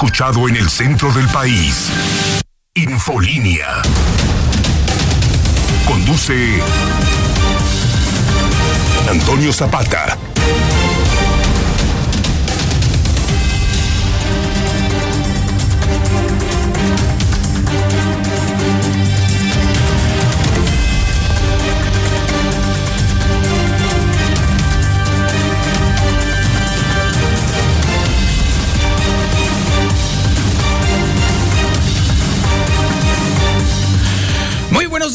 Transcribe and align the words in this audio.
escuchado 0.00 0.48
en 0.48 0.54
el 0.54 0.70
centro 0.70 1.12
del 1.12 1.26
país. 1.26 1.90
Infolínea. 2.72 3.82
Conduce 5.88 6.62
Antonio 9.10 9.52
Zapata. 9.52 10.16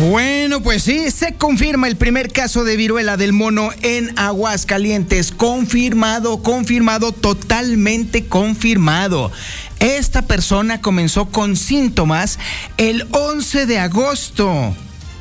Bueno, 0.00 0.62
pues 0.62 0.84
sí, 0.84 1.10
se 1.10 1.34
confirma 1.34 1.86
el 1.86 1.94
primer 1.94 2.32
caso 2.32 2.64
de 2.64 2.74
viruela 2.78 3.18
del 3.18 3.34
mono 3.34 3.68
en 3.82 4.18
Aguascalientes. 4.18 5.30
Confirmado, 5.30 6.42
confirmado, 6.42 7.12
totalmente 7.12 8.24
confirmado. 8.24 9.30
Esta 9.78 10.22
persona 10.22 10.80
comenzó 10.80 11.26
con 11.26 11.54
síntomas 11.54 12.38
el 12.78 13.06
11 13.10 13.66
de 13.66 13.78
agosto. 13.78 14.74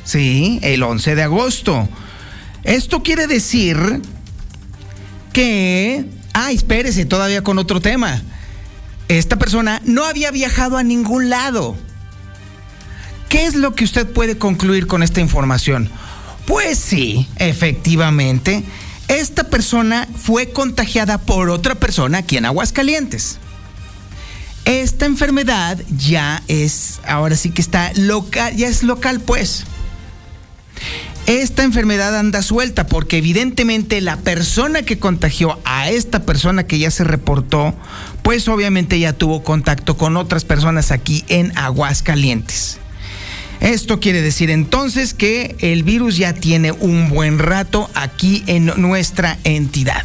Sí, 0.06 0.60
el 0.62 0.82
11 0.82 1.14
de 1.14 1.24
agosto. 1.24 1.90
Esto 2.64 3.04
quiere 3.04 3.28
decir 3.28 4.02
que... 5.34 6.06
Ah, 6.34 6.54
espérese, 6.54 7.04
todavía 7.04 7.44
con 7.44 7.60
otro 7.60 7.82
tema. 7.82 8.22
Esta 9.10 9.38
persona 9.38 9.82
no 9.84 10.06
había 10.06 10.32
viajado 10.32 10.78
a 10.78 10.84
ningún 10.84 11.30
lado. 11.30 11.76
¿Qué 13.30 13.46
es 13.46 13.54
lo 13.54 13.76
que 13.76 13.84
usted 13.84 14.08
puede 14.12 14.38
concluir 14.40 14.88
con 14.88 15.04
esta 15.04 15.22
información? 15.22 15.90
Pues 16.48 16.80
sí, 16.80 17.28
efectivamente, 17.36 18.64
esta 19.08 19.44
persona 19.46 20.08
fue 20.18 20.50
contagiada 20.50 21.20
por 21.20 21.52
otra 21.52 21.76
persona 21.76 22.18
aquí 22.18 22.38
en 22.38 22.46
Aguascalientes. 22.46 23.38
Esta 24.66 25.06
enfermedad 25.06 25.80
ya 25.96 26.42
es, 26.48 27.00
ahora 27.08 27.36
sí 27.36 27.52
que 27.52 27.62
está 27.62 27.92
local, 27.96 28.56
ya 28.56 28.68
es 28.68 28.82
local 28.82 29.20
pues. 29.20 29.64
Esta 31.28 31.64
enfermedad 31.64 32.18
anda 32.18 32.42
suelta 32.42 32.88
porque 32.88 33.18
evidentemente 33.18 34.02
la 34.02 34.18
persona 34.18 34.82
que 34.82 34.98
contagió 34.98 35.60
a 35.66 35.92
esta 35.92 36.24
persona 36.24 36.66
que 36.66 36.80
ya 36.80 36.90
se 36.90 37.04
reportó, 37.04 37.76
pues 38.24 38.48
obviamente 38.48 39.00
ya 39.00 39.14
tuvo 39.14 39.44
contacto 39.44 39.98
con 39.98 40.18
otras 40.18 40.46
personas 40.46 40.90
aquí 40.92 41.24
en 41.28 41.56
Aguascalientes. 41.56 42.80
Esto 43.62 44.00
quiere 44.00 44.22
decir 44.22 44.50
entonces 44.50 45.14
que 45.14 45.56
el 45.60 45.84
virus 45.84 46.18
ya 46.18 46.34
tiene 46.34 46.72
un 46.72 47.10
buen 47.10 47.40
rato 47.40 47.90
aquí 47.94 48.44
en 48.48 48.68
nuestra 48.78 49.38
entidad. 49.44 50.04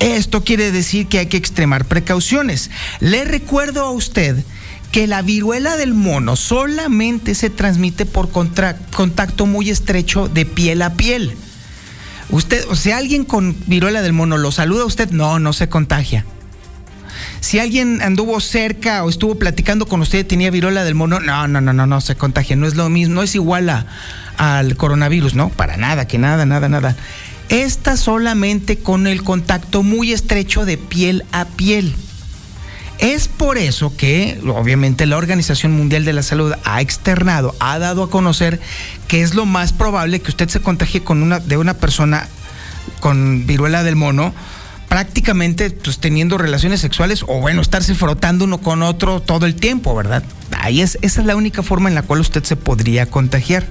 Esto 0.00 0.42
quiere 0.42 0.72
decir 0.72 1.06
que 1.06 1.18
hay 1.18 1.26
que 1.26 1.36
extremar 1.36 1.84
precauciones. 1.84 2.70
Le 3.00 3.24
recuerdo 3.24 3.84
a 3.84 3.90
usted 3.90 4.44
que 4.90 5.06
la 5.06 5.22
viruela 5.22 5.76
del 5.76 5.94
mono 5.94 6.36
solamente 6.36 7.34
se 7.34 7.50
transmite 7.50 8.04
por 8.04 8.30
contacto 8.30 9.46
muy 9.46 9.70
estrecho 9.70 10.28
de 10.28 10.44
piel 10.44 10.82
a 10.82 10.94
piel. 10.94 11.34
Usted, 12.30 12.64
o 12.68 12.76
sea, 12.76 12.98
alguien 12.98 13.24
con 13.24 13.56
viruela 13.66 14.02
del 14.02 14.12
mono 14.12 14.38
lo 14.38 14.52
saluda 14.52 14.82
a 14.82 14.86
usted, 14.86 15.10
no, 15.10 15.38
no 15.38 15.52
se 15.52 15.68
contagia. 15.68 16.26
Si 17.42 17.58
alguien 17.58 18.00
anduvo 18.02 18.38
cerca 18.38 19.02
o 19.02 19.10
estuvo 19.10 19.34
platicando 19.34 19.86
con 19.86 20.00
usted 20.00 20.20
y 20.20 20.24
tenía 20.24 20.52
viruela 20.52 20.84
del 20.84 20.94
mono, 20.94 21.18
no, 21.18 21.48
no, 21.48 21.60
no, 21.60 21.72
no, 21.72 21.86
no 21.88 22.00
se 22.00 22.14
contagia. 22.14 22.54
No 22.54 22.68
es 22.68 22.76
lo 22.76 22.88
mismo, 22.88 23.16
no 23.16 23.22
es 23.24 23.34
igual 23.34 23.68
a, 23.68 23.84
al 24.36 24.76
coronavirus, 24.76 25.34
¿no? 25.34 25.48
Para 25.48 25.76
nada, 25.76 26.06
que 26.06 26.18
nada, 26.18 26.46
nada, 26.46 26.68
nada. 26.68 26.96
Esta 27.48 27.96
solamente 27.96 28.78
con 28.78 29.08
el 29.08 29.24
contacto 29.24 29.82
muy 29.82 30.12
estrecho 30.12 30.64
de 30.64 30.78
piel 30.78 31.24
a 31.32 31.44
piel. 31.44 31.96
Es 33.00 33.26
por 33.26 33.58
eso 33.58 33.92
que, 33.96 34.40
obviamente, 34.46 35.04
la 35.06 35.16
Organización 35.16 35.72
Mundial 35.72 36.04
de 36.04 36.12
la 36.12 36.22
Salud 36.22 36.52
ha 36.64 36.80
externado, 36.80 37.56
ha 37.58 37.80
dado 37.80 38.04
a 38.04 38.10
conocer 38.10 38.60
que 39.08 39.22
es 39.22 39.34
lo 39.34 39.46
más 39.46 39.72
probable 39.72 40.20
que 40.20 40.30
usted 40.30 40.48
se 40.48 40.62
contagie 40.62 41.02
con 41.02 41.20
una, 41.20 41.40
de 41.40 41.56
una 41.56 41.74
persona 41.74 42.28
con 43.00 43.48
viruela 43.48 43.82
del 43.82 43.96
mono 43.96 44.32
prácticamente 44.88 45.70
pues, 45.70 45.98
teniendo 45.98 46.38
relaciones 46.38 46.80
sexuales 46.80 47.24
o 47.26 47.40
bueno, 47.40 47.62
estarse 47.62 47.94
frotando 47.94 48.44
uno 48.44 48.58
con 48.58 48.82
otro 48.82 49.20
todo 49.20 49.46
el 49.46 49.54
tiempo, 49.54 49.94
¿verdad? 49.94 50.22
Ahí 50.58 50.80
es, 50.80 50.98
esa 51.02 51.20
es 51.20 51.26
la 51.26 51.36
única 51.36 51.62
forma 51.62 51.88
en 51.88 51.94
la 51.94 52.02
cual 52.02 52.20
usted 52.20 52.44
se 52.44 52.56
podría 52.56 53.06
contagiar. 53.06 53.66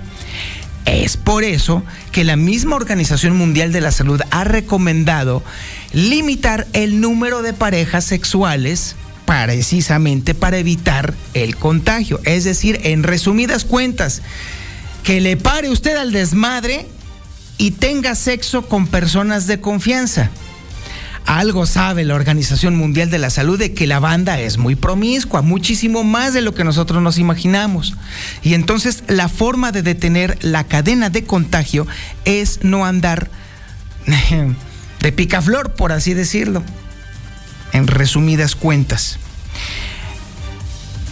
Es 0.85 1.17
por 1.17 1.43
eso 1.43 1.83
que 2.11 2.23
la 2.23 2.35
misma 2.35 2.75
Organización 2.75 3.37
Mundial 3.37 3.71
de 3.71 3.81
la 3.81 3.91
Salud 3.91 4.19
ha 4.31 4.43
recomendado 4.43 5.43
limitar 5.93 6.67
el 6.73 7.01
número 7.01 7.43
de 7.43 7.53
parejas 7.53 8.03
sexuales 8.03 8.95
precisamente 9.25 10.33
para 10.33 10.57
evitar 10.57 11.13
el 11.35 11.55
contagio. 11.55 12.19
Es 12.25 12.43
decir, 12.45 12.79
en 12.83 13.03
resumidas 13.03 13.63
cuentas, 13.63 14.23
que 15.03 15.21
le 15.21 15.37
pare 15.37 15.69
usted 15.69 15.95
al 15.95 16.11
desmadre 16.11 16.87
y 17.57 17.71
tenga 17.71 18.15
sexo 18.15 18.67
con 18.67 18.87
personas 18.87 19.45
de 19.45 19.61
confianza 19.61 20.31
algo 21.25 21.65
sabe 21.65 22.03
la 22.03 22.15
Organización 22.15 22.75
Mundial 22.75 23.09
de 23.09 23.19
la 23.19 23.29
Salud 23.29 23.57
de 23.57 23.73
que 23.73 23.87
la 23.87 23.99
banda 23.99 24.39
es 24.39 24.57
muy 24.57 24.75
promiscua, 24.75 25.41
muchísimo 25.41 26.03
más 26.03 26.33
de 26.33 26.41
lo 26.41 26.53
que 26.53 26.63
nosotros 26.63 27.01
nos 27.01 27.17
imaginamos. 27.17 27.95
Y 28.41 28.53
entonces 28.53 29.03
la 29.07 29.29
forma 29.29 29.71
de 29.71 29.81
detener 29.81 30.37
la 30.41 30.65
cadena 30.65 31.09
de 31.09 31.23
contagio 31.23 31.87
es 32.25 32.63
no 32.63 32.85
andar 32.85 33.29
de 35.01 35.11
picaflor, 35.11 35.73
por 35.73 35.91
así 35.91 36.13
decirlo, 36.13 36.63
en 37.73 37.87
resumidas 37.87 38.55
cuentas. 38.55 39.17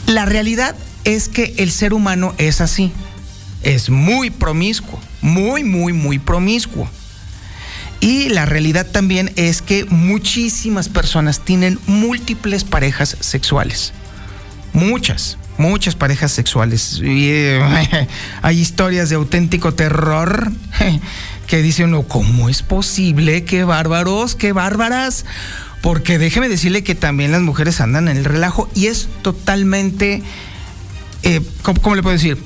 La 0.05 0.25
realidad 0.25 0.75
es 1.03 1.29
que 1.29 1.53
el 1.57 1.71
ser 1.71 1.93
humano 1.93 2.33
es 2.37 2.61
así, 2.61 2.91
es 3.63 3.89
muy 3.89 4.29
promiscuo, 4.31 4.99
muy, 5.21 5.63
muy, 5.63 5.93
muy 5.93 6.19
promiscuo. 6.19 6.89
Y 8.01 8.29
la 8.29 8.45
realidad 8.45 8.87
también 8.87 9.31
es 9.35 9.61
que 9.61 9.85
muchísimas 9.85 10.87
personas 10.87 11.41
tienen 11.41 11.79
múltiples 11.85 12.63
parejas 12.63 13.17
sexuales. 13.19 13.93
Muchas, 14.71 15.37
muchas 15.57 15.95
parejas 15.95 16.31
sexuales. 16.31 17.01
Y, 17.03 17.29
eh, 17.29 18.07
hay 18.41 18.59
historias 18.59 19.09
de 19.09 19.15
auténtico 19.15 19.73
terror 19.73 20.51
que 21.47 21.61
dice 21.61 21.83
uno, 21.83 22.03
¿cómo 22.03 22.47
es 22.47 22.63
posible? 22.63 23.43
¡Qué 23.43 23.65
bárbaros, 23.65 24.35
qué 24.35 24.53
bárbaras! 24.53 25.25
Porque 25.81 26.17
déjeme 26.19 26.49
decirle 26.49 26.83
que 26.83 26.95
también 26.95 27.31
las 27.31 27.41
mujeres 27.41 27.81
andan 27.81 28.07
en 28.07 28.17
el 28.17 28.25
relajo 28.25 28.69
y 28.75 28.87
es 28.87 29.09
totalmente, 29.21 30.21
eh, 31.23 31.41
¿cómo 31.61 31.95
le 31.95 32.03
puedo 32.03 32.13
decir? 32.13 32.37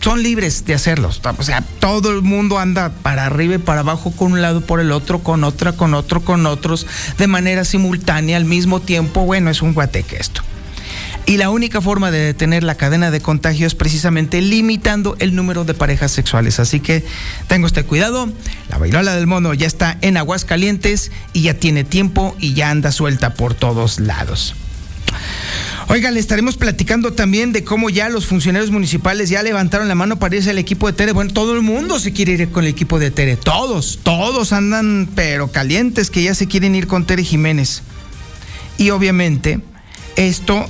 Son 0.00 0.22
libres 0.22 0.64
de 0.64 0.74
hacerlo. 0.74 1.10
O 1.38 1.42
sea, 1.42 1.62
todo 1.80 2.10
el 2.10 2.22
mundo 2.22 2.58
anda 2.58 2.90
para 3.02 3.26
arriba 3.26 3.56
y 3.56 3.58
para 3.58 3.80
abajo 3.80 4.10
con 4.12 4.32
un 4.32 4.42
lado 4.42 4.60
por 4.60 4.80
el 4.80 4.92
otro, 4.92 5.20
con 5.20 5.44
otra, 5.44 5.72
con 5.72 5.94
otro, 5.94 6.20
con 6.22 6.46
otros, 6.46 6.86
de 7.18 7.26
manera 7.26 7.64
simultánea 7.64 8.36
al 8.36 8.44
mismo 8.44 8.80
tiempo. 8.80 9.24
Bueno, 9.24 9.50
es 9.50 9.62
un 9.62 9.74
guateque 9.74 10.16
esto. 10.16 10.42
Y 11.26 11.36
la 11.36 11.50
única 11.50 11.82
forma 11.82 12.10
de 12.10 12.20
detener 12.20 12.64
la 12.64 12.76
cadena 12.76 13.10
de 13.10 13.20
contagio 13.20 13.66
es 13.66 13.74
precisamente 13.74 14.40
limitando 14.40 15.14
el 15.18 15.34
número 15.34 15.64
de 15.64 15.74
parejas 15.74 16.10
sexuales. 16.10 16.58
Así 16.58 16.80
que 16.80 17.04
tengo 17.48 17.66
este 17.66 17.84
cuidado. 17.84 18.30
La 18.70 18.78
bailola 18.78 19.14
del 19.14 19.26
mono 19.26 19.52
ya 19.52 19.66
está 19.66 19.98
en 20.00 20.16
aguas 20.16 20.46
calientes 20.46 21.12
y 21.34 21.42
ya 21.42 21.52
tiene 21.52 21.84
tiempo 21.84 22.34
y 22.38 22.54
ya 22.54 22.70
anda 22.70 22.92
suelta 22.92 23.34
por 23.34 23.52
todos 23.52 24.00
lados. 24.00 24.54
Oiga, 25.90 26.10
le 26.10 26.20
estaremos 26.20 26.58
platicando 26.58 27.14
también 27.14 27.52
de 27.52 27.64
cómo 27.64 27.88
ya 27.88 28.10
los 28.10 28.26
funcionarios 28.26 28.70
municipales 28.70 29.30
ya 29.30 29.42
levantaron 29.42 29.88
la 29.88 29.94
mano 29.94 30.18
para 30.18 30.36
irse 30.36 30.50
al 30.50 30.58
equipo 30.58 30.86
de 30.86 30.92
Tere. 30.92 31.12
Bueno, 31.12 31.32
todo 31.32 31.54
el 31.54 31.62
mundo 31.62 31.98
se 31.98 32.12
quiere 32.12 32.32
ir 32.32 32.50
con 32.50 32.64
el 32.64 32.70
equipo 32.70 32.98
de 32.98 33.10
Tere. 33.10 33.36
Todos, 33.36 33.98
todos 34.02 34.52
andan 34.52 35.08
pero 35.14 35.50
calientes 35.50 36.10
que 36.10 36.22
ya 36.22 36.34
se 36.34 36.46
quieren 36.46 36.74
ir 36.74 36.88
con 36.88 37.06
Tere 37.06 37.24
Jiménez. 37.24 37.82
Y 38.76 38.90
obviamente 38.90 39.60
esto 40.16 40.66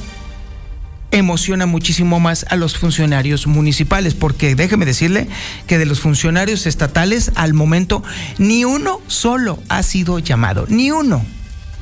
emociona 1.11 1.67
muchísimo 1.67 2.21
más 2.21 2.47
a 2.49 2.55
los 2.55 2.79
funcionarios 2.79 3.49
municipales, 3.49 4.14
porque 4.14 4.55
déjeme 4.55 4.87
decirle 4.87 5.26
que 5.67 5.79
de 5.79 5.87
los 5.87 5.99
funcionarios 5.99 6.64
estatales 6.64 7.32
al 7.35 7.55
momento 7.55 8.05
ni 8.38 8.64
uno 8.64 9.00
solo 9.09 9.59
ha 9.69 9.82
sido 9.82 10.21
llamado, 10.21 10.67
ni 10.69 10.93
uno. 10.93 11.26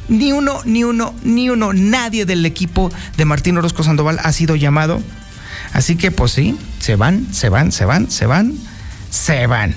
Ni 0.08 0.32
uno, 0.32 0.60
ni 0.64 0.84
uno, 0.84 1.14
ni 1.22 1.50
uno, 1.50 1.72
nadie 1.72 2.24
del 2.26 2.46
equipo 2.46 2.92
de 3.16 3.24
Martín 3.24 3.58
Orozco 3.58 3.82
Sandoval 3.82 4.18
ha 4.22 4.32
sido 4.32 4.56
llamado. 4.56 5.02
Así 5.72 5.96
que 5.96 6.10
pues 6.10 6.32
sí, 6.32 6.56
se 6.78 6.96
van, 6.96 7.32
se 7.32 7.48
van, 7.48 7.72
se 7.72 7.84
van, 7.84 8.10
se 8.10 8.26
van, 8.26 8.54
se 9.10 9.46
van. 9.46 9.74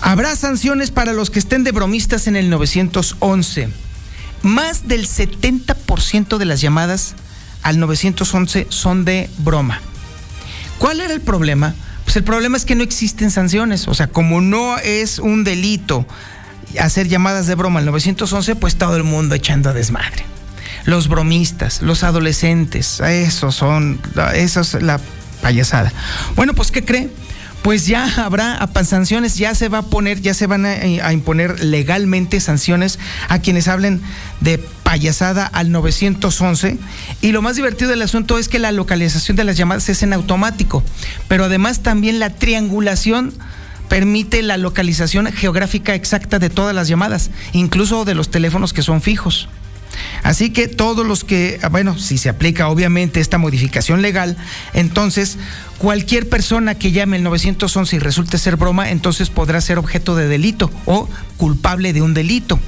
Habrá 0.00 0.36
sanciones 0.36 0.90
para 0.90 1.12
los 1.12 1.30
que 1.30 1.38
estén 1.38 1.64
de 1.64 1.72
bromistas 1.72 2.26
en 2.26 2.36
el 2.36 2.50
911. 2.50 3.68
Más 4.42 4.86
del 4.86 5.08
70% 5.08 6.36
de 6.36 6.44
las 6.44 6.60
llamadas 6.60 7.14
al 7.62 7.80
911 7.80 8.66
son 8.68 9.04
de 9.04 9.30
broma. 9.38 9.80
¿Cuál 10.78 11.00
era 11.00 11.14
el 11.14 11.20
problema? 11.20 11.74
Pues 12.04 12.16
el 12.16 12.24
problema 12.24 12.56
es 12.56 12.64
que 12.64 12.74
no 12.74 12.84
existen 12.84 13.30
sanciones. 13.30 13.88
O 13.88 13.94
sea, 13.94 14.08
como 14.08 14.40
no 14.40 14.78
es 14.78 15.18
un 15.18 15.42
delito 15.42 16.06
hacer 16.80 17.08
llamadas 17.08 17.46
de 17.46 17.54
broma 17.54 17.80
al 17.80 17.86
911, 17.86 18.56
pues 18.56 18.76
todo 18.76 18.96
el 18.96 19.04
mundo 19.04 19.34
echando 19.34 19.70
a 19.70 19.72
desmadre. 19.72 20.24
Los 20.84 21.08
bromistas, 21.08 21.82
los 21.82 22.04
adolescentes, 22.04 23.00
esos 23.00 23.54
son, 23.54 24.00
eso 24.34 24.60
es 24.60 24.74
la 24.82 25.00
payasada. 25.42 25.92
Bueno, 26.36 26.54
pues 26.54 26.70
¿qué 26.70 26.84
cree? 26.84 27.10
pues 27.66 27.88
ya 27.88 28.08
habrá 28.24 28.64
sanciones, 28.84 29.38
ya 29.38 29.52
se 29.56 29.68
va 29.68 29.78
a 29.78 29.82
poner, 29.82 30.20
ya 30.20 30.34
se 30.34 30.46
van 30.46 30.64
a, 30.66 31.12
imponer 31.12 31.64
legalmente 31.64 32.38
sanciones 32.38 33.00
a 33.28 33.40
quienes 33.40 33.66
hablen 33.66 34.00
de 34.40 34.58
payasada 34.84 35.46
al 35.46 35.72
911. 35.72 36.78
Y 37.22 37.32
lo 37.32 37.42
más 37.42 37.56
divertido 37.56 37.90
del 37.90 38.02
asunto 38.02 38.38
es 38.38 38.48
que 38.48 38.60
la 38.60 38.70
localización 38.70 39.36
de 39.36 39.42
las 39.42 39.56
llamadas 39.56 39.88
es 39.88 40.04
en 40.04 40.12
automático, 40.12 40.84
pero 41.26 41.46
además 41.46 41.80
también 41.80 42.20
la 42.20 42.30
triangulación 42.30 43.34
permite 43.88 44.42
la 44.42 44.56
localización 44.56 45.32
geográfica 45.32 45.94
exacta 45.94 46.38
de 46.38 46.50
todas 46.50 46.74
las 46.74 46.88
llamadas, 46.88 47.30
incluso 47.52 48.04
de 48.04 48.14
los 48.14 48.30
teléfonos 48.30 48.72
que 48.72 48.82
son 48.82 49.02
fijos. 49.02 49.48
Así 50.22 50.50
que 50.50 50.68
todos 50.68 51.06
los 51.06 51.24
que, 51.24 51.58
ah, 51.62 51.68
bueno, 51.68 51.98
si 51.98 52.18
se 52.18 52.28
aplica 52.28 52.68
obviamente 52.68 53.20
esta 53.20 53.38
modificación 53.38 54.02
legal, 54.02 54.36
entonces 54.74 55.38
cualquier 55.78 56.28
persona 56.28 56.74
que 56.74 56.92
llame 56.92 57.16
el 57.16 57.22
911 57.22 57.96
y 57.96 57.98
resulte 57.98 58.38
ser 58.38 58.56
broma, 58.56 58.90
entonces 58.90 59.30
podrá 59.30 59.60
ser 59.60 59.78
objeto 59.78 60.16
de 60.16 60.28
delito 60.28 60.70
o 60.84 61.08
culpable 61.36 61.92
de 61.92 62.02
un 62.02 62.14
delito 62.14 62.58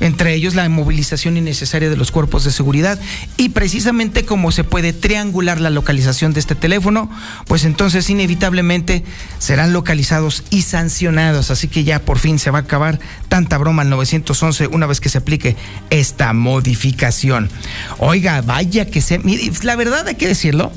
entre 0.00 0.34
ellos 0.34 0.54
la 0.54 0.68
movilización 0.68 1.36
innecesaria 1.36 1.90
de 1.90 1.96
los 1.96 2.10
cuerpos 2.10 2.44
de 2.44 2.50
seguridad. 2.50 2.98
Y 3.36 3.50
precisamente 3.50 4.24
como 4.24 4.52
se 4.52 4.64
puede 4.64 4.92
triangular 4.92 5.60
la 5.60 5.70
localización 5.70 6.32
de 6.32 6.40
este 6.40 6.54
teléfono, 6.54 7.10
pues 7.46 7.64
entonces 7.64 8.08
inevitablemente 8.10 9.04
serán 9.38 9.72
localizados 9.72 10.44
y 10.50 10.62
sancionados. 10.62 11.50
Así 11.50 11.68
que 11.68 11.84
ya 11.84 12.00
por 12.00 12.18
fin 12.18 12.38
se 12.38 12.50
va 12.50 12.58
a 12.58 12.62
acabar 12.62 12.98
tanta 13.28 13.58
broma 13.58 13.82
al 13.82 13.90
911 13.90 14.68
una 14.68 14.86
vez 14.86 15.00
que 15.00 15.08
se 15.08 15.18
aplique 15.18 15.56
esta 15.90 16.32
modificación. 16.32 17.50
Oiga, 17.98 18.40
vaya 18.42 18.86
que 18.86 19.00
se... 19.00 19.20
La 19.62 19.76
verdad 19.76 20.06
hay 20.08 20.14
que 20.14 20.28
decirlo. 20.28 20.72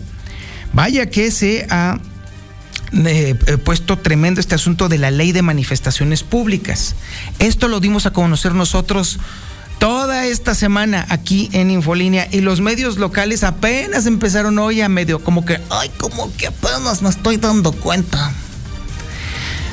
Vaya 0.73 1.09
que 1.09 1.31
se 1.31 1.68
ha 1.69 2.00
eh, 2.94 3.36
puesto 3.64 3.98
tremendo 3.98 4.42
este 4.42 4.56
asunto 4.56 4.90
de 4.90 4.98
la 4.98 5.12
ley 5.12 5.32
de 5.32 5.42
manifestaciones 5.42 6.24
públicas. 6.24 6.96
Esto 7.40 7.68
lo 7.68 7.80
dimos 7.80 8.06
a 8.06 8.12
conocer 8.12 8.54
nosotros 8.54 9.20
toda 9.80 10.28
esta 10.28 10.54
semana 10.54 11.08
aquí 11.10 11.50
en 11.54 11.72
Infolínea 11.72 12.28
y 12.32 12.42
los 12.42 12.62
medios 12.62 12.98
locales 12.98 13.44
apenas 13.44 14.06
empezaron 14.06 14.60
hoy 14.60 14.82
a 14.82 14.90
medio 14.90 15.24
como 15.24 15.44
que, 15.44 15.60
ay, 15.72 15.90
como 15.98 16.32
que 16.38 16.48
apenas 16.48 17.02
me 17.02 17.10
estoy 17.10 17.38
dando 17.38 17.72
cuenta. 17.72 18.32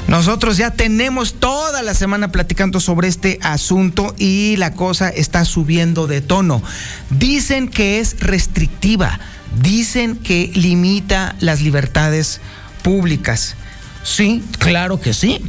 Nosotros 0.06 0.56
ya 0.56 0.70
tenemos 0.70 1.34
toda 1.34 1.82
la 1.82 1.92
semana 1.92 2.32
platicando 2.32 2.80
sobre 2.80 3.08
este 3.08 3.38
asunto 3.42 4.14
y 4.16 4.56
la 4.56 4.72
cosa 4.72 5.10
está 5.10 5.44
subiendo 5.44 6.06
de 6.06 6.22
tono. 6.22 6.62
Dicen 7.10 7.68
que 7.68 8.00
es 8.00 8.18
restrictiva, 8.20 9.20
dicen 9.60 10.16
que 10.16 10.50
limita 10.54 11.36
las 11.40 11.60
libertades 11.60 12.40
públicas. 12.82 13.56
Sí, 14.02 14.42
claro 14.58 15.00
que 15.00 15.12
sí. 15.12 15.40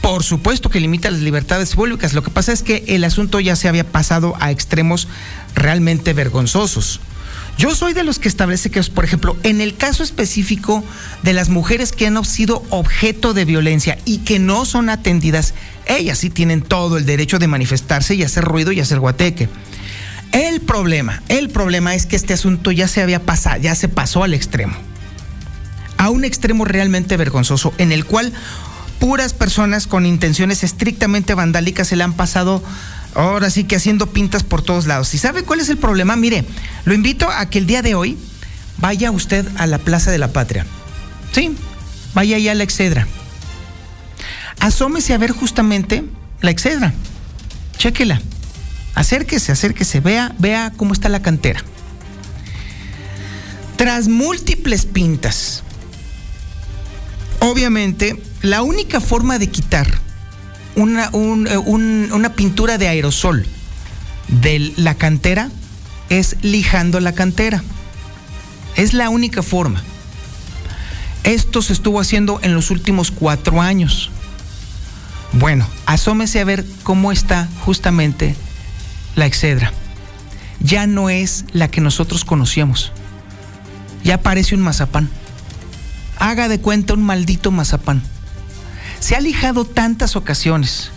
Por 0.00 0.24
supuesto 0.24 0.70
que 0.70 0.80
limita 0.80 1.10
las 1.10 1.20
libertades 1.20 1.74
públicas. 1.74 2.14
Lo 2.14 2.22
que 2.22 2.30
pasa 2.30 2.52
es 2.52 2.62
que 2.62 2.84
el 2.88 3.04
asunto 3.04 3.38
ya 3.40 3.54
se 3.56 3.68
había 3.68 3.84
pasado 3.84 4.34
a 4.40 4.50
extremos 4.50 5.08
realmente 5.54 6.12
vergonzosos. 6.14 7.00
Yo 7.58 7.74
soy 7.74 7.92
de 7.92 8.04
los 8.04 8.18
que 8.18 8.28
establece 8.28 8.70
que, 8.70 8.82
por 8.84 9.04
ejemplo, 9.04 9.36
en 9.42 9.60
el 9.60 9.76
caso 9.76 10.02
específico 10.02 10.82
de 11.22 11.34
las 11.34 11.50
mujeres 11.50 11.92
que 11.92 12.06
han 12.06 12.24
sido 12.24 12.64
objeto 12.70 13.34
de 13.34 13.44
violencia 13.44 13.98
y 14.06 14.18
que 14.18 14.38
no 14.38 14.64
son 14.64 14.88
atendidas, 14.88 15.52
ellas 15.86 16.18
sí 16.18 16.30
tienen 16.30 16.62
todo 16.62 16.96
el 16.96 17.04
derecho 17.04 17.38
de 17.38 17.48
manifestarse 17.48 18.14
y 18.14 18.22
hacer 18.22 18.44
ruido 18.44 18.72
y 18.72 18.80
hacer 18.80 18.98
guateque. 18.98 19.50
El 20.32 20.62
problema, 20.62 21.22
el 21.28 21.50
problema 21.50 21.94
es 21.94 22.06
que 22.06 22.16
este 22.16 22.32
asunto 22.32 22.70
ya 22.70 22.88
se 22.88 23.02
había 23.02 23.20
pasado, 23.20 23.60
ya 23.60 23.74
se 23.74 23.88
pasó 23.88 24.24
al 24.24 24.32
extremo 24.32 24.89
a 26.00 26.08
un 26.08 26.24
extremo 26.24 26.64
realmente 26.64 27.18
vergonzoso 27.18 27.74
en 27.76 27.92
el 27.92 28.06
cual 28.06 28.32
puras 28.98 29.34
personas 29.34 29.86
con 29.86 30.06
intenciones 30.06 30.64
estrictamente 30.64 31.34
vandálicas 31.34 31.88
se 31.88 31.96
le 31.96 32.04
han 32.04 32.14
pasado 32.14 32.62
ahora 33.14 33.50
sí 33.50 33.64
que 33.64 33.76
haciendo 33.76 34.06
pintas 34.06 34.42
por 34.42 34.62
todos 34.62 34.86
lados. 34.86 35.12
¿Y 35.12 35.18
sabe 35.18 35.42
cuál 35.42 35.60
es 35.60 35.68
el 35.68 35.76
problema? 35.76 36.16
Mire, 36.16 36.46
lo 36.86 36.94
invito 36.94 37.28
a 37.28 37.50
que 37.50 37.58
el 37.58 37.66
día 37.66 37.82
de 37.82 37.94
hoy 37.94 38.16
vaya 38.78 39.10
usted 39.10 39.46
a 39.58 39.66
la 39.66 39.76
Plaza 39.76 40.10
de 40.10 40.16
la 40.16 40.32
Patria. 40.32 40.64
Sí, 41.32 41.54
vaya 42.14 42.36
allá 42.36 42.52
a 42.52 42.54
la 42.54 42.62
Excedra. 42.64 43.06
Asómese 44.58 45.12
a 45.12 45.18
ver 45.18 45.32
justamente 45.32 46.02
la 46.40 46.50
Excedra. 46.50 46.94
Chéquela. 47.76 48.22
Acérquese, 48.94 49.52
acérquese, 49.52 50.00
vea, 50.00 50.34
vea 50.38 50.72
cómo 50.74 50.94
está 50.94 51.10
la 51.10 51.20
cantera. 51.20 51.62
Tras 53.76 54.08
múltiples 54.08 54.86
pintas, 54.86 55.62
obviamente, 57.40 58.22
la 58.42 58.62
única 58.62 59.00
forma 59.00 59.38
de 59.38 59.48
quitar 59.48 59.88
una, 60.76 61.10
eh, 61.12 61.58
una 61.58 62.34
pintura 62.34 62.78
de 62.78 62.88
aerosol 62.88 63.46
de 64.28 64.72
la 64.76 64.94
cantera 64.94 65.50
es 66.08 66.36
lijando 66.42 67.00
la 67.00 67.12
cantera. 67.12 67.62
Es 68.76 68.94
la 68.94 69.08
única 69.08 69.42
forma. 69.42 69.82
Esto 71.24 71.60
se 71.60 71.72
estuvo 71.72 72.00
haciendo 72.00 72.40
en 72.42 72.54
los 72.54 72.70
últimos 72.70 73.10
cuatro 73.10 73.60
años. 73.60 74.10
Bueno, 75.32 75.66
asómese 75.86 76.40
a 76.40 76.44
ver 76.44 76.64
cómo 76.82 77.12
está 77.12 77.48
justamente 77.64 78.34
la 79.16 79.26
Excedra. 79.26 79.72
Ya 80.60 80.86
no 80.86 81.10
es 81.10 81.44
la 81.52 81.68
que 81.68 81.80
nosotros 81.80 82.24
conocíamos. 82.24 82.92
Ya 84.02 84.20
parece 84.20 84.54
un 84.54 84.62
mazapán 84.62 85.10
haga 86.20 86.48
de 86.48 86.60
cuenta 86.60 86.94
un 86.94 87.02
maldito 87.02 87.50
mazapán. 87.50 88.02
Se 89.00 89.16
ha 89.16 89.20
lijado 89.20 89.64
tantas 89.64 90.14
ocasiones 90.14 90.92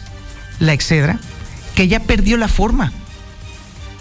la 0.60 0.74
excedra 0.74 1.20
que 1.74 1.88
ya 1.88 2.01
perdió 2.01 2.38
la 2.38 2.48
forma. 2.48 2.92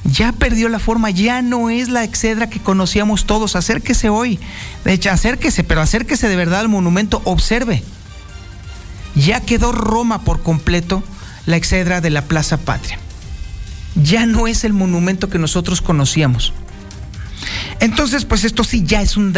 Ya 0.05 0.33
perdió 0.33 0.69
la 0.69 0.81
forma, 0.81 1.11
ya 1.11 1.43
no 1.43 1.71
es 1.71 1.88
la 1.88 2.02
excedra 2.02 2.50
que 2.50 2.61
conocíamos 2.61 3.25
todos. 3.25 3.55
Acérquese 3.55 4.09
hoy. 4.09 4.41
De 4.85 4.93
hecho, 4.93 5.11
acérquese, 5.11 5.62
pero 5.62 5.81
acérquese 5.81 6.29
de 6.29 6.37
verdad 6.37 6.61
al 6.61 6.69
monumento. 6.69 7.23
Observe. 7.25 7.83
Ya 9.14 9.41
quedó 9.41 9.71
Roma 9.71 10.23
por 10.23 10.43
completo 10.43 11.05
la 11.47 11.57
excedra 11.57 12.00
de 12.00 12.11
la 12.11 12.23
Plaza 12.23 12.57
Patria. 12.57 12.99
Ya 13.95 14.26
no 14.26 14.49
es 14.49 14.64
el 14.64 14.73
monumento 14.73 15.29
que 15.29 15.38
nosotros 15.38 15.81
conocíamos. 15.83 16.52
Entonces, 17.82 18.24
pues 18.24 18.44
esto 18.44 18.62
sí 18.62 18.84
ya 18.86 19.02
es 19.02 19.16
un, 19.16 19.34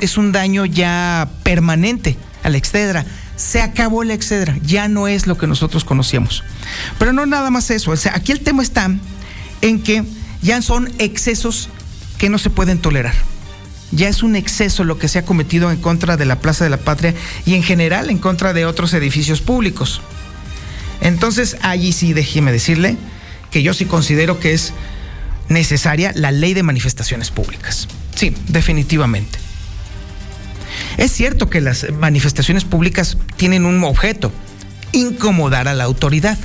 es 0.00 0.18
un 0.18 0.32
daño 0.32 0.64
ya 0.64 1.30
permanente 1.44 2.16
a 2.42 2.48
la 2.48 2.58
excedra. 2.58 3.06
Se 3.36 3.62
acabó 3.62 4.02
la 4.02 4.14
excedra, 4.14 4.58
ya 4.64 4.88
no 4.88 5.06
es 5.06 5.28
lo 5.28 5.38
que 5.38 5.46
nosotros 5.46 5.84
conocíamos. 5.84 6.42
Pero 6.98 7.12
no 7.12 7.24
nada 7.24 7.50
más 7.50 7.70
eso, 7.70 7.94
aquí 8.12 8.32
el 8.32 8.40
tema 8.40 8.64
está 8.64 8.90
en 9.60 9.80
que 9.80 10.02
ya 10.42 10.60
son 10.60 10.92
excesos 10.98 11.68
que 12.18 12.28
no 12.28 12.38
se 12.38 12.50
pueden 12.50 12.80
tolerar. 12.80 13.14
Ya 13.92 14.08
es 14.08 14.24
un 14.24 14.34
exceso 14.34 14.82
lo 14.82 14.98
que 14.98 15.06
se 15.06 15.20
ha 15.20 15.24
cometido 15.24 15.70
en 15.70 15.80
contra 15.80 16.16
de 16.16 16.24
la 16.24 16.40
Plaza 16.40 16.64
de 16.64 16.70
la 16.70 16.78
Patria 16.78 17.14
y 17.46 17.54
en 17.54 17.62
general 17.62 18.10
en 18.10 18.18
contra 18.18 18.52
de 18.52 18.66
otros 18.66 18.92
edificios 18.92 19.40
públicos. 19.40 20.00
Entonces, 21.00 21.58
allí 21.62 21.92
sí, 21.92 22.12
déjeme 22.12 22.50
decirle 22.50 22.96
que 23.52 23.62
yo 23.62 23.72
sí 23.72 23.84
considero 23.84 24.40
que 24.40 24.52
es 24.52 24.72
necesaria 25.48 26.12
la 26.14 26.30
ley 26.30 26.54
de 26.54 26.62
manifestaciones 26.62 27.30
públicas. 27.30 27.88
Sí, 28.14 28.34
definitivamente. 28.48 29.38
Es 30.96 31.12
cierto 31.12 31.50
que 31.50 31.60
las 31.60 31.86
manifestaciones 31.92 32.64
públicas 32.64 33.16
tienen 33.36 33.64
un 33.64 33.82
objeto, 33.84 34.32
incomodar 34.92 35.68
a 35.68 35.74
la 35.74 35.84
autoridad. 35.84 36.38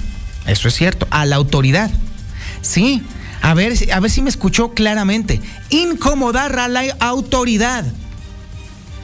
Eso 0.46 0.68
es 0.68 0.76
cierto, 0.76 1.08
a 1.12 1.26
la 1.26 1.36
autoridad. 1.36 1.92
Sí, 2.62 3.04
A 3.42 3.54
ver, 3.54 3.74
a 3.94 4.00
ver 4.00 4.12
si 4.12 4.22
me 4.22 4.30
escuchó 4.30 4.74
claramente. 4.74 5.40
Incomodar 5.70 6.60
a 6.60 6.68
la 6.68 6.82
autoridad. 7.00 7.86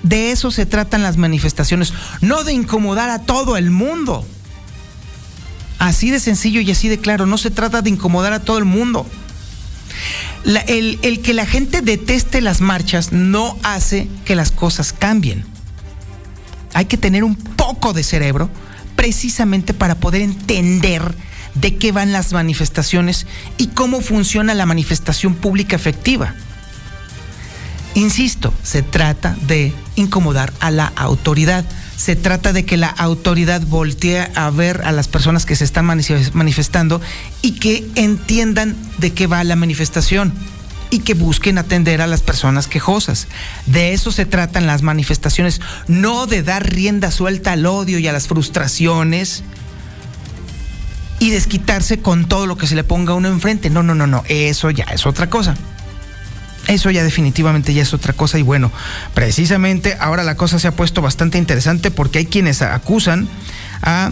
De 0.04 0.32
eso 0.32 0.52
se 0.52 0.66
tratan 0.66 1.04
las 1.04 1.18
manifestaciones, 1.18 1.94
no 2.22 2.44
de 2.44 2.54
incomodar 2.54 3.10
a 3.10 3.24
todo 3.24 3.58
el 3.58 3.72
mundo. 3.72 4.26
Así 5.80 6.12
de 6.12 6.20
sencillo 6.20 6.62
y 6.62 6.70
así 6.70 6.90
de 6.90 7.00
claro, 7.00 7.26
no 7.26 7.38
se 7.38 7.50
trata 7.50 7.82
de 7.82 7.90
incomodar 7.90 8.34
a 8.34 8.42
todo 8.42 8.58
el 8.58 8.66
mundo. 8.66 9.06
El, 10.68 11.22
que 11.22 11.34
la 11.34 11.46
gente 11.46 11.82
deteste 11.82 12.42
las 12.42 12.62
marchas 12.62 13.12
no 13.12 13.58
hace 13.64 14.08
que 14.26 14.36
las 14.36 14.52
cosas 14.52 14.94
cambien. 14.94 15.46
Hay 16.74 16.86
que 16.86 16.98
tener 16.98 17.24
un 17.24 17.36
poco 17.36 17.94
de 17.94 18.04
cerebro 18.04 18.50
precisamente 18.96 19.74
para 19.74 19.96
poder 19.96 20.22
entender 20.22 21.16
de 21.56 21.78
qué 21.78 21.92
van 21.92 22.12
las 22.12 22.34
manifestaciones 22.34 23.28
y 23.58 23.68
cómo 23.68 24.02
funciona 24.02 24.54
la 24.54 24.66
manifestación 24.66 25.36
pública 25.36 25.76
efectiva. 25.76 26.36
Insisto, 27.94 28.54
se 28.62 28.84
trata 28.84 29.38
de 29.48 29.74
incomodar 29.96 30.52
a 30.60 30.70
la 30.70 30.92
autoridad. 30.98 31.64
Se 31.96 32.16
trata 32.16 32.54
de 32.54 32.66
que 32.66 32.78
la 32.78 32.90
autoridad 32.90 33.62
voltee 33.62 34.30
a 34.36 34.50
ver 34.50 34.82
a 34.84 34.92
las 34.92 35.08
personas 35.08 35.46
que 35.46 35.56
se 35.56 35.64
están 35.64 35.86
manifestando 35.86 37.02
y 37.42 37.54
que 37.54 37.88
entiendan 37.96 38.76
de 38.98 39.14
qué 39.14 39.28
va 39.28 39.44
la 39.44 39.56
manifestación 39.56 40.34
y 40.90 41.00
que 41.00 41.14
busquen 41.14 41.58
atender 41.58 42.02
a 42.02 42.08
las 42.08 42.22
personas 42.22 42.68
quejosas. 42.68 43.28
De 43.66 43.94
eso 43.94 44.12
se 44.12 44.26
tratan 44.26 44.68
las 44.68 44.82
manifestaciones, 44.82 45.62
no 45.88 46.28
de 46.28 46.44
dar 46.44 46.70
rienda 46.70 47.12
suelta 47.12 47.54
al 47.54 47.66
odio 47.66 48.00
y 48.00 48.08
a 48.08 48.14
las 48.14 48.28
frustraciones 48.28 49.44
y 51.20 51.32
desquitarse 51.32 52.00
con 52.00 52.28
todo 52.28 52.46
lo 52.46 52.58
que 52.58 52.68
se 52.68 52.76
le 52.76 52.84
ponga 52.84 53.14
a 53.14 53.16
uno 53.16 53.30
enfrente. 53.30 53.70
No, 53.70 53.84
no, 53.84 53.96
no, 53.96 54.08
no, 54.08 54.24
eso 54.28 54.70
ya 54.70 54.86
es 54.86 55.06
otra 55.06 55.30
cosa. 55.30 55.56
Eso 56.68 56.90
ya 56.90 57.04
definitivamente 57.04 57.74
ya 57.74 57.84
es 57.84 57.94
otra 57.94 58.14
cosa 58.14 58.40
y 58.40 58.42
bueno, 58.42 58.72
precisamente 59.14 59.98
ahora 60.00 60.24
la 60.24 60.36
cosa 60.36 60.58
se 60.58 60.68
ha 60.68 60.76
puesto 60.76 61.02
bastante 61.02 61.38
interesante 61.38 61.92
porque 61.92 62.20
hay 62.20 62.26
quienes 62.26 62.62
acusan 62.62 63.28
a 63.82 64.12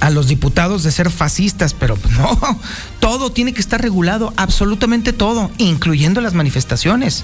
a 0.00 0.10
los 0.10 0.26
diputados 0.26 0.82
de 0.82 0.90
ser 0.90 1.10
fascistas, 1.10 1.74
pero 1.74 1.98
no, 2.16 2.38
todo 3.00 3.30
tiene 3.30 3.52
que 3.52 3.60
estar 3.60 3.80
regulado, 3.80 4.32
absolutamente 4.36 5.12
todo, 5.12 5.50
incluyendo 5.58 6.20
las 6.20 6.34
manifestaciones. 6.34 7.22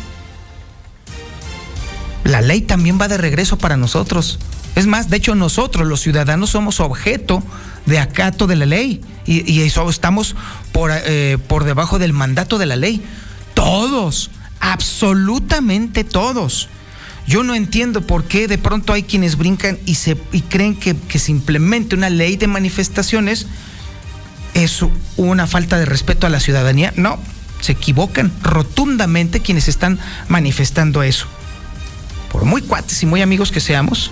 La 2.25 2.41
ley 2.41 2.61
también 2.61 2.99
va 3.01 3.09
de 3.09 3.17
regreso 3.19 3.57
para 3.57 3.77
nosotros. 3.77 4.39
Es 4.75 4.87
más, 4.87 5.09
de 5.09 5.17
hecho 5.17 5.35
nosotros 5.35 5.87
los 5.87 6.01
ciudadanos 6.01 6.51
somos 6.51 6.81
objeto 6.81 7.43
de 7.87 7.99
acato 7.99 8.47
de 8.47 8.57
la 8.57 8.67
ley 8.67 9.01
y, 9.25 9.63
eso 9.63 9.89
estamos 9.89 10.37
por, 10.73 10.91
eh, 10.93 11.39
por 11.49 11.65
debajo 11.65 11.99
del 11.99 12.13
mandato 12.13 12.59
de 12.59 12.67
la 12.67 12.77
ley. 12.77 13.03
Todos, 13.57 14.31
absolutamente 14.61 16.05
todos. 16.05 16.69
Yo 17.27 17.43
no 17.43 17.55
entiendo 17.55 18.03
por 18.03 18.25
qué 18.25 18.47
de 18.47 18.59
pronto 18.59 18.93
hay 18.93 19.03
quienes 19.03 19.37
brincan 19.37 19.79
y, 19.87 19.95
se, 19.97 20.17
y 20.31 20.43
creen 20.43 20.77
que, 20.77 20.95
que 20.95 21.19
simplemente 21.19 21.97
una 21.97 22.11
ley 22.11 22.37
de 22.37 22.47
manifestaciones 22.47 23.47
es 24.55 24.85
una 25.17 25.47
falta 25.47 25.79
de 25.79 25.87
respeto 25.87 26.27
a 26.27 26.31
la 26.31 26.39
ciudadanía. 26.39 26.93
No, 26.97 27.19
se 27.61 27.73
equivocan 27.73 28.31
rotundamente 28.43 29.41
quienes 29.41 29.69
están 29.69 29.99
manifestando 30.29 31.03
eso. 31.03 31.27
Por 32.31 32.45
muy 32.45 32.61
cuates 32.61 33.03
y 33.03 33.07
muy 33.07 33.23
amigos 33.23 33.51
que 33.51 33.61
seamos, 33.61 34.11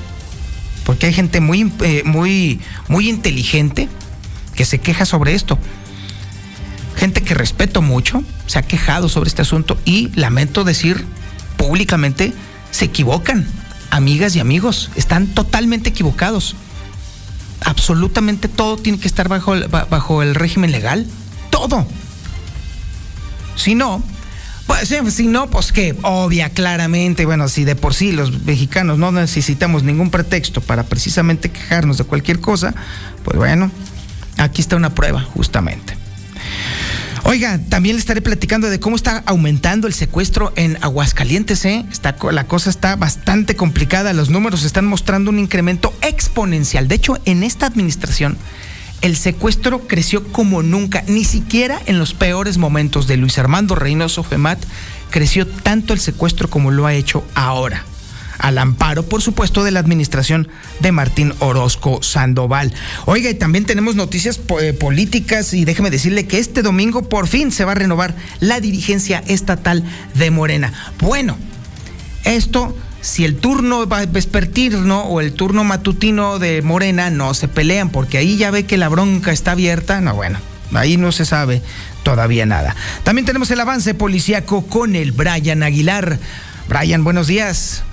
porque 0.84 1.06
hay 1.06 1.12
gente 1.12 1.40
muy, 1.40 1.70
eh, 1.82 2.02
muy, 2.06 2.60
muy 2.88 3.10
inteligente 3.10 3.90
que 4.54 4.64
se 4.64 4.78
queja 4.78 5.04
sobre 5.04 5.34
esto. 5.34 5.58
Gente 6.96 7.22
que 7.22 7.34
respeto 7.34 7.82
mucho 7.82 8.22
se 8.46 8.58
ha 8.58 8.62
quejado 8.62 9.08
sobre 9.08 9.28
este 9.28 9.42
asunto 9.42 9.78
y 9.84 10.10
lamento 10.14 10.64
decir 10.64 11.04
públicamente, 11.56 12.32
se 12.70 12.86
equivocan. 12.86 13.46
Amigas 13.90 14.34
y 14.36 14.40
amigos, 14.40 14.90
están 14.96 15.28
totalmente 15.28 15.90
equivocados. 15.90 16.56
Absolutamente 17.60 18.48
todo 18.48 18.76
tiene 18.76 18.98
que 18.98 19.08
estar 19.08 19.28
bajo, 19.28 19.54
bajo 19.68 20.22
el 20.22 20.34
régimen 20.34 20.72
legal. 20.72 21.06
Todo. 21.50 21.86
Si 23.56 23.74
no, 23.74 24.02
pues, 24.66 25.14
si 25.14 25.26
no, 25.26 25.48
pues 25.50 25.72
que 25.72 25.96
obvia, 26.02 26.50
claramente, 26.50 27.26
bueno, 27.26 27.48
si 27.48 27.64
de 27.64 27.76
por 27.76 27.94
sí 27.94 28.12
los 28.12 28.42
mexicanos 28.44 28.98
no 28.98 29.12
necesitamos 29.12 29.82
ningún 29.82 30.10
pretexto 30.10 30.60
para 30.60 30.84
precisamente 30.84 31.50
quejarnos 31.50 31.98
de 31.98 32.04
cualquier 32.04 32.40
cosa, 32.40 32.74
pues 33.24 33.36
bueno, 33.36 33.70
aquí 34.38 34.60
está 34.62 34.76
una 34.76 34.94
prueba, 34.94 35.22
justamente. 35.22 35.96
Oiga, 37.26 37.58
también 37.70 37.96
le 37.96 38.00
estaré 38.00 38.20
platicando 38.20 38.68
de 38.68 38.78
cómo 38.78 38.96
está 38.96 39.22
aumentando 39.24 39.86
el 39.86 39.94
secuestro 39.94 40.52
en 40.56 40.76
Aguascalientes, 40.82 41.64
¿eh? 41.64 41.86
La 42.30 42.46
cosa 42.46 42.68
está 42.68 42.96
bastante 42.96 43.56
complicada, 43.56 44.12
los 44.12 44.28
números 44.28 44.62
están 44.62 44.84
mostrando 44.84 45.30
un 45.30 45.38
incremento 45.38 45.94
exponencial. 46.02 46.86
De 46.86 46.96
hecho, 46.96 47.18
en 47.24 47.42
esta 47.42 47.64
administración 47.64 48.36
el 49.00 49.16
secuestro 49.16 49.86
creció 49.88 50.22
como 50.32 50.62
nunca, 50.62 51.02
ni 51.06 51.24
siquiera 51.24 51.80
en 51.86 51.98
los 51.98 52.12
peores 52.12 52.58
momentos 52.58 53.06
de 53.06 53.16
Luis 53.16 53.38
Armando 53.38 53.74
Reynoso 53.74 54.22
Femat 54.22 54.62
creció 55.10 55.46
tanto 55.46 55.92
el 55.94 56.00
secuestro 56.00 56.48
como 56.48 56.70
lo 56.70 56.86
ha 56.86 56.94
hecho 56.94 57.24
ahora 57.34 57.84
al 58.44 58.58
amparo, 58.58 59.04
por 59.04 59.22
supuesto, 59.22 59.64
de 59.64 59.70
la 59.70 59.80
administración 59.80 60.48
de 60.80 60.92
Martín 60.92 61.32
Orozco 61.38 62.02
Sandoval. 62.02 62.74
Oiga, 63.06 63.30
y 63.30 63.34
también 63.34 63.64
tenemos 63.64 63.96
noticias 63.96 64.38
eh, 64.60 64.74
políticas 64.74 65.54
y 65.54 65.64
déjeme 65.64 65.88
decirle 65.88 66.26
que 66.26 66.38
este 66.38 66.60
domingo 66.60 67.08
por 67.08 67.26
fin 67.26 67.50
se 67.50 67.64
va 67.64 67.72
a 67.72 67.76
renovar 67.76 68.14
la 68.40 68.60
dirigencia 68.60 69.24
estatal 69.28 69.82
de 70.12 70.30
Morena. 70.30 70.74
Bueno, 71.00 71.38
esto 72.24 72.76
si 73.00 73.24
el 73.24 73.36
turno 73.36 73.86
vespertino 73.86 75.04
o 75.04 75.22
el 75.22 75.32
turno 75.32 75.64
matutino 75.64 76.38
de 76.38 76.60
Morena 76.60 77.08
no 77.08 77.32
se 77.32 77.48
pelean, 77.48 77.88
porque 77.88 78.18
ahí 78.18 78.36
ya 78.36 78.50
ve 78.50 78.66
que 78.66 78.76
la 78.76 78.90
bronca 78.90 79.32
está 79.32 79.52
abierta, 79.52 80.02
no, 80.02 80.14
bueno, 80.14 80.38
ahí 80.74 80.98
no 80.98 81.12
se 81.12 81.24
sabe 81.24 81.62
todavía 82.02 82.44
nada. 82.44 82.76
También 83.04 83.24
tenemos 83.24 83.50
el 83.50 83.60
avance 83.60 83.94
policíaco 83.94 84.66
con 84.66 84.96
el 84.96 85.12
Brian 85.12 85.62
Aguilar. 85.62 86.18
Brian, 86.68 87.04
buenos 87.04 87.26
días. 87.26 87.84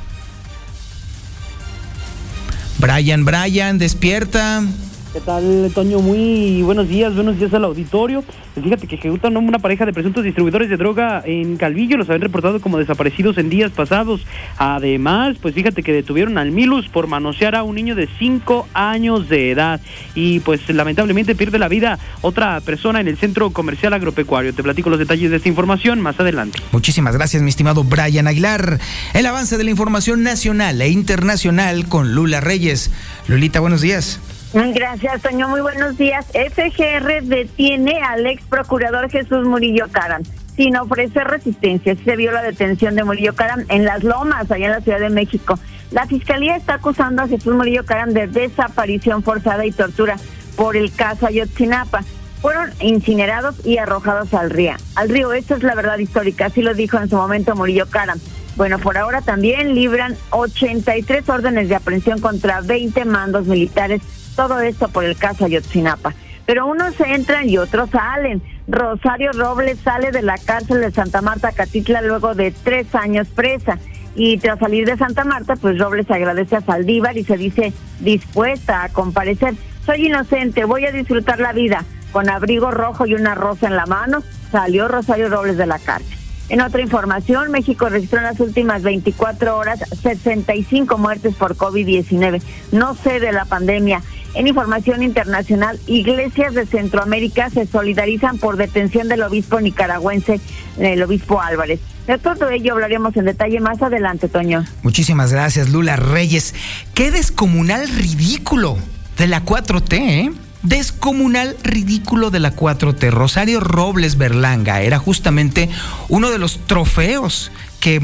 Brian, 2.82 3.26
Brian, 3.26 3.78
despierta. 3.78 4.64
¿Qué 5.14 5.20
tal, 5.20 5.70
Toño? 5.76 6.00
Muy 6.00 6.62
buenos 6.62 6.88
días, 6.88 7.14
buenos 7.14 7.38
días 7.38 7.54
al 7.54 7.66
auditorio. 7.66 8.24
Pues 8.54 8.64
fíjate 8.64 8.88
que 8.88 8.96
ejecutan 8.96 9.36
una 9.36 9.60
pareja 9.60 9.86
de 9.86 9.92
presuntos 9.92 10.24
distribuidores 10.24 10.70
de 10.70 10.78
droga 10.78 11.22
en 11.26 11.58
Calvillo, 11.58 11.98
los 11.98 12.08
habían 12.08 12.22
reportado 12.22 12.62
como 12.62 12.78
desaparecidos 12.78 13.38
en 13.38 13.50
días 13.50 13.72
pasados. 13.72 14.22
Además, 14.58 15.36
pues 15.42 15.54
fíjate 15.54 15.84
que 15.84 15.92
detuvieron 15.92 16.38
al 16.38 16.52
Milus 16.52 16.88
por 16.88 17.08
manosear 17.08 17.56
a 17.56 17.64
un 17.64 17.76
niño 17.76 17.94
de 17.94 18.08
5 18.20 18.70
años 18.74 19.28
de 19.28 19.52
edad. 19.52 19.82
Y 20.16 20.40
pues 20.40 20.62
lamentablemente 20.70 21.36
pierde 21.36 21.60
la 21.60 21.68
vida 21.68 22.00
otra 22.22 22.62
persona 22.62 23.02
en 23.02 23.10
el 23.10 23.18
centro 23.18 23.50
comercial 23.50 23.92
agropecuario. 23.92 24.54
Te 24.54 24.64
platico 24.64 24.90
los 24.90 25.00
detalles 25.00 25.30
de 25.30 25.38
esta 25.38 25.50
información 25.50 26.00
más 26.00 26.18
adelante. 26.22 26.58
Muchísimas 26.72 27.18
gracias, 27.18 27.44
mi 27.44 27.50
estimado 27.50 27.84
Brian 27.84 28.28
Aguilar. 28.28 28.80
El 29.14 29.26
avance 29.26 29.58
de 29.58 29.66
la 29.66 29.72
información 29.72 30.24
nacional 30.24 30.82
e 30.82 30.88
internacional 30.88 31.90
con 31.90 32.16
Lula 32.16 32.40
Reyes. 32.40 32.92
Lulita, 33.28 33.60
buenos 33.60 33.82
días. 33.82 34.22
Gracias, 34.54 35.22
Toño. 35.22 35.48
Muy 35.48 35.62
buenos 35.62 35.98
días. 35.98 36.26
FGR 36.28 37.24
detiene 37.24 38.02
al 38.02 38.26
ex 38.28 38.44
procurador 38.44 39.10
Jesús 39.10 39.48
Murillo 39.48 39.86
Caram 39.92 40.24
sin 40.58 40.76
ofrecer 40.76 41.26
resistencia. 41.26 41.96
Se 42.04 42.16
vio 42.18 42.34
la 42.34 42.42
detención 42.42 42.96
de 42.96 43.06
Murillo 43.06 43.34
Caram 43.34 43.64
en 43.70 43.86
Las 43.86 44.04
Lomas, 44.04 44.52
allá 44.52 44.66
en 44.66 44.72
la 44.74 44.82
Ciudad 44.82 45.00
de 45.00 45.10
México. 45.10 45.58
La 45.92 46.06
fiscalía 46.06 46.58
está 46.58 46.76
acusando 46.76 47.22
a 47.22 47.28
Jesús 47.30 47.56
Murillo 47.56 47.86
Caram 47.86 48.10
de 48.10 48.28
desaparición 48.28 49.24
forzada 49.24 49.66
y 49.66 49.72
tortura 49.72 50.18
por 50.58 50.76
el 50.76 50.92
caso 50.92 51.28
Ayotzinapa. 51.28 52.04
Fueron 52.42 52.72
incinerados 52.82 53.66
y 53.66 53.78
arrojados 53.78 54.34
al 54.34 54.50
río. 54.50 54.74
Al 54.96 55.08
río, 55.08 55.32
esta 55.32 55.56
es 55.56 55.64
la 55.64 55.76
verdad 55.76 55.98
histórica, 56.00 56.48
así 56.48 56.62
lo 56.62 56.74
dijo 56.74 56.98
en 56.98 57.10
su 57.10 57.16
momento 57.16 57.56
Murillo 57.56 57.88
Caram. 57.90 58.20
Bueno, 58.58 58.80
por 58.80 58.98
ahora 58.98 59.22
también 59.22 59.76
libran 59.76 60.18
83 60.32 61.30
órdenes 61.30 61.70
de 61.70 61.76
aprehensión 61.76 62.20
contra 62.20 62.60
20 62.60 63.06
mandos 63.06 63.48
militares 63.48 64.02
todo 64.36 64.60
esto 64.60 64.88
por 64.90 65.04
el 65.04 65.18
caso 65.18 65.46
Ayotzinapa. 65.46 66.14
Pero 66.46 66.66
unos 66.68 67.00
entran 67.00 67.50
y 67.50 67.58
otros 67.58 67.90
salen. 67.92 68.42
Rosario 68.68 69.32
Robles 69.32 69.80
sale 69.80 70.12
de 70.12 70.22
la 70.22 70.38
cárcel 70.38 70.82
de 70.82 70.92
Santa 70.92 71.22
Marta 71.22 71.52
Catitla 71.52 72.02
luego 72.02 72.36
de 72.36 72.52
tres 72.52 72.94
años 72.96 73.28
presa. 73.30 73.78
Y 74.16 74.38
tras 74.38 74.60
salir 74.60 74.86
de 74.86 74.98
Santa 74.98 75.24
Marta, 75.24 75.56
pues 75.56 75.80
Robles 75.80 76.10
agradece 76.12 76.58
a 76.58 76.62
Saldívar 76.62 77.18
y 77.18 77.24
se 77.24 77.38
dice 77.38 77.74
dispuesta 78.00 78.84
a 78.84 78.90
comparecer. 78.90 79.54
Soy 79.86 80.08
inocente, 80.08 80.66
voy 80.66 80.86
a 80.86 80.92
disfrutar 80.92 81.40
la 81.40 81.54
vida. 81.54 81.86
Con 82.12 82.30
abrigo 82.30 82.72
rojo 82.72 83.06
y 83.06 83.14
una 83.14 83.36
rosa 83.36 83.68
en 83.68 83.78
la 83.78 83.86
mano, 83.86 84.22
salió 84.52 84.90
Rosario 84.90 85.30
Robles 85.30 85.58
de 85.58 85.66
la 85.66 85.80
cárcel. 85.80 86.18
En 86.50 86.60
otra 86.60 86.82
información, 86.82 87.50
México 87.50 87.88
registró 87.88 88.18
en 88.18 88.26
las 88.26 88.40
últimas 88.42 88.84
24 88.84 89.58
horas 89.58 89.80
65 89.80 90.98
muertes 90.98 91.34
por 91.36 91.56
COVID-19. 91.56 92.42
No 92.74 92.94
sé 92.94 93.22
de 93.22 93.32
la 93.32 93.46
pandemia 93.46 94.02
En 94.34 94.48
información 94.48 95.04
internacional, 95.04 95.80
iglesias 95.88 96.54
de 96.54 96.66
Centroamérica 96.66 97.50
se 97.50 97.68
solidarizan 97.68 98.38
por 98.38 98.56
detención 98.56 99.08
del 99.10 99.24
obispo 99.24 99.60
nicaragüense, 99.60 100.40
el 100.80 101.04
obispo 101.04 101.42
Álvarez. 101.42 101.80
De 102.08 102.18
todo 102.18 102.50
ello 102.50 102.74
hablaremos 102.74 103.16
en 103.18 103.26
detalle 103.26 103.60
más 103.60 103.82
adelante, 103.82 104.30
Toño. 104.30 104.66
Muchísimas 104.84 105.34
gracias, 105.34 105.70
Lula 105.70 105.98
Reyes. 105.98 106.56
Qué 106.94 107.12
descomunal 107.12 107.88
ridículo 107.90 108.78
de 109.18 109.28
la 109.28 109.44
4T, 109.44 109.94
¿eh? 110.00 110.32
descomunal 110.64 111.58
ridículo 111.64 112.30
de 112.30 112.40
la 112.40 112.56
4T. 112.56 113.10
Rosario 113.12 113.60
Robles 113.60 114.18
Berlanga 114.18 114.82
era 114.82 114.98
justamente 114.98 115.70
uno 116.10 116.32
de 116.32 116.38
los 116.38 116.60
trofeos 116.68 117.52
que 117.80 118.00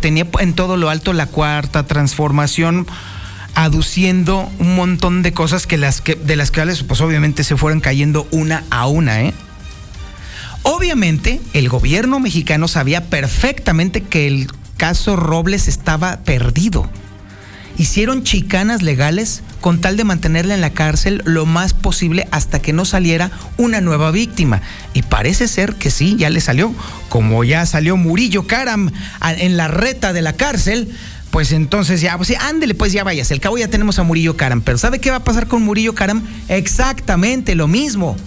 tenía 0.00 0.26
en 0.40 0.54
todo 0.54 0.76
lo 0.76 0.90
alto 0.90 1.12
la 1.12 1.26
cuarta 1.26 1.86
transformación 1.86 2.86
aduciendo 3.54 4.50
un 4.58 4.74
montón 4.74 5.22
de 5.22 5.32
cosas 5.32 5.66
que 5.66 5.76
las 5.76 6.00
que 6.00 6.14
de 6.14 6.36
las 6.36 6.50
cuales 6.50 6.82
pues 6.82 7.00
obviamente 7.00 7.44
se 7.44 7.56
fueron 7.56 7.80
cayendo 7.80 8.26
una 8.30 8.64
a 8.70 8.86
una, 8.86 9.22
¿eh? 9.22 9.34
Obviamente 10.64 11.40
el 11.54 11.68
gobierno 11.68 12.20
mexicano 12.20 12.68
sabía 12.68 13.04
perfectamente 13.06 14.02
que 14.02 14.26
el 14.26 14.48
caso 14.76 15.16
Robles 15.16 15.68
estaba 15.68 16.20
perdido 16.20 16.88
hicieron 17.78 18.22
chicanas 18.22 18.82
legales 18.82 19.42
con 19.60 19.80
tal 19.80 19.96
de 19.96 20.04
mantenerla 20.04 20.54
en 20.54 20.60
la 20.60 20.70
cárcel 20.70 21.22
lo 21.24 21.46
más 21.46 21.72
posible 21.72 22.28
hasta 22.30 22.60
que 22.60 22.72
no 22.72 22.84
saliera 22.84 23.30
una 23.56 23.80
nueva 23.80 24.10
víctima. 24.10 24.60
Y 24.92 25.02
parece 25.02 25.48
ser 25.48 25.74
que 25.76 25.90
sí, 25.90 26.16
ya 26.18 26.30
le 26.30 26.40
salió, 26.40 26.74
como 27.08 27.44
ya 27.44 27.64
salió 27.66 27.96
Murillo 27.96 28.46
Karam 28.46 28.90
en 29.20 29.56
la 29.56 29.68
reta 29.68 30.12
de 30.12 30.22
la 30.22 30.32
cárcel. 30.32 30.88
Pues 31.32 31.50
entonces 31.52 32.02
ya, 32.02 32.18
pues 32.18 32.30
ándele, 32.38 32.74
pues 32.74 32.92
ya 32.92 33.04
vayas. 33.04 33.30
El 33.30 33.40
cabo 33.40 33.56
ya 33.56 33.66
tenemos 33.66 33.98
a 33.98 34.02
Murillo 34.02 34.36
Karam. 34.36 34.60
Pero 34.60 34.76
¿sabe 34.76 35.00
qué 35.00 35.10
va 35.10 35.16
a 35.16 35.24
pasar 35.24 35.48
con 35.48 35.62
Murillo 35.62 35.94
Karam? 35.94 36.22
Exactamente 36.48 37.54
lo 37.54 37.68
mismo. 37.68 38.18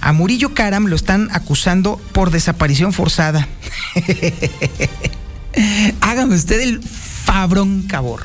A 0.00 0.12
Murillo 0.12 0.54
Karam 0.54 0.86
lo 0.86 0.96
están 0.96 1.28
acusando 1.30 2.00
por 2.10 2.32
desaparición 2.32 2.92
forzada. 2.92 3.46
Hágame 6.00 6.34
usted 6.34 6.60
el 6.60 6.82
fabrón 6.82 7.82
cabor. 7.82 8.24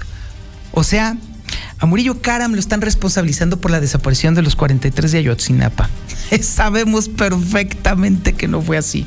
O 0.71 0.83
sea, 0.83 1.15
a 1.77 1.85
Murillo 1.85 2.19
Karam 2.19 2.53
lo 2.53 2.59
están 2.59 2.81
responsabilizando 2.81 3.61
por 3.61 3.69
la 3.69 3.79
desaparición 3.79 4.33
de 4.33 4.41
los 4.41 4.55
43 4.55 5.11
de 5.11 5.17
Ayotzinapa. 5.19 5.91
Sabemos 6.41 7.07
perfectamente 7.07 8.33
que 8.33 8.47
no 8.47 8.63
fue 8.63 8.77
así. 8.77 9.05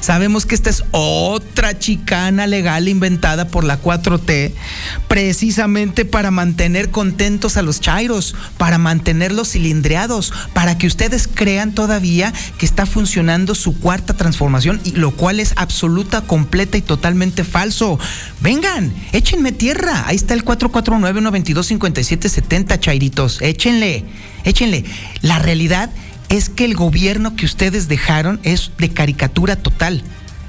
Sabemos 0.00 0.46
que 0.46 0.54
esta 0.54 0.70
es 0.70 0.84
otra 0.90 1.78
chicana 1.78 2.46
legal 2.46 2.88
inventada 2.88 3.48
por 3.48 3.64
la 3.64 3.80
4T 3.80 4.52
precisamente 5.08 6.04
para 6.04 6.30
mantener 6.30 6.90
contentos 6.90 7.56
a 7.56 7.62
los 7.62 7.80
chairos, 7.80 8.34
para 8.58 8.76
mantenerlos 8.78 9.52
cilindreados, 9.52 10.32
para 10.52 10.76
que 10.78 10.86
ustedes 10.86 11.28
crean 11.32 11.72
todavía 11.72 12.32
que 12.58 12.66
está 12.66 12.84
funcionando 12.86 13.54
su 13.54 13.78
cuarta 13.78 14.14
transformación, 14.14 14.80
y 14.84 14.92
lo 14.92 15.12
cual 15.12 15.40
es 15.40 15.52
absoluta, 15.56 16.22
completa 16.22 16.78
y 16.78 16.82
totalmente 16.82 17.44
falso. 17.44 17.98
Vengan, 18.40 18.92
échenme 19.12 19.52
tierra. 19.52 20.04
Ahí 20.06 20.16
está 20.16 20.34
el 20.34 20.44
449-122-5770, 20.44 22.78
chairitos. 22.78 23.40
Échenle, 23.42 24.04
échenle. 24.44 24.84
La 25.22 25.38
realidad 25.38 25.90
es 26.28 26.48
que 26.48 26.64
el 26.64 26.74
gobierno 26.74 27.36
que 27.36 27.46
ustedes 27.46 27.88
dejaron 27.88 28.40
es 28.42 28.70
de 28.78 28.90
caricatura 28.90 29.56
total. 29.56 30.02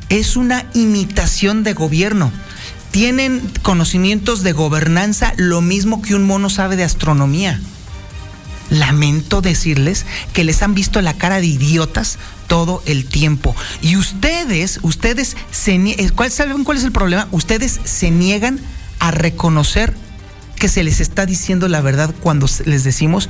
Es 0.09 0.35
una 0.35 0.65
imitación 0.73 1.63
de 1.63 1.73
gobierno. 1.73 2.31
Tienen 2.91 3.41
conocimientos 3.61 4.43
de 4.43 4.53
gobernanza 4.53 5.33
lo 5.37 5.61
mismo 5.61 6.01
que 6.01 6.15
un 6.15 6.25
mono 6.25 6.49
sabe 6.49 6.75
de 6.75 6.83
astronomía. 6.83 7.59
Lamento 8.69 9.41
decirles 9.41 10.05
que 10.33 10.43
les 10.43 10.61
han 10.61 10.73
visto 10.73 11.01
la 11.01 11.13
cara 11.13 11.39
de 11.39 11.47
idiotas 11.47 12.17
todo 12.47 12.81
el 12.85 13.05
tiempo. 13.05 13.55
Y 13.81 13.97
ustedes, 13.97 14.79
ustedes 14.81 15.37
se 15.51 15.75
eh, 15.75 16.09
¿cuál, 16.15 16.31
¿saben 16.31 16.63
cuál 16.63 16.77
es 16.77 16.83
el 16.83 16.91
problema? 16.91 17.27
Ustedes 17.31 17.79
se 17.83 18.09
niegan 18.09 18.59
a 18.99 19.11
reconocer 19.11 19.93
que 20.55 20.69
se 20.69 20.83
les 20.83 20.99
está 20.99 21.25
diciendo 21.25 21.67
la 21.67 21.81
verdad 21.81 22.13
cuando 22.19 22.47
les 22.65 22.83
decimos 22.83 23.29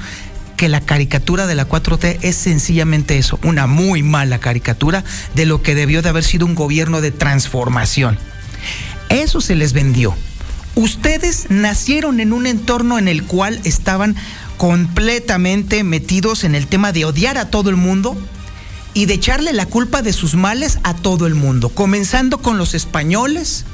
que 0.58 0.68
la 0.68 0.82
caricatura 0.82 1.48
de 1.48 1.56
la 1.56 1.70
4T 1.70 2.18
es 2.22 2.36
sencillamente 2.36 3.18
eso, 3.18 3.40
una 3.44 3.68
muy 3.68 4.04
mala 4.04 4.40
caricatura 4.40 5.06
de 5.36 5.46
lo 5.46 5.62
que 5.62 5.76
debió 5.76 6.02
de 6.02 6.10
haber 6.10 6.24
sido 6.24 6.46
un 6.46 6.56
gobierno 6.56 7.00
de 7.00 7.12
transformación. 7.12 8.17
Eso 9.10 9.39
se 9.39 9.56
les 9.56 9.72
vendió. 9.72 10.15
Ustedes 10.76 11.48
nacieron 11.50 12.20
en 12.20 12.34
un 12.34 12.46
entorno 12.46 13.00
en 13.00 13.08
el 13.08 13.24
cual 13.24 13.62
estaban 13.63 14.15
completamente 14.58 15.84
metidos 15.84 16.43
en 16.43 16.56
el 16.56 16.67
tema 16.67 16.91
de 16.91 17.06
odiar 17.06 17.38
a 17.38 17.50
todo 17.50 17.70
el 17.70 17.76
mundo 17.76 18.17
y 18.93 19.06
de 19.06 19.13
echarle 19.13 19.54
la 19.54 19.67
culpa 19.67 20.02
de 20.02 20.12
sus 20.12 20.34
males 20.34 20.80
a 20.84 20.96
todo 20.96 21.28
el 21.28 21.36
mundo, 21.36 21.70
comenzando 21.70 22.39
con 22.39 22.58
los 22.58 22.74
españoles, 22.74 23.65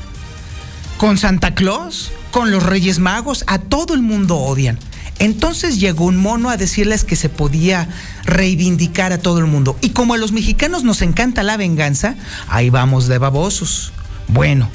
con 0.98 1.18
Santa 1.18 1.56
Claus, 1.56 2.12
con 2.32 2.52
los 2.52 2.64
Reyes 2.64 3.00
Magos, 3.00 3.46
a 3.48 3.60
todo 3.60 3.94
el 3.94 4.02
mundo 4.02 4.38
odian. 4.38 4.78
Entonces 5.20 5.80
llegó 5.80 6.06
un 6.06 6.18
mono 6.18 6.50
a 6.50 6.58
decirles 6.58 7.04
que 7.04 7.16
se 7.16 7.30
podía 7.30 7.88
reivindicar 8.26 9.14
a 9.14 9.20
todo 9.20 9.40
el 9.40 9.46
mundo. 9.46 9.78
Y 9.82 9.90
como 9.90 10.14
a 10.14 10.18
los 10.18 10.32
mexicanos 10.32 10.84
nos 10.84 11.02
encanta 11.02 11.44
la 11.44 11.58
venganza, 11.58 12.16
ahí 12.48 12.70
vamos 12.70 13.08
de 13.08 13.18
babosos. 13.18 13.94
Bueno, 14.28 14.70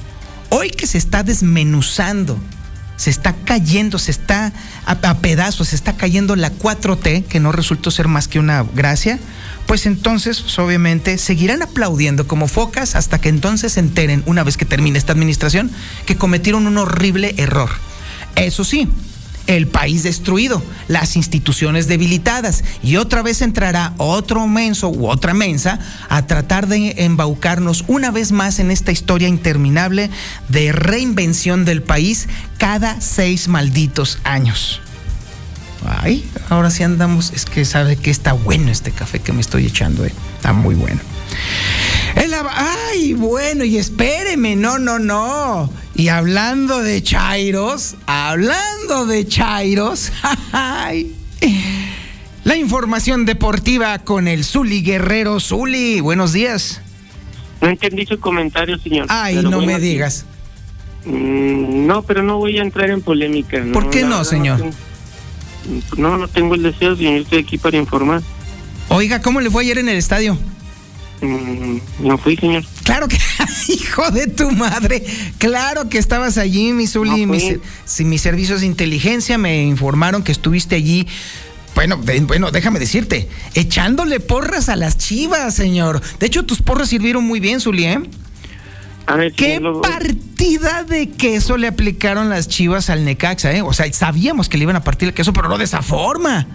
hoy 0.50 0.70
que 0.70 0.86
se 0.86 0.98
está 0.98 1.22
desmenuzando, 1.22 2.38
se 2.96 3.10
está 3.10 3.34
cayendo, 3.44 3.98
se 3.98 4.10
está 4.10 4.52
a, 4.84 5.18
pedazos, 5.18 5.68
se 5.68 5.76
está 5.76 5.96
cayendo 5.96 6.34
la 6.36 6.52
4T, 6.52 7.24
que 7.24 7.40
no 7.40 7.52
resultó 7.52 7.90
ser 7.90 8.08
más 8.08 8.26
que 8.26 8.38
una 8.38 8.62
gracia, 8.62 9.18
pues 9.66 9.86
entonces, 9.86 10.40
pues, 10.40 10.58
obviamente, 10.58 11.18
seguirán 11.18 11.62
aplaudiendo 11.62 12.26
como 12.26 12.48
focas 12.48 12.96
hasta 12.96 13.20
que 13.20 13.28
entonces 13.28 13.74
se 13.74 13.80
enteren, 13.80 14.22
una 14.26 14.42
vez 14.42 14.56
que 14.56 14.64
termine 14.64 14.98
esta 14.98 15.12
administración, 15.12 15.70
que 16.06 16.16
cometieron 16.16 16.66
un 16.66 16.78
horrible 16.78 17.34
error. 17.36 17.70
Eso 18.34 18.64
sí, 18.64 18.88
el 19.48 19.66
país 19.66 20.04
destruido, 20.04 20.62
las 20.86 21.16
instituciones 21.16 21.88
debilitadas 21.88 22.62
y 22.82 22.96
otra 22.96 23.22
vez 23.22 23.42
entrará 23.42 23.94
otro 23.96 24.46
menso 24.46 24.90
u 24.90 25.08
otra 25.08 25.34
mensa 25.34 25.80
a 26.08 26.26
tratar 26.26 26.68
de 26.68 26.94
embaucarnos 26.98 27.84
una 27.88 28.10
vez 28.10 28.30
más 28.30 28.60
en 28.60 28.70
esta 28.70 28.92
historia 28.92 29.26
interminable 29.26 30.10
de 30.48 30.70
reinvención 30.72 31.64
del 31.64 31.82
país 31.82 32.28
cada 32.58 33.00
seis 33.00 33.48
malditos 33.48 34.18
años. 34.22 34.80
Ay, 35.86 36.28
ahora 36.50 36.70
sí 36.70 36.82
andamos, 36.82 37.32
es 37.32 37.46
que 37.46 37.64
sabe 37.64 37.96
que 37.96 38.10
está 38.10 38.34
bueno 38.34 38.70
este 38.70 38.90
café 38.90 39.20
que 39.20 39.32
me 39.32 39.40
estoy 39.40 39.66
echando, 39.66 40.04
eh. 40.04 40.12
está 40.36 40.52
muy 40.52 40.74
bueno. 40.74 41.00
ay, 42.50 43.14
bueno, 43.14 43.64
y 43.64 43.78
espéreme, 43.78 44.56
no, 44.56 44.78
no, 44.78 44.98
no. 44.98 45.70
Y 45.98 46.08
hablando 46.10 46.80
de 46.80 47.02
Chairos, 47.02 47.96
hablando 48.06 49.04
de 49.06 49.26
Chairos, 49.26 50.12
la 52.44 52.56
información 52.56 53.24
deportiva 53.24 53.98
con 53.98 54.28
el 54.28 54.44
Zuli 54.44 54.82
Guerrero. 54.82 55.40
Zuli, 55.40 55.98
buenos 56.00 56.32
días. 56.32 56.80
No 57.60 57.68
entendí 57.68 58.06
su 58.06 58.20
comentario, 58.20 58.78
señor. 58.78 59.06
Ay, 59.08 59.42
no 59.42 59.60
me 59.60 59.80
digas. 59.80 60.24
Mm, 61.04 61.88
no, 61.88 62.02
pero 62.02 62.22
no 62.22 62.38
voy 62.38 62.58
a 62.58 62.62
entrar 62.62 62.90
en 62.90 63.02
polémica. 63.02 63.60
¿Por 63.72 63.90
qué 63.90 64.04
no, 64.04 64.22
señor? 64.22 64.70
No, 65.96 66.16
no 66.16 66.28
tengo 66.28 66.54
el 66.54 66.62
deseo, 66.62 66.94
señor. 66.94 67.14
Estoy 67.22 67.40
aquí 67.40 67.58
para 67.58 67.76
informar. 67.76 68.22
Oiga, 68.88 69.20
¿cómo 69.20 69.40
le 69.40 69.50
fue 69.50 69.64
ayer 69.64 69.78
en 69.78 69.88
el 69.88 69.96
estadio? 69.96 70.38
Mm, 71.20 71.78
no 72.00 72.18
fui, 72.18 72.36
señor. 72.36 72.64
Claro 72.84 73.08
que, 73.08 73.18
hijo 73.68 74.10
de 74.10 74.28
tu 74.28 74.50
madre, 74.50 75.04
claro 75.38 75.88
que 75.88 75.98
estabas 75.98 76.38
allí, 76.38 76.72
mi 76.72 76.86
Zuli. 76.86 77.26
mis, 77.26 78.20
servicios 78.20 78.60
de 78.60 78.66
inteligencia 78.66 79.38
me 79.38 79.62
informaron 79.62 80.22
que 80.22 80.32
estuviste 80.32 80.76
allí. 80.76 81.06
Bueno, 81.74 82.00
bueno, 82.22 82.50
déjame 82.50 82.78
decirte, 82.78 83.28
echándole 83.54 84.20
porras 84.20 84.68
a 84.68 84.76
las 84.76 84.98
chivas, 84.98 85.54
señor. 85.54 86.00
De 86.18 86.26
hecho, 86.26 86.44
tus 86.44 86.60
porras 86.62 86.88
sirvieron 86.88 87.24
muy 87.24 87.40
bien, 87.40 87.60
Zuli, 87.60 87.84
¿eh? 87.84 88.00
A 89.06 89.16
ver, 89.16 89.32
¿Qué 89.32 89.60
partida 89.82 90.84
de 90.84 91.08
queso 91.08 91.56
le 91.56 91.66
aplicaron 91.66 92.28
las 92.28 92.48
chivas 92.48 92.90
al 92.90 93.04
Necaxa, 93.04 93.52
eh? 93.52 93.62
O 93.62 93.72
sea, 93.72 93.90
sabíamos 93.92 94.48
que 94.48 94.58
le 94.58 94.64
iban 94.64 94.76
a 94.76 94.84
partir 94.84 95.08
el 95.08 95.14
queso, 95.14 95.32
pero 95.32 95.48
no 95.48 95.56
de 95.56 95.64
esa 95.64 95.82
forma. 95.82 96.46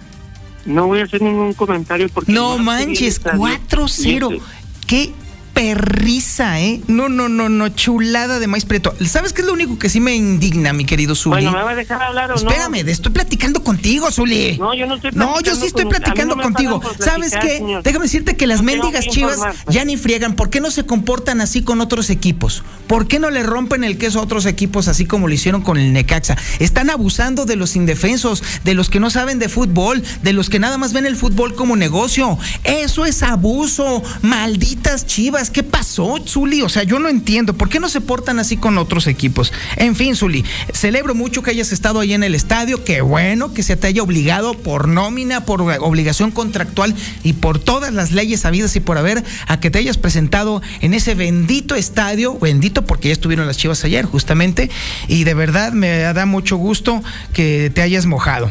No 0.66 0.86
voy 0.86 1.00
a 1.00 1.04
hacer 1.04 1.22
ningún 1.22 1.52
comentario 1.54 2.08
porque... 2.08 2.32
No, 2.32 2.58
manches, 2.58 3.22
4-0. 3.22 4.40
¿Qué 4.86 5.12
perrisa, 5.54 6.60
¿eh? 6.60 6.80
No, 6.88 7.08
no, 7.08 7.28
no, 7.28 7.48
no, 7.48 7.68
chulada 7.70 8.38
de 8.40 8.46
maíz 8.46 8.64
preto. 8.64 8.94
¿Sabes 9.06 9.32
qué 9.32 9.40
es 9.42 9.46
lo 9.46 9.52
único 9.54 9.78
que 9.78 9.88
sí 9.88 10.00
me 10.00 10.14
indigna, 10.14 10.72
mi 10.72 10.84
querido 10.84 11.14
Zuli? 11.14 11.36
Bueno, 11.44 11.52
¿me 11.52 11.62
va 11.62 11.70
a 11.70 11.74
dejar 11.74 12.02
hablar 12.02 12.32
o 12.32 12.34
Espérame, 12.34 12.82
no? 12.84 12.90
estoy 12.90 13.12
platicando 13.12 13.62
contigo, 13.62 14.10
Zuli. 14.10 14.58
No, 14.58 14.74
yo 14.74 14.86
no 14.86 14.96
estoy 14.96 15.12
No, 15.12 15.26
yo 15.26 15.32
platicando 15.32 15.60
sí 15.60 15.66
estoy 15.66 15.82
con- 15.84 15.90
platicando 15.92 16.36
no 16.36 16.42
contigo. 16.42 16.80
¿Sabes 16.98 17.32
qué? 17.40 17.58
señor. 17.58 17.82
Déjame 17.82 18.04
decirte 18.04 18.36
que 18.36 18.46
las 18.46 18.58
No 18.58 18.64
mendigas 18.64 19.04
que 19.04 19.10
chivas 19.10 19.40
ya 19.68 19.84
ni 19.84 19.96
friegan. 19.96 20.34
¿Por 20.34 20.50
qué 20.50 20.60
no 20.60 20.70
se 20.70 20.84
comportan 20.86 21.40
así 21.40 21.62
con 21.62 21.80
otros 21.80 22.10
equipos? 22.10 22.62
¿Por 22.86 23.06
qué 23.06 23.18
no 23.18 23.30
le 23.30 23.42
rompen 23.42 23.84
el 23.84 23.96
queso 23.96 24.18
a 24.18 24.22
otros 24.22 24.46
equipos 24.46 24.88
así 24.88 25.06
como 25.06 25.28
lo 25.28 25.34
hicieron 25.34 25.62
con 25.62 25.78
el 25.78 25.92
Necaxa? 25.92 26.36
Están 26.58 26.90
abusando 26.90 27.44
de 27.46 27.56
los 27.56 27.76
indefensos, 27.76 28.42
de 28.64 28.74
los 28.74 28.90
que 28.90 29.00
no 29.00 29.08
saben 29.10 29.38
de 29.38 29.48
fútbol, 29.48 30.02
de 30.22 30.32
los 30.32 30.50
que 30.50 30.58
nada 30.58 30.78
más 30.78 30.92
ven 30.92 31.06
el 31.06 31.16
fútbol 31.16 31.54
como 31.54 31.76
negocio. 31.76 32.38
Eso 32.64 33.04
es 33.04 33.22
abuso. 33.22 34.02
Malditas 34.22 35.06
chivas. 35.06 35.43
¿Qué 35.50 35.62
pasó, 35.62 36.16
Zuli? 36.26 36.62
O 36.62 36.68
sea, 36.68 36.82
yo 36.82 36.98
no 36.98 37.08
entiendo. 37.08 37.54
¿Por 37.54 37.68
qué 37.68 37.80
no 37.80 37.88
se 37.88 38.00
portan 38.00 38.38
así 38.38 38.56
con 38.56 38.78
otros 38.78 39.06
equipos? 39.06 39.52
En 39.76 39.96
fin, 39.96 40.16
Zuli, 40.16 40.44
celebro 40.72 41.14
mucho 41.14 41.42
que 41.42 41.50
hayas 41.50 41.72
estado 41.72 42.00
ahí 42.00 42.12
en 42.12 42.22
el 42.22 42.34
estadio. 42.34 42.84
Qué 42.84 43.00
bueno 43.00 43.52
que 43.54 43.62
se 43.62 43.76
te 43.76 43.86
haya 43.86 44.02
obligado 44.02 44.54
por 44.54 44.88
nómina, 44.88 45.44
por 45.44 45.62
obligación 45.62 46.30
contractual 46.30 46.94
y 47.22 47.34
por 47.34 47.58
todas 47.58 47.92
las 47.92 48.12
leyes 48.12 48.44
habidas 48.44 48.76
y 48.76 48.80
por 48.80 48.98
haber 48.98 49.24
a 49.46 49.60
que 49.60 49.70
te 49.70 49.78
hayas 49.78 49.98
presentado 49.98 50.62
en 50.80 50.94
ese 50.94 51.14
bendito 51.14 51.74
estadio. 51.74 52.38
Bendito 52.38 52.84
porque 52.84 53.08
ya 53.08 53.12
estuvieron 53.12 53.46
las 53.46 53.56
chivas 53.56 53.84
ayer, 53.84 54.04
justamente. 54.04 54.70
Y 55.08 55.24
de 55.24 55.34
verdad 55.34 55.72
me 55.72 56.00
da 56.00 56.26
mucho 56.26 56.56
gusto 56.56 57.02
que 57.32 57.70
te 57.74 57.82
hayas 57.82 58.06
mojado. 58.06 58.50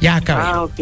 Ya 0.00 0.16
acabé. 0.16 0.42
Ah, 0.44 0.62
ok. 0.62 0.80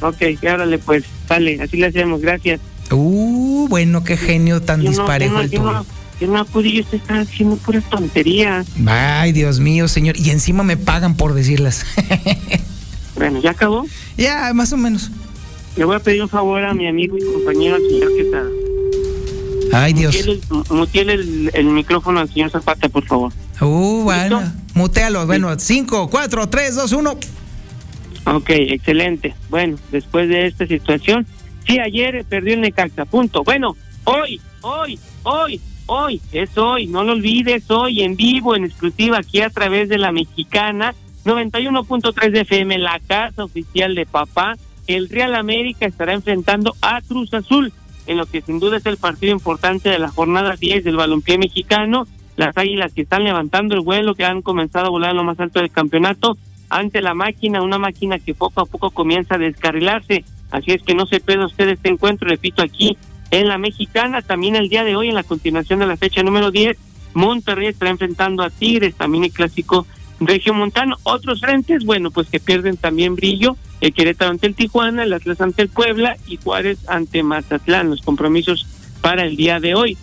Ok, 0.00 0.22
órale, 0.42 0.78
pues, 0.78 1.04
sale, 1.26 1.58
así 1.62 1.78
le 1.78 1.86
hacemos, 1.86 2.20
gracias. 2.20 2.60
Uh, 2.92 3.66
bueno, 3.68 4.04
qué 4.04 4.16
genio 4.16 4.62
tan 4.62 4.80
Yo 4.80 4.84
no- 4.84 4.90
disparejo 4.90 5.32
yo 5.34 5.38
no, 5.38 5.40
el 5.44 5.50
yo 5.50 5.58
tuyo. 5.60 5.72
no, 5.72 5.86
yo 6.20 6.26
no 6.28 6.38
acudí, 6.40 6.72
yo 6.72 6.80
estoy 6.80 7.00
haciendo 7.08 7.56
puras 7.56 7.84
tonterías. 7.90 8.66
Ay, 8.86 9.32
Dios 9.32 9.60
mío, 9.60 9.88
señor. 9.88 10.16
Y 10.18 10.30
encima 10.30 10.62
me 10.62 10.76
pagan 10.76 11.16
por 11.16 11.34
decirlas. 11.34 11.84
Bueno, 13.16 13.40
¿ya 13.40 13.52
acabó? 13.52 13.86
ya, 14.18 14.52
más 14.52 14.74
o 14.74 14.76
menos. 14.76 15.10
Le 15.74 15.86
voy 15.86 15.96
a 15.96 16.00
pedir 16.00 16.22
un 16.22 16.28
favor 16.28 16.62
a 16.62 16.74
mi 16.74 16.86
amigo 16.86 17.16
y 17.16 17.24
compañero, 17.32 17.76
al 17.76 17.80
señor 17.80 18.14
Quesada. 18.14 18.50
Ay, 19.72 19.94
Dios. 19.94 20.14
Mutiele 20.68 21.14
el, 21.14 21.50
el 21.54 21.64
micrófono 21.64 22.20
al 22.20 22.28
señor 22.30 22.50
Zapata, 22.50 22.90
por 22.90 23.06
favor. 23.06 23.32
Uh, 23.62 24.02
bueno. 24.02 24.40
¿Listo? 24.42 24.54
Mutealo. 24.74 25.24
Bueno, 25.26 25.58
5, 25.58 26.10
4, 26.10 26.48
3, 26.50 26.74
2, 26.74 26.92
1. 26.92 27.10
Ok, 28.26 28.50
excelente. 28.50 29.34
Bueno, 29.48 29.78
después 29.90 30.28
de 30.28 30.48
esta 30.48 30.66
situación, 30.66 31.26
sí, 31.66 31.78
ayer 31.78 32.24
perdió 32.28 32.54
el 32.54 32.60
Necaxa, 32.60 33.04
punto. 33.04 33.44
Bueno, 33.44 33.76
hoy, 34.04 34.40
hoy, 34.62 34.98
hoy, 35.22 35.60
hoy, 35.86 36.20
es 36.32 36.56
hoy, 36.56 36.86
no 36.86 37.04
lo 37.04 37.12
olvides, 37.12 37.70
hoy 37.70 38.02
en 38.02 38.16
vivo, 38.16 38.56
en 38.56 38.64
exclusiva, 38.64 39.18
aquí 39.18 39.40
a 39.40 39.50
través 39.50 39.88
de 39.88 39.98
la 39.98 40.12
mexicana, 40.12 40.94
91.3 41.24 42.30
de 42.30 42.40
FM, 42.40 42.78
la 42.78 43.00
casa 43.06 43.44
oficial 43.44 43.94
de 43.94 44.06
papá, 44.06 44.56
el 44.86 45.08
Real 45.08 45.34
América 45.34 45.86
estará 45.86 46.12
enfrentando 46.12 46.74
a 46.80 47.00
Cruz 47.02 47.34
Azul, 47.34 47.72
en 48.06 48.18
lo 48.18 48.26
que 48.26 48.40
sin 48.40 48.60
duda 48.60 48.76
es 48.76 48.86
el 48.86 48.96
partido 48.96 49.32
importante 49.32 49.88
de 49.88 49.98
la 49.98 50.08
jornada 50.08 50.54
10 50.56 50.84
del 50.84 50.96
balompié 50.96 51.38
mexicano. 51.38 52.06
Las 52.36 52.56
águilas 52.56 52.92
que 52.92 53.02
están 53.02 53.24
levantando 53.24 53.74
el 53.74 53.80
vuelo, 53.80 54.14
que 54.14 54.24
han 54.24 54.42
comenzado 54.42 54.86
a 54.86 54.90
volar 54.90 55.10
en 55.10 55.16
lo 55.16 55.24
más 55.24 55.40
alto 55.40 55.58
del 55.58 55.70
campeonato, 55.70 56.36
ante 56.68 57.00
la 57.00 57.14
máquina, 57.14 57.62
una 57.62 57.78
máquina 57.78 58.18
que 58.18 58.34
poco 58.34 58.60
a 58.60 58.66
poco 58.66 58.90
comienza 58.90 59.36
a 59.36 59.38
descarrilarse. 59.38 60.24
Así 60.50 60.72
es 60.72 60.82
que 60.82 60.94
no 60.94 61.06
se 61.06 61.20
pierda 61.20 61.46
usted 61.46 61.68
este 61.68 61.88
encuentro, 61.88 62.28
repito, 62.28 62.62
aquí 62.62 62.96
en 63.30 63.48
la 63.48 63.58
mexicana. 63.58 64.22
También 64.22 64.56
el 64.56 64.68
día 64.68 64.84
de 64.84 64.96
hoy, 64.96 65.08
en 65.08 65.14
la 65.14 65.22
continuación 65.22 65.80
de 65.80 65.86
la 65.86 65.96
fecha 65.96 66.22
número 66.22 66.50
10, 66.50 66.76
Monterrey 67.14 67.68
estará 67.68 67.90
enfrentando 67.90 68.42
a 68.42 68.50
Tigres, 68.50 68.94
también 68.94 69.24
el 69.24 69.32
clásico 69.32 69.86
regiomontano. 70.20 70.96
Otros 71.02 71.40
frentes, 71.40 71.84
bueno, 71.84 72.10
pues 72.10 72.28
que 72.28 72.40
pierden 72.40 72.76
también 72.76 73.16
brillo. 73.16 73.56
El 73.80 73.92
Querétaro 73.92 74.30
ante 74.30 74.46
el 74.46 74.54
Tijuana, 74.54 75.04
el 75.04 75.12
Atlas 75.12 75.40
ante 75.40 75.62
el 75.62 75.68
Puebla 75.68 76.16
y 76.26 76.36
Juárez 76.36 76.88
ante 76.88 77.22
Mazatlán. 77.22 77.90
Los 77.90 78.02
compromisos 78.02 78.66
para 79.00 79.24
el 79.24 79.36
día 79.36 79.60
de 79.60 79.74
hoy. 79.74 79.98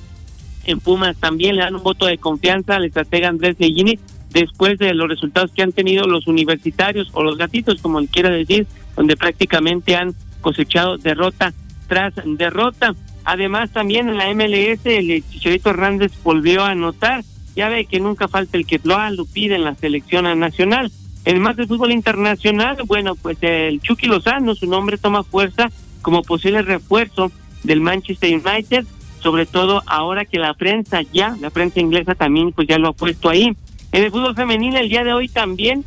En 0.65 0.79
Pumas 0.79 1.17
también 1.17 1.55
le 1.55 1.63
dan 1.63 1.75
un 1.75 1.83
voto 1.83 2.05
de 2.05 2.17
confianza 2.17 2.75
al 2.75 2.85
estratega 2.85 3.29
Andrés 3.29 3.57
Leguini 3.59 3.99
después 4.31 4.79
de 4.79 4.93
los 4.93 5.09
resultados 5.09 5.51
que 5.51 5.61
han 5.61 5.71
tenido 5.71 6.05
los 6.05 6.27
universitarios 6.27 7.09
o 7.13 7.23
los 7.23 7.37
gatitos, 7.37 7.81
como 7.81 7.99
él 7.99 8.09
quiera 8.09 8.29
decir, 8.29 8.65
donde 8.95 9.15
prácticamente 9.15 9.95
han 9.95 10.15
cosechado 10.43 10.97
derrota 10.97 11.53
tras 11.87 12.13
derrota. 12.23 12.93
Además, 13.25 13.71
también 13.71 14.09
en 14.09 14.17
la 14.17 14.31
MLS, 14.33 14.85
el 14.85 15.23
Chicharito 15.27 15.71
Hernández 15.71 16.11
volvió 16.23 16.63
a 16.63 16.71
anotar. 16.71 17.23
Ya 17.55 17.69
ve 17.69 17.85
que 17.85 17.99
nunca 17.99 18.27
falta 18.27 18.57
el 18.57 18.67
que 18.67 18.79
lo, 18.83 19.25
pide 19.25 19.55
en 19.55 19.63
la 19.63 19.75
selección 19.75 20.39
nacional. 20.39 20.91
En 21.25 21.41
más 21.41 21.55
de 21.55 21.65
fútbol 21.65 21.91
internacional, 21.91 22.77
bueno, 22.85 23.15
pues 23.15 23.37
el 23.41 23.79
Chucky 23.79 24.07
Lozano, 24.07 24.55
su 24.55 24.67
nombre 24.67 24.97
toma 24.97 25.23
fuerza 25.23 25.71
como 26.01 26.21
posible 26.21 26.61
refuerzo 26.61 27.31
del 27.63 27.79
Manchester 27.79 28.29
United, 28.33 28.85
sobre 29.21 29.45
todo 29.45 29.81
ahora 29.85 30.25
que 30.25 30.37
la 30.37 30.53
prensa 30.53 31.01
ya, 31.01 31.37
la 31.39 31.49
prensa 31.49 31.79
inglesa 31.79 32.13
también 32.13 32.51
pues 32.51 32.67
ya 32.67 32.77
lo 32.77 32.89
ha 32.89 32.93
puesto 32.93 33.29
ahí. 33.29 33.55
En 33.93 34.03
el 34.03 34.11
fútbol 34.11 34.35
femenil 34.35 34.75
el 34.75 34.89
día 34.89 35.03
de 35.05 35.13
hoy 35.13 35.29
también, 35.29 35.85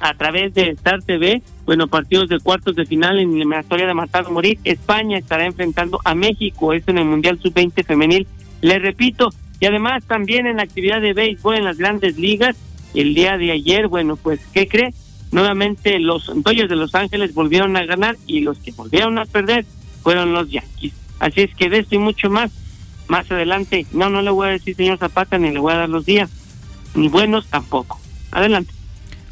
a 0.00 0.14
través 0.14 0.54
de 0.54 0.70
Star 0.70 1.02
TV, 1.02 1.42
bueno, 1.66 1.88
partidos 1.88 2.28
de 2.28 2.38
cuartos 2.40 2.76
de 2.76 2.84
final 2.84 3.18
en 3.18 3.30
la 3.30 3.36
eliminatoria 3.36 3.86
de 3.86 3.94
matar 3.94 4.26
o 4.26 4.30
morir, 4.30 4.58
España 4.64 5.18
estará 5.18 5.46
enfrentando 5.46 6.00
a 6.04 6.14
México, 6.14 6.72
esto 6.72 6.90
en 6.90 6.98
el 6.98 7.06
Mundial 7.06 7.38
Sub-20 7.42 7.84
femenil, 7.84 8.26
le 8.60 8.78
repito, 8.78 9.30
y 9.60 9.66
además 9.66 10.04
también 10.04 10.46
en 10.46 10.56
la 10.56 10.64
actividad 10.64 11.00
de 11.00 11.14
béisbol 11.14 11.56
en 11.56 11.64
las 11.64 11.78
grandes 11.78 12.18
ligas, 12.18 12.56
el 12.94 13.14
día 13.14 13.36
de 13.38 13.50
ayer, 13.50 13.88
bueno, 13.88 14.16
pues, 14.16 14.40
¿qué 14.52 14.68
cree? 14.68 14.92
Nuevamente 15.32 15.98
los 15.98 16.26
Dodgers 16.26 16.68
de 16.68 16.76
Los 16.76 16.94
Ángeles 16.94 17.34
volvieron 17.34 17.76
a 17.76 17.84
ganar 17.84 18.16
y 18.26 18.40
los 18.40 18.58
que 18.58 18.72
volvieron 18.72 19.18
a 19.18 19.24
perder 19.24 19.64
fueron 20.02 20.32
los 20.32 20.48
Yankees. 20.48 20.92
Así 21.18 21.40
es 21.40 21.54
que 21.56 21.68
de 21.70 21.78
esto 21.78 21.96
y 21.96 21.98
mucho 21.98 22.30
más, 22.30 22.52
más 23.08 23.30
adelante, 23.30 23.86
no, 23.92 24.10
no 24.10 24.22
le 24.22 24.30
voy 24.30 24.48
a 24.48 24.50
decir 24.52 24.76
señor 24.76 24.98
Zapata 24.98 25.38
ni 25.38 25.50
le 25.50 25.58
voy 25.58 25.72
a 25.72 25.78
dar 25.78 25.88
los 25.88 26.04
días, 26.04 26.30
ni 26.94 27.08
buenos 27.08 27.46
tampoco. 27.48 27.98
Adelante. 28.30 28.72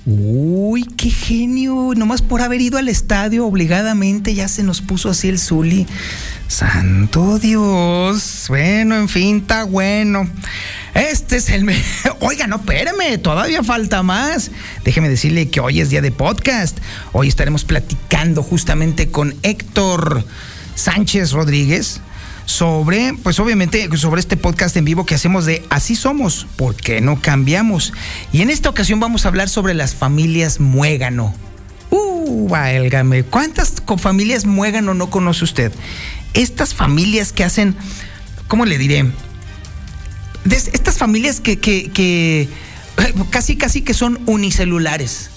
Uy, 0.04 0.84
qué 0.96 1.10
genio. 1.10 1.92
Nomás 1.94 2.22
por 2.22 2.42
haber 2.42 2.60
ido 2.60 2.76
al 2.76 2.88
estadio 2.88 3.46
obligadamente 3.46 4.34
ya 4.34 4.48
se 4.48 4.64
nos 4.64 4.80
puso 4.80 5.10
así 5.10 5.28
el 5.28 5.38
Zuli. 5.38 5.86
Santo 6.48 7.38
Dios. 7.38 8.46
Bueno, 8.48 8.96
en 8.96 9.08
fin, 9.08 9.38
está 9.38 9.64
bueno. 9.64 10.28
Este 10.94 11.36
es 11.36 11.50
el... 11.50 11.68
Oiga, 12.20 12.48
no, 12.48 12.56
espérame, 12.56 13.18
todavía 13.22 13.62
falta 13.62 14.02
más. 14.02 14.50
Déjeme 14.84 15.08
decirle 15.08 15.48
que 15.48 15.60
hoy 15.60 15.80
es 15.80 15.90
día 15.90 16.02
de 16.02 16.10
podcast. 16.10 16.78
Hoy 17.12 17.28
estaremos 17.28 17.64
platicando 17.64 18.42
justamente 18.42 19.08
con 19.08 19.36
Héctor 19.42 20.24
Sánchez 20.74 21.30
Rodríguez 21.30 22.00
sobre, 22.44 23.14
pues 23.22 23.38
obviamente, 23.40 23.88
sobre 23.96 24.20
este 24.20 24.36
podcast 24.36 24.76
en 24.76 24.84
vivo 24.84 25.06
que 25.06 25.14
hacemos 25.14 25.46
de 25.46 25.64
Así 25.70 25.96
somos, 25.96 26.46
¿por 26.56 26.74
qué 26.74 27.00
no 27.00 27.20
cambiamos? 27.20 27.92
Y 28.32 28.42
en 28.42 28.50
esta 28.50 28.68
ocasión 28.68 29.00
vamos 29.00 29.24
a 29.24 29.28
hablar 29.28 29.48
sobre 29.48 29.74
las 29.74 29.94
familias 29.94 30.60
muégano. 30.60 31.34
Uh, 31.90 32.48
válgame, 32.48 33.22
¿cuántas 33.22 33.82
familias 33.98 34.44
muégano 34.44 34.94
no 34.94 35.10
conoce 35.10 35.44
usted? 35.44 35.72
Estas 36.34 36.74
familias 36.74 37.32
que 37.32 37.44
hacen, 37.44 37.76
¿cómo 38.48 38.64
le 38.64 38.78
diré? 38.78 39.10
Estas 40.50 40.98
familias 40.98 41.40
que, 41.40 41.58
que, 41.58 41.90
que, 41.90 42.48
casi, 43.30 43.56
casi 43.56 43.82
que 43.82 43.94
son 43.94 44.20
unicelulares 44.26 45.30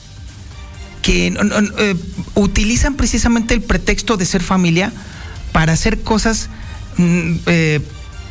que 1.05 1.27
eh, 1.27 1.95
utilizan 2.33 2.95
precisamente 2.95 3.53
el 3.53 3.61
pretexto 3.61 4.17
de 4.17 4.25
ser 4.25 4.41
familia 4.41 4.91
para 5.51 5.73
hacer 5.73 6.01
cosas 6.01 6.49
eh, 6.97 7.81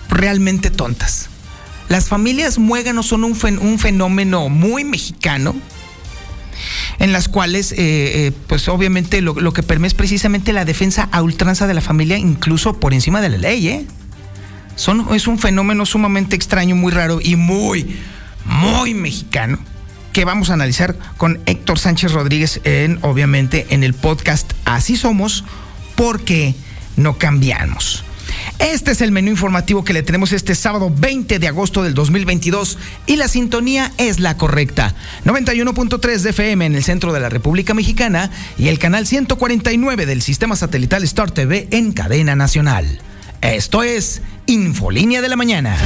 realmente 0.08 0.70
tontas. 0.70 1.28
Las 1.88 2.08
familias 2.08 2.58
muéganos 2.58 3.06
son 3.06 3.24
un, 3.24 3.38
un 3.60 3.78
fenómeno 3.78 4.48
muy 4.48 4.84
mexicano, 4.84 5.54
en 6.98 7.12
las 7.12 7.28
cuales, 7.28 7.72
eh, 7.72 7.76
eh, 7.78 8.32
pues 8.46 8.68
obviamente 8.68 9.20
lo, 9.20 9.34
lo 9.34 9.52
que 9.52 9.62
permite 9.62 9.88
es 9.88 9.94
precisamente 9.94 10.52
la 10.52 10.64
defensa 10.64 11.08
a 11.12 11.22
ultranza 11.22 11.66
de 11.66 11.74
la 11.74 11.80
familia, 11.80 12.16
incluso 12.16 12.80
por 12.80 12.94
encima 12.94 13.20
de 13.20 13.28
la 13.28 13.38
ley. 13.38 13.86
Son, 14.76 15.06
es 15.14 15.26
un 15.26 15.38
fenómeno 15.38 15.84
sumamente 15.86 16.36
extraño, 16.36 16.74
muy 16.74 16.92
raro 16.92 17.20
y 17.22 17.36
muy, 17.36 17.96
muy 18.44 18.94
mexicano 18.94 19.58
que 20.14 20.24
vamos 20.24 20.48
a 20.48 20.54
analizar 20.54 20.96
con 21.16 21.40
Héctor 21.44 21.78
Sánchez 21.78 22.12
Rodríguez 22.12 22.60
en, 22.62 23.00
obviamente, 23.02 23.66
en 23.70 23.82
el 23.82 23.94
podcast 23.94 24.52
Así 24.64 24.96
Somos, 24.96 25.44
porque 25.96 26.54
no 26.96 27.18
cambiamos. 27.18 28.04
Este 28.58 28.92
es 28.92 29.00
el 29.00 29.12
menú 29.12 29.30
informativo 29.30 29.84
que 29.84 29.92
le 29.92 30.02
tenemos 30.02 30.32
este 30.32 30.54
sábado 30.54 30.92
20 30.94 31.38
de 31.38 31.48
agosto 31.48 31.82
del 31.82 31.94
2022 31.94 32.78
y 33.06 33.16
la 33.16 33.28
sintonía 33.28 33.92
es 33.98 34.20
la 34.20 34.36
correcta. 34.36 34.94
91.3 35.24 36.18
de 36.20 36.30
FM 36.30 36.66
en 36.66 36.74
el 36.74 36.84
centro 36.84 37.12
de 37.12 37.20
la 37.20 37.28
República 37.28 37.74
Mexicana 37.74 38.30
y 38.56 38.68
el 38.68 38.78
canal 38.78 39.06
149 39.06 40.06
del 40.06 40.22
sistema 40.22 40.56
satelital 40.56 41.02
Star 41.04 41.30
TV 41.30 41.68
en 41.70 41.92
cadena 41.92 42.36
nacional. 42.36 43.00
Esto 43.40 43.82
es 43.82 44.22
Infolínea 44.46 45.20
de 45.20 45.28
la 45.28 45.36
Mañana. 45.36 45.76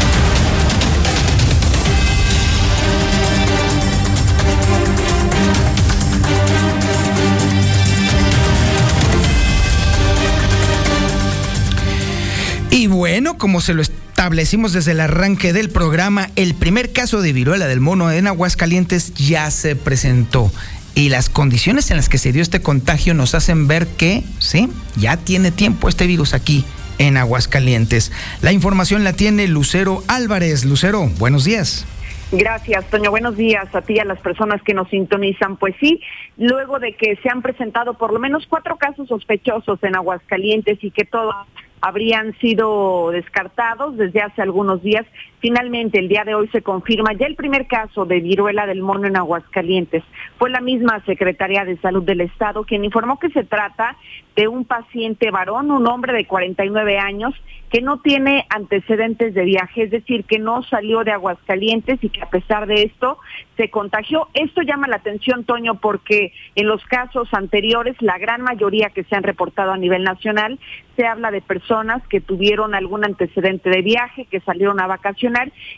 Bueno, 13.19 13.37
como 13.37 13.61
se 13.61 13.75
lo 13.75 13.83
establecimos 13.83 14.73
desde 14.73 14.93
el 14.93 15.01
arranque 15.01 15.53
del 15.53 15.71
programa, 15.71 16.29
el 16.37 16.55
primer 16.55 16.93
caso 16.93 17.21
de 17.21 17.33
viruela 17.33 17.67
del 17.67 17.81
mono 17.81 18.13
en 18.13 18.29
Aguascalientes 18.29 19.13
ya 19.15 19.51
se 19.51 19.75
presentó. 19.75 20.53
Y 20.95 21.09
las 21.09 21.29
condiciones 21.29 21.91
en 21.91 21.97
las 21.97 22.09
que 22.09 22.19
se 22.19 22.31
dio 22.31 22.43
este 22.43 22.63
contagio 22.63 23.15
nos 23.15 23.35
hacen 23.35 23.67
ver 23.67 23.89
que, 23.89 24.23
sí, 24.39 24.69
ya 24.95 25.17
tiene 25.17 25.51
tiempo 25.51 25.89
este 25.89 26.07
virus 26.07 26.33
aquí 26.33 26.65
en 26.99 27.17
Aguascalientes. 27.17 28.13
La 28.41 28.53
información 28.53 29.03
la 29.03 29.15
tiene 29.15 29.49
Lucero 29.49 30.05
Álvarez. 30.07 30.65
Lucero, 30.65 31.11
buenos 31.19 31.45
días. 31.45 31.85
Gracias, 32.31 32.89
Toño. 32.89 33.11
Buenos 33.11 33.37
días 33.37 33.75
a 33.75 33.81
ti 33.81 33.95
y 33.95 33.99
a 33.99 34.05
las 34.05 34.21
personas 34.21 34.63
que 34.63 34.75
nos 34.75 34.89
sintonizan. 34.91 35.57
Pues 35.57 35.75
sí, 35.81 36.01
luego 36.37 36.79
de 36.79 36.93
que 36.93 37.17
se 37.17 37.31
han 37.31 37.43
presentado 37.43 37.95
por 37.95 38.13
lo 38.13 38.21
menos 38.21 38.47
cuatro 38.47 38.77
casos 38.77 39.09
sospechosos 39.09 39.83
en 39.83 39.97
Aguascalientes 39.97 40.79
y 40.83 40.93
que 40.93 41.05
todos 41.05 41.35
habrían 41.81 42.37
sido 42.38 43.11
descartados 43.11 43.97
desde 43.97 44.21
hace 44.23 44.43
algunos 44.43 44.83
días. 44.83 45.07
Finalmente, 45.40 45.98
el 45.98 46.09
día 46.09 46.24
de 46.24 46.35
hoy 46.35 46.48
se 46.48 46.62
confirma 46.62 47.12
ya 47.12 47.27
el 47.27 47.37
primer 47.37 47.66
caso 47.66 48.05
de 48.05 48.20
viruela 48.20 48.66
del 48.66 48.83
mono 48.83 49.07
en 49.07 49.16
Aguascalientes. 49.16 50.03
Fue 50.37 50.51
la 50.51 50.61
misma 50.61 51.03
Secretaría 51.07 51.64
de 51.64 51.77
Salud 51.79 52.03
del 52.03 52.22
Estado 52.22 52.64
quien 52.64 52.85
informó 52.85 53.18
que 53.18 53.31
se 53.31 53.44
trata 53.44 53.96
de 54.35 54.48
un 54.48 54.64
paciente 54.64 55.31
varón, 55.31 55.70
un 55.70 55.87
hombre 55.87 56.12
de 56.12 56.27
49 56.27 56.98
años, 56.98 57.35
que 57.70 57.83
no 57.83 58.01
tiene 58.01 58.46
antecedentes 58.48 59.35
de 59.35 59.44
viaje, 59.44 59.83
es 59.83 59.90
decir, 59.90 60.24
que 60.24 60.38
no 60.38 60.62
salió 60.62 61.05
de 61.05 61.12
Aguascalientes 61.12 62.03
y 62.03 62.09
que 62.09 62.22
a 62.22 62.31
pesar 62.31 62.66
de 62.66 62.85
esto 62.85 63.18
se 63.57 63.68
contagió. 63.70 64.29
Esto 64.35 64.62
llama 64.62 64.88
la 64.88 64.96
atención, 64.96 65.44
Toño, 65.44 65.74
porque 65.74 66.33
en 66.55 66.66
los 66.66 66.83
casos 66.85 67.29
anteriores, 67.33 67.96
la 68.01 68.16
gran 68.18 68.42
mayoría 68.42 68.90
que 68.90 69.05
se 69.05 69.16
han 69.16 69.22
reportado 69.22 69.72
a 69.72 69.77
nivel 69.77 70.03
nacional, 70.03 70.59
se 70.96 71.07
habla 71.07 71.31
de 71.31 71.42
personas 71.42 72.07
que 72.09 72.20
tuvieron 72.20 72.74
algún 72.74 73.05
antecedente 73.05 73.70
de 73.70 73.83
viaje, 73.83 74.24
que 74.24 74.40
salieron 74.40 74.81
a 74.81 74.87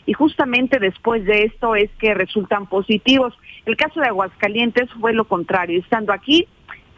y 0.05 0.13
justamente 0.13 0.79
después 0.79 1.25
de 1.25 1.43
esto 1.43 1.75
es 1.75 1.89
que 1.99 2.13
resultan 2.13 2.67
positivos. 2.67 3.33
El 3.65 3.75
caso 3.75 3.99
de 3.99 4.07
Aguascalientes 4.07 4.89
fue 4.99 5.13
lo 5.13 5.25
contrario, 5.25 5.79
estando 5.79 6.13
aquí 6.13 6.47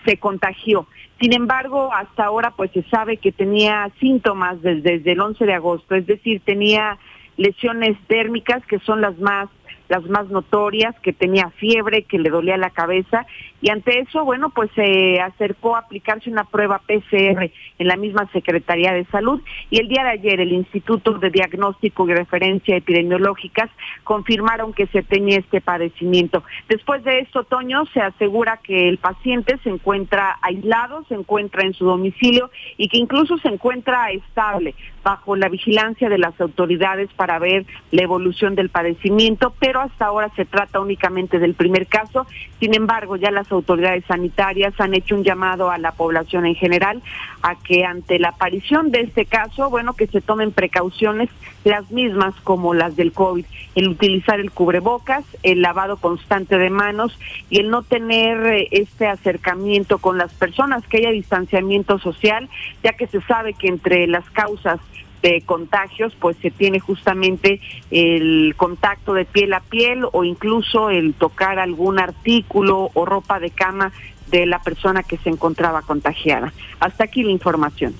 se 0.05 0.17
contagió. 0.17 0.87
Sin 1.19 1.33
embargo, 1.33 1.93
hasta 1.93 2.25
ahora 2.25 2.51
pues 2.51 2.71
se 2.71 2.83
sabe 2.83 3.17
que 3.17 3.31
tenía 3.31 3.89
síntomas 3.99 4.61
desde 4.61 5.11
el 5.11 5.19
11 5.19 5.45
de 5.45 5.53
agosto, 5.53 5.95
es 5.95 6.05
decir, 6.05 6.41
tenía 6.43 6.97
lesiones 7.37 7.97
térmicas 8.07 8.65
que 8.65 8.79
son 8.79 9.01
las 9.01 9.17
más 9.19 9.49
las 9.93 10.09
más 10.09 10.27
notorias, 10.29 10.95
que 11.01 11.13
tenía 11.13 11.51
fiebre, 11.51 12.01
que 12.03 12.17
le 12.17 12.31
dolía 12.31 12.57
la 12.57 12.71
cabeza, 12.71 13.27
y 13.61 13.69
ante 13.69 13.99
eso, 13.99 14.25
bueno, 14.25 14.49
pues 14.49 14.71
se 14.73 15.21
acercó 15.21 15.75
a 15.75 15.79
aplicarse 15.79 16.31
una 16.31 16.45
prueba 16.45 16.79
PCR 16.79 17.51
en 17.77 17.87
la 17.87 17.95
misma 17.95 18.27
Secretaría 18.33 18.91
de 18.91 19.05
Salud, 19.05 19.39
y 19.69 19.77
el 19.77 19.87
día 19.87 20.03
de 20.03 20.09
ayer 20.09 20.41
el 20.41 20.51
Instituto 20.51 21.13
de 21.13 21.29
Diagnóstico 21.29 22.09
y 22.09 22.13
Referencia 22.13 22.75
Epidemiológicas 22.75 23.69
confirmaron 24.03 24.73
que 24.73 24.87
se 24.87 25.03
tenía 25.03 25.37
este 25.37 25.61
padecimiento. 25.61 26.43
Después 26.67 27.03
de 27.03 27.19
esto, 27.19 27.43
Toño, 27.43 27.85
se 27.93 28.01
asegura 28.01 28.59
que 28.63 28.89
el 28.89 28.97
paciente 28.97 29.59
se 29.63 29.69
encuentra 29.69 30.39
aislado, 30.41 31.05
se 31.07 31.13
encuentra 31.13 31.63
en 31.63 31.73
su 31.73 31.85
domicilio 31.85 32.49
y 32.77 32.87
que 32.87 32.97
incluso 32.97 33.37
se 33.37 33.49
encuentra 33.49 34.09
estable 34.09 34.73
bajo 35.03 35.35
la 35.35 35.49
vigilancia 35.49 36.09
de 36.09 36.17
las 36.17 36.39
autoridades 36.39 37.09
para 37.15 37.37
ver 37.37 37.65
la 37.91 38.03
evolución 38.03 38.55
del 38.55 38.69
padecimiento, 38.69 39.53
pero 39.59 39.81
hasta 39.83 40.05
ahora 40.05 40.29
se 40.35 40.45
trata 40.45 40.79
únicamente 40.79 41.39
del 41.39 41.53
primer 41.53 41.87
caso. 41.87 42.25
Sin 42.59 42.75
embargo, 42.75 43.15
ya 43.15 43.31
las 43.31 43.51
autoridades 43.51 44.03
sanitarias 44.05 44.73
han 44.79 44.93
hecho 44.93 45.15
un 45.15 45.23
llamado 45.23 45.69
a 45.69 45.77
la 45.77 45.91
población 45.91 46.45
en 46.45 46.55
general 46.55 47.01
a 47.41 47.55
que 47.55 47.85
ante 47.85 48.19
la 48.19 48.29
aparición 48.29 48.91
de 48.91 49.01
este 49.01 49.25
caso, 49.25 49.69
bueno, 49.69 49.93
que 49.93 50.07
se 50.07 50.21
tomen 50.21 50.51
precauciones 50.51 51.29
las 51.63 51.91
mismas 51.91 52.33
como 52.43 52.73
las 52.73 52.95
del 52.95 53.11
COVID, 53.13 53.45
el 53.75 53.87
utilizar 53.87 54.39
el 54.39 54.51
cubrebocas, 54.51 55.23
el 55.43 55.61
lavado 55.61 55.97
constante 55.97 56.57
de 56.57 56.69
manos 56.69 57.17
y 57.49 57.59
el 57.59 57.69
no 57.69 57.83
tener 57.83 58.45
eh, 58.45 58.67
este 58.71 59.07
acercamiento 59.07 59.97
con 59.97 60.17
las 60.17 60.33
personas, 60.33 60.85
que 60.87 60.97
haya 60.97 61.11
distanciamiento 61.11 61.99
social, 61.99 62.49
ya 62.83 62.93
que 62.93 63.07
se 63.07 63.21
sabe 63.21 63.53
que 63.53 63.67
entre 63.67 64.07
las 64.07 64.29
causas 64.31 64.79
de 65.23 65.41
contagios, 65.41 66.13
pues 66.19 66.37
se 66.41 66.51
tiene 66.51 66.79
justamente 66.79 67.59
el 67.89 68.53
contacto 68.57 69.13
de 69.13 69.25
piel 69.25 69.53
a 69.53 69.61
piel 69.61 70.05
o 70.11 70.23
incluso 70.23 70.91
el 70.91 71.13
tocar 71.13 71.57
algún 71.57 71.97
artículo 71.97 72.91
o 72.93 73.05
ropa 73.05 73.39
de 73.39 73.49
cama 73.49 73.91
de 74.29 74.45
la 74.45 74.59
persona 74.61 75.01
que 75.03 75.17
se 75.17 75.29
encontraba 75.29 75.81
contagiada. 75.81 76.53
Hasta 76.79 77.05
aquí 77.05 77.23
la 77.23 77.31
información. 77.31 77.95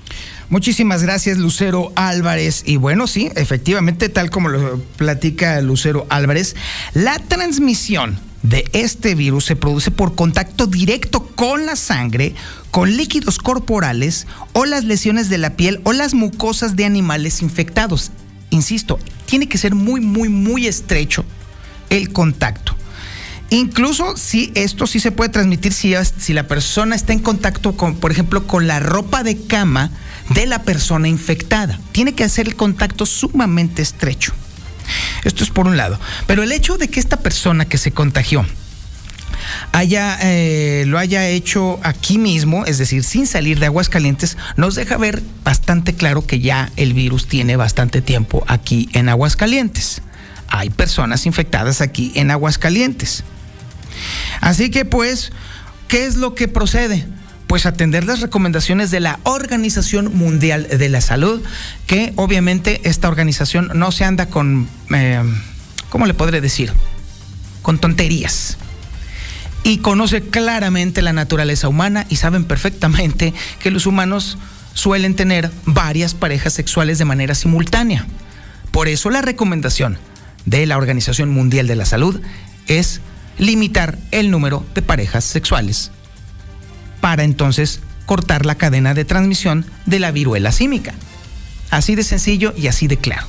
Muchísimas 0.50 1.02
gracias, 1.02 1.38
Lucero 1.38 1.92
Álvarez. 1.96 2.64
Y 2.66 2.78
bueno, 2.78 3.08
sí, 3.08 3.32
efectivamente, 3.36 4.10
tal 4.10 4.30
como 4.30 4.50
lo 4.50 4.80
platica 4.98 5.62
Lucero 5.62 6.06
Álvarez, 6.10 6.56
la 6.94 7.18
transmisión 7.20 8.20
de 8.44 8.70
este 8.74 9.16
virus 9.16 9.46
se 9.46 9.56
produce 9.56 9.90
por 9.90 10.16
contacto 10.16 10.68
directo 10.68 11.26
con 11.26 11.66
la 11.66 11.76
sangre, 11.76 12.36
con 12.72 12.96
líquidos 12.96 13.40
corporales 13.40 14.28
o 14.52 14.66
las 14.66 14.84
lesiones 14.84 15.30
de 15.30 15.38
la 15.38 15.56
piel 15.56 15.82
o 15.86 15.94
las 15.94 16.14
mucosas 16.14 16.76
de 16.76 16.86
animales 16.86 17.42
infectados. 17.42 18.12
Insisto, 18.50 19.00
tiene 19.26 19.48
que 19.48 19.58
ser 19.58 19.74
muy, 19.74 20.02
muy, 20.02 20.30
muy 20.30 20.68
estrecho 20.68 21.26
el 21.90 22.12
contacto. 22.12 22.76
Incluso 23.50 24.18
si 24.18 24.52
esto 24.56 24.88
sí 24.88 25.00
se 25.00 25.12
puede 25.12 25.30
transmitir 25.30 25.74
si, 25.74 25.94
si 26.18 26.34
la 26.34 26.48
persona 26.48 26.96
está 26.96 27.14
en 27.14 27.20
contacto 27.20 27.78
con, 27.78 27.96
por 27.96 28.12
ejemplo, 28.12 28.48
con 28.48 28.68
la 28.68 28.80
ropa 28.80 29.24
de 29.24 29.38
cama 29.38 29.92
de 30.30 30.48
la 30.48 30.64
persona 30.64 31.08
infectada. 31.08 31.80
Tiene 31.92 32.14
que 32.14 32.24
hacer 32.24 32.48
el 32.48 32.56
contacto 32.56 33.06
sumamente 33.06 33.82
estrecho. 33.82 34.34
Esto 35.24 35.44
es 35.44 35.50
por 35.50 35.68
un 35.68 35.78
lado. 35.78 36.00
Pero 36.28 36.44
el 36.44 36.52
hecho 36.52 36.78
de 36.78 36.88
que 36.88 37.00
esta 37.00 37.18
persona 37.18 37.66
que 37.66 37.78
se 37.78 37.92
contagió 37.92 38.46
haya, 39.72 40.18
eh, 40.22 40.86
lo 40.88 40.98
haya 40.98 41.28
hecho 41.28 41.80
aquí 41.84 42.18
mismo, 42.18 42.66
es 42.66 42.78
decir, 42.78 43.04
sin 43.04 43.28
salir 43.28 43.60
de 43.60 43.68
Aguascalientes, 43.68 44.38
nos 44.56 44.76
deja 44.76 44.98
ver 44.98 45.22
bastante 45.44 45.94
claro 45.94 46.26
que 46.26 46.40
ya 46.40 46.72
el 46.76 46.94
virus 46.94 47.28
tiene 47.28 47.56
bastante 47.56 48.02
tiempo 48.02 48.44
aquí 48.48 48.90
en 48.94 49.10
Aguascalientes. 49.10 50.02
Hay 50.48 50.70
personas 50.70 51.26
infectadas 51.26 51.82
aquí 51.82 52.12
en 52.16 52.32
Aguascalientes. 52.32 53.24
Así 54.42 54.70
que 54.70 54.86
pues, 54.86 55.32
¿qué 55.88 56.06
es 56.06 56.16
lo 56.16 56.36
que 56.36 56.48
procede? 56.48 57.08
Pues 57.54 57.68
atender 57.68 58.04
las 58.04 58.20
recomendaciones 58.20 58.90
de 58.90 59.00
la 59.00 59.20
Organización 59.22 60.18
Mundial 60.18 60.68
de 60.76 60.90
la 60.90 61.02
Salud, 61.02 61.40
que 61.86 62.12
obviamente 62.16 62.82
esta 62.84 63.08
organización 63.08 63.70
no 63.76 63.92
se 63.92 64.06
anda 64.06 64.26
con, 64.26 64.68
eh, 64.92 65.22
¿cómo 65.92 66.08
le 66.08 66.16
podré 66.16 66.42
decir? 66.42 66.74
Con 67.62 67.78
tonterías. 67.78 68.58
Y 69.64 69.78
conoce 69.78 70.24
claramente 70.24 71.04
la 71.04 71.14
naturaleza 71.14 71.68
humana 71.68 72.08
y 72.10 72.16
saben 72.16 72.46
perfectamente 72.46 73.36
que 73.60 73.70
los 73.70 73.86
humanos 73.86 74.40
suelen 74.74 75.16
tener 75.16 75.52
varias 75.68 76.16
parejas 76.16 76.54
sexuales 76.54 76.98
de 76.98 77.06
manera 77.06 77.36
simultánea. 77.36 78.08
Por 78.72 78.88
eso 78.88 79.12
la 79.12 79.22
recomendación 79.22 80.00
de 80.48 80.66
la 80.66 80.78
Organización 80.78 81.30
Mundial 81.30 81.68
de 81.68 81.76
la 81.76 81.86
Salud 81.86 82.20
es 82.66 83.00
limitar 83.38 84.00
el 84.10 84.32
número 84.32 84.66
de 84.74 84.82
parejas 84.82 85.24
sexuales 85.24 85.92
para 87.04 87.26
entonces 87.26 87.82
cortar 88.06 88.46
la 88.46 88.56
cadena 88.56 88.94
de 88.94 89.04
transmisión 89.04 89.66
de 89.86 90.00
la 90.00 90.12
viruela 90.12 90.54
símica. 90.54 90.94
Así 91.70 91.96
de 91.96 92.04
sencillo 92.06 92.54
y 92.56 92.68
así 92.68 92.88
de 92.88 92.96
claro. 92.96 93.28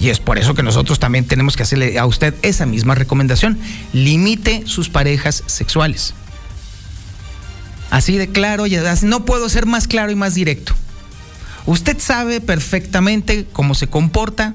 Y 0.00 0.08
es 0.08 0.18
por 0.18 0.38
eso 0.38 0.54
que 0.54 0.64
nosotros 0.64 0.98
también 0.98 1.24
tenemos 1.24 1.56
que 1.56 1.62
hacerle 1.62 2.00
a 2.00 2.06
usted 2.06 2.34
esa 2.42 2.66
misma 2.66 2.96
recomendación. 2.96 3.60
Limite 3.92 4.64
sus 4.66 4.88
parejas 4.88 5.44
sexuales. 5.46 6.14
Así 7.90 8.16
de 8.16 8.26
claro, 8.26 8.66
y 8.66 8.76
no 9.02 9.24
puedo 9.24 9.48
ser 9.48 9.66
más 9.66 9.86
claro 9.86 10.10
y 10.10 10.16
más 10.16 10.34
directo. 10.34 10.74
Usted 11.64 12.00
sabe 12.00 12.40
perfectamente 12.40 13.46
cómo 13.52 13.76
se 13.76 13.86
comporta 13.86 14.52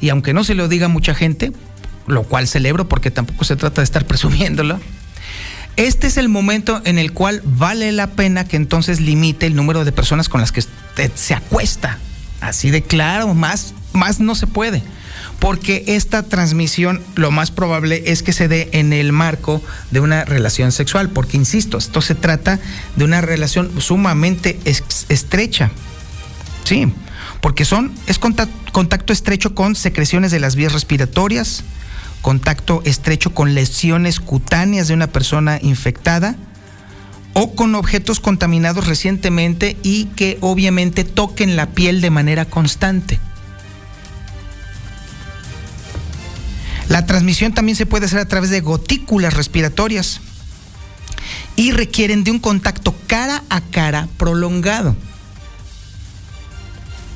y 0.00 0.08
aunque 0.08 0.34
no 0.34 0.42
se 0.42 0.54
lo 0.54 0.66
diga 0.66 0.86
a 0.86 0.88
mucha 0.88 1.14
gente, 1.14 1.52
lo 2.08 2.24
cual 2.24 2.48
celebro 2.48 2.88
porque 2.88 3.12
tampoco 3.12 3.44
se 3.44 3.54
trata 3.54 3.80
de 3.80 3.84
estar 3.84 4.06
presumiéndolo, 4.06 4.80
este 5.76 6.06
es 6.06 6.16
el 6.16 6.28
momento 6.28 6.80
en 6.84 6.98
el 6.98 7.12
cual 7.12 7.42
vale 7.44 7.92
la 7.92 8.08
pena 8.08 8.46
que 8.46 8.56
entonces 8.56 9.00
limite 9.00 9.46
el 9.46 9.54
número 9.54 9.84
de 9.84 9.92
personas 9.92 10.28
con 10.28 10.40
las 10.40 10.52
que 10.52 10.60
usted 10.60 11.12
se 11.14 11.34
acuesta. 11.34 11.98
Así 12.40 12.70
de 12.70 12.82
claro, 12.82 13.34
más, 13.34 13.74
más 13.92 14.20
no 14.20 14.34
se 14.34 14.46
puede. 14.46 14.82
Porque 15.38 15.84
esta 15.86 16.22
transmisión 16.22 17.02
lo 17.14 17.30
más 17.30 17.50
probable 17.50 18.04
es 18.06 18.22
que 18.22 18.32
se 18.32 18.48
dé 18.48 18.70
en 18.72 18.92
el 18.92 19.12
marco 19.12 19.62
de 19.90 20.00
una 20.00 20.24
relación 20.24 20.72
sexual. 20.72 21.10
Porque, 21.10 21.36
insisto, 21.36 21.76
esto 21.76 22.00
se 22.00 22.14
trata 22.14 22.58
de 22.96 23.04
una 23.04 23.20
relación 23.20 23.80
sumamente 23.80 24.58
estrecha. 24.64 25.70
Sí, 26.64 26.90
porque 27.40 27.64
son, 27.64 27.92
es 28.06 28.18
contacto 28.18 29.12
estrecho 29.12 29.54
con 29.54 29.74
secreciones 29.74 30.30
de 30.30 30.40
las 30.40 30.56
vías 30.56 30.72
respiratorias, 30.72 31.64
contacto 32.26 32.82
estrecho 32.84 33.32
con 33.32 33.54
lesiones 33.54 34.18
cutáneas 34.18 34.88
de 34.88 34.94
una 34.94 35.06
persona 35.06 35.60
infectada 35.62 36.34
o 37.34 37.54
con 37.54 37.76
objetos 37.76 38.18
contaminados 38.18 38.88
recientemente 38.88 39.76
y 39.84 40.06
que 40.16 40.36
obviamente 40.40 41.04
toquen 41.04 41.54
la 41.54 41.66
piel 41.66 42.00
de 42.00 42.10
manera 42.10 42.44
constante. 42.44 43.20
La 46.88 47.06
transmisión 47.06 47.54
también 47.54 47.76
se 47.76 47.86
puede 47.86 48.06
hacer 48.06 48.18
a 48.18 48.26
través 48.26 48.50
de 48.50 48.60
gotículas 48.60 49.34
respiratorias 49.34 50.20
y 51.54 51.70
requieren 51.70 52.24
de 52.24 52.32
un 52.32 52.40
contacto 52.40 52.92
cara 53.06 53.44
a 53.50 53.60
cara 53.60 54.08
prolongado. 54.16 54.96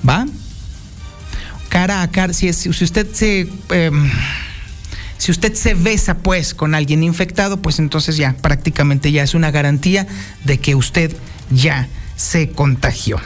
¿Va? 0.08 0.24
Cara 1.68 2.02
a 2.02 2.10
cara, 2.12 2.32
si, 2.32 2.52
si 2.52 2.68
usted 2.68 3.12
se... 3.12 3.48
Em, 3.70 4.08
si 5.20 5.30
usted 5.30 5.52
se 5.52 5.74
besa 5.74 6.16
pues 6.16 6.54
con 6.54 6.74
alguien 6.74 7.02
infectado, 7.02 7.60
pues 7.60 7.78
entonces 7.78 8.16
ya 8.16 8.34
prácticamente 8.40 9.12
ya 9.12 9.22
es 9.22 9.34
una 9.34 9.50
garantía 9.50 10.06
de 10.44 10.58
que 10.58 10.74
usted 10.74 11.14
ya 11.50 11.88
se 12.16 12.52
contagió. 12.52 13.20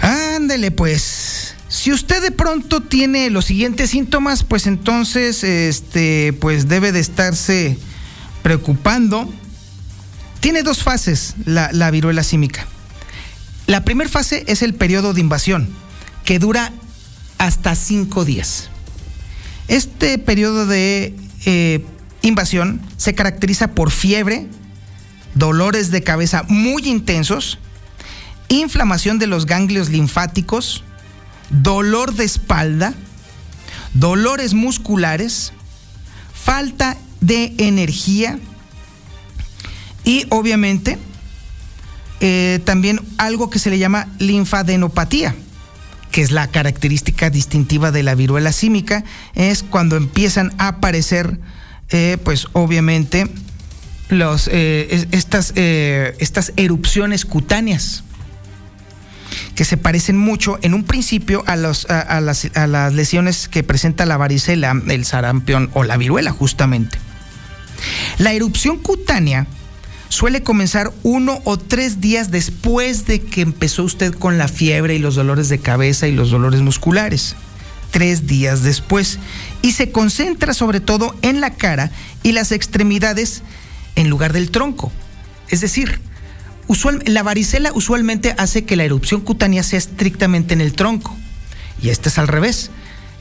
Ándele 0.00 0.72
pues. 0.72 1.54
Si 1.68 1.92
usted 1.92 2.20
de 2.22 2.32
pronto 2.32 2.82
tiene 2.82 3.30
los 3.30 3.44
siguientes 3.44 3.90
síntomas, 3.90 4.42
pues 4.42 4.66
entonces 4.66 5.44
este 5.44 6.32
pues 6.32 6.66
debe 6.66 6.90
de 6.90 6.98
estarse 6.98 7.78
preocupando. 8.42 9.32
Tiene 10.40 10.64
dos 10.64 10.82
fases 10.82 11.36
la, 11.44 11.70
la 11.72 11.92
viruela 11.92 12.24
símica. 12.24 12.66
La 13.68 13.84
primera 13.84 14.10
fase 14.10 14.42
es 14.48 14.62
el 14.62 14.74
periodo 14.74 15.14
de 15.14 15.20
invasión, 15.20 15.68
que 16.24 16.40
dura 16.40 16.72
hasta 17.38 17.76
cinco 17.76 18.24
días. 18.24 18.70
Este 19.70 20.18
periodo 20.18 20.66
de 20.66 21.14
eh, 21.46 21.84
invasión 22.22 22.80
se 22.96 23.14
caracteriza 23.14 23.68
por 23.68 23.92
fiebre, 23.92 24.48
dolores 25.36 25.92
de 25.92 26.02
cabeza 26.02 26.42
muy 26.48 26.88
intensos, 26.88 27.60
inflamación 28.48 29.20
de 29.20 29.28
los 29.28 29.46
ganglios 29.46 29.88
linfáticos, 29.88 30.82
dolor 31.50 32.14
de 32.14 32.24
espalda, 32.24 32.94
dolores 33.94 34.54
musculares, 34.54 35.52
falta 36.34 36.96
de 37.20 37.54
energía 37.58 38.40
y 40.02 40.26
obviamente 40.30 40.98
eh, 42.18 42.58
también 42.64 43.00
algo 43.18 43.50
que 43.50 43.60
se 43.60 43.70
le 43.70 43.78
llama 43.78 44.08
linfadenopatía 44.18 45.36
que 46.10 46.22
es 46.22 46.30
la 46.30 46.48
característica 46.48 47.30
distintiva 47.30 47.90
de 47.90 48.02
la 48.02 48.14
viruela 48.14 48.52
símica, 48.52 49.04
es 49.34 49.62
cuando 49.62 49.96
empiezan 49.96 50.52
a 50.58 50.68
aparecer, 50.68 51.38
eh, 51.90 52.18
pues 52.22 52.48
obviamente, 52.52 53.28
eh, 54.10 55.06
estas, 55.12 55.52
eh, 55.54 56.16
estas 56.18 56.52
erupciones 56.56 57.24
cutáneas 57.24 58.02
que 59.54 59.64
se 59.64 59.76
parecen 59.76 60.16
mucho 60.16 60.58
en 60.62 60.74
un 60.74 60.82
principio 60.82 61.44
a, 61.46 61.54
los, 61.54 61.88
a, 61.88 62.20
las, 62.20 62.48
a 62.56 62.66
las 62.66 62.92
lesiones 62.92 63.46
que 63.46 63.62
presenta 63.62 64.06
la 64.06 64.16
varicela, 64.16 64.74
el 64.88 65.04
sarampión 65.04 65.70
o 65.74 65.84
la 65.84 65.96
viruela 65.96 66.32
justamente. 66.32 66.98
La 68.18 68.32
erupción 68.32 68.78
cutánea 68.78 69.46
suele 70.10 70.42
comenzar 70.42 70.92
uno 71.04 71.40
o 71.44 71.56
tres 71.56 72.00
días 72.00 72.30
después 72.30 73.06
de 73.06 73.22
que 73.22 73.40
empezó 73.40 73.84
usted 73.84 74.12
con 74.12 74.36
la 74.36 74.48
fiebre 74.48 74.96
y 74.96 74.98
los 74.98 75.14
dolores 75.14 75.48
de 75.48 75.60
cabeza 75.60 76.08
y 76.08 76.12
los 76.12 76.30
dolores 76.30 76.60
musculares. 76.60 77.36
Tres 77.92 78.26
días 78.26 78.62
después. 78.62 79.18
Y 79.62 79.72
se 79.72 79.90
concentra 79.92 80.52
sobre 80.52 80.80
todo 80.80 81.16
en 81.22 81.40
la 81.40 81.50
cara 81.50 81.90
y 82.22 82.32
las 82.32 82.52
extremidades 82.52 83.42
en 83.94 84.10
lugar 84.10 84.32
del 84.32 84.50
tronco. 84.50 84.92
Es 85.48 85.60
decir, 85.60 86.00
usual, 86.66 87.02
la 87.06 87.22
varicela 87.22 87.70
usualmente 87.72 88.34
hace 88.36 88.64
que 88.64 88.76
la 88.76 88.84
erupción 88.84 89.20
cutánea 89.20 89.62
sea 89.62 89.78
estrictamente 89.78 90.54
en 90.54 90.60
el 90.60 90.72
tronco. 90.72 91.16
Y 91.80 91.88
este 91.88 92.08
es 92.08 92.18
al 92.18 92.28
revés. 92.28 92.70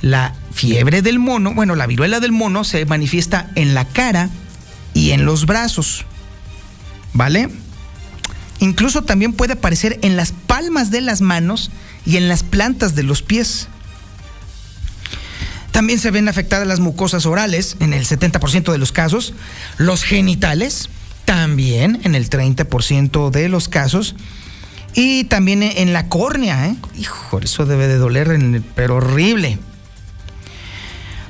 La 0.01 0.33
fiebre 0.51 1.03
del 1.03 1.19
mono, 1.19 1.53
bueno, 1.53 1.75
la 1.75 1.85
viruela 1.85 2.19
del 2.19 2.31
mono 2.31 2.63
se 2.63 2.85
manifiesta 2.85 3.51
en 3.53 3.75
la 3.75 3.85
cara 3.85 4.29
y 4.95 5.11
en 5.11 5.25
los 5.25 5.45
brazos. 5.45 6.05
¿Vale? 7.19 7.49
Incluso 8.59 9.03
también 9.03 9.33
puede 9.33 9.53
aparecer 9.53 9.99
en 10.03 10.15
las 10.15 10.31
palmas 10.31 10.89
de 10.89 11.01
las 11.01 11.19
manos 11.19 11.69
y 12.05 12.15
en 12.15 12.29
las 12.29 12.43
plantas 12.43 12.95
de 12.95 13.03
los 13.03 13.21
pies. 13.21 13.67
También 15.71 15.99
se 15.99 16.11
ven 16.11 16.29
afectadas 16.29 16.65
las 16.65 16.79
mucosas 16.79 17.25
orales 17.25 17.75
en 17.81 17.91
el 17.91 18.05
70% 18.05 18.71
de 18.71 18.77
los 18.77 18.93
casos, 18.93 19.33
los 19.77 20.03
genitales 20.03 20.89
también 21.25 21.99
en 22.05 22.15
el 22.15 22.29
30% 22.29 23.31
de 23.31 23.49
los 23.49 23.67
casos 23.67 24.15
y 24.93 25.25
también 25.25 25.61
en 25.61 25.91
la 25.91 26.07
córnea, 26.07 26.67
¿eh? 26.67 26.75
Hijo, 26.97 27.39
eso 27.39 27.65
debe 27.65 27.89
de 27.89 27.97
doler, 27.97 28.63
pero 28.75 28.95
horrible. 28.95 29.59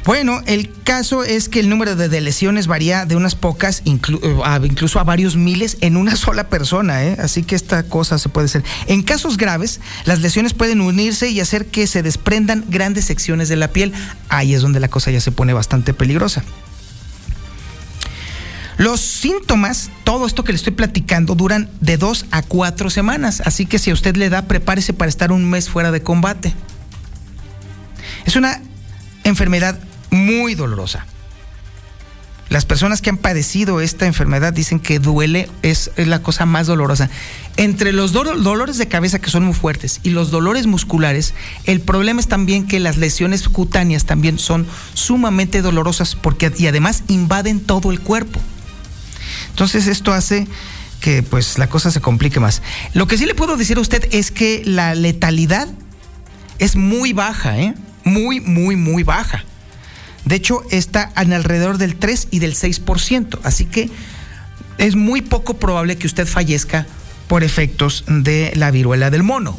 Bueno, 0.06 0.42
el 0.48 0.72
caso 0.84 1.24
es 1.24 1.50
que 1.50 1.60
el 1.60 1.70
número 1.70 1.96
de 1.96 2.22
lesiones 2.22 2.68
varía 2.68 3.06
de 3.06 3.16
unas 3.16 3.36
pocas, 3.36 3.82
incluso 3.84 5.00
a 5.00 5.04
varios 5.04 5.36
miles 5.36 5.78
en 5.82 5.98
una 5.98 6.16
sola 6.16 6.50
persona, 6.50 7.04
¿eh? 7.04 7.18
así 7.20 7.44
que 7.44 7.56
esta 7.56 7.84
cosa 7.84 8.18
se 8.18 8.30
puede 8.30 8.46
hacer. 8.46 8.64
En 8.88 9.04
casos 9.04 9.38
graves, 9.38 9.82
las 10.06 10.22
lesiones 10.22 10.54
pueden 10.54 10.82
unirse 10.82 11.30
y 11.30 11.42
hacer 11.42 11.68
que 11.68 11.86
se 11.86 12.02
desprendan 12.02 12.66
grandes 12.70 13.06
secciones 13.06 13.50
de 13.50 13.58
la 13.58 13.68
piel. 13.68 13.94
Ahí 14.30 14.54
es 14.54 14.62
donde 14.62 14.80
la 14.80 14.88
cosa 14.88 15.12
ya 15.12 15.22
se 15.22 15.32
pone 15.32 15.54
bastante 15.54 15.94
peligrosa. 15.94 16.44
Los 18.78 19.02
síntomas, 19.02 19.92
todo 20.06 20.26
esto 20.26 20.46
que 20.46 20.54
le 20.54 20.56
estoy 20.56 20.72
platicando, 20.72 21.36
duran 21.36 21.70
de 21.82 21.98
dos 21.98 22.26
a 22.32 22.42
cuatro 22.42 22.90
semanas, 22.90 23.42
así 23.44 23.66
que 23.66 23.78
si 23.78 23.92
a 23.92 23.94
usted 23.94 24.16
le 24.16 24.30
da, 24.30 24.44
prepárese 24.44 24.94
para 24.94 25.10
estar 25.10 25.34
un 25.34 25.50
mes 25.50 25.70
fuera 25.70 25.92
de 25.92 26.02
combate. 26.02 26.54
Es 28.26 28.38
una 28.38 28.62
enfermedad 29.26 29.78
muy 30.12 30.56
dolorosa. 30.56 31.06
Las 32.50 32.66
personas 32.66 33.02
que 33.02 33.12
han 33.12 33.18
padecido 33.18 33.80
esta 33.80 34.08
enfermedad 34.08 34.54
dicen 34.54 34.80
que 34.80 34.98
duele, 34.98 35.48
es, 35.62 35.92
la 35.98 36.24
cosa 36.24 36.48
más 36.48 36.66
dolorosa. 36.66 37.08
Entre 37.58 37.94
los 37.94 38.12
dolores 38.12 38.80
de 38.80 38.88
cabeza 38.88 39.20
que 39.20 39.30
son 39.30 39.44
muy 39.44 39.54
fuertes 39.54 40.00
y 40.02 40.10
los 40.10 40.32
dolores 40.32 40.66
musculares, 40.66 41.36
el 41.66 41.80
problema 41.80 42.20
es 42.20 42.28
también 42.28 42.68
que 42.68 42.80
las 42.80 42.98
lesiones 42.98 43.48
cutáneas 43.50 44.06
también 44.06 44.40
son 44.40 44.66
sumamente 44.96 45.62
dolorosas 45.62 46.16
porque 46.16 46.52
y 46.58 46.66
además 46.66 47.04
invaden 47.08 47.60
todo 47.60 47.92
el 47.92 48.00
cuerpo. 48.00 48.42
Entonces 49.52 49.86
esto 49.86 50.12
hace 50.12 50.48
que 51.02 51.22
pues 51.22 51.60
la 51.60 51.70
cosa 51.70 51.92
se 51.92 52.02
complique 52.02 52.40
más. 52.40 52.64
Lo 52.94 53.08
que 53.08 53.18
sí 53.18 53.28
le 53.28 53.36
puedo 53.36 53.58
decir 53.58 53.78
a 53.78 53.82
usted 53.82 54.08
es 54.12 54.32
que 54.32 54.64
la 54.66 54.96
letalidad 54.96 55.68
es 56.58 56.76
muy 56.76 57.14
baja, 57.14 57.60
¿eh? 57.60 57.76
Muy, 58.04 58.40
muy, 58.40 58.76
muy 58.76 59.04
baja. 59.04 59.44
De 60.26 60.36
hecho, 60.36 60.64
está 60.72 61.12
en 61.16 61.34
alrededor 61.34 61.78
del 61.78 61.96
3 61.96 62.28
y 62.32 62.40
del 62.40 62.56
6%. 62.56 63.40
Así 63.44 63.66
que 63.66 63.90
es 64.78 64.96
muy 64.96 65.22
poco 65.22 65.56
probable 65.56 65.98
que 65.98 66.08
usted 66.08 66.28
fallezca 66.28 66.86
por 67.28 67.44
efectos 67.44 68.04
de 68.08 68.52
la 68.56 68.72
viruela 68.72 69.10
del 69.10 69.24
mono. 69.24 69.58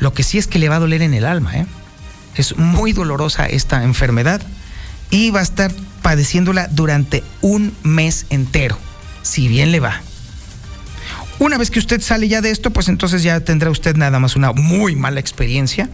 Lo 0.00 0.12
que 0.12 0.22
sí 0.22 0.38
es 0.38 0.46
que 0.46 0.58
le 0.58 0.68
va 0.68 0.76
a 0.76 0.80
doler 0.80 1.02
en 1.02 1.14
el 1.14 1.24
alma. 1.24 1.56
¿eh? 1.56 1.66
Es 2.34 2.56
muy 2.56 2.92
dolorosa 2.92 3.46
esta 3.46 3.84
enfermedad 3.84 4.42
y 5.10 5.30
va 5.30 5.40
a 5.40 5.44
estar 5.44 5.72
padeciéndola 6.02 6.68
durante 6.68 7.22
un 7.40 7.74
mes 7.82 8.26
entero, 8.30 8.78
si 9.22 9.48
bien 9.48 9.72
le 9.72 9.80
va. 9.80 10.00
Una 11.38 11.58
vez 11.58 11.70
que 11.70 11.78
usted 11.78 12.00
sale 12.00 12.28
ya 12.28 12.40
de 12.40 12.50
esto, 12.50 12.70
pues 12.70 12.88
entonces 12.88 13.22
ya 13.22 13.40
tendrá 13.40 13.70
usted 13.70 13.96
nada 13.96 14.18
más 14.18 14.36
una 14.36 14.52
muy 14.52 14.96
mala 14.96 15.20
experiencia 15.20 15.88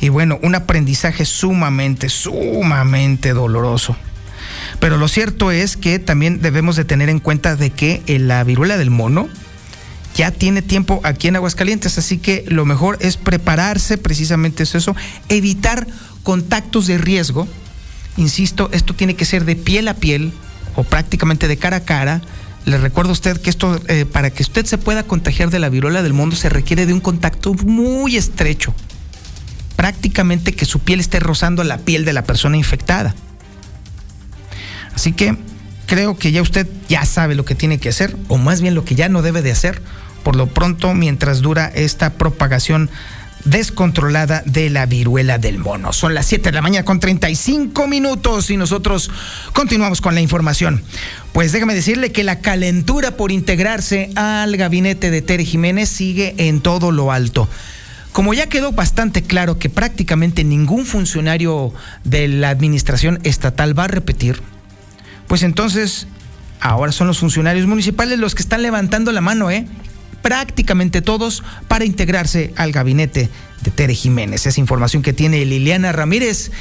y 0.00 0.08
bueno, 0.08 0.38
un 0.42 0.54
aprendizaje 0.54 1.24
sumamente, 1.24 2.08
sumamente 2.08 3.32
doloroso. 3.32 3.96
Pero 4.80 4.96
lo 4.96 5.08
cierto 5.08 5.50
es 5.50 5.76
que 5.76 5.98
también 5.98 6.40
debemos 6.40 6.76
de 6.76 6.84
tener 6.84 7.08
en 7.08 7.20
cuenta 7.20 7.56
de 7.56 7.70
que 7.70 8.02
la 8.18 8.44
viruela 8.44 8.76
del 8.76 8.90
mono 8.90 9.28
ya 10.14 10.30
tiene 10.30 10.62
tiempo 10.62 11.00
aquí 11.02 11.28
en 11.28 11.36
Aguascalientes, 11.36 11.98
así 11.98 12.18
que 12.18 12.44
lo 12.48 12.64
mejor 12.64 12.98
es 13.00 13.16
prepararse, 13.16 13.98
precisamente 13.98 14.62
es 14.62 14.74
eso, 14.74 14.94
evitar 15.28 15.86
contactos 16.22 16.86
de 16.86 16.98
riesgo. 16.98 17.48
Insisto, 18.16 18.68
esto 18.72 18.94
tiene 18.94 19.16
que 19.16 19.24
ser 19.24 19.44
de 19.44 19.56
piel 19.56 19.88
a 19.88 19.94
piel 19.94 20.32
o 20.76 20.84
prácticamente 20.84 21.48
de 21.48 21.56
cara 21.56 21.78
a 21.78 21.84
cara. 21.84 22.20
Le 22.64 22.78
recuerdo 22.78 23.10
a 23.10 23.14
usted 23.14 23.40
que 23.40 23.50
esto, 23.50 23.80
eh, 23.88 24.06
para 24.06 24.30
que 24.30 24.42
usted 24.42 24.64
se 24.66 24.78
pueda 24.78 25.02
contagiar 25.02 25.50
de 25.50 25.58
la 25.58 25.68
viruela 25.68 26.02
del 26.02 26.12
mono, 26.12 26.36
se 26.36 26.48
requiere 26.48 26.86
de 26.86 26.92
un 26.92 27.00
contacto 27.00 27.52
muy 27.54 28.16
estrecho 28.16 28.72
prácticamente 29.84 30.54
que 30.54 30.64
su 30.64 30.78
piel 30.78 30.98
esté 30.98 31.20
rozando 31.20 31.62
la 31.62 31.76
piel 31.76 32.06
de 32.06 32.14
la 32.14 32.24
persona 32.24 32.56
infectada. 32.56 33.14
Así 34.94 35.12
que 35.12 35.36
creo 35.84 36.16
que 36.16 36.32
ya 36.32 36.40
usted 36.40 36.66
ya 36.88 37.04
sabe 37.04 37.34
lo 37.34 37.44
que 37.44 37.54
tiene 37.54 37.76
que 37.76 37.90
hacer, 37.90 38.16
o 38.28 38.38
más 38.38 38.62
bien 38.62 38.74
lo 38.74 38.86
que 38.86 38.94
ya 38.94 39.10
no 39.10 39.20
debe 39.20 39.42
de 39.42 39.52
hacer, 39.52 39.82
por 40.22 40.36
lo 40.36 40.46
pronto 40.46 40.94
mientras 40.94 41.42
dura 41.42 41.66
esta 41.66 42.14
propagación 42.14 42.88
descontrolada 43.44 44.42
de 44.46 44.70
la 44.70 44.86
viruela 44.86 45.36
del 45.36 45.58
mono. 45.58 45.92
Son 45.92 46.14
las 46.14 46.24
7 46.24 46.48
de 46.48 46.54
la 46.54 46.62
mañana 46.62 46.86
con 46.86 46.98
35 46.98 47.86
minutos 47.86 48.48
y 48.48 48.56
nosotros 48.56 49.10
continuamos 49.52 50.00
con 50.00 50.14
la 50.14 50.22
información. 50.22 50.82
Pues 51.34 51.52
déjame 51.52 51.74
decirle 51.74 52.10
que 52.10 52.24
la 52.24 52.40
calentura 52.40 53.18
por 53.18 53.30
integrarse 53.32 54.08
al 54.16 54.56
gabinete 54.56 55.10
de 55.10 55.20
Tere 55.20 55.44
Jiménez 55.44 55.90
sigue 55.90 56.34
en 56.38 56.62
todo 56.62 56.90
lo 56.90 57.12
alto. 57.12 57.50
Como 58.14 58.32
ya 58.32 58.46
quedó 58.46 58.70
bastante 58.70 59.24
claro 59.24 59.58
que 59.58 59.68
prácticamente 59.68 60.44
ningún 60.44 60.86
funcionario 60.86 61.74
de 62.04 62.28
la 62.28 62.50
administración 62.50 63.18
estatal 63.24 63.76
va 63.76 63.84
a 63.84 63.88
repetir, 63.88 64.40
pues 65.26 65.42
entonces 65.42 66.06
ahora 66.60 66.92
son 66.92 67.08
los 67.08 67.18
funcionarios 67.18 67.66
municipales 67.66 68.20
los 68.20 68.36
que 68.36 68.42
están 68.42 68.62
levantando 68.62 69.10
la 69.10 69.20
mano, 69.20 69.50
¿eh? 69.50 69.66
prácticamente 70.22 71.02
todos 71.02 71.42
para 71.66 71.86
integrarse 71.86 72.54
al 72.54 72.70
gabinete 72.70 73.30
de 73.62 73.70
Tere 73.72 73.96
Jiménez. 73.96 74.46
Es 74.46 74.58
información 74.58 75.02
que 75.02 75.12
tiene 75.12 75.44
Liliana 75.44 75.90
Ramírez. 75.90 76.52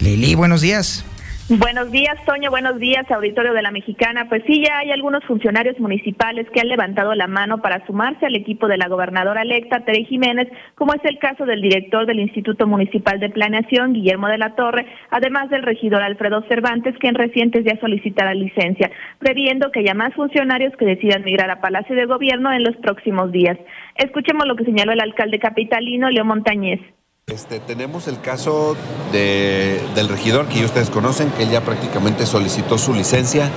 Lili, 0.00 0.34
buenos 0.34 0.62
días. 0.62 1.04
Buenos 1.48 1.90
días, 1.90 2.14
Toño. 2.24 2.50
Buenos 2.50 2.78
días, 2.78 3.10
auditorio 3.10 3.52
de 3.52 3.62
la 3.62 3.72
Mexicana. 3.72 4.28
Pues 4.28 4.44
sí, 4.46 4.62
ya 4.64 4.78
hay 4.78 4.92
algunos 4.92 5.24
funcionarios 5.24 5.78
municipales 5.80 6.46
que 6.50 6.60
han 6.60 6.68
levantado 6.68 7.14
la 7.14 7.26
mano 7.26 7.60
para 7.60 7.84
sumarse 7.84 8.24
al 8.24 8.36
equipo 8.36 8.68
de 8.68 8.78
la 8.78 8.86
gobernadora 8.86 9.42
electa, 9.42 9.84
Tere 9.84 10.04
Jiménez, 10.04 10.48
como 10.76 10.94
es 10.94 11.04
el 11.04 11.18
caso 11.18 11.44
del 11.44 11.60
director 11.60 12.06
del 12.06 12.20
Instituto 12.20 12.68
Municipal 12.68 13.18
de 13.18 13.28
Planeación, 13.28 13.92
Guillermo 13.92 14.28
de 14.28 14.38
la 14.38 14.54
Torre, 14.54 14.86
además 15.10 15.50
del 15.50 15.64
regidor 15.64 16.02
Alfredo 16.02 16.42
Cervantes, 16.48 16.96
que 16.98 17.08
en 17.08 17.16
recientes 17.16 17.64
días 17.64 17.80
solicitará 17.80 18.34
licencia, 18.34 18.90
previendo 19.18 19.72
que 19.72 19.80
haya 19.80 19.94
más 19.94 20.14
funcionarios 20.14 20.74
que 20.76 20.86
decidan 20.86 21.24
migrar 21.24 21.50
a 21.50 21.60
Palacio 21.60 21.96
de 21.96 22.06
Gobierno 22.06 22.52
en 22.52 22.62
los 22.62 22.76
próximos 22.76 23.32
días. 23.32 23.58
Escuchemos 23.96 24.46
lo 24.46 24.54
que 24.54 24.64
señaló 24.64 24.92
el 24.92 25.00
alcalde 25.00 25.40
capitalino, 25.40 26.08
Leo 26.08 26.24
Montañez. 26.24 26.80
Este, 27.28 27.60
tenemos 27.60 28.08
el 28.08 28.20
caso 28.20 28.74
del 29.12 30.08
regidor 30.08 30.48
que 30.48 30.64
ustedes 30.64 30.90
conocen, 30.90 31.30
que 31.30 31.44
él 31.44 31.50
ya 31.50 31.60
prácticamente 31.60 32.26
solicitó 32.26 32.78
su 32.78 32.94
licencia. 32.94 33.48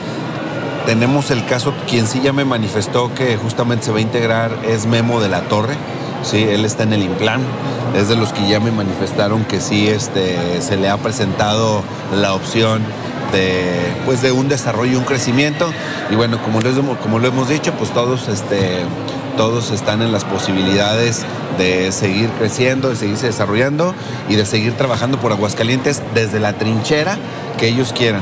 Tenemos 0.85 1.31
el 1.31 1.43
caso, 1.47 1.73
quien 1.89 2.05
sí 2.05 2.21
ya 2.23 2.31
me 2.31 2.45
manifestó 2.45 3.11
que 3.15 3.37
justamente 3.37 3.85
se 3.85 3.91
va 3.91 3.97
a 3.97 4.01
integrar 4.01 4.51
es 4.67 4.85
Memo 4.85 5.19
de 5.19 5.29
la 5.29 5.41
Torre. 5.49 5.73
Sí, 6.21 6.43
él 6.43 6.63
está 6.63 6.83
en 6.83 6.93
el 6.93 7.01
Implan. 7.01 7.41
Es 7.97 8.07
de 8.07 8.15
los 8.15 8.33
que 8.33 8.47
ya 8.47 8.59
me 8.59 8.69
manifestaron 8.69 9.45
que 9.45 9.59
sí 9.59 9.87
este, 9.87 10.61
se 10.61 10.77
le 10.77 10.87
ha 10.87 10.97
presentado 10.97 11.81
la 12.13 12.35
opción 12.35 12.83
de, 13.31 13.95
pues 14.05 14.21
de 14.21 14.31
un 14.31 14.47
desarrollo 14.47 14.91
y 14.91 14.95
un 14.95 15.05
crecimiento. 15.05 15.73
Y 16.11 16.15
bueno, 16.15 16.39
como 16.43 16.61
lo, 16.61 16.99
como 16.99 17.17
lo 17.17 17.27
hemos 17.27 17.49
dicho, 17.49 17.73
pues 17.73 17.89
todos 17.89 18.27
este, 18.27 18.83
todos 19.37 19.71
están 19.71 20.01
en 20.01 20.11
las 20.11 20.25
posibilidades 20.25 21.25
de 21.57 21.91
seguir 21.91 22.29
creciendo, 22.37 22.89
de 22.89 22.95
seguirse 22.95 23.27
desarrollando 23.27 23.93
y 24.29 24.35
de 24.35 24.45
seguir 24.45 24.73
trabajando 24.73 25.19
por 25.19 25.31
Aguascalientes 25.31 26.03
desde 26.13 26.39
la 26.39 26.53
trinchera 26.53 27.17
que 27.57 27.67
ellos 27.67 27.93
quieran. 27.93 28.21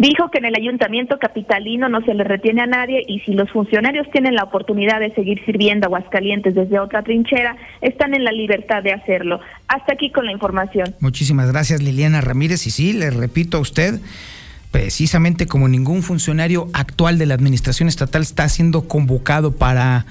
Dijo 0.00 0.30
que 0.30 0.38
en 0.38 0.46
el 0.46 0.54
ayuntamiento 0.56 1.18
capitalino 1.18 1.90
no 1.90 2.00
se 2.00 2.14
le 2.14 2.24
retiene 2.24 2.62
a 2.62 2.66
nadie 2.66 3.04
y 3.06 3.20
si 3.20 3.34
los 3.34 3.50
funcionarios 3.50 4.10
tienen 4.10 4.34
la 4.34 4.44
oportunidad 4.44 4.98
de 4.98 5.14
seguir 5.14 5.44
sirviendo 5.44 5.84
a 5.84 5.88
Aguascalientes 5.88 6.54
desde 6.54 6.80
otra 6.80 7.02
trinchera, 7.02 7.54
están 7.82 8.14
en 8.14 8.24
la 8.24 8.32
libertad 8.32 8.82
de 8.82 8.94
hacerlo. 8.94 9.40
Hasta 9.68 9.92
aquí 9.92 10.10
con 10.10 10.24
la 10.24 10.32
información. 10.32 10.94
Muchísimas 11.00 11.52
gracias 11.52 11.82
Liliana 11.82 12.22
Ramírez 12.22 12.66
y 12.66 12.70
sí, 12.70 12.94
le 12.94 13.10
repito 13.10 13.58
a 13.58 13.60
usted, 13.60 14.00
precisamente 14.70 15.46
como 15.46 15.68
ningún 15.68 16.02
funcionario 16.02 16.68
actual 16.72 17.18
de 17.18 17.26
la 17.26 17.34
administración 17.34 17.88
estatal 17.88 18.22
está 18.22 18.48
siendo 18.48 18.86
convocado 18.86 19.52
para 19.52 20.06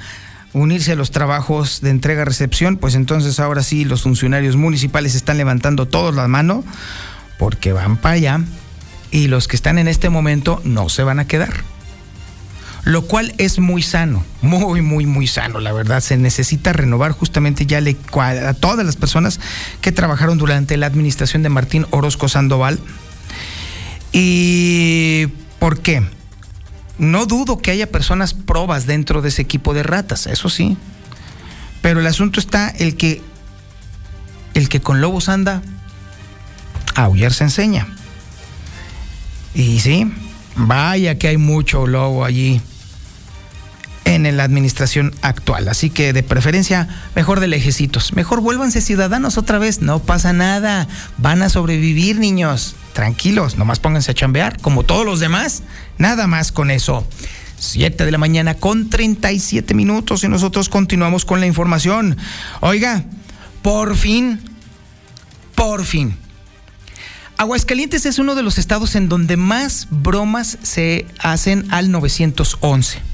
unirse 0.53 0.93
a 0.93 0.95
los 0.95 1.11
trabajos 1.11 1.81
de 1.81 1.91
entrega-recepción, 1.91 2.77
pues 2.77 2.95
entonces 2.95 3.39
ahora 3.39 3.63
sí 3.63 3.85
los 3.85 4.01
funcionarios 4.03 4.55
municipales 4.55 5.15
están 5.15 5.37
levantando 5.37 5.87
todos 5.87 6.15
la 6.15 6.27
mano 6.27 6.63
porque 7.37 7.71
van 7.71 7.97
para 7.97 8.15
allá 8.15 8.41
y 9.11 9.27
los 9.27 9.47
que 9.47 9.55
están 9.55 9.77
en 9.77 9.87
este 9.87 10.09
momento 10.09 10.61
no 10.63 10.89
se 10.89 11.03
van 11.03 11.19
a 11.19 11.27
quedar. 11.27 11.63
Lo 12.85 13.03
cual 13.03 13.33
es 13.37 13.59
muy 13.59 13.83
sano, 13.83 14.23
muy, 14.41 14.81
muy, 14.81 15.05
muy 15.05 15.27
sano, 15.27 15.59
la 15.59 15.73
verdad. 15.73 15.99
Se 15.99 16.17
necesita 16.17 16.73
renovar 16.73 17.11
justamente 17.11 17.65
ya 17.65 17.79
a 17.79 18.53
todas 18.53 18.85
las 18.85 18.95
personas 18.95 19.39
que 19.81 19.91
trabajaron 19.91 20.37
durante 20.37 20.77
la 20.77 20.87
administración 20.87 21.43
de 21.43 21.49
Martín 21.49 21.85
Orozco 21.91 22.29
Sandoval 22.29 22.79
¿Y 24.11 25.27
por 25.59 25.79
qué? 25.79 26.03
No 26.97 27.25
dudo 27.25 27.59
que 27.59 27.71
haya 27.71 27.89
personas 27.89 28.33
probas 28.33 28.85
dentro 28.85 29.21
de 29.21 29.29
ese 29.29 29.41
equipo 29.41 29.73
de 29.73 29.83
ratas, 29.83 30.27
eso 30.27 30.49
sí. 30.49 30.77
Pero 31.81 31.99
el 31.99 32.07
asunto 32.07 32.39
está 32.39 32.69
el 32.69 32.95
que 32.95 33.21
el 34.53 34.67
que 34.67 34.81
con 34.81 34.99
lobos 34.99 35.29
anda, 35.29 35.61
a 36.95 37.03
aullar 37.03 37.33
se 37.33 37.45
enseña. 37.45 37.87
Y 39.53 39.79
sí, 39.79 40.11
vaya 40.55 41.17
que 41.17 41.29
hay 41.29 41.37
mucho 41.37 41.87
lobo 41.87 42.25
allí 42.25 42.61
en 44.15 44.37
la 44.37 44.43
administración 44.43 45.13
actual. 45.21 45.67
Así 45.67 45.91
que 45.91 46.13
de 46.13 46.23
preferencia, 46.23 46.87
mejor 47.15 47.39
de 47.39 47.47
lejecitos. 47.47 48.13
Mejor 48.13 48.41
vuélvanse 48.41 48.81
ciudadanos 48.81 49.37
otra 49.37 49.59
vez. 49.59 49.81
No 49.81 49.99
pasa 49.99 50.33
nada. 50.33 50.87
Van 51.17 51.43
a 51.43 51.49
sobrevivir, 51.49 52.17
niños. 52.17 52.75
Tranquilos, 52.93 53.57
nomás 53.57 53.79
pónganse 53.79 54.11
a 54.11 54.15
chambear, 54.15 54.59
como 54.61 54.83
todos 54.83 55.05
los 55.05 55.19
demás. 55.19 55.61
Nada 55.97 56.25
más 56.25 56.51
con 56.51 56.71
eso. 56.71 57.07
7 57.59 58.03
de 58.03 58.11
la 58.11 58.17
mañana 58.17 58.55
con 58.55 58.89
37 58.89 59.73
minutos 59.73 60.23
y 60.23 60.27
nosotros 60.27 60.69
continuamos 60.69 61.23
con 61.23 61.39
la 61.39 61.45
información. 61.45 62.17
Oiga, 62.61 63.03
por 63.61 63.95
fin, 63.95 64.39
por 65.55 65.85
fin. 65.85 66.17
Aguascalientes 67.37 68.05
es 68.05 68.17
uno 68.17 68.35
de 68.35 68.43
los 68.43 68.57
estados 68.57 68.95
en 68.95 69.07
donde 69.07 69.37
más 69.37 69.87
bromas 69.91 70.57
se 70.63 71.05
hacen 71.19 71.67
al 71.69 71.91
911 71.91 73.08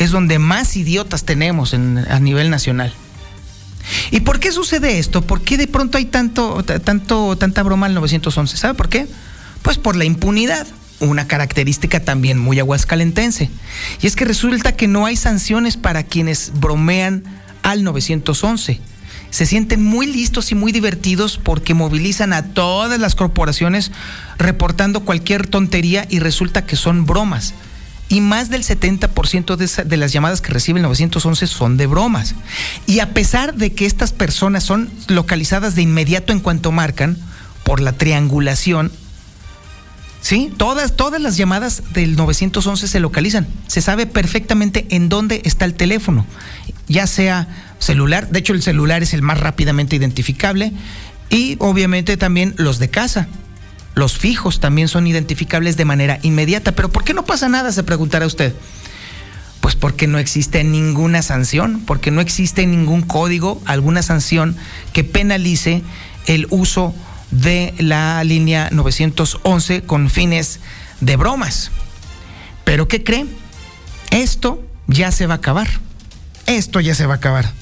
es 0.00 0.10
donde 0.10 0.38
más 0.38 0.76
idiotas 0.78 1.24
tenemos 1.24 1.74
a 1.74 2.20
nivel 2.20 2.48
nacional. 2.48 2.92
¿Y 4.10 4.20
por 4.20 4.40
qué 4.40 4.50
sucede 4.50 4.98
esto? 4.98 5.20
¿Por 5.20 5.42
qué 5.42 5.58
de 5.58 5.66
pronto 5.66 5.98
hay 5.98 6.06
tanto, 6.06 6.64
tanto, 6.64 7.36
tanta 7.36 7.62
broma 7.62 7.84
al 7.84 7.94
911? 7.94 8.56
¿Sabe 8.56 8.74
por 8.74 8.88
qué? 8.88 9.06
Pues 9.60 9.76
por 9.76 9.96
la 9.96 10.06
impunidad, 10.06 10.66
una 11.00 11.28
característica 11.28 12.00
también 12.00 12.38
muy 12.38 12.58
aguascalentense. 12.58 13.50
Y 14.00 14.06
es 14.06 14.16
que 14.16 14.24
resulta 14.24 14.74
que 14.74 14.88
no 14.88 15.04
hay 15.04 15.16
sanciones 15.16 15.76
para 15.76 16.02
quienes 16.02 16.52
bromean 16.54 17.22
al 17.62 17.84
911. 17.84 18.80
Se 19.28 19.46
sienten 19.46 19.84
muy 19.84 20.06
listos 20.06 20.50
y 20.50 20.54
muy 20.54 20.72
divertidos 20.72 21.36
porque 21.36 21.74
movilizan 21.74 22.32
a 22.32 22.54
todas 22.54 22.98
las 22.98 23.14
corporaciones 23.14 23.92
reportando 24.38 25.00
cualquier 25.00 25.46
tontería 25.46 26.06
y 26.08 26.20
resulta 26.20 26.64
que 26.64 26.76
son 26.76 27.04
bromas 27.04 27.52
y 28.10 28.20
más 28.20 28.50
del 28.50 28.64
70% 28.64 29.56
de, 29.56 29.84
de, 29.84 29.96
las 29.96 30.12
llamadas 30.12 30.42
que 30.42 30.52
recibe 30.52 30.80
el 30.80 30.82
911 30.82 31.46
son 31.46 31.78
de 31.78 31.86
bromas. 31.86 32.34
Y 32.86 32.98
a 33.00 33.14
pesar 33.14 33.54
de 33.54 33.72
que 33.72 33.86
estas 33.86 34.12
personas 34.12 34.64
son 34.64 34.90
localizadas 35.08 35.74
de 35.76 35.82
inmediato 35.82 36.34
en 36.34 36.40
cuanto 36.40 36.72
marcan, 36.72 37.16
por 37.70 37.80
la 37.80 37.92
triangulación, 37.92 38.90
¿sí? 40.20 40.52
Todas, 40.56 40.96
todas 40.96 41.20
las 41.20 41.36
llamadas 41.36 41.84
del 41.92 42.16
911 42.16 42.88
se 42.88 42.98
localizan. 42.98 43.46
Se 43.68 43.80
sabe 43.80 44.06
perfectamente 44.06 44.86
en 44.90 45.08
dónde 45.08 45.40
está 45.44 45.66
el 45.66 45.74
teléfono, 45.74 46.26
ya 46.88 47.06
sea 47.06 47.46
celular, 47.78 48.28
de 48.28 48.40
hecho 48.40 48.54
el 48.54 48.62
celular 48.62 49.04
es 49.04 49.14
el 49.14 49.22
más 49.22 49.38
rápidamente 49.38 49.94
identificable, 49.94 50.72
y 51.30 51.56
obviamente 51.60 52.16
también 52.16 52.54
los 52.56 52.80
de 52.80 52.90
casa. 52.90 53.28
Los 53.94 54.18
fijos 54.18 54.60
también 54.60 54.88
son 54.88 55.06
identificables 55.06 55.76
de 55.76 55.84
manera 55.84 56.18
inmediata. 56.22 56.72
Pero 56.72 56.90
¿por 56.90 57.04
qué 57.04 57.14
no 57.14 57.24
pasa 57.24 57.48
nada? 57.48 57.72
Se 57.72 57.82
preguntará 57.82 58.26
usted. 58.26 58.54
Pues 59.60 59.76
porque 59.76 60.06
no 60.06 60.18
existe 60.18 60.64
ninguna 60.64 61.22
sanción, 61.22 61.82
porque 61.86 62.10
no 62.10 62.20
existe 62.20 62.66
ningún 62.66 63.02
código, 63.02 63.60
alguna 63.66 64.02
sanción 64.02 64.56
que 64.92 65.04
penalice 65.04 65.82
el 66.26 66.46
uso 66.50 66.94
de 67.30 67.74
la 67.78 68.22
línea 68.24 68.68
911 68.72 69.82
con 69.82 70.08
fines 70.08 70.60
de 71.00 71.16
bromas. 71.16 71.70
Pero 72.64 72.88
¿qué 72.88 73.04
cree? 73.04 73.26
Esto 74.10 74.62
ya 74.86 75.12
se 75.12 75.26
va 75.26 75.34
a 75.34 75.36
acabar. 75.38 75.68
Esto 76.46 76.80
ya 76.80 76.94
se 76.94 77.06
va 77.06 77.14
a 77.14 77.16
acabar. 77.18 77.52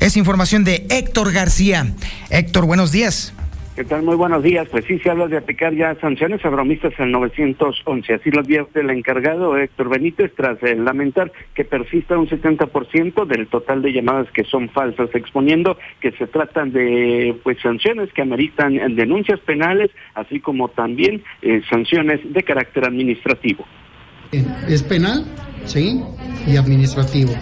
Es 0.00 0.16
información 0.16 0.64
de 0.64 0.86
Héctor 0.90 1.32
García. 1.32 1.92
Héctor, 2.30 2.66
buenos 2.66 2.90
días. 2.92 3.32
¿Qué 3.74 3.84
tal? 3.84 4.02
Muy 4.02 4.16
buenos 4.16 4.42
días. 4.42 4.68
Pues 4.70 4.84
sí, 4.84 4.98
se 4.98 5.08
habla 5.08 5.28
de 5.28 5.38
aplicar 5.38 5.74
ya 5.74 5.94
sanciones 5.98 6.44
a 6.44 6.50
bromistas 6.50 6.92
en 6.98 7.10
911. 7.10 8.12
Así 8.12 8.30
lo 8.30 8.40
advierte 8.40 8.80
el 8.80 8.90
encargado 8.90 9.56
Héctor 9.56 9.88
Benítez 9.88 10.30
tras 10.36 10.62
eh, 10.62 10.76
lamentar 10.76 11.32
que 11.54 11.64
persista 11.64 12.18
un 12.18 12.28
70% 12.28 13.24
del 13.24 13.46
total 13.46 13.80
de 13.80 13.94
llamadas 13.94 14.30
que 14.32 14.44
son 14.44 14.68
falsas, 14.68 15.08
exponiendo 15.14 15.78
que 16.00 16.12
se 16.12 16.26
tratan 16.26 16.72
de 16.72 17.34
pues 17.42 17.56
sanciones 17.62 18.12
que 18.12 18.20
ameritan 18.20 18.74
denuncias 18.94 19.40
penales, 19.40 19.90
así 20.14 20.38
como 20.38 20.68
también 20.68 21.24
eh, 21.40 21.62
sanciones 21.70 22.20
de 22.30 22.42
carácter 22.42 22.84
administrativo. 22.84 23.64
Es 24.68 24.82
penal, 24.82 25.24
sí, 25.64 25.98
y 26.46 26.56
administrativo. 26.56 27.32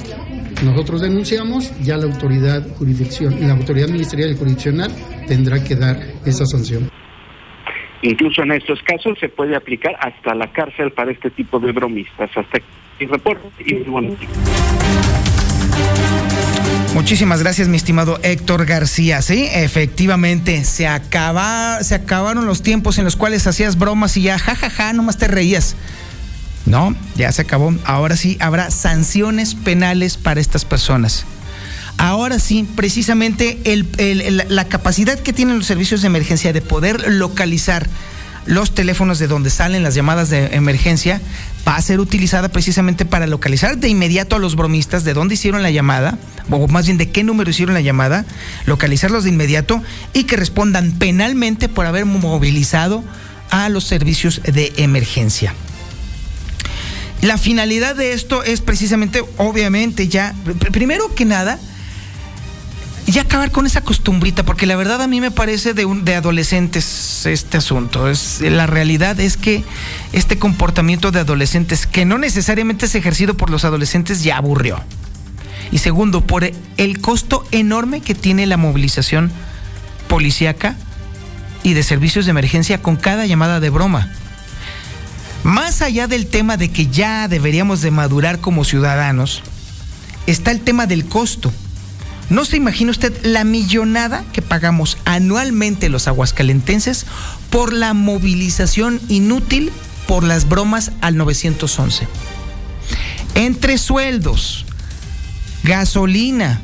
nosotros 0.64 1.02
denunciamos, 1.02 1.72
ya 1.80 1.96
la 1.96 2.04
autoridad 2.04 2.66
jurisdicción, 2.76 3.34
la 3.40 3.54
autoridad 3.54 3.88
ministerial 3.88 4.30
y 4.30 4.36
jurisdiccional 4.36 4.90
tendrá 5.26 5.62
que 5.62 5.76
dar 5.76 5.96
esa 6.24 6.46
sanción. 6.46 6.90
Incluso 8.02 8.42
en 8.42 8.52
estos 8.52 8.80
casos 8.82 9.18
se 9.18 9.28
puede 9.28 9.54
aplicar 9.54 9.94
hasta 10.00 10.34
la 10.34 10.50
cárcel 10.52 10.92
para 10.92 11.10
este 11.12 11.30
tipo 11.30 11.60
de 11.60 11.72
bromistas. 11.72 12.30
Hasta 12.34 12.58
aquí 12.58 13.06
reporte 13.06 13.48
y 13.64 13.74
bueno. 13.84 14.16
Muchísimas 16.94 17.42
gracias, 17.42 17.68
mi 17.68 17.76
estimado 17.76 18.18
Héctor 18.22 18.66
García. 18.66 19.22
Sí, 19.22 19.48
efectivamente, 19.52 20.64
se, 20.64 20.88
acaba, 20.88 21.82
se 21.82 21.94
acabaron 21.94 22.46
los 22.46 22.62
tiempos 22.62 22.98
en 22.98 23.04
los 23.04 23.16
cuales 23.16 23.46
hacías 23.46 23.78
bromas 23.78 24.16
y 24.16 24.22
ya, 24.22 24.38
jajaja, 24.38 24.70
ja, 24.70 24.86
ja, 24.86 24.92
nomás 24.92 25.16
te 25.16 25.28
reías. 25.28 25.76
No, 26.66 26.94
ya 27.16 27.32
se 27.32 27.42
acabó. 27.42 27.72
Ahora 27.84 28.16
sí 28.16 28.36
habrá 28.40 28.70
sanciones 28.70 29.54
penales 29.54 30.16
para 30.16 30.40
estas 30.40 30.64
personas. 30.64 31.26
Ahora 32.00 32.38
sí, 32.38 32.66
precisamente 32.76 33.60
la 34.48 34.64
capacidad 34.64 35.18
que 35.18 35.34
tienen 35.34 35.58
los 35.58 35.66
servicios 35.66 36.00
de 36.00 36.06
emergencia 36.06 36.50
de 36.50 36.62
poder 36.62 37.12
localizar 37.12 37.86
los 38.46 38.74
teléfonos 38.74 39.18
de 39.18 39.26
donde 39.26 39.50
salen 39.50 39.82
las 39.82 39.94
llamadas 39.94 40.30
de 40.30 40.46
emergencia 40.56 41.20
va 41.68 41.76
a 41.76 41.82
ser 41.82 42.00
utilizada 42.00 42.48
precisamente 42.48 43.04
para 43.04 43.26
localizar 43.26 43.76
de 43.76 43.90
inmediato 43.90 44.36
a 44.36 44.38
los 44.38 44.56
bromistas 44.56 45.04
de 45.04 45.12
dónde 45.12 45.34
hicieron 45.34 45.62
la 45.62 45.70
llamada, 45.70 46.16
o 46.50 46.68
más 46.68 46.86
bien 46.86 46.96
de 46.96 47.10
qué 47.10 47.22
número 47.22 47.50
hicieron 47.50 47.74
la 47.74 47.82
llamada, 47.82 48.24
localizarlos 48.64 49.24
de 49.24 49.30
inmediato 49.30 49.82
y 50.14 50.24
que 50.24 50.36
respondan 50.36 50.92
penalmente 50.92 51.68
por 51.68 51.84
haber 51.84 52.06
movilizado 52.06 53.04
a 53.50 53.68
los 53.68 53.84
servicios 53.84 54.40
de 54.42 54.72
emergencia. 54.78 55.52
La 57.20 57.36
finalidad 57.36 57.94
de 57.94 58.14
esto 58.14 58.42
es 58.42 58.62
precisamente, 58.62 59.22
obviamente, 59.36 60.08
ya, 60.08 60.34
primero 60.72 61.14
que 61.14 61.26
nada, 61.26 61.58
ya 63.10 63.22
acabar 63.22 63.50
con 63.50 63.66
esa 63.66 63.80
costumbrita, 63.80 64.44
porque 64.44 64.66
la 64.66 64.76
verdad 64.76 65.00
a 65.02 65.06
mí 65.06 65.20
me 65.20 65.30
parece 65.30 65.74
de, 65.74 66.14
adolescentes 66.14 67.26
este 67.26 67.56
asunto. 67.56 68.06
La 68.40 68.66
realidad 68.66 69.18
es 69.20 69.36
que 69.36 69.64
este 70.12 70.38
comportamiento 70.38 71.10
de 71.10 71.20
adolescentes, 71.20 71.86
que 71.86 72.04
no 72.04 72.18
necesariamente 72.18 72.86
es 72.86 72.94
ejercido 72.94 73.34
por 73.34 73.50
los 73.50 73.64
adolescentes, 73.64 74.22
ya 74.22 74.36
aburrió. 74.36 74.82
Y 75.72 75.78
segundo, 75.78 76.26
por 76.26 76.50
el 76.76 77.00
costo 77.00 77.44
enorme 77.52 78.00
que 78.00 78.14
tiene 78.14 78.46
la 78.46 78.56
movilización 78.56 79.30
policíaca 80.08 80.76
y 81.62 81.74
de 81.74 81.82
servicios 81.82 82.26
de 82.26 82.32
emergencia 82.32 82.82
con 82.82 82.96
cada 82.96 83.26
llamada 83.26 83.60
de 83.60 83.70
broma. 83.70 84.12
Más 85.42 85.80
allá 85.80 86.06
del 86.06 86.26
tema 86.26 86.56
de 86.56 86.70
que 86.70 86.88
ya 86.88 87.28
deberíamos 87.28 87.80
de 87.80 87.90
madurar 87.90 88.40
como 88.40 88.64
ciudadanos, 88.64 89.42
está 90.26 90.50
el 90.50 90.60
tema 90.60 90.86
del 90.86 91.06
costo. 91.06 91.52
No 92.30 92.44
se 92.44 92.56
imagina 92.56 92.92
usted 92.92 93.12
la 93.24 93.42
millonada 93.42 94.24
que 94.32 94.40
pagamos 94.40 94.96
anualmente 95.04 95.88
los 95.88 96.06
aguascalentenses 96.06 97.04
por 97.50 97.72
la 97.72 97.92
movilización 97.92 99.00
inútil 99.08 99.72
por 100.06 100.22
las 100.22 100.48
bromas 100.48 100.92
al 101.00 101.16
911. 101.16 102.06
Entre 103.34 103.78
sueldos, 103.78 104.64
gasolina, 105.64 106.60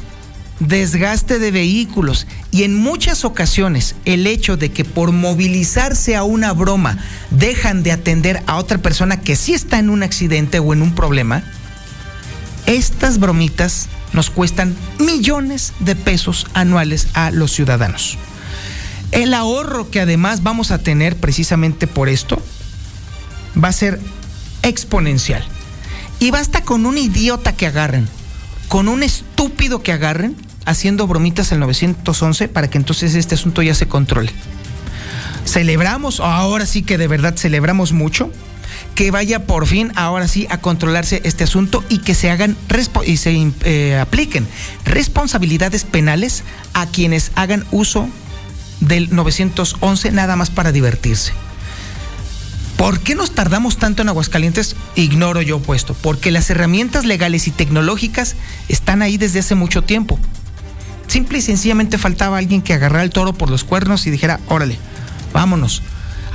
desgaste 0.60 1.40
de 1.40 1.50
vehículos 1.50 2.28
y 2.52 2.62
en 2.62 2.78
muchas 2.78 3.24
ocasiones 3.24 3.96
el 4.04 4.28
hecho 4.28 4.56
de 4.56 4.70
que 4.70 4.84
por 4.84 5.10
movilizarse 5.10 6.14
a 6.14 6.22
una 6.22 6.52
broma 6.52 6.98
dejan 7.30 7.82
de 7.82 7.90
atender 7.90 8.40
a 8.46 8.56
otra 8.56 8.78
persona 8.78 9.20
que 9.20 9.34
sí 9.34 9.52
está 9.52 9.80
en 9.80 9.90
un 9.90 10.04
accidente 10.04 10.60
o 10.60 10.72
en 10.72 10.82
un 10.82 10.94
problema, 10.94 11.42
estas 12.66 13.18
bromitas 13.18 13.88
nos 14.12 14.30
cuestan 14.30 14.76
millones 14.98 15.72
de 15.80 15.96
pesos 15.96 16.46
anuales 16.54 17.08
a 17.14 17.30
los 17.30 17.52
ciudadanos. 17.52 18.18
El 19.12 19.34
ahorro 19.34 19.90
que 19.90 20.00
además 20.00 20.42
vamos 20.42 20.70
a 20.70 20.78
tener 20.78 21.16
precisamente 21.16 21.86
por 21.86 22.08
esto 22.08 22.42
va 23.62 23.68
a 23.68 23.72
ser 23.72 24.00
exponencial. 24.62 25.44
Y 26.18 26.30
basta 26.30 26.62
con 26.62 26.86
un 26.86 26.98
idiota 26.98 27.54
que 27.54 27.66
agarren, 27.66 28.08
con 28.68 28.88
un 28.88 29.02
estúpido 29.02 29.82
que 29.82 29.92
agarren, 29.92 30.36
haciendo 30.64 31.06
bromitas 31.06 31.52
al 31.52 31.60
911 31.60 32.48
para 32.48 32.68
que 32.68 32.78
entonces 32.78 33.14
este 33.14 33.34
asunto 33.34 33.62
ya 33.62 33.74
se 33.74 33.86
controle. 33.86 34.32
Celebramos, 35.44 36.20
ahora 36.20 36.66
sí 36.66 36.82
que 36.82 36.98
de 36.98 37.06
verdad 37.06 37.36
celebramos 37.36 37.92
mucho, 37.92 38.32
que 38.96 39.10
vaya 39.10 39.44
por 39.44 39.66
fin 39.66 39.92
ahora 39.94 40.26
sí 40.26 40.48
a 40.50 40.58
controlarse 40.58 41.20
este 41.24 41.44
asunto 41.44 41.84
y 41.90 41.98
que 41.98 42.14
se 42.14 42.30
hagan 42.30 42.56
y 43.04 43.18
se 43.18 43.52
eh, 43.62 43.98
apliquen 43.98 44.48
responsabilidades 44.84 45.84
penales 45.84 46.42
a 46.72 46.86
quienes 46.86 47.30
hagan 47.36 47.66
uso 47.70 48.08
del 48.80 49.14
911 49.14 50.10
nada 50.12 50.34
más 50.34 50.50
para 50.50 50.72
divertirse. 50.72 51.32
¿Por 52.78 53.00
qué 53.00 53.14
nos 53.14 53.32
tardamos 53.32 53.76
tanto 53.76 54.02
en 54.02 54.08
Aguascalientes? 54.08 54.76
Ignoro 54.96 55.42
yo 55.42 55.60
puesto. 55.60 55.94
Porque 55.94 56.30
las 56.30 56.48
herramientas 56.50 57.04
legales 57.04 57.48
y 57.48 57.50
tecnológicas 57.50 58.36
están 58.68 59.02
ahí 59.02 59.16
desde 59.16 59.38
hace 59.40 59.54
mucho 59.54 59.82
tiempo. 59.82 60.18
Simple 61.06 61.38
y 61.38 61.42
sencillamente 61.42 61.98
faltaba 61.98 62.38
alguien 62.38 62.62
que 62.62 62.74
agarrara 62.74 63.04
el 63.04 63.10
toro 63.10 63.32
por 63.32 63.50
los 63.50 63.64
cuernos 63.64 64.06
y 64.06 64.10
dijera, 64.10 64.40
órale, 64.48 64.78
vámonos. 65.32 65.82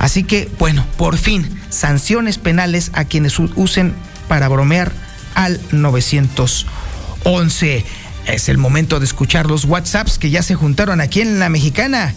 Así 0.02 0.24
que, 0.24 0.50
bueno, 0.58 0.84
por 0.98 1.16
fin, 1.16 1.48
sanciones 1.70 2.36
penales 2.36 2.90
a 2.92 3.04
quienes 3.04 3.38
usen 3.38 3.94
para 4.26 4.48
bromear 4.48 4.90
al 5.36 5.60
911. 5.70 7.84
Es 8.26 8.48
el 8.48 8.58
momento 8.58 8.98
de 8.98 9.04
escuchar 9.04 9.46
los 9.46 9.64
WhatsApps 9.64 10.18
que 10.18 10.30
ya 10.30 10.42
se 10.42 10.56
juntaron 10.56 11.00
aquí 11.00 11.20
en 11.20 11.38
la 11.38 11.48
mexicana. 11.48 12.12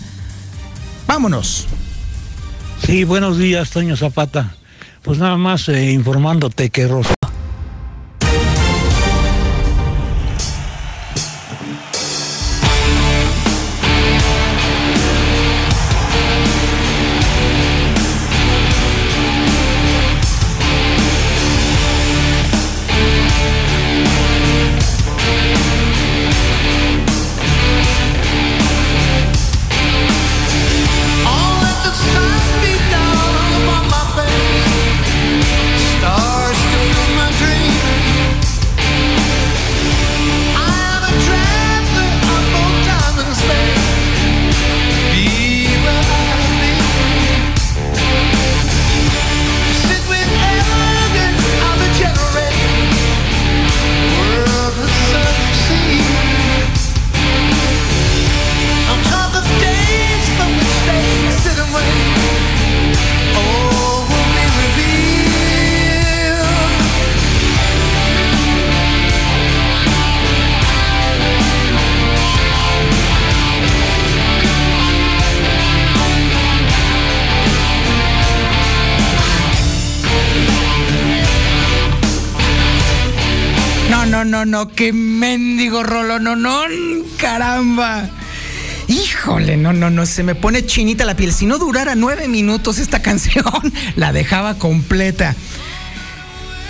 Vámonos. 1.06 1.68
Sí, 2.84 3.04
buenos 3.04 3.38
días, 3.38 3.70
Toño 3.70 3.96
Zapata. 3.96 4.56
Pues 5.04 5.20
nada 5.20 5.38
más 5.38 5.70
eh, 5.70 5.92
informándote 5.92 6.72
que 6.72 6.88
Rosa 6.88 7.14
rolo, 86.20 86.36
no, 86.36 86.68
no, 86.68 87.06
caramba. 87.18 88.10
Híjole, 88.88 89.58
no, 89.58 89.74
no, 89.74 89.90
no, 89.90 90.06
se 90.06 90.24
me 90.24 90.36
pone 90.36 90.66
chinita 90.66 91.06
la 91.06 91.16
piel. 91.16 91.34
Si 91.34 91.46
no 91.46 91.58
durara 91.58 91.96
nueve 91.96 92.28
minutos 92.28 92.78
esta 92.78 93.02
canción, 93.02 93.46
la 93.96 94.12
dejaba 94.14 94.56
completa. 94.56 95.36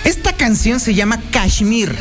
Esta 0.03 0.33
canción 0.33 0.79
se 0.79 0.93
llama 0.93 1.19
Kashmir. 1.31 1.95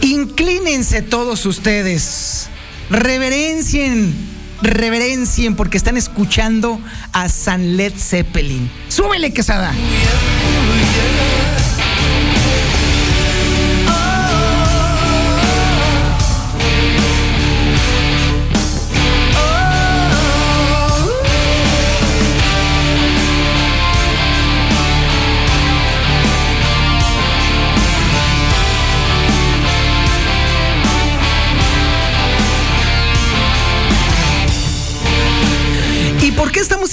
Inclínense 0.00 1.02
todos 1.02 1.46
ustedes. 1.46 2.48
Reverencien, 2.90 4.14
reverencien 4.62 5.56
porque 5.56 5.76
están 5.76 5.96
escuchando 5.96 6.80
a 7.12 7.28
San 7.28 7.76
Led 7.76 7.92
Zeppelin. 7.96 8.70
Súbele, 8.88 9.32
quesada. 9.32 9.72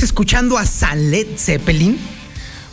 Escuchando 0.01 0.57
a 0.57 0.65
San 0.65 1.11
Led 1.11 1.37
Zeppelin? 1.37 1.99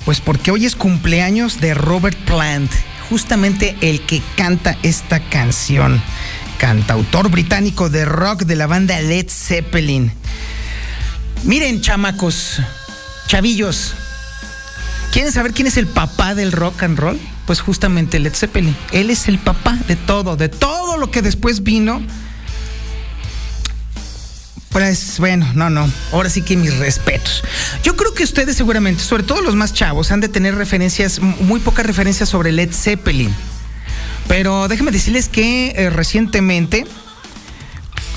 Pues 0.04 0.20
porque 0.20 0.50
hoy 0.50 0.64
es 0.64 0.76
cumpleaños 0.76 1.60
de 1.60 1.74
Robert 1.74 2.16
Plant, 2.24 2.70
justamente 3.10 3.76
el 3.80 4.00
que 4.06 4.22
canta 4.36 4.78
esta 4.82 5.20
canción. 5.28 6.00
Cantautor 6.58 7.30
británico 7.30 7.90
de 7.90 8.04
rock 8.04 8.44
de 8.44 8.56
la 8.56 8.66
banda 8.66 9.00
Led 9.00 9.26
Zeppelin. 9.28 10.12
Miren, 11.44 11.80
chamacos, 11.80 12.60
chavillos, 13.26 13.94
¿quieren 15.12 15.32
saber 15.32 15.52
quién 15.52 15.66
es 15.66 15.76
el 15.76 15.86
papá 15.86 16.34
del 16.34 16.52
rock 16.52 16.82
and 16.82 16.98
roll? 16.98 17.20
Pues 17.46 17.60
justamente 17.60 18.18
Led 18.18 18.34
Zeppelin. 18.34 18.76
Él 18.92 19.10
es 19.10 19.28
el 19.28 19.38
papá 19.38 19.76
de 19.88 19.96
todo, 19.96 20.36
de 20.36 20.48
todo 20.48 20.96
lo 20.96 21.10
que 21.10 21.22
después 21.22 21.62
vino 21.62 22.00
pues 24.70 25.18
bueno, 25.18 25.50
no, 25.54 25.68
no. 25.68 25.90
Ahora 26.12 26.30
sí 26.30 26.42
que 26.42 26.56
mis 26.56 26.76
respetos. 26.76 27.42
Yo 27.82 27.96
creo 27.96 28.14
que 28.14 28.22
ustedes 28.22 28.56
seguramente, 28.56 29.02
sobre 29.02 29.24
todo 29.24 29.42
los 29.42 29.56
más 29.56 29.74
chavos, 29.74 30.12
han 30.12 30.20
de 30.20 30.28
tener 30.28 30.54
referencias, 30.54 31.20
muy 31.20 31.60
pocas 31.60 31.84
referencias 31.84 32.28
sobre 32.28 32.52
Led 32.52 32.72
Zeppelin. 32.72 33.34
Pero 34.28 34.68
déjenme 34.68 34.92
decirles 34.92 35.28
que 35.28 35.70
eh, 35.70 35.90
recientemente, 35.90 36.86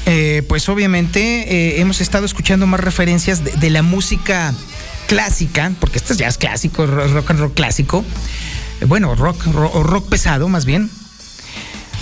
eh, 0.06 0.44
pues 0.48 0.70
obviamente 0.70 1.20
eh, 1.20 1.82
hemos 1.82 2.02
estado 2.02 2.26
escuchando 2.26 2.68
más 2.68 2.80
referencias 2.80 3.44
de, 3.44 3.70
la 3.72 3.82
música 3.82 4.54
clásica, 5.08 5.72
porque 5.80 5.98
esto 5.98 6.14
ya 6.14 6.28
es 6.28 6.38
clásico, 6.38 6.86
rock 6.86 7.32
and 7.32 7.40
roll 7.40 7.54
clásico. 7.54 8.06
bueno, 8.86 9.16
rock, 9.16 9.44
rock 9.46 10.08
pesado 10.08 10.48
más 10.50 10.66
bien 10.66 10.92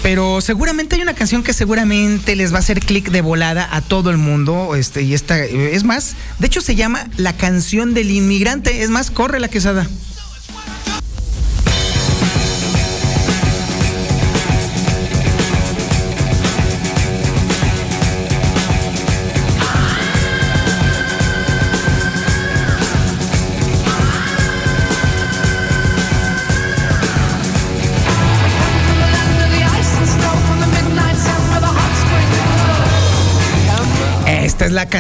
pero 0.03 0.41
seguramente 0.41 0.95
hay 0.95 1.01
una 1.01 1.13
canción 1.13 1.43
que 1.43 1.53
seguramente 1.53 2.35
les 2.35 2.51
va 2.51 2.57
a 2.57 2.59
hacer 2.59 2.79
clic 2.79 3.11
de 3.11 3.21
volada 3.21 3.67
a 3.71 3.81
todo 3.81 4.09
el 4.09 4.17
mundo. 4.17 4.75
Este, 4.75 5.03
y 5.03 5.13
esta, 5.13 5.43
es 5.43 5.83
más, 5.83 6.15
de 6.39 6.47
hecho 6.47 6.61
se 6.61 6.75
llama 6.75 7.07
La 7.17 7.33
canción 7.33 7.93
del 7.93 8.11
inmigrante. 8.11 8.81
Es 8.81 8.89
más, 8.89 9.11
corre 9.11 9.39
la 9.39 9.47
quesada. 9.47 9.87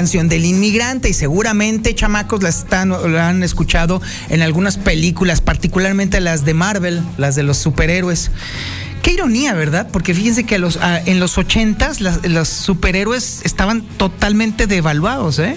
Canción 0.01 0.29
del 0.29 0.45
inmigrante 0.45 1.09
y 1.09 1.13
seguramente 1.13 1.93
chamacos 1.93 2.41
la, 2.41 2.49
están, 2.49 2.91
han 2.91 3.43
escuchado 3.43 4.01
en 4.29 4.41
algunas 4.41 4.77
películas, 4.77 5.41
particularmente 5.41 6.19
las 6.21 6.43
de 6.43 6.55
Marvel, 6.55 7.03
las 7.19 7.35
de 7.35 7.43
los 7.43 7.57
superhéroes. 7.57 8.31
Qué 9.03 9.13
ironía, 9.13 9.53
¿verdad? 9.53 9.89
Porque 9.91 10.15
fíjense 10.15 10.43
que 10.43 10.57
los, 10.57 10.79
en 11.05 11.19
los 11.19 11.37
ochentas 11.37 12.01
los 12.01 12.47
superhéroes 12.47 13.41
estaban 13.43 13.83
totalmente 13.83 14.65
devaluados, 14.65 15.37
¿eh? 15.37 15.55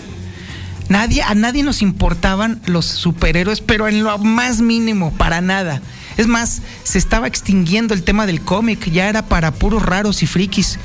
Nadie, 0.91 1.23
a 1.23 1.35
nadie 1.35 1.63
nos 1.63 1.81
importaban 1.81 2.61
los 2.67 2.85
superhéroes, 2.85 3.63
pero 3.63 3.89
en 3.89 4.05
lo 4.05 4.19
más 4.19 4.61
mínimo, 4.61 5.11
para 5.15 5.41
nada. 5.41 5.81
Es 6.19 6.27
más, 6.27 6.61
se 6.83 6.99
estaba 6.99 7.29
extinguiendo 7.29 7.95
el 7.95 8.03
tema 8.03 8.27
del 8.27 8.43
cómic, 8.43 8.91
ya 8.93 9.09
era 9.09 9.25
para 9.25 9.55
puros 9.55 9.83
raros 9.83 10.23
y 10.23 10.27
frikis. 10.27 10.79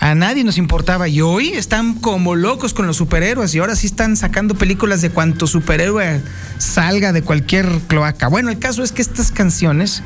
A 0.00 0.14
nadie 0.14 0.44
nos 0.44 0.56
importaba 0.56 1.08
y 1.08 1.20
hoy 1.20 1.50
están 1.50 1.94
como 1.94 2.34
locos 2.34 2.72
con 2.72 2.86
los 2.86 2.96
superhéroes 2.96 3.54
y 3.54 3.58
ahora 3.58 3.76
sí 3.76 3.86
están 3.86 4.16
sacando 4.16 4.54
películas 4.54 5.02
de 5.02 5.10
cuanto 5.10 5.46
superhéroe 5.46 6.22
salga 6.56 7.12
de 7.12 7.20
cualquier 7.20 7.68
cloaca. 7.86 8.28
Bueno, 8.28 8.48
el 8.48 8.58
caso 8.58 8.82
es 8.82 8.92
que 8.92 9.02
estas 9.02 9.30
canciones, 9.30 10.02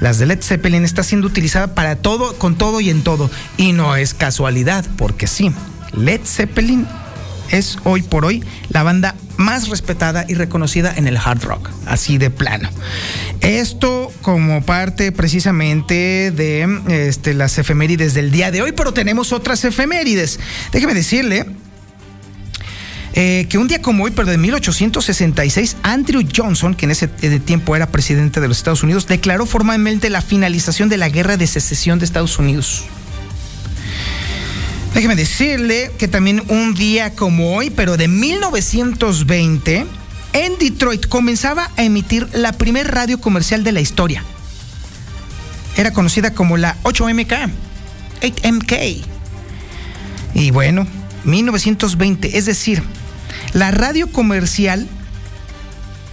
las 0.00 0.20
de 0.20 0.26
Led 0.26 0.42
Zeppelin, 0.42 0.84
está 0.84 1.02
siendo 1.02 1.26
utilizada 1.26 1.74
para 1.74 1.96
todo, 1.96 2.38
con 2.38 2.56
todo 2.56 2.80
y 2.80 2.88
en 2.88 3.02
todo. 3.02 3.28
Y 3.56 3.72
no 3.72 3.96
es 3.96 4.14
casualidad, 4.14 4.86
porque 4.96 5.26
sí, 5.26 5.50
Led 5.92 6.20
Zeppelin 6.24 6.86
es 7.50 7.78
hoy 7.84 8.02
por 8.02 8.24
hoy 8.24 8.44
la 8.68 8.82
banda 8.82 9.14
más 9.36 9.68
respetada 9.68 10.24
y 10.28 10.34
reconocida 10.34 10.92
en 10.96 11.06
el 11.06 11.16
hard 11.16 11.42
rock, 11.44 11.70
así 11.86 12.18
de 12.18 12.30
plano. 12.30 12.70
Esto 13.40 14.12
como 14.22 14.62
parte 14.62 15.12
precisamente 15.12 16.30
de 16.30 17.08
este, 17.08 17.34
las 17.34 17.58
efemérides 17.58 18.14
del 18.14 18.30
día 18.30 18.50
de 18.50 18.62
hoy, 18.62 18.72
pero 18.72 18.92
tenemos 18.92 19.32
otras 19.32 19.64
efemérides. 19.64 20.40
Déjeme 20.72 20.94
decirle 20.94 21.46
eh, 23.18 23.46
que 23.48 23.56
un 23.56 23.66
día 23.66 23.80
como 23.80 24.04
hoy, 24.04 24.10
pero 24.10 24.30
de 24.30 24.36
1866, 24.36 25.78
Andrew 25.82 26.22
Johnson, 26.34 26.74
que 26.74 26.84
en 26.84 26.90
ese 26.90 27.08
tiempo 27.08 27.74
era 27.74 27.86
presidente 27.86 28.40
de 28.40 28.48
los 28.48 28.58
Estados 28.58 28.82
Unidos, 28.82 29.06
declaró 29.06 29.46
formalmente 29.46 30.10
la 30.10 30.20
finalización 30.20 30.90
de 30.90 30.98
la 30.98 31.08
guerra 31.08 31.38
de 31.38 31.46
secesión 31.46 31.98
de 31.98 32.04
Estados 32.04 32.38
Unidos. 32.38 32.84
Déjeme 34.96 35.14
decirle 35.14 35.90
que 35.98 36.08
también 36.08 36.42
un 36.48 36.72
día 36.72 37.14
como 37.14 37.54
hoy, 37.54 37.68
pero 37.68 37.98
de 37.98 38.08
1920, 38.08 39.84
en 40.32 40.58
Detroit 40.58 41.06
comenzaba 41.06 41.70
a 41.76 41.84
emitir 41.84 42.26
la 42.32 42.52
primer 42.52 42.90
radio 42.90 43.20
comercial 43.20 43.62
de 43.62 43.72
la 43.72 43.82
historia. 43.82 44.24
Era 45.76 45.92
conocida 45.92 46.32
como 46.32 46.56
la 46.56 46.78
8MK, 46.84 47.50
8MK. 48.22 49.04
Y 50.32 50.50
bueno, 50.50 50.86
1920, 51.24 52.38
es 52.38 52.46
decir, 52.46 52.82
la 53.52 53.72
radio 53.72 54.10
comercial 54.10 54.88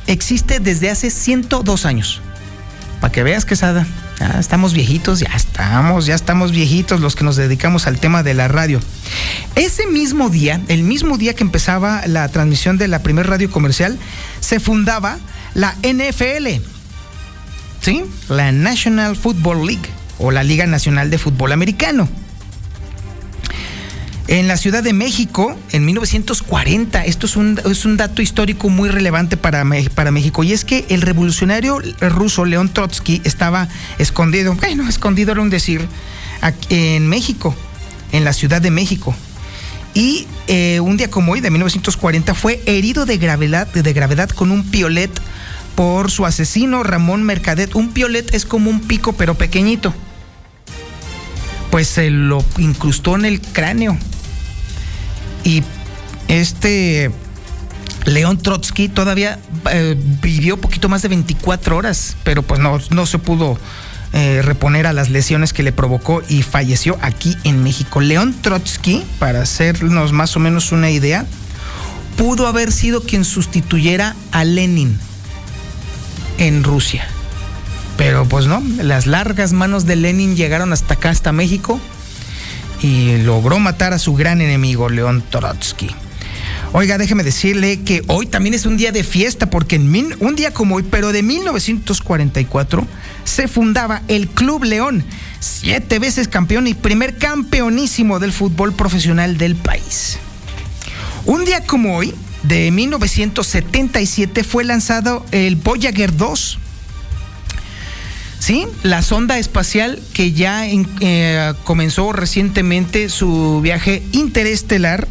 existe 0.08 0.60
desde 0.60 0.90
hace 0.90 1.10
102 1.10 1.86
años. 1.86 2.22
Para 3.00 3.14
que 3.14 3.24
veas, 3.24 3.46
Quesada. 3.46 3.88
Ya 4.20 4.40
estamos 4.40 4.74
viejitos, 4.74 5.20
ya 5.20 5.32
estamos, 5.36 6.06
ya 6.06 6.16
estamos 6.16 6.52
viejitos 6.52 7.02
los 7.02 7.16
que 7.16 7.24
nos 7.24 7.36
dedicamos 7.36 7.88
al 7.88 8.00
tema 8.00 8.24
de 8.24 8.34
la 8.34 8.48
radio. 8.48 8.80
Ese 9.56 9.88
mismo 9.88 10.30
día, 10.30 10.62
el 10.68 10.84
mismo 10.84 11.18
día 11.18 11.36
que 11.36 11.44
empezaba 11.44 12.06
la 12.08 12.28
transmisión 12.30 12.78
de 12.78 12.88
la 12.88 13.04
primer 13.04 13.28
radio 13.28 13.50
comercial, 13.50 13.98
se 14.40 14.60
fundaba 14.60 15.18
la 15.54 15.76
NFL, 15.84 16.62
¿sí? 17.82 18.04
La 18.30 18.52
National 18.52 19.16
Football 19.16 19.66
League 19.68 19.90
o 20.20 20.32
la 20.32 20.44
Liga 20.44 20.68
Nacional 20.68 21.10
de 21.10 21.18
Fútbol 21.18 21.52
Americano 21.52 22.08
en 24.28 24.48
la 24.48 24.58
Ciudad 24.58 24.84
de 24.84 24.94
México 24.94 25.58
en 25.72 25.86
1940. 25.86 27.06
Esto 27.06 27.26
es 27.26 27.36
un, 27.36 27.60
es 27.66 27.86
un 27.86 27.98
dato 27.98 28.22
histórico 28.22 28.70
muy 28.70 28.90
relevante 28.90 29.38
para, 29.38 29.66
para 29.96 30.12
México. 30.12 30.44
Y 30.44 30.54
es 30.54 30.66
que 30.66 30.86
el 30.90 31.02
revolucionario 31.02 31.82
ruso 32.00 32.46
León 32.46 32.70
Trotsky 32.74 33.22
estaba 33.24 33.68
escondido, 33.98 34.56
bueno, 34.56 34.88
escondido 34.88 35.32
era 35.34 35.42
un 35.42 35.50
decir, 35.50 35.88
en 36.70 37.08
México, 37.08 37.56
en 38.12 38.24
la 38.24 38.34
Ciudad 38.34 38.62
de 38.62 38.72
México. 38.72 39.16
Y 39.94 40.28
eh, 40.48 40.80
un 40.80 40.98
día 40.98 41.10
como 41.10 41.34
hoy, 41.34 41.42
de 41.42 41.52
1940, 41.52 42.34
fue 42.34 42.62
herido 42.66 43.06
de 43.06 43.18
gravedad, 43.18 43.68
de 43.68 43.94
gravedad 43.94 44.30
con 44.30 44.52
un 44.52 44.64
piolet 44.64 45.12
por 45.76 46.10
su 46.10 46.26
asesino 46.26 46.84
Ramón 46.84 47.24
Mercadet. 47.24 47.76
Un 47.76 47.92
piolet 47.92 48.34
es 48.34 48.46
como 48.46 48.70
un 48.70 48.82
pico, 48.82 49.14
pero 49.14 49.36
pequeñito 49.36 49.94
pues 51.74 51.88
se 51.88 52.12
lo 52.12 52.46
incrustó 52.60 53.16
en 53.16 53.26
el 53.26 53.42
cráneo. 53.42 53.98
Y 55.44 55.64
este 56.28 57.12
León 58.06 58.38
Trotsky 58.38 58.90
todavía 58.90 59.40
eh, 59.72 59.96
vivió 60.22 60.58
poquito 60.58 60.90
más 60.90 61.02
de 61.02 61.10
24 61.10 61.78
horas, 61.78 62.16
pero 62.24 62.44
pues 62.44 62.60
no, 62.60 62.80
no 62.92 63.06
se 63.06 63.20
pudo 63.20 63.58
eh, 64.14 64.42
reponer 64.44 64.86
a 64.88 64.94
las 64.94 65.10
lesiones 65.10 65.54
que 65.54 65.64
le 65.64 65.72
provocó 65.72 66.22
y 66.28 66.44
falleció 66.44 66.98
aquí 67.02 67.38
en 67.44 67.64
México. 67.64 68.02
León 68.02 68.36
Trotsky, 68.42 69.04
para 69.20 69.42
hacernos 69.42 70.12
más 70.12 70.36
o 70.36 70.40
menos 70.40 70.72
una 70.72 70.92
idea, 70.92 71.26
pudo 72.18 72.48
haber 72.48 72.72
sido 72.72 73.04
quien 73.04 73.26
sustituyera 73.26 74.16
a 74.32 74.44
Lenin 74.44 75.00
en 76.38 76.64
Rusia. 76.64 77.08
Pero 77.98 78.26
pues 78.26 78.48
no, 78.48 78.62
las 78.82 79.08
largas 79.08 79.54
manos 79.54 79.86
de 79.86 79.96
Lenin 79.96 80.36
llegaron 80.36 80.74
hasta 80.74 80.96
acá, 80.96 81.10
hasta 81.10 81.32
México, 81.32 81.80
y 82.84 83.18
logró 83.20 83.60
matar 83.60 83.94
a 83.94 83.98
su 83.98 84.14
gran 84.14 84.42
enemigo, 84.42 84.90
León 84.90 85.24
Trotsky. 85.32 85.90
Oiga, 86.74 86.98
déjeme 86.98 87.24
decirle 87.24 87.82
que 87.82 88.04
hoy 88.08 88.26
también 88.26 88.54
es 88.54 88.66
un 88.66 88.78
día 88.78 88.92
de 88.92 89.04
fiesta, 89.04 89.50
porque 89.50 89.78
en 89.78 90.16
un 90.20 90.36
día 90.36 90.52
como 90.52 90.76
hoy, 90.76 90.84
pero 90.84 91.12
de 91.12 91.24
1944, 91.24 92.86
se 93.24 93.48
fundaba 93.48 94.02
el 94.10 94.28
Club 94.28 94.66
León, 94.66 95.04
siete 95.40 95.98
veces 96.00 96.28
campeón 96.28 96.68
y 96.68 96.74
primer 96.74 97.18
campeonísimo 97.18 98.20
del 98.20 98.34
fútbol 98.34 98.74
profesional 98.74 99.38
del 99.38 99.56
país. 99.56 100.18
Un 101.26 101.46
día 101.46 101.64
como 101.66 101.96
hoy, 101.96 102.14
de 102.44 102.70
1977, 102.72 104.44
fue 104.44 104.66
lanzado 104.66 105.26
el 105.32 105.56
Voyager 105.56 106.18
2 106.18 106.60
Sí, 108.44 108.68
la 108.84 109.02
sonda 109.02 109.40
espacial 109.40 110.02
que 110.12 110.34
ya 110.34 110.68
eh, 110.68 111.54
comenzó 111.64 112.12
recientemente 112.12 113.08
su 113.08 113.62
viaje 113.62 114.04
interestelar 114.12 115.08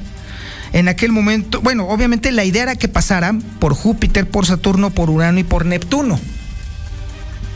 En 0.74 0.86
aquel 0.86 1.12
momento, 1.12 1.62
bueno, 1.62 1.88
obviamente 1.88 2.30
la 2.30 2.44
idea 2.44 2.64
era 2.64 2.76
que 2.76 2.88
pasaran 2.88 3.40
por 3.40 3.72
Júpiter, 3.72 4.28
por 4.28 4.44
Saturno, 4.44 4.90
por 4.90 5.08
Urano 5.08 5.38
y 5.38 5.44
por 5.44 5.64
Neptuno. 5.64 6.20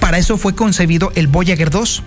Para 0.00 0.16
eso 0.16 0.38
fue 0.38 0.54
concebido 0.54 1.12
el 1.14 1.26
Voyager 1.26 1.68
2. 1.68 2.02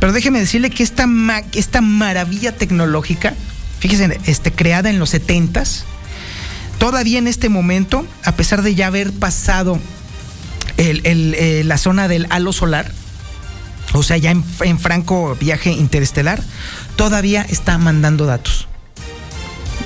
Pero 0.00 0.14
déjeme 0.14 0.40
decirle 0.40 0.70
que 0.70 0.82
esta, 0.82 1.06
esta 1.52 1.82
maravilla 1.82 2.52
tecnológica, 2.52 3.34
fíjese, 3.80 4.18
este, 4.24 4.50
creada 4.50 4.88
en 4.88 4.98
los 4.98 5.12
70s, 5.12 5.82
todavía 6.78 7.18
en 7.18 7.28
este 7.28 7.50
momento, 7.50 8.06
a 8.24 8.32
pesar 8.32 8.62
de 8.62 8.74
ya 8.74 8.86
haber 8.86 9.12
pasado 9.12 9.78
eh, 10.76 11.62
la 11.64 11.78
zona 11.78 12.08
del 12.08 12.26
halo 12.30 12.52
solar, 12.52 12.90
o 13.92 14.02
sea, 14.02 14.16
ya 14.16 14.30
en, 14.32 14.78
franco 14.78 15.36
viaje 15.40 15.70
interestelar, 15.70 16.42
todavía 16.96 17.42
está 17.42 17.78
mandando 17.78 18.26
datos. 18.26 18.66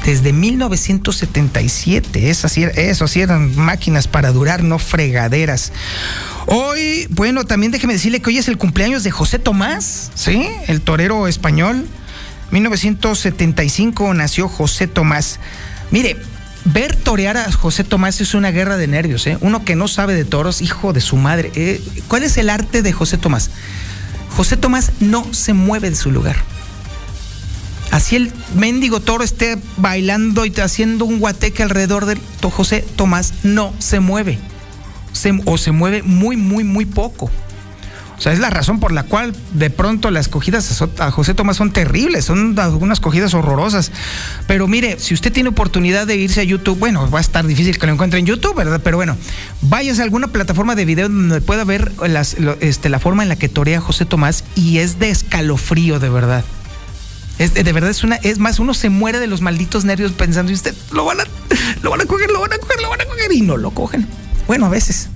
Desde 0.05 0.33
1977, 0.33 2.31
eso 2.31 2.49
sí, 2.49 2.65
eso 2.77 3.07
sí 3.09 3.21
eran 3.21 3.55
máquinas 3.57 4.09
para 4.09 4.33
durar, 4.33 4.63
no 4.63 4.79
fregaderas. 4.79 5.73
Hoy, 6.47 7.07
bueno, 7.11 7.45
también 7.45 7.73
déjeme 7.73 7.93
decirle 7.93 8.23
que 8.23 8.31
hoy 8.31 8.39
es 8.39 8.49
el 8.49 8.57
cumpleaños 8.57 9.05
de 9.05 9.11
José 9.11 9.39
Tomás, 9.39 10.11
¿sí? 10.15 10.49
El 10.67 10.81
torero 10.81 11.29
español. 11.29 11.87
1975 12.51 14.15
nació 14.15 14.49
José 14.49 14.87
Tomás. 14.87 15.39
Mire, 15.91 16.17
ver 16.65 16.97
torear 16.97 17.37
a 17.37 17.51
José 17.53 17.85
Tomás 17.85 18.21
es 18.21 18.35
una 18.35 18.51
guerra 18.51 18.77
de 18.77 18.87
nervios, 18.87 19.27
¿eh? 19.27 19.39
Uno 19.41 19.65
que 19.65 19.77
no 19.77 19.89
sabe 19.89 20.15
de 20.15 20.25
toros, 20.25 20.63
hijo 20.63 20.93
de 20.93 21.01
su 21.01 21.17
madre. 21.17 21.51
¿eh? 21.55 21.81
¿Cuál 22.09 22.23
es 22.25 22.37
el 22.37 22.51
arte 22.51 22.83
de 22.83 22.93
José 22.93 23.19
Tomás? 23.19 23.51
José 24.37 24.57
Tomás 24.57 24.93
no 25.01 25.27
se 25.33 25.53
mueve 25.53 25.91
de 25.91 25.97
su 25.97 26.11
lugar. 26.11 26.37
Así 27.91 28.17
el 28.17 28.33
mendigo 28.55 29.01
toro 29.01 29.25
esté 29.25 29.57
bailando 29.79 30.45
y 30.45 30.53
haciendo 30.61 31.07
un 31.07 31.19
guateque 31.19 31.63
alrededor 31.63 32.05
de 32.05 32.19
José 32.43 32.85
Tomás 32.97 33.33
no 33.43 33.73
se 33.79 34.01
mueve. 34.01 34.39
o 35.47 35.59
se 35.59 35.73
mueve 35.73 36.03
muy, 36.03 36.37
muy, 36.37 36.65
muy 36.65 36.85
poco. 36.85 37.31
O 38.19 38.21
sea, 38.21 38.33
es 38.33 38.41
la 38.41 38.51
razón 38.51 38.81
por 38.81 38.91
la 38.91 39.05
cual 39.05 39.33
de 39.53 39.71
pronto 39.71 40.11
las 40.11 40.27
cogidas 40.27 40.83
a 40.99 41.11
José 41.13 41.35
Tomás 41.35 41.57
son 41.57 41.73
terribles, 41.73 42.25
son 42.25 42.59
algunas 42.59 42.99
cogidas 42.99 43.33
horrorosas. 43.33 43.93
Pero 44.49 44.67
mire, 44.67 44.99
si 44.99 45.15
usted 45.15 45.33
tiene 45.33 45.51
oportunidad 45.51 46.05
de 46.05 46.17
irse 46.17 46.41
a 46.41 46.45
YouTube, 46.45 46.79
bueno, 46.81 47.09
va 47.09 47.19
a 47.19 47.21
estar 47.21 47.47
difícil 47.47 47.79
que 47.79 47.87
lo 47.87 47.93
encuentre 47.93 48.19
en 48.19 48.27
YouTube, 48.27 48.57
¿verdad? 48.57 48.81
Pero 48.83 48.97
bueno, 48.97 49.17
váyase 49.61 50.01
a 50.01 50.05
alguna 50.05 50.27
plataforma 50.27 50.75
de 50.75 50.85
video 50.85 51.09
donde 51.09 51.41
pueda 51.41 51.63
ver 51.63 51.93
este, 52.61 52.89
la 52.89 52.99
forma 52.99 53.23
en 53.23 53.29
la 53.29 53.37
que 53.37 53.49
torea 53.49 53.81
José 53.81 54.05
Tomás 54.05 54.43
y 54.57 54.79
es 54.79 54.99
de 54.99 55.11
escalofrío, 55.11 56.01
de 56.01 56.11
verdad. 56.11 56.45
Es, 57.39 57.55
de 57.55 57.73
verdad 57.73 57.91
es 57.91 58.03
una, 58.03 58.17
es 58.17 58.41
más, 58.41 58.59
uno 58.59 58.75
se 58.75 58.89
muere 58.89 59.21
de 59.21 59.29
los 59.29 59.43
malditos 59.43 59.85
nervios 59.85 60.11
pensando, 60.11 60.51
y 60.51 60.57
usted 60.57 60.75
lo 60.91 61.05
van 61.05 61.21
a, 61.21 61.25
lo 61.83 61.91
van 61.93 62.01
a 62.01 62.05
coger, 62.05 62.33
lo 62.33 62.41
van 62.41 62.53
a 62.53 62.59
coger, 62.59 62.83
lo 62.83 62.91
van 62.91 63.01
a 63.01 63.05
coger, 63.05 63.33
y 63.33 63.43
no 63.43 63.57
lo 63.57 63.71
cogen. 63.71 64.09
Bueno, 64.49 64.67
a 64.67 64.71
veces. 64.71 65.09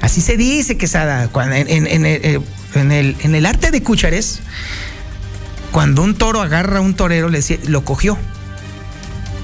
Así 0.00 0.20
se 0.20 0.36
dice, 0.36 0.76
que 0.76 0.86
en, 0.86 1.52
en, 1.52 1.86
en, 1.86 2.06
eh, 2.06 2.40
en, 2.74 3.34
el, 3.34 3.46
arte 3.46 3.70
de 3.70 3.82
Cuchares, 3.82 4.40
cuando 5.70 6.02
un 6.02 6.14
toro 6.14 6.42
agarra 6.42 6.78
a 6.78 6.80
un 6.80 6.94
torero, 6.94 7.28
le 7.28 7.38
decía, 7.38 7.58
lo 7.66 7.84
cogió. 7.84 8.18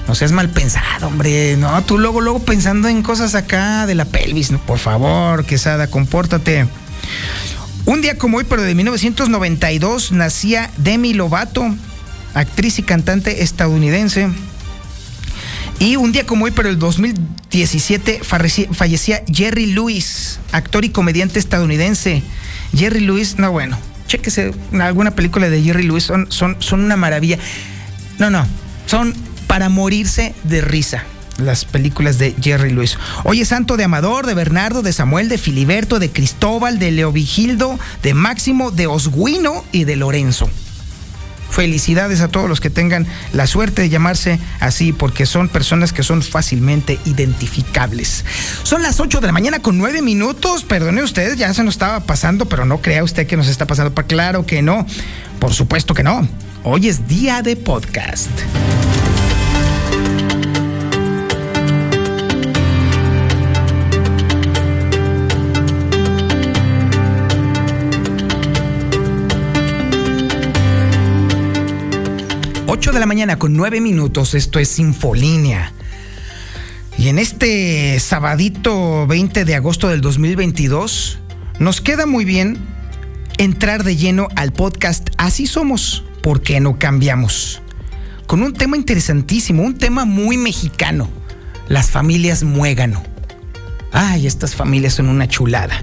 No 0.07 0.15
seas 0.15 0.31
mal 0.31 0.49
pensado, 0.49 1.07
hombre. 1.07 1.55
No, 1.57 1.83
tú 1.83 1.99
luego, 1.99 2.19
luego 2.21 2.39
pensando 2.39 2.87
en 2.87 3.03
cosas 3.03 3.35
acá 3.35 3.85
de 3.85 3.93
la 3.93 4.05
pelvis. 4.05 4.49
No, 4.51 4.57
por 4.59 4.79
favor, 4.79 5.45
Quesada, 5.45 5.87
compórtate. 5.87 6.67
Un 7.85 8.01
día 8.01 8.17
como 8.17 8.37
hoy, 8.37 8.45
pero 8.47 8.61
de 8.61 8.75
1992, 8.75 10.11
nacía 10.11 10.71
Demi 10.77 11.13
Lovato, 11.13 11.63
actriz 12.33 12.79
y 12.79 12.83
cantante 12.83 13.43
estadounidense. 13.43 14.29
Y 15.79 15.95
un 15.95 16.11
día 16.11 16.25
como 16.25 16.45
hoy, 16.45 16.51
pero 16.51 16.69
el 16.69 16.77
2017, 17.49 18.21
fallecía 18.23 19.23
Jerry 19.31 19.65
Lewis, 19.65 20.39
actor 20.51 20.85
y 20.85 20.89
comediante 20.89 21.39
estadounidense. 21.39 22.21
Jerry 22.75 22.99
Lewis, 22.99 23.39
no 23.39 23.51
bueno, 23.51 23.77
chéquese 24.07 24.53
alguna 24.79 25.11
película 25.11 25.49
de 25.49 25.63
Jerry 25.63 25.83
Lewis, 25.83 26.03
son, 26.03 26.31
son, 26.31 26.57
son 26.59 26.81
una 26.81 26.95
maravilla. 26.95 27.39
No, 28.19 28.29
no, 28.29 28.45
son 28.85 29.15
para 29.47 29.69
morirse 29.69 30.35
de 30.43 30.61
risa 30.61 31.03
las 31.39 31.65
películas 31.65 32.19
de 32.19 32.35
Jerry 32.39 32.71
Lewis. 32.71 32.97
Hoy 33.23 33.41
es 33.41 33.47
santo 33.47 33.77
de 33.77 33.85
Amador, 33.85 34.27
de 34.27 34.35
Bernardo, 34.35 34.83
de 34.83 34.93
Samuel, 34.93 35.27
de 35.27 35.39
Filiberto, 35.39 35.97
de 35.97 36.11
Cristóbal, 36.11 36.77
de 36.77 36.91
Leovigildo, 36.91 37.79
de 38.03 38.13
Máximo, 38.13 38.69
de 38.69 38.85
Osguino 38.85 39.63
y 39.71 39.85
de 39.85 39.95
Lorenzo. 39.95 40.49
Felicidades 41.49 42.21
a 42.21 42.27
todos 42.27 42.49
los 42.49 42.61
que 42.61 42.69
tengan 42.69 43.07
la 43.33 43.47
suerte 43.47 43.81
de 43.81 43.89
llamarse 43.89 44.39
así, 44.59 44.93
porque 44.93 45.25
son 45.25 45.49
personas 45.49 45.93
que 45.93 46.03
son 46.03 46.21
fácilmente 46.21 46.99
identificables. 47.05 48.25
Son 48.63 48.81
las 48.81 48.99
8 48.99 49.19
de 49.19 49.27
la 49.27 49.33
mañana 49.33 49.59
con 49.59 49.77
9 49.77 50.01
minutos. 50.01 50.63
Perdone 50.63 51.03
usted, 51.03 51.35
ya 51.35 51.53
se 51.53 51.63
nos 51.63 51.75
estaba 51.75 52.01
pasando, 52.01 52.45
pero 52.45 52.65
no 52.65 52.81
crea 52.81 53.03
usted 53.03 53.27
que 53.27 53.37
nos 53.37 53.47
está 53.47 53.65
pasando. 53.67 53.93
Claro 53.93 54.45
que 54.45 54.61
no. 54.61 54.85
Por 55.39 55.53
supuesto 55.53 55.93
que 55.93 56.03
no. 56.03 56.27
Hoy 56.63 56.87
es 56.87 57.07
día 57.07 57.41
de 57.41 57.55
podcast. 57.55 58.29
8 72.79 72.93
de 72.93 72.99
la 73.01 73.05
mañana 73.05 73.37
con 73.37 73.57
9 73.57 73.81
minutos, 73.81 74.33
esto 74.35 74.57
es 74.57 74.79
Infolínea. 74.79 75.73
Y 76.97 77.09
en 77.09 77.19
este 77.19 77.99
sabadito 77.99 79.05
20 79.05 79.43
de 79.43 79.55
agosto 79.55 79.89
del 79.89 79.99
2022, 79.99 81.19
nos 81.59 81.81
queda 81.81 82.05
muy 82.05 82.23
bien 82.23 82.57
entrar 83.37 83.83
de 83.83 83.97
lleno 83.97 84.29
al 84.37 84.53
podcast 84.53 85.09
Así 85.17 85.45
somos, 85.45 86.05
¿por 86.23 86.41
qué 86.41 86.61
no 86.61 86.79
cambiamos? 86.79 87.61
Con 88.27 88.43
un 88.43 88.53
tema 88.53 88.77
interesantísimo, 88.77 89.61
un 89.63 89.77
tema 89.77 90.05
muy 90.05 90.37
mexicano, 90.37 91.09
las 91.67 91.91
familias 91.91 92.43
muégano. 92.43 93.03
Ay, 93.91 94.27
estas 94.27 94.55
familias 94.55 94.93
son 94.93 95.09
una 95.09 95.27
chulada. 95.27 95.73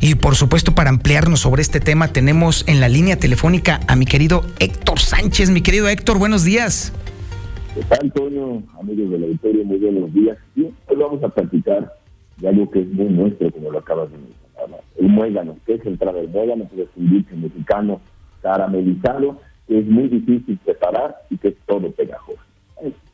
Y 0.00 0.14
por 0.14 0.36
supuesto, 0.36 0.74
para 0.74 0.90
ampliarnos 0.90 1.40
sobre 1.40 1.62
este 1.62 1.80
tema, 1.80 2.08
tenemos 2.08 2.64
en 2.68 2.80
la 2.80 2.88
línea 2.88 3.16
telefónica 3.18 3.80
a 3.88 3.96
mi 3.96 4.04
querido 4.04 4.42
Héctor 4.60 5.00
Sánchez. 5.00 5.50
Mi 5.50 5.62
querido 5.62 5.88
Héctor, 5.88 6.18
buenos 6.18 6.44
días. 6.44 6.92
¿Qué 7.74 7.82
tal, 7.82 7.98
Antonio? 8.02 8.62
Amigos 8.80 9.10
de 9.10 9.18
la 9.18 9.26
Victoria, 9.26 9.64
muy 9.64 9.78
buenos 9.78 10.14
días. 10.14 10.38
Sí, 10.54 10.70
hoy 10.86 10.96
vamos 10.96 11.22
a 11.24 11.28
platicar 11.28 11.92
de 12.38 12.48
algo 12.48 12.70
que 12.70 12.80
es 12.80 12.88
muy 12.88 13.06
nuestro, 13.06 13.50
como 13.50 13.70
lo 13.72 13.78
acabas 13.78 14.10
de 14.12 14.18
mencionar. 14.18 14.80
El 14.98 15.08
muégano. 15.08 15.56
¿Qué 15.66 15.74
es 15.74 15.84
entrar 15.84 16.16
el 16.16 16.28
muégano? 16.28 16.64
Es 16.76 16.88
un 16.96 17.10
dulce 17.10 17.34
mexicano 17.34 18.00
caramelizado 18.42 19.40
que 19.66 19.80
es 19.80 19.86
muy 19.86 20.08
difícil 20.08 20.56
preparar 20.64 21.16
y 21.30 21.36
que 21.36 21.48
es 21.48 21.54
todo 21.66 21.90
pegajoso. 21.90 22.38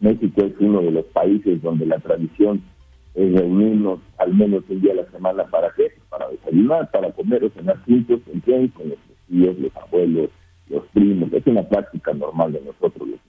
México 0.00 0.42
es 0.42 0.52
uno 0.60 0.82
de 0.82 0.90
los 0.90 1.06
países 1.06 1.62
donde 1.62 1.86
la 1.86 1.98
tradición 1.98 2.62
es 3.14 3.32
reunirnos 3.32 4.00
al 4.18 4.34
menos 4.34 4.64
un 4.68 4.80
día 4.80 4.92
a 4.92 4.96
la 4.96 5.10
semana 5.10 5.44
para 5.44 5.70
qué, 5.76 5.92
para 6.08 6.28
desayunar, 6.28 6.90
para 6.90 7.12
comer 7.12 7.44
o 7.44 7.50
cenar 7.50 7.78
juntos, 7.84 8.20
con 8.24 8.40
con 8.40 8.88
los 8.88 8.98
tíos, 9.28 9.58
los 9.58 9.76
abuelos, 9.76 10.30
los 10.68 10.86
primos, 10.88 11.32
es 11.32 11.46
una 11.46 11.68
práctica 11.68 12.14
normal 12.14 12.52
de 12.52 12.62
nosotros 12.62 13.08
los 13.08 13.20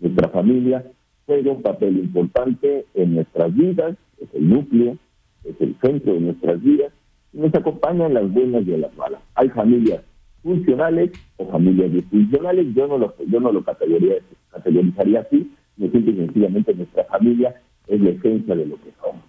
Nuestra 0.00 0.28
familia 0.30 0.84
juega 1.26 1.52
un 1.52 1.62
papel 1.62 1.98
importante 1.98 2.86
en 2.94 3.14
nuestras 3.14 3.54
vidas, 3.54 3.96
es 4.20 4.28
el 4.34 4.48
núcleo, 4.48 4.96
es 5.44 5.60
el 5.60 5.76
centro 5.80 6.14
de 6.14 6.20
nuestras 6.20 6.60
vidas, 6.62 6.92
y 7.32 7.38
nos 7.38 7.54
acompañan 7.54 8.14
las 8.14 8.30
buenas 8.30 8.66
y 8.66 8.76
las 8.76 8.94
malas. 8.96 9.22
Hay 9.34 9.48
familias 9.50 10.02
funcionales 10.42 11.12
o 11.36 11.46
familias 11.46 11.92
disfuncionales, 11.92 12.74
yo 12.74 12.88
no 12.88 12.98
lo, 12.98 13.14
yo 13.28 13.38
no 13.38 13.52
lo 13.52 13.62
categorizaría, 13.62 14.22
categorizaría 14.50 15.20
así, 15.20 15.52
me 15.76 15.88
siento 15.88 16.12
sencillamente 16.12 16.74
nuestra 16.74 17.04
familia 17.04 17.54
es 17.86 18.00
la 18.00 18.10
esencia 18.10 18.54
de 18.54 18.66
lo 18.66 18.76
que 18.76 18.92
somos. 19.00 19.22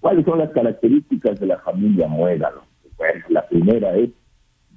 ¿Cuáles 0.00 0.24
son 0.24 0.38
las 0.38 0.50
características 0.50 1.38
de 1.40 1.46
la 1.46 1.58
familia 1.58 2.08
Muégano? 2.08 2.62
Bueno, 2.96 3.24
la 3.28 3.46
primera 3.46 3.96
es, 3.96 4.10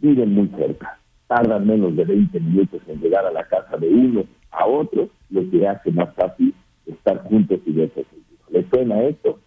viven 0.01 0.33
muy 0.33 0.47
cerca, 0.49 0.99
tardan 1.27 1.65
menos 1.65 1.95
de 1.95 2.05
20 2.05 2.39
minutos 2.39 2.81
en 2.87 2.99
llegar 2.99 3.25
a 3.25 3.31
la 3.31 3.43
casa 3.47 3.77
de 3.77 3.89
uno 3.89 4.25
a 4.51 4.65
otro, 4.65 5.09
lo 5.29 5.49
que 5.49 5.67
hace 5.67 5.91
más 5.91 6.13
fácil 6.15 6.53
estar 6.85 7.23
juntos 7.23 7.59
y 7.65 7.71
verse 7.71 8.05
¿Le 8.49 8.67
suena 8.69 9.01
esto? 9.03 9.39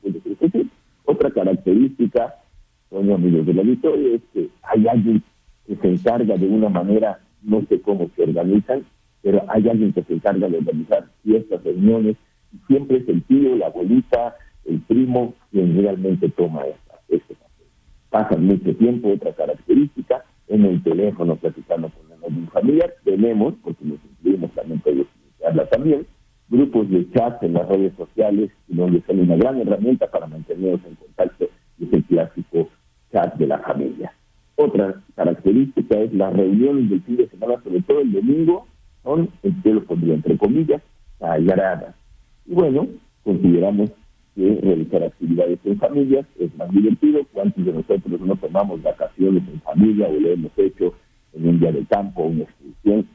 Otra 1.05 1.31
característica, 1.31 2.35
son 2.89 3.13
amigos 3.13 3.47
de 3.47 3.55
la 3.55 3.63
victoria, 3.63 4.17
es 4.17 4.23
que 4.33 4.49
hay 4.63 4.89
alguien 4.89 5.23
que 5.67 5.77
se 5.77 5.89
encarga 5.89 6.37
de 6.37 6.47
una 6.49 6.71
manera, 6.71 7.21
no 7.43 7.63
sé 7.69 7.81
cómo 7.83 8.11
se 8.17 8.23
organizan, 8.23 8.85
pero 9.23 9.43
hay 9.49 9.69
alguien 9.69 9.93
que 9.93 10.03
se 10.03 10.15
encarga 10.15 10.49
de 10.49 10.59
organizar 10.59 11.07
fiestas, 11.23 11.63
reuniones, 11.63 12.17
siempre 12.67 12.99
es 12.99 13.09
el 13.09 13.23
tío, 13.25 13.57
la 13.57 13.67
abuelita, 13.67 14.37
el 14.65 14.81
primo 14.81 15.35
quien 15.51 15.77
realmente 15.77 16.29
toma 16.31 16.63
esta, 16.63 17.01
este 17.09 17.35
papel. 17.35 17.67
Pasan 18.11 18.47
mucho 18.47 18.75
tiempo, 18.77 19.13
otra 19.13 19.33
característica, 19.33 20.25
en 20.49 20.65
el 20.65 20.83
teléfono 20.83 21.37
platicando 21.37 21.91
con 21.91 22.35
un 22.35 22.49
familiar, 22.49 22.95
tenemos, 23.05 23.55
porque 23.63 23.85
nos 23.85 23.99
incluimos 24.05 24.51
también 24.53 24.81
todos 24.81 25.07
también, 25.71 26.07
grupos 26.49 26.89
de 26.91 27.11
chats 27.13 27.43
en 27.43 27.55
las 27.55 27.69
redes 27.69 27.93
sociales, 27.97 28.51
donde 28.69 29.03
son 29.07 29.21
una 29.21 29.37
gran 29.37 29.61
herramienta 29.61 30.11
para 30.11 30.27
mantenernos 30.27 30.81
en 30.87 30.95
contacto, 30.95 31.49
es 31.81 31.93
el 31.93 32.05
clásico 32.05 32.69
chat 33.13 33.35
de 33.37 33.47
la 33.47 33.59
familia. 33.59 34.13
Otra 34.57 35.03
característica 35.17 35.99
es 35.99 36.13
las 36.15 36.33
reuniones 36.33 36.91
del 36.91 37.03
fin 37.03 37.17
de 37.17 37.29
semana, 37.29 37.63
sobre 37.63 37.83
todo 37.83 38.01
el 38.01 38.13
domingo, 38.13 38.67
son, 39.03 39.29
yo 39.43 39.75
lo 39.75 39.85
pondría 39.85 40.15
entre 40.15 40.39
comillas, 40.39 40.83
sagradas. 41.19 41.95
Y 42.47 42.55
bueno, 42.55 42.89
consideramos 43.23 43.91
que 44.35 44.59
realizar 44.63 45.03
actividades 45.05 45.59
en 45.65 45.79
familias 45.79 46.27
es 46.39 46.55
más 46.57 46.71
divertido. 46.71 47.21
¿Cuántos 47.33 47.65
de 47.65 47.73
nosotros 47.73 48.21
no 48.21 48.37
tomamos 48.37 48.83
vacaciones 48.83 49.43
en 49.53 49.61
familia 49.61 50.09
o 50.09 50.13
lo 50.13 50.29
hemos 50.29 50.53
hecho 50.59 50.95
en 51.33 51.49
un 51.49 51.61
día 51.61 51.73
de 51.73 51.85
campo 51.87 52.23
o 52.23 52.27
una 52.27 52.45
excursión? 52.45 53.07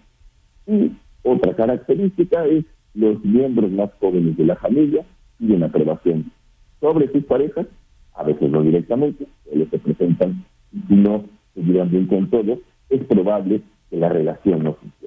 Y 0.68 0.92
otra 1.24 1.56
característica 1.56 2.46
es 2.46 2.66
los 2.94 3.24
miembros 3.24 3.72
más 3.72 3.92
jóvenes 4.00 4.38
de 4.38 4.46
la 4.46 4.56
familia 4.56 5.06
piden 5.38 5.64
aprobación 5.64 6.32
sobre 6.80 7.12
sus 7.12 7.24
parejas, 7.26 7.68
a 8.14 8.24
veces 8.24 8.50
no 8.50 8.62
directamente, 8.62 9.28
ellos 9.52 9.68
se 9.70 9.80
presentan 9.80 10.46
y 10.72 10.82
si 10.88 10.96
no 10.96 11.26
se 11.54 11.62
llevan 11.62 11.90
bien 11.90 12.08
con 12.08 12.30
todos, 12.30 12.60
es 12.90 13.04
probable 13.06 13.62
que 13.90 13.98
la 13.98 14.10
relación 14.10 14.64
no 14.64 14.74
funcione. 14.74 14.99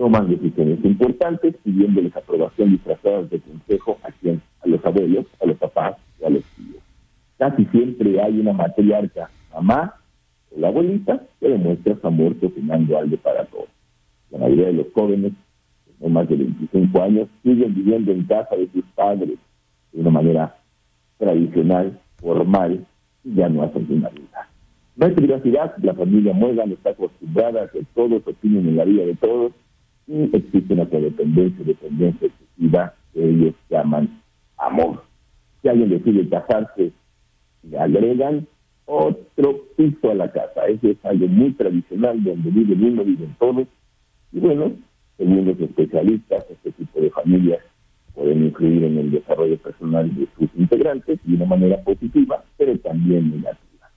Toman 0.00 0.30
decisiones 0.30 0.82
importantes 0.82 1.56
pidiéndoles 1.62 2.16
aprobación 2.16 2.70
disfrazadas 2.70 3.28
de 3.28 3.38
consejo 3.38 3.98
a 4.02 4.10
quien, 4.10 4.40
a 4.62 4.66
los 4.66 4.82
abuelos, 4.82 5.26
a 5.42 5.44
los 5.44 5.58
papás 5.58 5.98
o 6.22 6.26
a 6.26 6.30
los 6.30 6.42
tíos. 6.56 6.82
Casi 7.36 7.66
siempre 7.66 8.18
hay 8.18 8.40
una 8.40 8.54
matriarca, 8.54 9.30
mamá 9.52 9.96
o 10.56 10.58
la 10.58 10.68
abuelita, 10.68 11.20
que 11.38 11.50
demuestra 11.50 11.96
su 12.00 12.06
amor 12.06 12.34
cocinando 12.40 12.96
algo 12.96 13.14
para 13.18 13.44
todos. 13.44 13.68
La 14.30 14.38
mayoría 14.38 14.68
de 14.68 14.72
los 14.72 14.86
jóvenes, 14.94 15.32
no 16.00 16.08
más 16.08 16.26
de 16.30 16.36
25 16.36 17.02
años, 17.02 17.28
siguen 17.42 17.74
viviendo 17.74 18.10
en 18.10 18.24
casa 18.24 18.56
de 18.56 18.70
sus 18.72 18.84
padres 18.94 19.38
de 19.92 20.00
una 20.00 20.10
manera 20.10 20.56
tradicional, 21.18 22.00
formal, 22.16 22.86
y 23.22 23.34
ya 23.34 23.50
no 23.50 23.64
hacen 23.64 23.86
una 23.90 24.08
vida. 24.08 24.48
No 24.96 25.04
hay 25.04 25.12
privacidad, 25.12 25.76
la 25.82 25.92
familia 25.92 26.32
no 26.32 26.48
está 26.48 26.88
acostumbrada 26.88 27.64
a 27.64 27.68
que 27.68 27.84
todos 27.94 28.26
opinen 28.26 28.66
en 28.66 28.76
la 28.78 28.84
vida 28.84 29.04
de 29.04 29.14
todos 29.16 29.52
y 30.10 30.24
existe 30.36 30.74
una 30.74 30.86
codependencia, 30.86 31.64
dependencia 31.64 32.26
excesiva 32.26 32.94
que 33.14 33.24
ellos 33.24 33.54
llaman 33.68 34.20
amor. 34.58 35.04
Si 35.62 35.68
alguien 35.68 35.90
decide 35.90 36.28
casarse, 36.28 36.90
le 37.62 37.78
agregan 37.78 38.46
otro 38.86 39.66
piso 39.76 40.10
a 40.10 40.14
la 40.14 40.32
casa. 40.32 40.66
Eso 40.66 40.88
es 40.88 41.04
algo 41.04 41.28
muy 41.28 41.52
tradicional, 41.52 42.22
donde 42.24 42.50
viven 42.50 42.82
uno, 42.82 43.04
viven 43.04 43.36
todos. 43.38 43.68
Y 44.32 44.40
bueno, 44.40 44.72
según 45.16 45.46
los 45.46 45.60
especialistas, 45.60 46.44
este 46.50 46.72
tipo 46.72 47.00
de 47.00 47.10
familias 47.10 47.60
pueden 48.12 48.46
influir 48.46 48.82
en 48.82 48.98
el 48.98 49.10
desarrollo 49.12 49.58
personal 49.58 50.12
de 50.12 50.26
sus 50.36 50.48
integrantes 50.56 51.20
de 51.22 51.36
una 51.36 51.46
manera 51.46 51.80
positiva, 51.84 52.42
pero 52.56 52.76
también 52.80 53.30
negativa. 53.30 53.90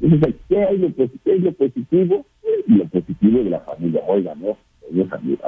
Entonces, 0.00 0.34
¿qué 0.50 0.62
hay 0.62 0.76
lo, 0.76 0.90
positivo? 1.52 2.26
Y 2.66 2.74
lo 2.74 2.84
positivo 2.88 3.42
de 3.42 3.50
la 3.50 3.60
familia, 3.60 4.02
oiga, 4.06 4.34
¿no? 4.34 4.58
Los 4.90 5.12
amigos 5.12 5.40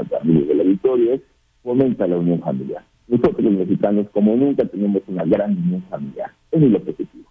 de 0.46 0.54
la 0.54 0.64
victoria 0.64 1.14
es 1.14 1.20
fomenta 1.62 2.06
la 2.06 2.16
unión 2.16 2.40
familiar. 2.40 2.84
Nosotros 3.08 3.40
los 3.40 3.52
mexicanos, 3.52 4.06
como 4.12 4.34
nunca, 4.36 4.64
tenemos 4.64 5.02
una 5.06 5.24
gran 5.24 5.56
unión 5.56 5.82
familiar. 5.90 6.30
Eso 6.50 6.64
es 6.64 6.72
lo 6.72 6.80
positivo. 6.80 7.30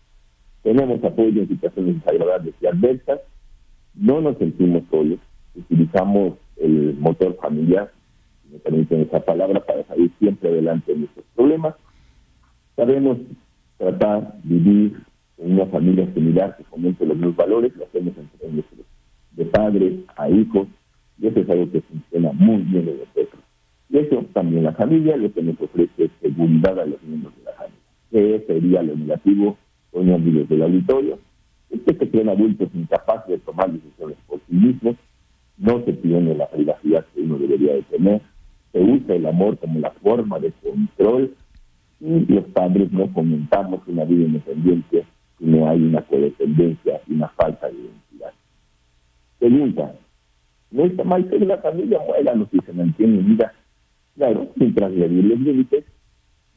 Tenemos 0.64 1.03
apoyo 1.03 1.41
en 1.41 1.47
situaciones 1.47 1.95
desagradables 1.95 2.56
y 2.62 2.68
adversas. 2.68 3.20
No 3.93 4.22
nos 4.22 4.38
sentimos 4.38 4.84
solos. 4.89 5.20
Utilizamos 5.56 6.38
el 6.58 6.95
motor 6.99 7.36
familiar, 7.41 7.91
si 8.43 8.53
me 8.53 8.60
permiten 8.60 9.01
esa 9.01 9.20
palabra, 9.20 9.66
para 9.66 9.84
salir 9.86 10.12
siempre 10.20 10.49
adelante 10.49 10.93
de 10.93 10.99
nuestros 10.99 11.26
problemas. 11.36 11.76
Sabemos 12.76 13.18
tratar, 13.78 14.36
vivir, 14.43 14.97
en 15.38 15.53
una 15.53 15.66
familia 15.66 16.12
similar 16.14 16.56
que 16.58 16.64
fomente 16.66 17.06
los 17.06 17.18
mismos 17.18 17.36
valores, 17.36 17.76
lo 17.76 17.86
hacemos 17.86 18.14
entre 18.18 18.64
de 19.36 19.45
padres 19.45 19.93
a 20.16 20.30
hijos, 20.30 20.68
y 21.20 21.28
eso 21.28 21.39
es 21.39 21.49
algo 21.49 21.72
que 21.72 21.82
funciona 21.82 22.32
muy 22.34 22.57
bien 22.63 22.88
en 22.89 22.99
nosotros. 22.99 23.43
Y 23.89 23.97
eso 23.97 24.26
también 24.34 24.63
la 24.63 24.74
familia 24.74 25.18
lo 25.18 25.32
que 25.32 25.41
nos 25.41 25.59
ofrece 25.59 26.05
es 26.05 26.11
seguridad 26.22 26.80
a 26.80 26.86
los 26.86 27.01
miembros 27.03 27.36
de 27.38 27.43
la 27.43 27.51
familia. 27.53 27.80
¿Qué 28.11 28.43
sería 28.47 28.84
lo 28.84 28.95
negativo 28.95 29.57
con 29.91 30.11
amigos 30.11 30.49
del 30.49 30.63
auditorio? 30.63 31.20
Es 31.70 31.82
que 31.82 31.93
se 31.93 32.09
creen 32.09 32.30
adultos 32.30 32.70
incapaces 32.74 33.28
de 33.28 33.38
tomar 33.39 33.72
decisiones 33.72 34.18
por 34.28 34.39
sí 34.47 34.55
mismos, 34.55 34.95
no 35.57 35.84
se 35.86 35.93
tiene 35.93 36.36
la 36.36 36.49
privacidad 36.49 37.05
que 37.13 37.22
uno 37.22 37.38
debería 37.38 37.74
de 37.74 37.84
tener, 37.84 38.22
se 38.72 38.82
usa 38.82 39.16
el 39.16 39.26
amor 39.26 39.57
como 39.57 39.80
la 39.80 39.91
forma 39.91 40.39
de 40.39 40.51
control 40.63 41.34
y 42.01 42.26
los 42.26 42.43
padres 42.45 42.91
no 42.91 43.07
fomentamos 43.07 43.82
una 43.88 44.03
vida 44.03 44.26
independiente 44.26 45.05
no 45.39 45.70
hay 45.70 45.82
una 45.82 46.01
codependencia 46.01 47.01
y 47.07 47.13
una 47.13 47.30
falta 47.30 47.68
de 47.68 47.74
identidad. 47.74 48.34
Pregunta, 49.39 49.95
¿no 50.76 50.86
está 50.86 51.04
mal 51.06 51.28
que 51.30 51.40
la 51.40 51.58
familia 51.60 52.00
no 52.36 52.48
si 52.52 52.60
se 52.60 52.74
mantiene 52.74 53.20
unida? 53.20 53.54
Claro, 54.16 54.50
sin 54.58 54.76
transgredir 54.76 55.24
los 55.24 55.40
límites 55.40 55.86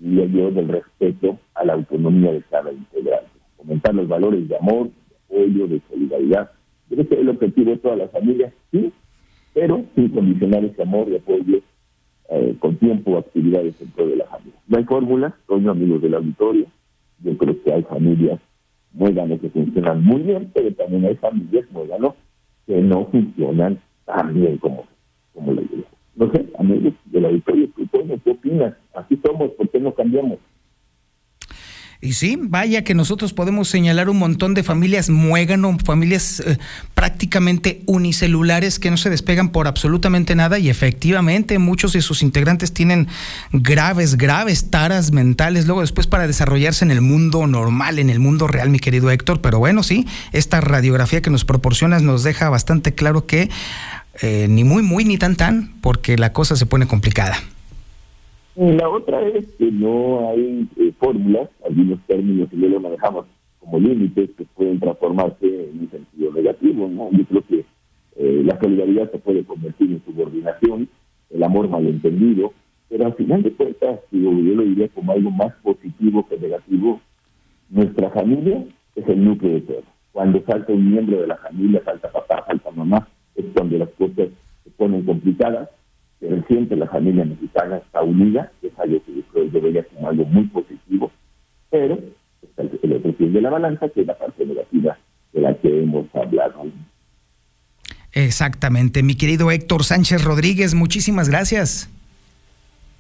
y 0.01 0.16
yo 0.16 0.51
del 0.51 0.69
respeto 0.69 1.39
a 1.55 1.64
la 1.64 1.75
autonomía 1.75 2.33
de 2.33 2.43
cada 2.51 2.73
integrante. 2.73 3.31
Fomentar 3.57 3.95
los 3.95 4.09
valores 4.09 4.49
de 4.49 4.57
amor, 4.57 4.91
de 5.09 5.16
apoyo, 5.25 5.69
de 5.69 5.81
solidaridad. 5.89 6.51
Debe 6.89 7.05
ser 7.05 7.19
el 7.21 7.29
objetivo 7.29 7.71
de 7.71 7.77
todas 7.79 7.99
las 7.99 8.11
familias, 8.11 8.53
sí, 8.73 8.93
pero 9.55 9.85
sin 9.95 10.09
condicionar 10.09 10.64
ese 10.64 10.83
amor 10.83 11.09
y 11.09 11.16
apoyo 11.16 11.61
eh, 12.31 12.57
con 12.59 12.77
tiempo 12.77 13.12
o 13.12 13.19
actividades 13.19 13.79
dentro 13.79 14.07
de 14.07 14.16
la 14.16 14.25
familia. 14.27 14.61
No 14.66 14.79
hay 14.79 14.85
fórmulas, 14.85 15.33
son 15.47 15.69
amigos 15.69 16.03
del 16.03 16.14
auditorio. 16.14 16.66
Yo 17.23 17.37
creo 17.37 17.62
que 17.62 17.73
hay 17.73 17.83
familias 17.83 18.41
muéganos 18.93 19.41
que 19.41 19.51
funcionan 19.51 20.03
muy 20.03 20.23
bien, 20.23 20.51
pero 20.53 20.73
también 20.75 21.05
hay 21.05 21.16
familias 21.16 21.71
muéganos 21.71 22.14
que 22.66 22.81
no 22.81 23.07
funcionan 23.07 23.81
tan 24.09 24.32
bien 24.32 24.56
como, 24.59 24.86
como 25.34 25.52
la 25.52 25.62
idea. 25.62 25.84
No 26.16 26.32
sé, 26.32 26.48
amigos 26.59 26.94
de 27.04 27.20
la 27.20 27.30
historia, 27.30 27.68
¿qué 28.24 28.30
opinas? 28.30 28.74
Así 28.94 29.20
somos, 29.24 29.50
¿por 29.52 29.68
qué 29.68 29.78
no 29.78 29.94
cambiamos? 29.94 30.38
Y 32.01 32.12
sí, 32.12 32.38
vaya 32.40 32.84
que 32.84 32.94
nosotros 32.94 33.32
podemos 33.32 33.68
señalar 33.68 34.09
un 34.09 34.18
montón 34.18 34.55
de 34.55 34.62
familias 34.62 35.11
muégano, 35.11 35.76
familias 35.84 36.38
eh, 36.38 36.57
prácticamente 36.94 37.82
unicelulares 37.86 38.78
que 38.78 38.92
no 38.92 38.96
se 38.96 39.11
despegan 39.11 39.49
por 39.49 39.66
absolutamente 39.66 40.36
nada 40.36 40.61
y 40.61 40.70
efectivamente 40.70 41.59
muchos 41.59 41.94
de 41.94 42.03
sus 42.03 42.22
integrantes 42.22 42.72
tienen 42.72 43.09
graves, 43.53 44.16
graves 44.16 44.70
taras 44.70 45.11
mentales 45.11 45.66
luego 45.66 45.80
después 45.80 46.07
para 46.07 46.28
desarrollarse 46.28 46.84
en 46.84 46.92
el 46.92 47.01
mundo 47.01 47.49
normal, 47.49 47.99
en 47.99 48.11
el 48.11 48.20
mundo 48.20 48.46
real, 48.46 48.70
mi 48.70 48.78
querido 48.78 49.11
Héctor. 49.11 49.40
Pero 49.40 49.59
bueno, 49.59 49.82
sí, 49.82 50.07
esta 50.30 50.61
radiografía 50.61 51.20
que 51.20 51.30
nos 51.30 51.44
proporcionas 51.44 52.03
nos 52.05 52.22
deja 52.22 52.49
bastante 52.49 52.94
claro 52.94 53.26
que 53.26 53.51
eh, 54.22 54.46
ni 54.49 54.62
muy, 54.62 54.84
muy, 54.84 55.05
ni 55.05 55.18
tan, 55.18 55.34
tan, 55.34 55.74
porque 55.80 56.16
la 56.16 56.32
cosa 56.32 56.55
se 56.55 56.64
pone 56.64 56.86
complicada. 56.86 57.42
La 58.59 58.88
otra 58.88 59.24
es 59.24 59.46
que 59.52 59.70
no 59.70 60.30
hay 60.30 60.68
eh, 60.78 60.92
fórmulas, 60.98 61.48
algunos 61.64 62.00
términos 62.09 62.48
que 62.50 62.59
ya 62.59 62.66
lo 62.66 62.80
manejamos 62.80 63.26
como 63.61 63.78
límites 63.78 64.30
que 64.36 64.46
pueden 64.46 64.80
transformarse 64.80 65.46
en 65.46 65.78
un 65.78 65.88
sentido 65.88 66.32
negativo. 66.32 66.88
¿no? 66.88 67.09
Yo 67.12 67.24
creo 67.26 67.42
que 67.46 67.64
eh, 68.16 68.42
la 68.44 68.59
solidaridad 68.59 69.12
se 69.12 69.18
puede 69.18 69.44
convertir 69.44 69.92
en 69.92 70.04
subordinación, 70.04 70.88
el 71.30 71.42
amor 71.44 71.68
malentendido, 71.68 72.52
pero 72.88 73.06
al 73.06 73.14
final 73.14 73.44
de 73.44 73.52
cuentas, 73.52 74.00
yo 74.11 74.32
lo 74.32 74.62
diría 74.64 74.88
como 74.88 75.12
algo 75.12 75.30
más 75.30 75.54
positivo 75.62 76.26
que 76.28 76.36
negativo. 76.36 77.00
Nuestra 77.70 78.11
familia 78.11 78.64
es 78.96 79.09
el 79.09 79.24
núcleo 79.24 79.52
de 79.52 79.61
todo. 79.61 79.82
Cuando 80.11 80.40
falta 80.40 80.72
un 80.72 80.90
miembro 80.90 81.20
de 81.20 81.28
la 81.28 81.36
familia, 81.36 81.80
falta 81.84 82.11
papá, 82.11 82.42
falta 82.44 82.72
mamá, 82.72 83.06
es 83.36 83.44
cuando 83.54 83.78
las 83.78 83.90
cosas 83.90 84.30
se 84.64 84.70
ponen 84.76 85.04
complicadas 85.04 85.68
pero 86.21 86.45
siempre 86.47 86.77
la 86.77 86.87
familia 86.89 87.25
mexicana 87.25 87.77
está 87.77 88.03
unida, 88.03 88.53
es 88.62 88.73
algo 88.79 89.01
que 89.05 89.51
yo 89.53 89.61
veía 89.61 89.85
como 89.85 90.09
algo 90.09 90.25
muy 90.25 90.45
positivo, 90.45 91.11
pero 91.71 91.99
está 92.43 92.62
el, 92.62 92.93
otro 92.93 93.12
pie 93.12 93.29
de 93.31 93.41
la 93.41 93.51
balanza, 93.51 93.89
que 93.89 94.01
es 94.01 94.07
la 94.07 94.19
parte 94.19 94.45
negativa 94.45 94.99
de 95.33 95.41
la 95.41 95.55
que 95.55 95.83
hemos 95.83 96.07
hablado. 96.14 96.66
Exactamente, 98.12 99.03
mi 99.03 99.14
querido 99.14 99.51
Héctor 99.51 99.85
Sánchez 99.85 100.25
Rodríguez, 100.25 100.75
muchísimas 100.75 101.29
gracias. 101.29 101.91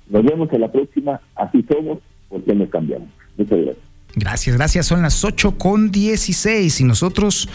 Nos 0.08 0.24
vemos 0.24 0.52
en 0.52 0.60
la 0.60 0.70
próxima, 0.70 1.20
así 1.34 1.64
somos, 1.68 1.98
porque 2.28 2.54
nos 2.54 2.68
cambiamos. 2.70 3.08
Muchas 3.36 3.58
gracias. 3.58 3.88
Gracias, 4.14 4.56
gracias. 4.56 4.86
Son 4.86 5.02
las 5.02 5.24
8 5.24 5.58
con 5.58 5.90
16 5.90 6.80
y 6.80 6.84
nosotros 6.84 7.48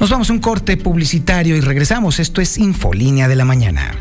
nos 0.00 0.08
vamos 0.08 0.30
a 0.30 0.32
un 0.32 0.40
corte 0.40 0.78
publicitario 0.78 1.54
y 1.56 1.60
regresamos. 1.60 2.18
Esto 2.18 2.40
es 2.40 2.56
Infolínea 2.56 3.28
de 3.28 3.36
la 3.36 3.44
Mañana. 3.44 3.94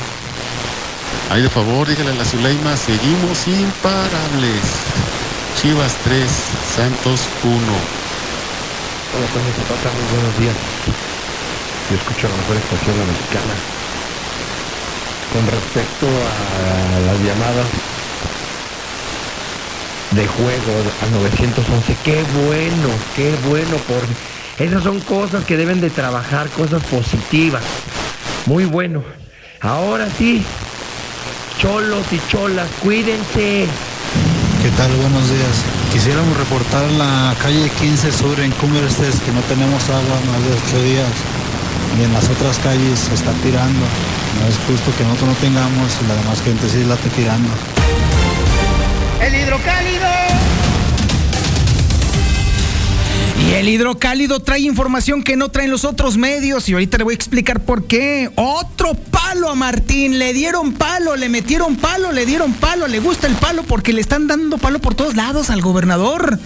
Ahí 1.30 1.41
de 1.41 1.49
favor, 1.49 1.88
dígale 1.88 2.12
a 2.12 2.16
la 2.16 2.26
Zuleima, 2.26 2.76
seguimos 2.76 3.47
imparables. 3.47 4.62
Chivas 5.62 5.93
3, 6.03 6.28
Santos 6.76 7.22
1. 7.43 7.55
Hola, 7.55 9.28
Toño 9.32 9.51
Zapata, 9.55 9.88
muy 9.95 10.07
buenos 10.12 10.39
días. 10.39 10.55
Yo 11.89 11.95
escucho 11.95 12.28
la 12.28 12.36
mejor 12.36 12.57
estación, 12.57 12.99
la 12.99 13.05
mexicana. 13.05 13.55
Con 15.32 15.47
respecto 15.47 16.07
a 16.07 16.99
las 17.07 17.20
llamadas 17.24 17.68
de 20.12 20.28
juego 20.28 20.74
al 21.01 21.12
911, 21.12 21.95
qué 22.03 22.24
bueno, 22.45 22.89
qué 23.16 23.34
bueno, 23.47 23.78
por 23.88 24.01
esas 24.59 24.84
son 24.84 24.99
cosas 24.99 25.45
que 25.45 25.57
deben 25.57 25.82
de 25.82 25.89
trabajar, 25.89 26.49
cosas 26.49 26.84
positivas. 26.84 27.64
Muy 28.45 28.66
bueno. 28.66 29.03
Ahora 29.62 30.07
sí, 30.18 30.43
cholos 31.57 32.05
y 32.12 32.20
cholas, 32.30 32.68
cuídense. 32.82 33.66
¿Qué 34.62 34.70
tal? 34.78 34.91
Buenos 34.97 35.30
días. 35.30 35.64
Quisiéramos 35.91 36.38
reportar 36.38 36.84
la 36.91 37.36
calle 37.41 37.70
15 37.80 38.12
Sur 38.12 38.39
en 38.39 38.51
Cumbrestes 38.51 39.20
que 39.22 39.32
no 39.32 39.41
tenemos 39.41 39.82
agua 39.89 40.20
más 40.30 40.43
de 40.43 40.78
8 40.78 40.84
días 40.84 41.12
y 41.99 42.03
en 42.03 42.14
las 42.14 42.30
otras 42.30 42.59
calles 42.59 42.99
se 42.99 43.16
está 43.16 43.32
tirando. 43.41 43.86
No 44.39 44.47
es 44.47 44.57
justo 44.68 44.91
que 44.97 45.03
nosotros 45.03 45.30
no 45.30 45.36
tengamos 45.36 45.89
y 46.03 46.07
la 46.07 46.16
demás 46.16 46.41
gente 46.43 46.70
sí 46.70 46.84
la 46.84 46.95
esté 46.95 47.09
tirando. 47.09 47.49
Hidrocálido. 49.41 50.07
Y 53.47 53.53
el 53.53 53.69
hidrocálido 53.69 54.39
trae 54.39 54.59
información 54.59 55.23
que 55.23 55.35
no 55.35 55.49
traen 55.49 55.71
los 55.71 55.83
otros 55.83 56.17
medios 56.17 56.69
y 56.69 56.73
ahorita 56.73 56.97
le 56.99 57.03
voy 57.03 57.13
a 57.13 57.15
explicar 57.15 57.61
por 57.61 57.85
qué. 57.85 58.29
Otro 58.35 58.93
palo 58.93 59.49
a 59.49 59.55
Martín, 59.55 60.19
le 60.19 60.33
dieron 60.33 60.73
palo, 60.73 61.15
le 61.15 61.27
metieron 61.27 61.75
palo, 61.75 62.11
le 62.11 62.25
dieron 62.25 62.53
palo, 62.53 62.87
le 62.87 62.99
gusta 62.99 63.27
el 63.27 63.33
palo 63.35 63.63
porque 63.63 63.93
le 63.93 64.01
están 64.01 64.27
dando 64.27 64.57
palo 64.57 64.79
por 64.79 64.93
todos 64.93 65.15
lados 65.15 65.49
al 65.49 65.61
gobernador. 65.61 66.39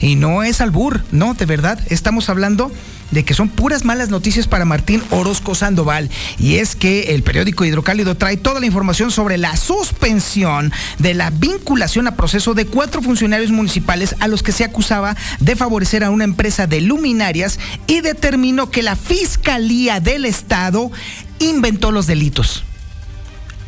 Y 0.00 0.16
no 0.16 0.42
es 0.42 0.60
albur, 0.60 1.02
no, 1.12 1.34
de 1.34 1.46
verdad, 1.46 1.78
estamos 1.88 2.28
hablando 2.28 2.72
de 3.12 3.24
que 3.24 3.34
son 3.34 3.48
puras 3.48 3.84
malas 3.84 4.08
noticias 4.10 4.48
para 4.48 4.64
Martín 4.64 5.02
Orozco 5.10 5.54
Sandoval. 5.54 6.10
Y 6.38 6.56
es 6.56 6.74
que 6.74 7.14
el 7.14 7.22
periódico 7.22 7.64
Hidrocálido 7.64 8.16
trae 8.16 8.36
toda 8.36 8.58
la 8.58 8.66
información 8.66 9.10
sobre 9.10 9.38
la 9.38 9.56
suspensión 9.56 10.72
de 10.98 11.14
la 11.14 11.30
vinculación 11.30 12.08
a 12.08 12.16
proceso 12.16 12.54
de 12.54 12.66
cuatro 12.66 13.02
funcionarios 13.02 13.50
municipales 13.50 14.16
a 14.18 14.26
los 14.26 14.42
que 14.42 14.52
se 14.52 14.64
acusaba 14.64 15.16
de 15.38 15.54
favorecer 15.54 16.02
a 16.02 16.10
una 16.10 16.24
empresa 16.24 16.66
de 16.66 16.80
luminarias 16.80 17.58
y 17.86 18.00
determinó 18.00 18.70
que 18.70 18.82
la 18.82 18.96
Fiscalía 18.96 20.00
del 20.00 20.24
Estado 20.24 20.90
inventó 21.38 21.92
los 21.92 22.06
delitos. 22.06 22.64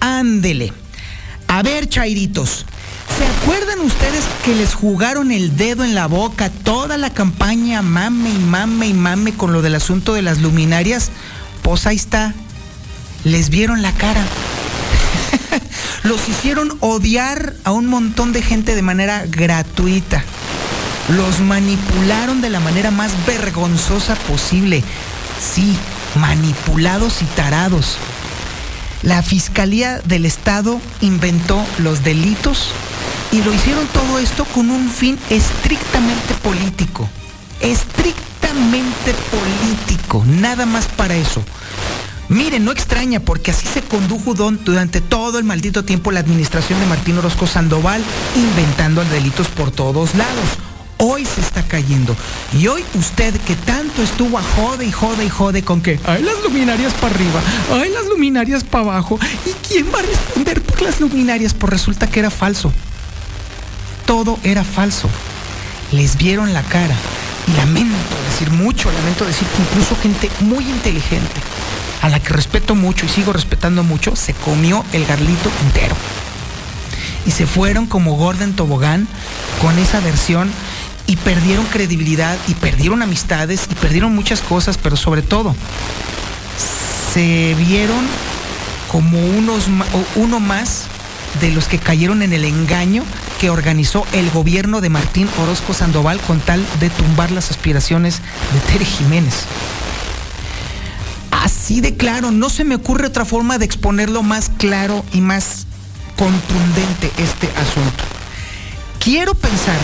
Ándele. 0.00 0.72
A 1.48 1.62
ver, 1.62 1.88
chairitos. 1.88 2.66
¿Se 3.18 3.24
acuerdan 3.24 3.80
ustedes 3.80 4.24
que 4.44 4.54
les 4.54 4.74
jugaron 4.74 5.30
el 5.30 5.56
dedo 5.56 5.84
en 5.84 5.94
la 5.94 6.06
boca 6.06 6.50
toda 6.50 6.98
la 6.98 7.10
campaña 7.10 7.80
mame 7.80 8.30
y 8.30 8.38
mame 8.38 8.88
y 8.88 8.94
mame 8.94 9.34
con 9.34 9.52
lo 9.52 9.62
del 9.62 9.76
asunto 9.76 10.14
de 10.14 10.22
las 10.22 10.40
luminarias? 10.40 11.10
Pues 11.62 11.86
ahí 11.86 11.94
está. 11.94 12.34
Les 13.22 13.50
vieron 13.50 13.82
la 13.82 13.92
cara. 13.92 14.24
Los 16.02 16.28
hicieron 16.28 16.76
odiar 16.80 17.54
a 17.62 17.70
un 17.70 17.86
montón 17.86 18.32
de 18.32 18.42
gente 18.42 18.74
de 18.74 18.82
manera 18.82 19.24
gratuita. 19.28 20.24
Los 21.10 21.40
manipularon 21.40 22.40
de 22.40 22.50
la 22.50 22.58
manera 22.60 22.90
más 22.90 23.12
vergonzosa 23.26 24.16
posible. 24.16 24.82
Sí, 25.40 25.76
manipulados 26.16 27.22
y 27.22 27.26
tarados. 27.26 27.96
La 29.04 29.22
Fiscalía 29.22 30.00
del 30.06 30.24
Estado 30.24 30.80
inventó 31.02 31.62
los 31.76 32.02
delitos 32.02 32.70
y 33.32 33.42
lo 33.42 33.52
hicieron 33.52 33.86
todo 33.88 34.18
esto 34.18 34.46
con 34.46 34.70
un 34.70 34.88
fin 34.88 35.18
estrictamente 35.28 36.32
político. 36.42 37.06
Estrictamente 37.60 39.12
político, 39.30 40.24
nada 40.26 40.64
más 40.64 40.86
para 40.86 41.16
eso. 41.16 41.44
Miren, 42.30 42.64
no 42.64 42.72
extraña 42.72 43.20
porque 43.20 43.50
así 43.50 43.66
se 43.66 43.82
condujo 43.82 44.32
durante 44.32 45.02
todo 45.02 45.38
el 45.38 45.44
maldito 45.44 45.84
tiempo 45.84 46.10
la 46.10 46.20
administración 46.20 46.80
de 46.80 46.86
Martín 46.86 47.18
Orozco 47.18 47.46
Sandoval, 47.46 48.02
inventando 48.34 49.04
delitos 49.04 49.48
por 49.48 49.70
todos 49.70 50.14
lados 50.14 50.48
hoy 51.04 51.24
se 51.24 51.40
está 51.40 51.62
cayendo. 51.62 52.16
Y 52.52 52.66
hoy 52.66 52.82
usted 52.94 53.38
que 53.42 53.54
tanto 53.56 54.02
estuvo 54.02 54.38
a 54.38 54.42
jode 54.42 54.86
y 54.86 54.92
jode 54.92 55.24
y 55.24 55.28
jode 55.28 55.62
con 55.62 55.82
que 55.82 56.00
hay 56.04 56.22
las 56.22 56.42
luminarias 56.42 56.94
para 56.94 57.14
arriba, 57.14 57.40
hay 57.72 57.90
las 57.90 58.06
luminarias 58.06 58.64
para 58.64 58.84
abajo. 58.84 59.18
¿Y 59.44 59.50
quién 59.66 59.86
va 59.94 59.98
a 59.98 60.02
responder 60.02 60.62
por 60.62 60.82
las 60.82 61.00
luminarias? 61.00 61.52
Pues 61.52 61.72
resulta 61.72 62.06
que 62.06 62.20
era 62.20 62.30
falso. 62.30 62.72
Todo 64.06 64.38
era 64.42 64.64
falso. 64.64 65.08
Les 65.92 66.16
vieron 66.16 66.52
la 66.52 66.62
cara. 66.62 66.96
Y 67.46 67.56
lamento 67.58 67.94
decir 68.30 68.50
mucho, 68.50 68.90
lamento 68.90 69.26
decir 69.26 69.46
que 69.48 69.62
incluso 69.62 69.96
gente 69.96 70.30
muy 70.40 70.64
inteligente, 70.64 71.40
a 72.00 72.08
la 72.08 72.18
que 72.18 72.32
respeto 72.32 72.74
mucho 72.74 73.04
y 73.04 73.10
sigo 73.10 73.34
respetando 73.34 73.82
mucho, 73.82 74.16
se 74.16 74.32
comió 74.32 74.82
el 74.92 75.04
garlito 75.04 75.50
entero. 75.66 75.94
Y 77.26 77.30
se 77.30 77.46
fueron 77.46 77.86
como 77.86 78.16
Gordon 78.16 78.54
Tobogán 78.54 79.06
con 79.60 79.78
esa 79.78 80.00
versión 80.00 80.50
y 81.06 81.16
perdieron 81.16 81.66
credibilidad 81.66 82.36
y 82.48 82.54
perdieron 82.54 83.02
amistades 83.02 83.66
y 83.70 83.74
perdieron 83.74 84.14
muchas 84.14 84.40
cosas, 84.40 84.78
pero 84.78 84.96
sobre 84.96 85.22
todo 85.22 85.54
se 87.12 87.54
vieron 87.58 88.04
como 88.90 89.18
unos, 89.18 89.64
uno 90.16 90.40
más 90.40 90.84
de 91.40 91.50
los 91.50 91.68
que 91.68 91.78
cayeron 91.78 92.22
en 92.22 92.32
el 92.32 92.44
engaño 92.44 93.04
que 93.40 93.50
organizó 93.50 94.06
el 94.12 94.30
gobierno 94.30 94.80
de 94.80 94.88
Martín 94.88 95.28
Orozco 95.42 95.74
Sandoval 95.74 96.20
con 96.20 96.40
tal 96.40 96.64
de 96.80 96.90
tumbar 96.90 97.30
las 97.30 97.50
aspiraciones 97.50 98.20
de 98.52 98.72
Tere 98.72 98.84
Jiménez. 98.84 99.44
Así 101.30 101.80
de 101.80 101.96
claro, 101.96 102.30
no 102.30 102.48
se 102.48 102.64
me 102.64 102.74
ocurre 102.74 103.06
otra 103.06 103.24
forma 103.24 103.58
de 103.58 103.64
exponerlo 103.64 104.22
más 104.22 104.50
claro 104.56 105.04
y 105.12 105.20
más 105.20 105.66
contundente 106.16 107.10
este 107.18 107.48
asunto. 107.56 108.04
Quiero 108.98 109.34
pensar 109.34 109.76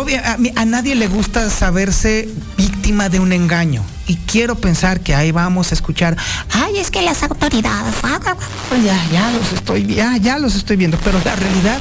que 0.00 0.16
a, 0.16 0.38
a, 0.56 0.64
nadie 0.64 0.94
le 0.94 1.06
gusta 1.06 1.50
saberse 1.50 2.26
víctima 2.56 3.10
de 3.10 3.20
un 3.20 3.32
engaño. 3.32 3.84
Y 4.06 4.16
quiero 4.16 4.56
pensar 4.56 5.00
que 5.00 5.14
ahí 5.14 5.32
vamos 5.32 5.70
a 5.70 5.74
escuchar, 5.74 6.16
ay, 6.50 6.78
es 6.78 6.90
que 6.90 7.02
las 7.02 7.22
autoridades, 7.22 7.94
ah, 8.02 8.18
ah, 8.24 8.36
ah". 8.36 8.76
ya, 8.82 8.98
ya 9.12 9.30
los 9.30 9.52
estoy, 9.52 9.86
ya, 9.86 10.16
ya 10.16 10.38
los 10.38 10.54
estoy 10.54 10.76
viendo. 10.76 10.96
Pero 11.04 11.20
la 11.24 11.36
realidad 11.36 11.78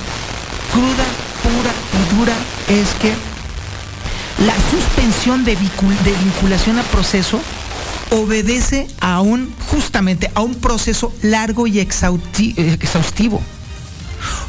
cruda, 0.72 1.06
pura 1.42 1.72
y 1.94 2.16
dura 2.16 2.34
es 2.68 2.90
que 3.02 3.14
la 4.46 4.56
suspensión 4.70 5.46
de, 5.46 5.56
de 5.56 6.12
vinculación 6.24 6.80
a 6.80 6.84
proceso 6.84 7.40
obedece 8.10 8.88
a 9.00 9.22
un, 9.22 9.54
justamente, 9.70 10.30
a 10.36 10.42
un 10.42 10.56
proceso 10.56 11.14
largo 11.22 11.66
y 11.66 11.80
exhaustivo. 11.80 13.42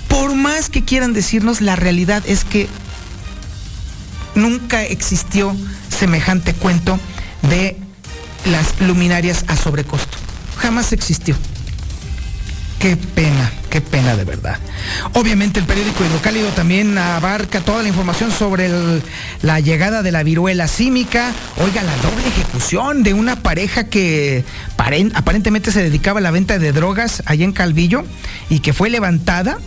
Por 0.08 0.34
más 0.34 0.68
que 0.68 0.84
quieran 0.84 1.12
decirnos, 1.12 1.60
la 1.60 1.76
realidad 1.76 2.22
es 2.26 2.44
que 2.44 2.68
nunca 4.35 4.83
existió 4.85 5.55
semejante 5.89 6.55
cuento 6.55 6.99
de 7.43 7.76
las 8.51 8.80
luminarias 8.80 9.45
a 9.49 9.57
sobrecosto. 9.57 10.18
Jamás 10.57 10.93
existió. 10.93 11.37
Qué 12.78 12.97
pena, 12.97 13.53
qué 13.70 13.80
pena 13.80 14.16
de 14.16 14.24
verdad. 14.24 14.59
Obviamente 15.12 15.61
el 15.61 15.66
periódico 15.66 16.05
Hidrocálido 16.05 16.49
también 16.49 16.99
abarca 16.99 17.61
toda 17.61 17.80
la 17.80 17.89
información 17.89 18.33
sobre 18.33 18.68
la 19.41 19.61
llegada 19.61 20.03
de 20.03 20.11
la 20.11 20.24
viruela 20.24 20.66
símica. 20.66 21.30
Oiga, 21.59 21.85
la 21.85 21.97
doble 21.99 22.26
ejecución 22.26 23.05
de 23.05 23.14
una 23.14 23.37
pareja 23.37 23.85
que 23.85 24.45
aparentemente 25.14 25.70
se 25.70 25.80
dedicaba 25.80 26.18
a 26.18 26.22
la 26.22 26.33
venta 26.33 26.59
de 26.59 26.72
drogas 26.72 27.22
allá 27.26 27.45
en 27.45 27.53
Calvillo 27.53 28.05
y 28.51 28.59
que 28.59 28.72
fue 28.72 28.91
levantada 28.91 29.59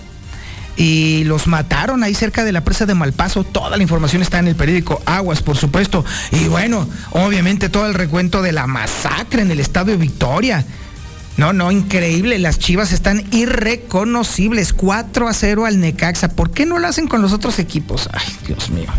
y 0.75 1.23
los 1.25 1.47
mataron 1.47 2.03
ahí 2.03 2.13
cerca 2.13 2.43
de 2.43 2.51
la 2.51 2.63
presa 2.63 2.85
de 2.85 2.93
Malpaso. 2.93 3.43
Toda 3.43 3.77
la 3.77 3.83
información 3.83 4.21
está 4.21 4.39
en 4.39 4.47
el 4.47 4.55
periódico 4.55 5.01
Aguas, 5.05 5.41
por 5.41 5.57
supuesto. 5.57 6.03
Y 6.31 6.47
bueno, 6.47 6.87
obviamente 7.11 7.69
todo 7.69 7.87
el 7.87 7.93
recuento 7.93 8.41
de 8.41 8.51
la 8.51 8.67
masacre 8.67 9.41
en 9.41 9.51
el 9.51 9.59
estadio 9.59 9.97
Victoria. 9.97 10.65
No, 11.37 11.51
no, 11.51 11.71
increíble. 11.71 12.39
Las 12.39 12.59
chivas 12.59 12.93
están 12.93 13.25
irreconocibles. 13.31 14.73
4 14.73 15.27
a 15.27 15.33
0 15.33 15.65
al 15.65 15.79
Necaxa. 15.79 16.29
¿Por 16.29 16.51
qué 16.51 16.65
no 16.65 16.79
lo 16.79 16.87
hacen 16.87 17.07
con 17.07 17.21
los 17.21 17.33
otros 17.33 17.59
equipos? 17.59 18.09
Ay, 18.13 18.25
Dios 18.47 18.69
mío. 18.69 18.89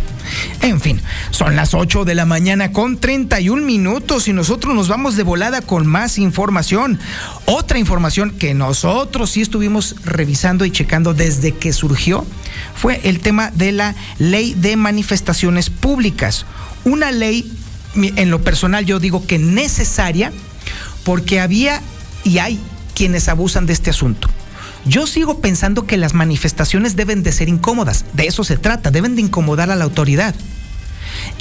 En 0.60 0.80
fin, 0.80 1.00
son 1.30 1.56
las 1.56 1.72
8 1.72 2.04
de 2.04 2.14
la 2.14 2.26
mañana 2.26 2.72
con 2.72 2.98
31 2.98 3.64
minutos 3.64 4.28
y 4.28 4.32
nosotros 4.32 4.74
nos 4.74 4.88
vamos 4.88 5.16
de 5.16 5.22
volada 5.22 5.60
con 5.62 5.86
más 5.86 6.18
información. 6.18 6.98
Otra 7.46 7.78
información 7.78 8.32
que 8.32 8.52
nosotros 8.52 9.30
sí 9.30 9.40
estuvimos 9.40 9.96
revisando 10.04 10.64
y 10.64 10.72
checando 10.72 11.14
desde 11.14 11.52
que 11.52 11.72
surgió 11.72 12.26
fue 12.74 13.00
el 13.04 13.20
tema 13.20 13.50
de 13.52 13.72
la 13.72 13.94
ley 14.18 14.54
de 14.54 14.76
manifestaciones 14.76 15.70
públicas. 15.70 16.44
Una 16.84 17.12
ley, 17.12 17.52
en 17.94 18.30
lo 18.30 18.42
personal 18.42 18.84
yo 18.84 18.98
digo 18.98 19.26
que 19.26 19.38
necesaria, 19.38 20.32
porque 21.04 21.40
había 21.40 21.80
y 22.26 22.40
hay 22.40 22.60
quienes 22.94 23.28
abusan 23.28 23.66
de 23.66 23.72
este 23.72 23.90
asunto. 23.90 24.28
Yo 24.84 25.06
sigo 25.06 25.40
pensando 25.40 25.86
que 25.86 25.96
las 25.96 26.12
manifestaciones 26.12 26.96
deben 26.96 27.22
de 27.22 27.32
ser 27.32 27.48
incómodas, 27.48 28.04
de 28.14 28.26
eso 28.26 28.42
se 28.44 28.56
trata, 28.56 28.90
deben 28.90 29.14
de 29.14 29.22
incomodar 29.22 29.70
a 29.70 29.76
la 29.76 29.84
autoridad. 29.84 30.34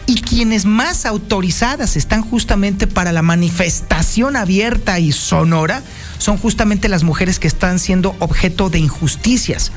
Y 0.05 0.21
quienes 0.21 0.65
más 0.65 1.05
autorizadas 1.05 1.97
están 1.97 2.21
justamente 2.21 2.85
para 2.85 3.11
la 3.11 3.23
manifestación 3.23 4.35
abierta 4.35 4.99
y 4.99 5.11
sonora 5.11 5.81
son 6.19 6.37
justamente 6.37 6.87
las 6.87 7.03
mujeres 7.03 7.39
que 7.39 7.47
están 7.47 7.79
siendo 7.79 8.15
objeto 8.19 8.69
de 8.69 8.79
injusticias. 8.79 9.71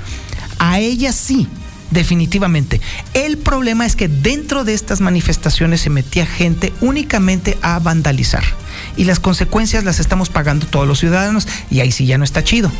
A 0.58 0.78
ellas 0.78 1.14
sí, 1.14 1.48
definitivamente. 1.90 2.80
El 3.14 3.38
problema 3.38 3.86
es 3.86 3.96
que 3.96 4.08
dentro 4.08 4.64
de 4.64 4.74
estas 4.74 5.00
manifestaciones 5.00 5.80
se 5.80 5.90
metía 5.90 6.26
gente 6.26 6.72
únicamente 6.80 7.58
a 7.62 7.78
vandalizar. 7.78 8.44
Y 8.96 9.04
las 9.04 9.20
consecuencias 9.20 9.84
las 9.84 10.00
estamos 10.00 10.28
pagando 10.28 10.66
todos 10.66 10.86
los 10.86 10.98
ciudadanos 10.98 11.48
y 11.70 11.80
ahí 11.80 11.92
sí 11.92 12.06
ya 12.06 12.18
no 12.18 12.24
está 12.24 12.44
chido. 12.44 12.70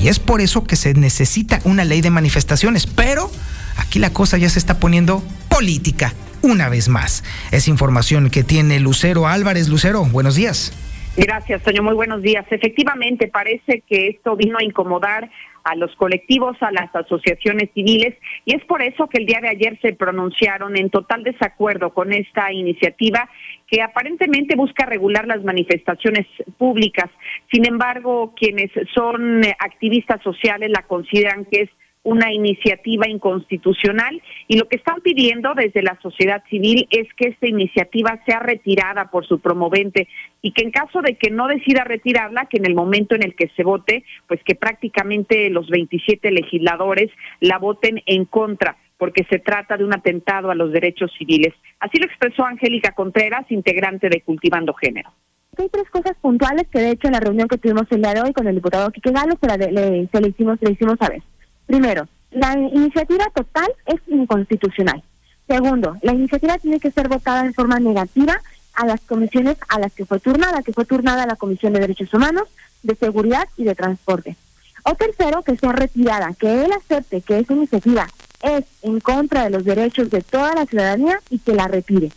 Y 0.00 0.08
es 0.08 0.18
por 0.18 0.40
eso 0.40 0.64
que 0.64 0.76
se 0.76 0.94
necesita 0.94 1.60
una 1.64 1.84
ley 1.84 2.00
de 2.00 2.10
manifestaciones. 2.10 2.86
Pero 2.86 3.30
aquí 3.76 3.98
la 3.98 4.10
cosa 4.10 4.38
ya 4.38 4.48
se 4.48 4.58
está 4.58 4.78
poniendo 4.78 5.22
política 5.48 6.14
una 6.42 6.68
vez 6.68 6.88
más. 6.88 7.24
Es 7.50 7.68
información 7.68 8.30
que 8.30 8.44
tiene 8.44 8.80
Lucero 8.80 9.26
Álvarez. 9.26 9.68
Lucero, 9.68 10.04
buenos 10.04 10.34
días. 10.34 10.72
Gracias, 11.16 11.62
Toño. 11.62 11.84
Muy 11.84 11.94
buenos 11.94 12.22
días. 12.22 12.44
Efectivamente, 12.50 13.28
parece 13.28 13.82
que 13.88 14.08
esto 14.08 14.34
vino 14.34 14.58
a 14.58 14.64
incomodar 14.64 15.30
a 15.62 15.76
los 15.76 15.94
colectivos, 15.94 16.56
a 16.60 16.72
las 16.72 16.94
asociaciones 16.94 17.70
civiles, 17.72 18.14
y 18.44 18.54
es 18.54 18.64
por 18.64 18.82
eso 18.82 19.08
que 19.08 19.18
el 19.18 19.26
día 19.26 19.40
de 19.40 19.48
ayer 19.48 19.78
se 19.80 19.94
pronunciaron 19.94 20.76
en 20.76 20.90
total 20.90 21.22
desacuerdo 21.22 21.94
con 21.94 22.12
esta 22.12 22.52
iniciativa 22.52 23.30
que 23.68 23.80
aparentemente 23.80 24.56
busca 24.56 24.86
regular 24.86 25.26
las 25.26 25.42
manifestaciones 25.44 26.26
públicas. 26.58 27.08
Sin 27.50 27.64
embargo, 27.66 28.34
quienes 28.36 28.70
son 28.92 29.42
activistas 29.60 30.20
sociales 30.22 30.70
la 30.70 30.82
consideran 30.82 31.46
que 31.46 31.62
es 31.62 31.70
una 32.04 32.32
iniciativa 32.32 33.08
inconstitucional 33.08 34.22
y 34.46 34.58
lo 34.58 34.68
que 34.68 34.76
están 34.76 35.00
pidiendo 35.00 35.54
desde 35.54 35.82
la 35.82 35.98
sociedad 36.00 36.42
civil 36.48 36.86
es 36.90 37.08
que 37.14 37.28
esta 37.28 37.48
iniciativa 37.48 38.20
sea 38.26 38.40
retirada 38.40 39.10
por 39.10 39.26
su 39.26 39.40
promovente 39.40 40.06
y 40.42 40.52
que 40.52 40.62
en 40.62 40.70
caso 40.70 41.00
de 41.00 41.16
que 41.16 41.30
no 41.30 41.48
decida 41.48 41.82
retirarla, 41.82 42.46
que 42.46 42.58
en 42.58 42.66
el 42.66 42.74
momento 42.74 43.14
en 43.14 43.22
el 43.22 43.34
que 43.34 43.50
se 43.56 43.64
vote, 43.64 44.04
pues 44.28 44.40
que 44.44 44.54
prácticamente 44.54 45.48
los 45.50 45.68
27 45.68 46.30
legisladores 46.30 47.10
la 47.40 47.58
voten 47.58 48.02
en 48.06 48.26
contra 48.26 48.76
porque 48.98 49.26
se 49.28 49.38
trata 49.38 49.76
de 49.76 49.84
un 49.84 49.94
atentado 49.94 50.50
a 50.50 50.54
los 50.54 50.72
derechos 50.72 51.10
civiles. 51.18 51.52
Así 51.80 51.98
lo 51.98 52.06
expresó 52.06 52.44
Angélica 52.44 52.92
Contreras, 52.92 53.50
integrante 53.50 54.08
de 54.08 54.20
Cultivando 54.20 54.72
Género. 54.74 55.10
Hay 55.56 55.68
tres 55.68 55.88
cosas 55.90 56.16
puntuales 56.20 56.66
que 56.70 56.80
de 56.80 56.90
hecho 56.90 57.08
en 57.08 57.12
la 57.12 57.20
reunión 57.20 57.48
que 57.48 57.58
tuvimos 57.58 57.84
el 57.90 58.02
día 58.02 58.14
de 58.14 58.22
hoy 58.22 58.32
con 58.32 58.46
el 58.46 58.56
diputado 58.56 58.90
Quique 58.90 59.10
Galo 59.10 59.34
se, 59.40 59.72
le, 59.72 60.08
se 60.08 60.20
le 60.20 60.28
hicimos, 60.28 60.58
le 60.60 60.72
hicimos 60.72 60.96
saber. 60.98 61.22
Primero, 61.66 62.08
la 62.30 62.58
iniciativa 62.58 63.26
total 63.34 63.68
es 63.86 64.00
inconstitucional. 64.06 65.02
Segundo, 65.46 65.96
la 66.02 66.12
iniciativa 66.12 66.58
tiene 66.58 66.80
que 66.80 66.90
ser 66.90 67.08
votada 67.08 67.44
en 67.44 67.54
forma 67.54 67.78
negativa 67.78 68.40
a 68.74 68.86
las 68.86 69.00
comisiones 69.02 69.56
a 69.68 69.78
las 69.78 69.92
que 69.92 70.04
fue 70.04 70.18
turnada, 70.18 70.62
que 70.62 70.72
fue 70.72 70.84
turnada 70.84 71.26
la 71.26 71.36
Comisión 71.36 71.72
de 71.72 71.80
Derechos 71.80 72.12
Humanos, 72.12 72.48
de 72.82 72.94
Seguridad 72.94 73.48
y 73.56 73.64
de 73.64 73.74
Transporte. 73.74 74.36
O 74.84 74.94
tercero, 74.94 75.42
que 75.42 75.56
sea 75.56 75.72
retirada, 75.72 76.34
que 76.38 76.64
él 76.64 76.72
acepte 76.72 77.22
que 77.22 77.38
esa 77.38 77.54
iniciativa 77.54 78.06
es 78.42 78.64
en 78.82 79.00
contra 79.00 79.44
de 79.44 79.50
los 79.50 79.64
derechos 79.64 80.10
de 80.10 80.20
toda 80.20 80.54
la 80.54 80.66
ciudadanía 80.66 81.20
y 81.30 81.38
que 81.38 81.54
la 81.54 81.68
retire. 81.68 82.10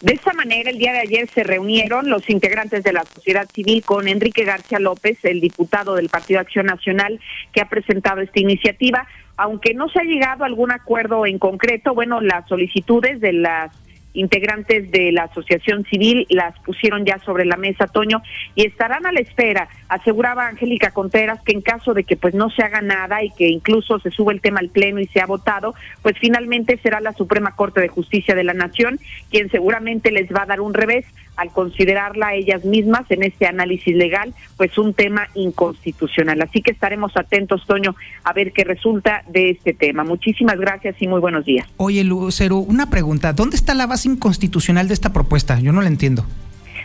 De 0.00 0.14
esta 0.14 0.32
manera, 0.32 0.70
el 0.70 0.78
día 0.78 0.92
de 0.92 1.00
ayer 1.00 1.28
se 1.28 1.44
reunieron 1.44 2.08
los 2.08 2.30
integrantes 2.30 2.82
de 2.82 2.94
la 2.94 3.04
sociedad 3.04 3.46
civil 3.52 3.84
con 3.84 4.08
Enrique 4.08 4.44
García 4.44 4.78
López, 4.78 5.22
el 5.26 5.42
diputado 5.42 5.94
del 5.94 6.08
Partido 6.08 6.40
Acción 6.40 6.64
Nacional, 6.64 7.20
que 7.52 7.60
ha 7.60 7.68
presentado 7.68 8.22
esta 8.22 8.40
iniciativa. 8.40 9.06
Aunque 9.36 9.74
no 9.74 9.90
se 9.90 10.00
ha 10.00 10.04
llegado 10.04 10.42
a 10.42 10.46
algún 10.46 10.72
acuerdo 10.72 11.26
en 11.26 11.38
concreto, 11.38 11.92
bueno, 11.94 12.22
las 12.22 12.48
solicitudes 12.48 13.20
de 13.20 13.34
las 13.34 13.76
integrantes 14.12 14.90
de 14.90 15.12
la 15.12 15.24
asociación 15.24 15.84
civil 15.84 16.26
las 16.30 16.58
pusieron 16.60 17.04
ya 17.04 17.18
sobre 17.20 17.44
la 17.44 17.56
mesa, 17.56 17.86
Toño, 17.86 18.22
y 18.54 18.66
estarán 18.66 19.06
a 19.06 19.12
la 19.12 19.20
espera. 19.20 19.68
Aseguraba 19.88 20.48
Angélica 20.48 20.90
Contreras 20.90 21.40
que 21.44 21.52
en 21.52 21.60
caso 21.60 21.94
de 21.94 22.04
que 22.04 22.16
pues 22.16 22.34
no 22.34 22.50
se 22.50 22.62
haga 22.62 22.80
nada 22.80 23.22
y 23.22 23.30
que 23.30 23.48
incluso 23.48 23.98
se 24.00 24.10
sube 24.10 24.32
el 24.32 24.40
tema 24.40 24.60
al 24.60 24.68
pleno 24.68 25.00
y 25.00 25.06
se 25.06 25.20
ha 25.20 25.26
votado, 25.26 25.74
pues 26.02 26.16
finalmente 26.18 26.78
será 26.82 27.00
la 27.00 27.12
Suprema 27.12 27.54
Corte 27.56 27.80
de 27.80 27.88
Justicia 27.88 28.34
de 28.34 28.44
la 28.44 28.54
Nación 28.54 28.98
quien 29.30 29.50
seguramente 29.50 30.10
les 30.10 30.28
va 30.30 30.42
a 30.42 30.46
dar 30.46 30.60
un 30.60 30.74
revés 30.74 31.06
al 31.36 31.50
considerarla 31.52 32.34
ellas 32.34 32.64
mismas 32.64 33.10
en 33.10 33.22
este 33.22 33.46
análisis 33.46 33.94
legal, 33.94 34.34
pues 34.56 34.76
un 34.78 34.94
tema 34.94 35.28
inconstitucional. 35.34 36.40
Así 36.42 36.62
que 36.62 36.70
estaremos 36.70 37.16
atentos, 37.16 37.66
Toño, 37.66 37.96
a 38.24 38.32
ver 38.32 38.52
qué 38.52 38.64
resulta 38.64 39.22
de 39.28 39.50
este 39.50 39.72
tema. 39.72 40.04
Muchísimas 40.04 40.58
gracias 40.58 40.96
y 41.00 41.08
muy 41.08 41.20
buenos 41.20 41.44
días. 41.44 41.66
Oye, 41.76 42.04
Lucero, 42.04 42.58
una 42.58 42.90
pregunta. 42.90 43.32
¿Dónde 43.32 43.56
está 43.56 43.74
la 43.74 43.86
base 43.86 44.08
inconstitucional 44.08 44.88
de 44.88 44.94
esta 44.94 45.12
propuesta? 45.12 45.58
Yo 45.60 45.72
no 45.72 45.80
la 45.80 45.88
entiendo. 45.88 46.24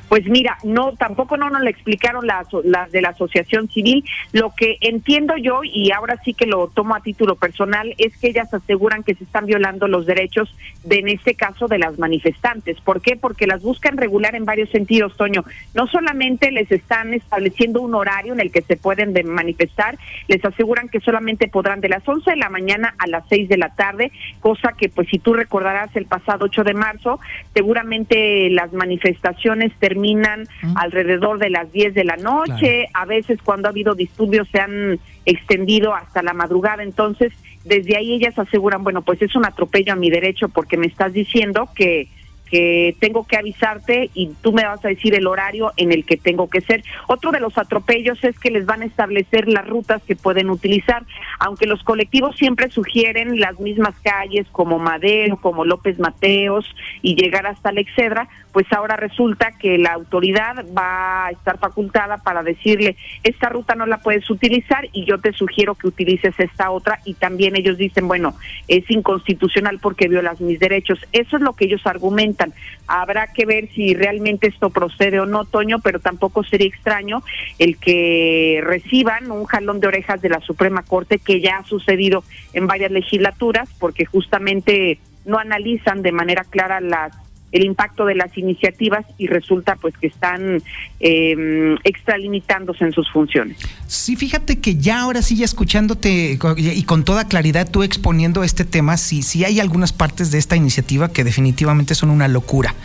Pues 0.09 0.25
mira, 0.27 0.57
no, 0.63 0.93
tampoco 0.93 1.37
no 1.37 1.49
nos 1.49 1.61
lo 1.61 1.69
explicaron 1.69 2.27
las, 2.27 2.47
de 2.91 3.01
la 3.01 3.09
asociación 3.09 3.69
civil. 3.69 4.03
Lo 4.31 4.53
que 4.55 4.77
entiendo 4.81 5.35
yo, 5.37 5.61
y 5.63 5.91
ahora 5.91 6.19
sí 6.23 6.33
que 6.33 6.45
lo 6.45 6.67
tomo 6.67 6.95
a 6.95 7.01
título 7.01 7.35
personal, 7.35 7.93
es 7.97 8.15
que 8.17 8.27
ellas 8.27 8.53
aseguran 8.53 9.03
que 9.03 9.15
se 9.15 9.23
están 9.23 9.45
violando 9.45 9.87
los 9.87 10.05
derechos 10.05 10.55
de, 10.83 10.99
en 10.99 11.09
este 11.09 11.35
caso, 11.35 11.67
de 11.67 11.79
las 11.79 11.97
manifestantes. 11.97 12.79
¿Por 12.81 13.01
qué? 13.01 13.15
Porque 13.15 13.47
las 13.47 13.63
buscan 13.63 13.97
regular 13.97 14.35
en 14.35 14.45
varios 14.45 14.69
sentidos, 14.69 15.17
Toño. 15.17 15.43
No 15.73 15.87
solamente 15.87 16.51
les 16.51 16.71
están 16.71 17.13
estableciendo 17.13 17.81
un 17.81 17.95
horario 17.95 18.33
en 18.33 18.39
el 18.39 18.51
que 18.51 18.61
se 18.61 18.77
pueden 18.77 19.13
manifestar, 19.25 19.97
les 20.27 20.43
aseguran 20.43 20.89
que 20.89 20.99
solamente 20.99 21.47
podrán 21.47 21.81
de 21.81 21.89
las 21.89 22.07
11 22.07 22.31
de 22.31 22.37
la 22.37 22.49
mañana 22.49 22.95
a 22.97 23.07
las 23.07 23.23
6 23.29 23.49
de 23.49 23.57
la 23.57 23.75
tarde, 23.75 24.11
cosa 24.39 24.73
que, 24.77 24.89
pues, 24.89 25.07
si 25.09 25.19
tú 25.19 25.33
recordarás 25.33 25.95
el 25.95 26.05
pasado 26.05 26.45
8 26.45 26.63
de 26.63 26.73
marzo, 26.73 27.19
seguramente 27.53 28.49
las 28.49 28.73
manifestaciones 28.73 29.71
terminan 29.95 30.47
alrededor 30.75 31.39
de 31.39 31.49
las 31.49 31.71
10 31.71 31.93
de 31.93 32.03
la 32.03 32.17
noche, 32.17 32.87
a 32.93 33.05
veces 33.05 33.39
cuando 33.41 33.67
ha 33.67 33.71
habido 33.71 33.95
disturbios 33.95 34.47
se 34.51 34.59
han 34.59 34.99
extendido 35.25 35.93
hasta 35.93 36.21
la 36.21 36.33
madrugada, 36.33 36.83
entonces 36.83 37.31
desde 37.63 37.97
ahí 37.97 38.13
ellas 38.13 38.37
aseguran, 38.37 38.83
bueno, 38.83 39.01
pues 39.03 39.21
es 39.21 39.35
un 39.35 39.45
atropello 39.45 39.93
a 39.93 39.95
mi 39.95 40.09
derecho 40.09 40.49
porque 40.49 40.77
me 40.77 40.87
estás 40.87 41.13
diciendo 41.13 41.69
que 41.75 42.09
que 42.45 42.95
tengo 42.99 43.25
que 43.25 43.37
avisarte 43.37 44.09
y 44.13 44.31
tú 44.41 44.53
me 44.53 44.65
vas 44.65 44.83
a 44.85 44.89
decir 44.89 45.15
el 45.15 45.27
horario 45.27 45.73
en 45.77 45.91
el 45.91 46.05
que 46.05 46.17
tengo 46.17 46.49
que 46.49 46.61
ser. 46.61 46.83
Otro 47.07 47.31
de 47.31 47.39
los 47.39 47.57
atropellos 47.57 48.23
es 48.23 48.39
que 48.39 48.51
les 48.51 48.65
van 48.65 48.81
a 48.81 48.85
establecer 48.85 49.47
las 49.47 49.67
rutas 49.67 50.01
que 50.03 50.15
pueden 50.15 50.49
utilizar, 50.49 51.03
aunque 51.39 51.65
los 51.65 51.83
colectivos 51.83 52.35
siempre 52.37 52.69
sugieren 52.69 53.39
las 53.39 53.59
mismas 53.59 53.95
calles 54.01 54.47
como 54.51 54.79
Madero, 54.79 55.37
como 55.37 55.65
López 55.65 55.99
Mateos 55.99 56.65
y 57.01 57.15
llegar 57.15 57.47
hasta 57.47 57.71
la 57.71 57.81
Excedra, 57.81 58.29
pues 58.55 58.71
ahora 58.71 58.95
resulta 58.95 59.51
que 59.59 59.77
la 59.77 59.91
autoridad 59.91 60.63
va 60.73 61.25
a 61.25 61.31
estar 61.31 61.57
facultada 61.57 62.19
para 62.19 62.41
decirle, 62.41 62.95
esta 63.21 63.49
ruta 63.49 63.75
no 63.75 63.85
la 63.85 63.97
puedes 63.97 64.29
utilizar 64.29 64.87
y 64.93 65.03
yo 65.03 65.19
te 65.19 65.33
sugiero 65.33 65.75
que 65.75 65.87
utilices 65.87 66.33
esta 66.39 66.71
otra 66.71 67.01
y 67.03 67.15
también 67.15 67.57
ellos 67.57 67.77
dicen, 67.77 68.07
bueno, 68.07 68.33
es 68.69 68.89
inconstitucional 68.89 69.79
porque 69.81 70.07
violas 70.07 70.39
mis 70.39 70.57
derechos. 70.57 70.99
Eso 71.11 71.35
es 71.35 71.41
lo 71.41 71.51
que 71.51 71.65
ellos 71.65 71.85
argumentan 71.85 72.53
Habrá 72.87 73.27
que 73.33 73.45
ver 73.45 73.67
si 73.73 73.93
realmente 73.93 74.47
esto 74.47 74.69
procede 74.69 75.19
o 75.19 75.25
no, 75.25 75.43
Toño, 75.43 75.79
pero 75.79 75.99
tampoco 75.99 76.45
sería 76.45 76.67
extraño 76.67 77.23
el 77.59 77.77
que 77.77 78.61
reciban 78.63 79.31
un 79.31 79.43
jalón 79.43 79.81
de 79.81 79.87
orejas 79.87 80.21
de 80.21 80.29
la 80.29 80.39
Suprema 80.39 80.81
Corte, 80.83 81.19
que 81.19 81.41
ya 81.41 81.57
ha 81.57 81.63
sucedido 81.65 82.23
en 82.53 82.67
varias 82.67 82.91
legislaturas, 82.91 83.67
porque 83.79 84.05
justamente 84.05 84.99
no 85.25 85.39
analizan 85.39 86.03
de 86.03 86.13
manera 86.13 86.45
clara 86.45 86.79
las 86.79 87.24
el 87.51 87.63
impacto 87.63 88.05
de 88.05 88.15
las 88.15 88.37
iniciativas 88.37 89.05
y 89.17 89.27
resulta 89.27 89.75
pues 89.77 89.93
que 89.97 90.07
están 90.07 90.61
eh, 90.99 91.75
extralimitándose 91.83 92.83
en 92.83 92.91
sus 92.91 93.09
funciones. 93.09 93.57
Sí, 93.87 94.15
fíjate 94.15 94.59
que 94.59 94.75
ya 94.75 95.01
ahora 95.01 95.21
sí, 95.21 95.37
ya 95.37 95.45
escuchándote 95.45 96.37
y 96.57 96.83
con 96.83 97.05
toda 97.05 97.27
claridad 97.27 97.69
tú 97.69 97.83
exponiendo 97.83 98.43
este 98.43 98.65
tema, 98.65 98.97
sí, 98.97 99.23
sí 99.23 99.45
hay 99.45 99.59
algunas 99.59 99.93
partes 99.93 100.31
de 100.31 100.37
esta 100.37 100.55
iniciativa 100.55 101.11
que 101.11 101.23
definitivamente 101.23 101.95
son 101.95 102.09
una 102.09 102.27
locura. 102.27 102.75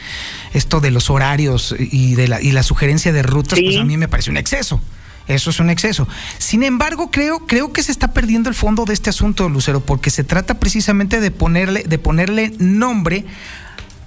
Esto 0.54 0.80
de 0.80 0.90
los 0.90 1.10
horarios 1.10 1.74
y 1.78 2.14
de 2.14 2.28
la, 2.28 2.40
y 2.40 2.52
la 2.52 2.62
sugerencia 2.62 3.12
de 3.12 3.22
rutas, 3.22 3.58
pues 3.60 3.76
a 3.76 3.84
mí 3.84 3.96
me 3.96 4.08
parece 4.08 4.30
un 4.30 4.36
exceso 4.36 4.80
Eso 5.26 5.50
es 5.50 5.60
un 5.60 5.70
exceso. 5.70 6.06
Sin 6.38 6.62
embargo, 6.62 7.10
creo, 7.10 7.46
creo 7.46 7.72
que 7.72 7.82
se 7.82 7.92
está 7.92 8.12
perdiendo 8.12 8.48
el 8.48 8.54
fondo 8.54 8.84
de 8.84 8.94
este 8.94 9.10
asunto, 9.10 9.48
Lucero, 9.48 9.80
porque 9.80 10.10
se 10.10 10.24
trata 10.24 10.60
precisamente 10.60 11.20
de 11.20 11.30
ponerle, 11.30 11.82
de 11.84 11.98
ponerle 11.98 12.52
nombre 12.58 13.24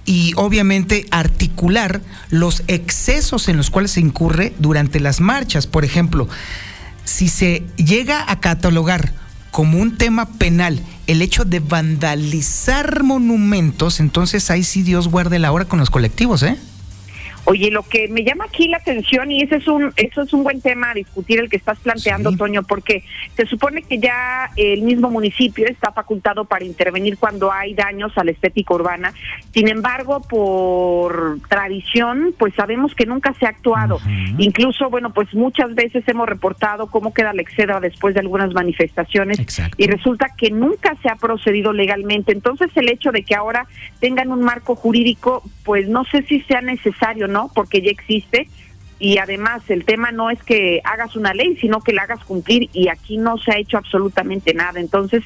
y 0.05 0.33
obviamente 0.35 1.05
articular 1.11 2.01
los 2.29 2.63
excesos 2.67 3.47
en 3.47 3.57
los 3.57 3.69
cuales 3.69 3.91
se 3.91 4.01
incurre 4.01 4.53
durante 4.59 4.99
las 4.99 5.21
marchas. 5.21 5.67
Por 5.67 5.85
ejemplo, 5.85 6.27
si 7.05 7.29
se 7.29 7.63
llega 7.77 8.29
a 8.29 8.39
catalogar 8.39 9.13
como 9.51 9.77
un 9.77 9.97
tema 9.97 10.25
penal 10.25 10.81
el 11.07 11.21
hecho 11.21 11.45
de 11.45 11.59
vandalizar 11.59 13.03
monumentos, 13.03 13.99
entonces 13.99 14.49
ahí 14.49 14.63
sí 14.63 14.83
Dios 14.83 15.07
guarde 15.07 15.39
la 15.39 15.51
hora 15.51 15.65
con 15.65 15.79
los 15.79 15.89
colectivos, 15.89 16.43
¿eh? 16.43 16.57
Oye, 17.45 17.71
lo 17.71 17.83
que 17.83 18.07
me 18.07 18.23
llama 18.23 18.45
aquí 18.45 18.67
la 18.67 18.77
atención 18.77 19.31
y 19.31 19.41
ese 19.41 19.57
es 19.57 19.67
un 19.67 19.91
eso 19.97 20.21
es 20.21 20.33
un 20.33 20.43
buen 20.43 20.61
tema 20.61 20.91
a 20.91 20.93
discutir 20.93 21.39
el 21.39 21.49
que 21.49 21.57
estás 21.57 21.77
planteando, 21.79 22.31
Toño, 22.31 22.63
porque 22.63 23.03
se 23.35 23.45
supone 23.45 23.81
que 23.81 23.99
ya 23.99 24.49
el 24.55 24.81
mismo 24.83 25.09
municipio 25.09 25.67
está 25.67 25.91
facultado 25.91 26.45
para 26.45 26.63
intervenir 26.63 27.17
cuando 27.17 27.51
hay 27.51 27.73
daños 27.73 28.17
a 28.17 28.23
la 28.23 28.31
estética 28.31 28.73
urbana. 28.73 29.13
Sin 29.53 29.67
embargo, 29.67 30.21
por 30.21 31.39
tradición, 31.49 32.33
pues 32.37 32.53
sabemos 32.55 32.95
que 32.95 33.05
nunca 33.05 33.33
se 33.33 33.45
ha 33.45 33.49
actuado. 33.49 33.99
Incluso, 34.37 34.89
bueno, 34.89 35.13
pues 35.13 35.33
muchas 35.33 35.75
veces 35.75 36.07
hemos 36.07 36.27
reportado 36.27 36.87
cómo 36.87 37.13
queda 37.13 37.33
la 37.33 37.41
exceda 37.41 37.79
después 37.79 38.13
de 38.13 38.21
algunas 38.21 38.53
manifestaciones 38.53 39.37
y 39.77 39.87
resulta 39.87 40.27
que 40.37 40.49
nunca 40.49 40.95
se 41.01 41.09
ha 41.09 41.15
procedido 41.15 41.73
legalmente. 41.73 42.31
Entonces, 42.31 42.71
el 42.75 42.89
hecho 42.89 43.11
de 43.11 43.23
que 43.23 43.35
ahora 43.35 43.67
tengan 43.99 44.31
un 44.31 44.41
marco 44.41 44.75
jurídico, 44.75 45.43
pues 45.63 45.87
no 45.87 46.03
sé 46.05 46.23
si 46.23 46.41
sea 46.41 46.61
necesario, 46.61 47.27
¿no? 47.33 47.51
Porque 47.53 47.81
ya 47.81 47.91
existe 47.91 48.47
y 48.99 49.17
además 49.17 49.69
el 49.69 49.83
tema 49.83 50.13
no 50.13 50.29
es 50.29 50.41
que 50.43 50.79
hagas 50.85 51.17
una 51.17 51.33
ley, 51.33 51.57
sino 51.57 51.81
que 51.81 51.91
la 51.91 52.03
hagas 52.03 52.23
cumplir 52.23 52.69
y 52.71 52.87
aquí 52.87 53.17
no 53.17 53.37
se 53.37 53.51
ha 53.51 53.57
hecho 53.57 53.77
absolutamente 53.77 54.53
nada. 54.53 54.79
Entonces, 54.79 55.23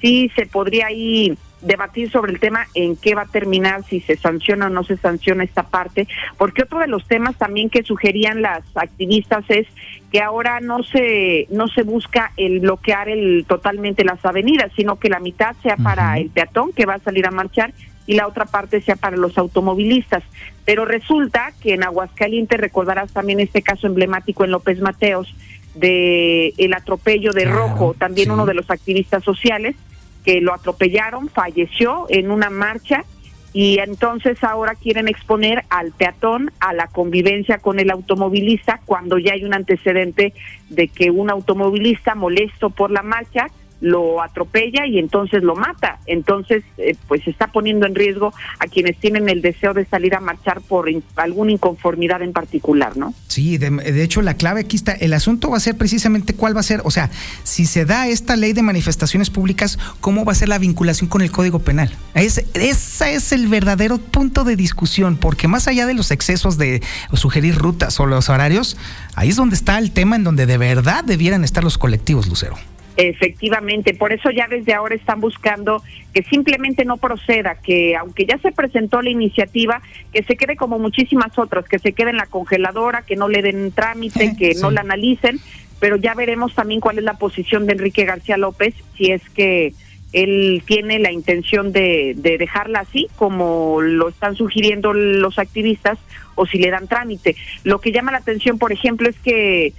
sí 0.00 0.30
se 0.34 0.46
podría 0.46 0.86
ahí 0.86 1.36
debatir 1.60 2.10
sobre 2.10 2.32
el 2.32 2.40
tema 2.40 2.66
en 2.74 2.96
qué 2.96 3.14
va 3.14 3.22
a 3.22 3.26
terminar, 3.26 3.84
si 3.84 4.00
se 4.00 4.16
sanciona 4.16 4.66
o 4.66 4.70
no 4.70 4.84
se 4.84 4.96
sanciona 4.96 5.44
esta 5.44 5.64
parte, 5.64 6.06
porque 6.36 6.62
otro 6.62 6.78
de 6.78 6.86
los 6.86 7.06
temas 7.06 7.36
también 7.36 7.68
que 7.68 7.82
sugerían 7.82 8.40
las 8.40 8.62
activistas 8.74 9.44
es 9.48 9.66
que 10.10 10.22
ahora 10.22 10.60
no 10.60 10.82
se 10.84 11.48
no 11.50 11.68
se 11.68 11.82
busca 11.82 12.32
el 12.36 12.60
bloquear 12.60 13.08
el 13.08 13.44
totalmente 13.46 14.04
las 14.04 14.24
avenidas, 14.24 14.72
sino 14.74 14.98
que 14.98 15.10
la 15.10 15.20
mitad 15.20 15.54
sea 15.62 15.76
para 15.76 16.16
el 16.16 16.30
peatón 16.30 16.72
que 16.72 16.86
va 16.86 16.94
a 16.94 17.00
salir 17.00 17.26
a 17.26 17.30
marchar 17.30 17.74
y 18.08 18.14
la 18.14 18.26
otra 18.26 18.46
parte 18.46 18.80
sea 18.80 18.96
para 18.96 19.18
los 19.18 19.36
automovilistas. 19.36 20.24
Pero 20.64 20.86
resulta 20.86 21.52
que 21.60 21.74
en 21.74 21.84
Aguascalientes 21.84 22.58
recordarás 22.58 23.12
también 23.12 23.38
este 23.38 23.60
caso 23.60 23.86
emblemático 23.86 24.44
en 24.44 24.50
López 24.50 24.80
Mateos 24.80 25.32
de 25.74 26.54
el 26.56 26.72
atropello 26.72 27.32
de 27.32 27.44
Rojo, 27.44 27.94
también 27.96 28.30
uno 28.30 28.46
de 28.46 28.54
los 28.54 28.70
activistas 28.70 29.22
sociales 29.22 29.76
que 30.24 30.40
lo 30.40 30.54
atropellaron, 30.54 31.28
falleció 31.28 32.06
en 32.08 32.30
una 32.30 32.48
marcha 32.48 33.04
y 33.52 33.78
entonces 33.78 34.42
ahora 34.42 34.74
quieren 34.74 35.06
exponer 35.06 35.64
al 35.68 35.92
peatón 35.92 36.50
a 36.60 36.72
la 36.72 36.86
convivencia 36.86 37.58
con 37.58 37.78
el 37.78 37.90
automovilista 37.90 38.80
cuando 38.86 39.18
ya 39.18 39.34
hay 39.34 39.44
un 39.44 39.52
antecedente 39.52 40.32
de 40.70 40.88
que 40.88 41.10
un 41.10 41.28
automovilista 41.28 42.14
molesto 42.14 42.70
por 42.70 42.90
la 42.90 43.02
marcha 43.02 43.48
lo 43.80 44.22
atropella 44.22 44.86
y 44.86 44.98
entonces 44.98 45.42
lo 45.42 45.54
mata. 45.54 45.98
Entonces, 46.06 46.64
eh, 46.78 46.96
pues 47.06 47.26
está 47.26 47.48
poniendo 47.48 47.86
en 47.86 47.94
riesgo 47.94 48.32
a 48.58 48.66
quienes 48.66 48.98
tienen 48.98 49.28
el 49.28 49.42
deseo 49.42 49.74
de 49.74 49.84
salir 49.86 50.14
a 50.14 50.20
marchar 50.20 50.60
por 50.60 50.88
alguna 51.16 51.52
inconformidad 51.52 52.22
en 52.22 52.32
particular, 52.32 52.96
¿no? 52.96 53.14
Sí, 53.28 53.58
de, 53.58 54.02
hecho 54.02 54.22
la 54.22 54.34
clave 54.34 54.60
aquí 54.62 54.76
está, 54.76 54.92
el 54.92 55.12
asunto 55.12 55.50
va 55.50 55.58
a 55.58 55.60
ser 55.60 55.76
precisamente 55.76 56.34
cuál 56.34 56.56
va 56.56 56.60
a 56.60 56.64
ser, 56.64 56.80
o 56.84 56.90
sea, 56.90 57.10
si 57.44 57.66
se 57.66 57.84
da 57.84 58.08
esta 58.08 58.36
ley 58.36 58.52
de 58.52 58.62
manifestaciones 58.62 59.30
públicas, 59.30 59.78
¿cómo 60.00 60.24
va 60.24 60.32
a 60.32 60.34
ser 60.34 60.48
la 60.48 60.58
vinculación 60.58 61.08
con 61.08 61.22
el 61.22 61.30
Código 61.30 61.58
Penal? 61.60 61.90
Es, 62.14 62.44
ese 62.54 63.14
es 63.14 63.32
el 63.32 63.48
verdadero 63.48 63.98
punto 63.98 64.44
de 64.44 64.56
discusión, 64.56 65.16
porque 65.16 65.48
más 65.48 65.68
allá 65.68 65.86
de 65.86 65.94
los 65.94 66.10
excesos 66.10 66.58
de 66.58 66.82
sugerir 67.14 67.56
rutas 67.56 67.98
o 68.00 68.06
los 68.06 68.28
horarios, 68.28 68.76
ahí 69.14 69.28
es 69.28 69.36
donde 69.36 69.54
está 69.54 69.78
el 69.78 69.92
tema 69.92 70.16
en 70.16 70.24
donde 70.24 70.46
de 70.46 70.58
verdad 70.58 71.04
debieran 71.04 71.44
estar 71.44 71.62
los 71.62 71.78
colectivos, 71.78 72.28
Lucero. 72.28 72.56
Efectivamente, 73.00 73.94
por 73.94 74.12
eso 74.12 74.28
ya 74.32 74.48
desde 74.48 74.74
ahora 74.74 74.96
están 74.96 75.20
buscando 75.20 75.84
que 76.12 76.24
simplemente 76.24 76.84
no 76.84 76.96
proceda, 76.96 77.54
que 77.54 77.94
aunque 77.94 78.26
ya 78.26 78.38
se 78.38 78.50
presentó 78.50 79.02
la 79.02 79.10
iniciativa, 79.10 79.80
que 80.12 80.24
se 80.24 80.36
quede 80.36 80.56
como 80.56 80.80
muchísimas 80.80 81.38
otras, 81.38 81.68
que 81.68 81.78
se 81.78 81.92
quede 81.92 82.10
en 82.10 82.16
la 82.16 82.26
congeladora, 82.26 83.02
que 83.02 83.14
no 83.14 83.28
le 83.28 83.40
den 83.40 83.70
trámite, 83.70 84.34
que 84.36 84.56
no 84.60 84.72
la 84.72 84.80
analicen, 84.80 85.38
pero 85.78 85.94
ya 85.94 86.14
veremos 86.14 86.56
también 86.56 86.80
cuál 86.80 86.98
es 86.98 87.04
la 87.04 87.18
posición 87.18 87.66
de 87.66 87.74
Enrique 87.74 88.04
García 88.04 88.36
López, 88.36 88.74
si 88.96 89.12
es 89.12 89.22
que 89.30 89.74
él 90.12 90.64
tiene 90.66 90.98
la 90.98 91.12
intención 91.12 91.70
de, 91.70 92.14
de 92.16 92.36
dejarla 92.36 92.80
así, 92.80 93.06
como 93.14 93.80
lo 93.80 94.08
están 94.08 94.34
sugiriendo 94.34 94.92
los 94.92 95.38
activistas, 95.38 96.00
o 96.34 96.46
si 96.46 96.58
le 96.58 96.72
dan 96.72 96.88
trámite. 96.88 97.36
Lo 97.62 97.80
que 97.80 97.92
llama 97.92 98.10
la 98.10 98.18
atención, 98.18 98.58
por 98.58 98.72
ejemplo, 98.72 99.08
es 99.08 99.16
que 99.20 99.72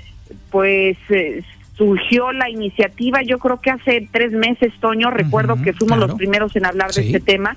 pues 0.51 0.97
eh, 1.09 1.43
surgió 1.79 2.33
la 2.33 2.49
iniciativa, 2.49 3.23
yo 3.23 3.39
creo 3.39 3.61
que 3.61 3.71
hace 3.71 4.07
tres 4.11 4.33
meses, 4.33 4.73
Toño, 4.81 5.09
recuerdo 5.11 5.55
que 5.63 5.71
fuimos 5.71 5.97
los 5.97 6.13
primeros 6.15 6.53
en 6.57 6.65
hablar 6.65 6.91
de 6.91 7.05
este 7.05 7.21
tema, 7.21 7.55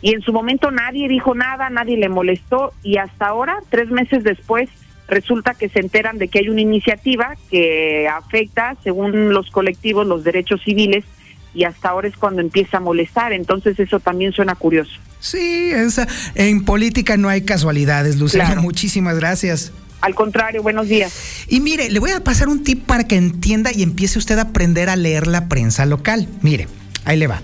y 0.00 0.14
en 0.14 0.22
su 0.22 0.32
momento 0.32 0.70
nadie 0.70 1.08
dijo 1.08 1.34
nada, 1.34 1.68
nadie 1.70 1.96
le 1.96 2.08
molestó, 2.08 2.72
y 2.84 2.98
hasta 2.98 3.26
ahora, 3.26 3.56
tres 3.70 3.90
meses 3.90 4.22
después, 4.22 4.68
resulta 5.08 5.54
que 5.54 5.68
se 5.68 5.80
enteran 5.80 6.18
de 6.18 6.28
que 6.28 6.38
hay 6.38 6.48
una 6.48 6.60
iniciativa 6.60 7.34
que 7.50 8.08
afecta, 8.08 8.76
según 8.84 9.34
los 9.34 9.50
colectivos, 9.50 10.06
los 10.06 10.22
derechos 10.22 10.62
civiles, 10.62 11.04
y 11.52 11.64
hasta 11.64 11.88
ahora 11.88 12.06
es 12.06 12.16
cuando 12.16 12.42
empieza 12.42 12.76
a 12.76 12.80
molestar, 12.80 13.32
entonces 13.32 13.78
eso 13.80 13.98
también 13.98 14.32
suena 14.32 14.54
curioso. 14.54 14.92
Sí, 15.18 15.72
esa, 15.72 16.06
en 16.36 16.64
política 16.64 17.16
no 17.16 17.28
hay 17.28 17.42
casualidades, 17.42 18.20
Lucía. 18.20 18.54
Muchísimas 18.60 19.18
gracias. 19.18 19.72
Al 20.04 20.14
contrario, 20.14 20.62
buenos 20.62 20.86
días. 20.86 21.14
Y 21.48 21.60
mire, 21.60 21.88
le 21.88 21.98
voy 21.98 22.10
a 22.10 22.22
pasar 22.22 22.48
un 22.48 22.62
tip 22.62 22.84
para 22.84 23.04
que 23.04 23.16
entienda 23.16 23.72
y 23.72 23.82
empiece 23.82 24.18
usted 24.18 24.36
a 24.36 24.42
aprender 24.42 24.90
a 24.90 24.96
leer 24.96 25.26
la 25.26 25.48
prensa 25.48 25.86
local. 25.86 26.28
Mire, 26.42 26.68
ahí 27.06 27.16
le 27.16 27.26
va. 27.26 27.40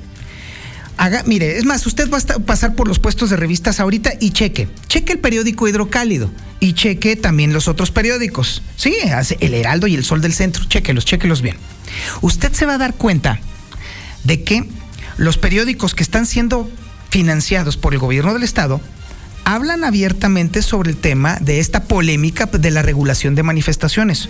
Haga, 0.98 1.22
mire, 1.24 1.56
es 1.56 1.64
más, 1.64 1.86
usted 1.86 2.10
va 2.10 2.18
a 2.18 2.38
pasar 2.40 2.74
por 2.74 2.86
los 2.86 2.98
puestos 2.98 3.30
de 3.30 3.38
revistas 3.38 3.80
ahorita 3.80 4.12
y 4.20 4.32
cheque. 4.32 4.68
Cheque 4.88 5.14
el 5.14 5.20
periódico 5.20 5.68
Hidrocálido 5.68 6.30
y 6.60 6.74
cheque 6.74 7.16
también 7.16 7.54
los 7.54 7.66
otros 7.66 7.90
periódicos. 7.92 8.62
Sí, 8.76 8.94
el 9.40 9.54
Heraldo 9.54 9.86
y 9.86 9.94
el 9.94 10.04
Sol 10.04 10.20
del 10.20 10.34
Centro. 10.34 10.62
Chequelos, 10.66 11.06
chequelos 11.06 11.40
bien. 11.40 11.56
Usted 12.20 12.52
se 12.52 12.66
va 12.66 12.74
a 12.74 12.78
dar 12.78 12.92
cuenta 12.92 13.40
de 14.24 14.44
que 14.44 14.68
los 15.16 15.38
periódicos 15.38 15.94
que 15.94 16.02
están 16.02 16.26
siendo 16.26 16.70
financiados 17.08 17.78
por 17.78 17.94
el 17.94 18.00
gobierno 18.00 18.34
del 18.34 18.42
Estado 18.42 18.82
hablan 19.54 19.82
abiertamente 19.82 20.62
sobre 20.62 20.90
el 20.90 20.96
tema 20.96 21.36
de 21.40 21.58
esta 21.58 21.82
polémica 21.82 22.46
de 22.46 22.70
la 22.70 22.82
regulación 22.82 23.34
de 23.34 23.42
manifestaciones. 23.42 24.28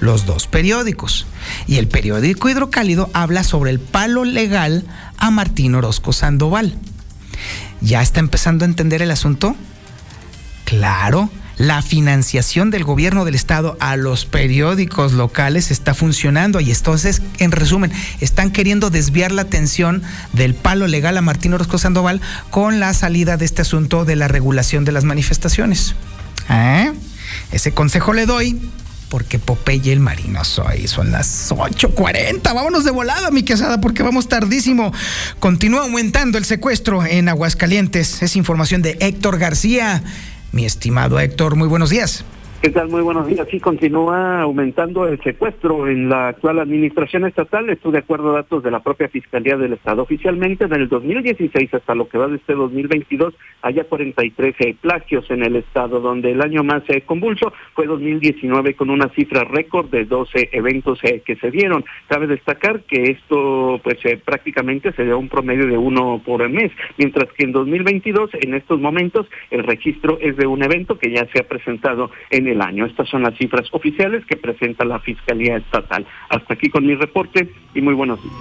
Los 0.00 0.24
dos 0.24 0.46
periódicos. 0.46 1.26
Y 1.66 1.76
el 1.76 1.88
periódico 1.88 2.48
Hidrocálido 2.48 3.10
habla 3.12 3.44
sobre 3.44 3.70
el 3.70 3.80
palo 3.80 4.24
legal 4.24 4.84
a 5.18 5.30
Martín 5.30 5.74
Orozco 5.74 6.14
Sandoval. 6.14 6.74
¿Ya 7.82 8.00
está 8.00 8.20
empezando 8.20 8.64
a 8.64 8.68
entender 8.68 9.02
el 9.02 9.10
asunto? 9.10 9.56
Claro, 10.64 11.28
la 11.62 11.80
financiación 11.80 12.72
del 12.72 12.82
gobierno 12.82 13.24
del 13.24 13.36
estado 13.36 13.76
a 13.78 13.96
los 13.96 14.24
periódicos 14.24 15.12
locales 15.12 15.70
está 15.70 15.94
funcionando 15.94 16.58
y 16.58 16.72
entonces, 16.72 17.22
en 17.38 17.52
resumen, 17.52 17.92
están 18.20 18.50
queriendo 18.50 18.90
desviar 18.90 19.30
la 19.30 19.42
atención 19.42 20.02
del 20.32 20.56
palo 20.56 20.88
legal 20.88 21.16
a 21.16 21.22
Martín 21.22 21.54
Orozco 21.54 21.78
Sandoval 21.78 22.20
con 22.50 22.80
la 22.80 22.92
salida 22.94 23.36
de 23.36 23.44
este 23.44 23.62
asunto 23.62 24.04
de 24.04 24.16
la 24.16 24.26
regulación 24.26 24.84
de 24.84 24.90
las 24.90 25.04
manifestaciones. 25.04 25.94
¿Eh? 26.50 26.92
Ese 27.52 27.70
consejo 27.70 28.12
le 28.12 28.26
doy 28.26 28.60
porque 29.08 29.38
Popeye 29.38 29.92
el 29.92 30.00
marino 30.00 30.42
soy. 30.42 30.88
Son 30.88 31.12
las 31.12 31.52
8.40. 31.52 32.42
Vámonos 32.42 32.82
de 32.82 32.90
volada, 32.90 33.30
mi 33.30 33.44
quesada, 33.44 33.80
porque 33.80 34.02
vamos 34.02 34.26
tardísimo. 34.26 34.92
Continúa 35.38 35.82
aumentando 35.82 36.38
el 36.38 36.44
secuestro 36.44 37.04
en 37.04 37.28
Aguascalientes. 37.28 38.20
Es 38.22 38.34
información 38.34 38.82
de 38.82 38.96
Héctor 39.00 39.38
García. 39.38 40.02
Mi 40.52 40.66
estimado 40.66 41.18
Héctor, 41.18 41.56
muy 41.56 41.66
buenos 41.66 41.88
días. 41.88 42.24
¿Qué 42.62 42.70
tal? 42.70 42.90
Muy 42.90 43.02
buenos 43.02 43.26
días. 43.26 43.44
Sí, 43.50 43.58
continúa 43.58 44.40
aumentando 44.40 45.08
el 45.08 45.20
secuestro 45.24 45.88
en 45.88 46.08
la 46.08 46.28
actual 46.28 46.60
administración 46.60 47.24
estatal. 47.24 47.68
Esto 47.68 47.90
de 47.90 47.98
acuerdo 47.98 48.30
a 48.30 48.42
datos 48.42 48.62
de 48.62 48.70
la 48.70 48.78
propia 48.78 49.08
Fiscalía 49.08 49.56
del 49.56 49.72
Estado. 49.72 50.02
Oficialmente, 50.02 50.66
en 50.66 50.72
el 50.74 50.88
2016 50.88 51.74
hasta 51.74 51.96
lo 51.96 52.08
que 52.08 52.18
va 52.18 52.28
de 52.28 52.36
este 52.36 52.54
2022, 52.54 53.34
haya 53.62 53.82
43 53.82 54.54
eh, 54.60 54.76
plagios 54.80 55.28
en 55.32 55.42
el 55.42 55.56
Estado, 55.56 55.98
donde 55.98 56.30
el 56.30 56.40
año 56.40 56.62
más 56.62 56.84
eh, 56.86 57.00
convulso 57.00 57.52
fue 57.74 57.88
2019 57.88 58.74
con 58.74 58.90
una 58.90 59.08
cifra 59.08 59.42
récord 59.42 59.90
de 59.90 60.04
12 60.04 60.50
eventos 60.52 61.00
eh, 61.02 61.20
que 61.26 61.34
se 61.34 61.50
dieron. 61.50 61.84
Cabe 62.06 62.28
destacar 62.28 62.82
que 62.82 63.10
esto 63.10 63.80
pues 63.82 63.98
prácticamente 64.24 64.92
se 64.92 65.02
dio 65.02 65.18
un 65.18 65.28
promedio 65.28 65.66
de 65.66 65.78
uno 65.78 66.22
por 66.24 66.48
mes, 66.48 66.70
mientras 66.96 67.28
que 67.32 67.42
en 67.42 67.50
2022, 67.50 68.30
en 68.34 68.54
estos 68.54 68.78
momentos, 68.78 69.26
el 69.50 69.64
registro 69.64 70.18
es 70.20 70.36
de 70.36 70.46
un 70.46 70.62
evento 70.62 70.96
que 70.96 71.10
ya 71.10 71.26
se 71.32 71.40
ha 71.40 71.48
presentado 71.48 72.12
en 72.30 72.51
del 72.52 72.62
año. 72.62 72.86
Estas 72.86 73.08
son 73.08 73.22
las 73.22 73.36
cifras 73.36 73.66
oficiales 73.72 74.24
que 74.26 74.36
presenta 74.36 74.84
la 74.84 75.00
Fiscalía 75.00 75.56
Estatal. 75.56 76.06
Hasta 76.28 76.54
aquí 76.54 76.68
con 76.70 76.86
mi 76.86 76.94
reporte 76.94 77.52
y 77.74 77.80
muy 77.80 77.94
buenos 77.94 78.22
días. 78.22 78.34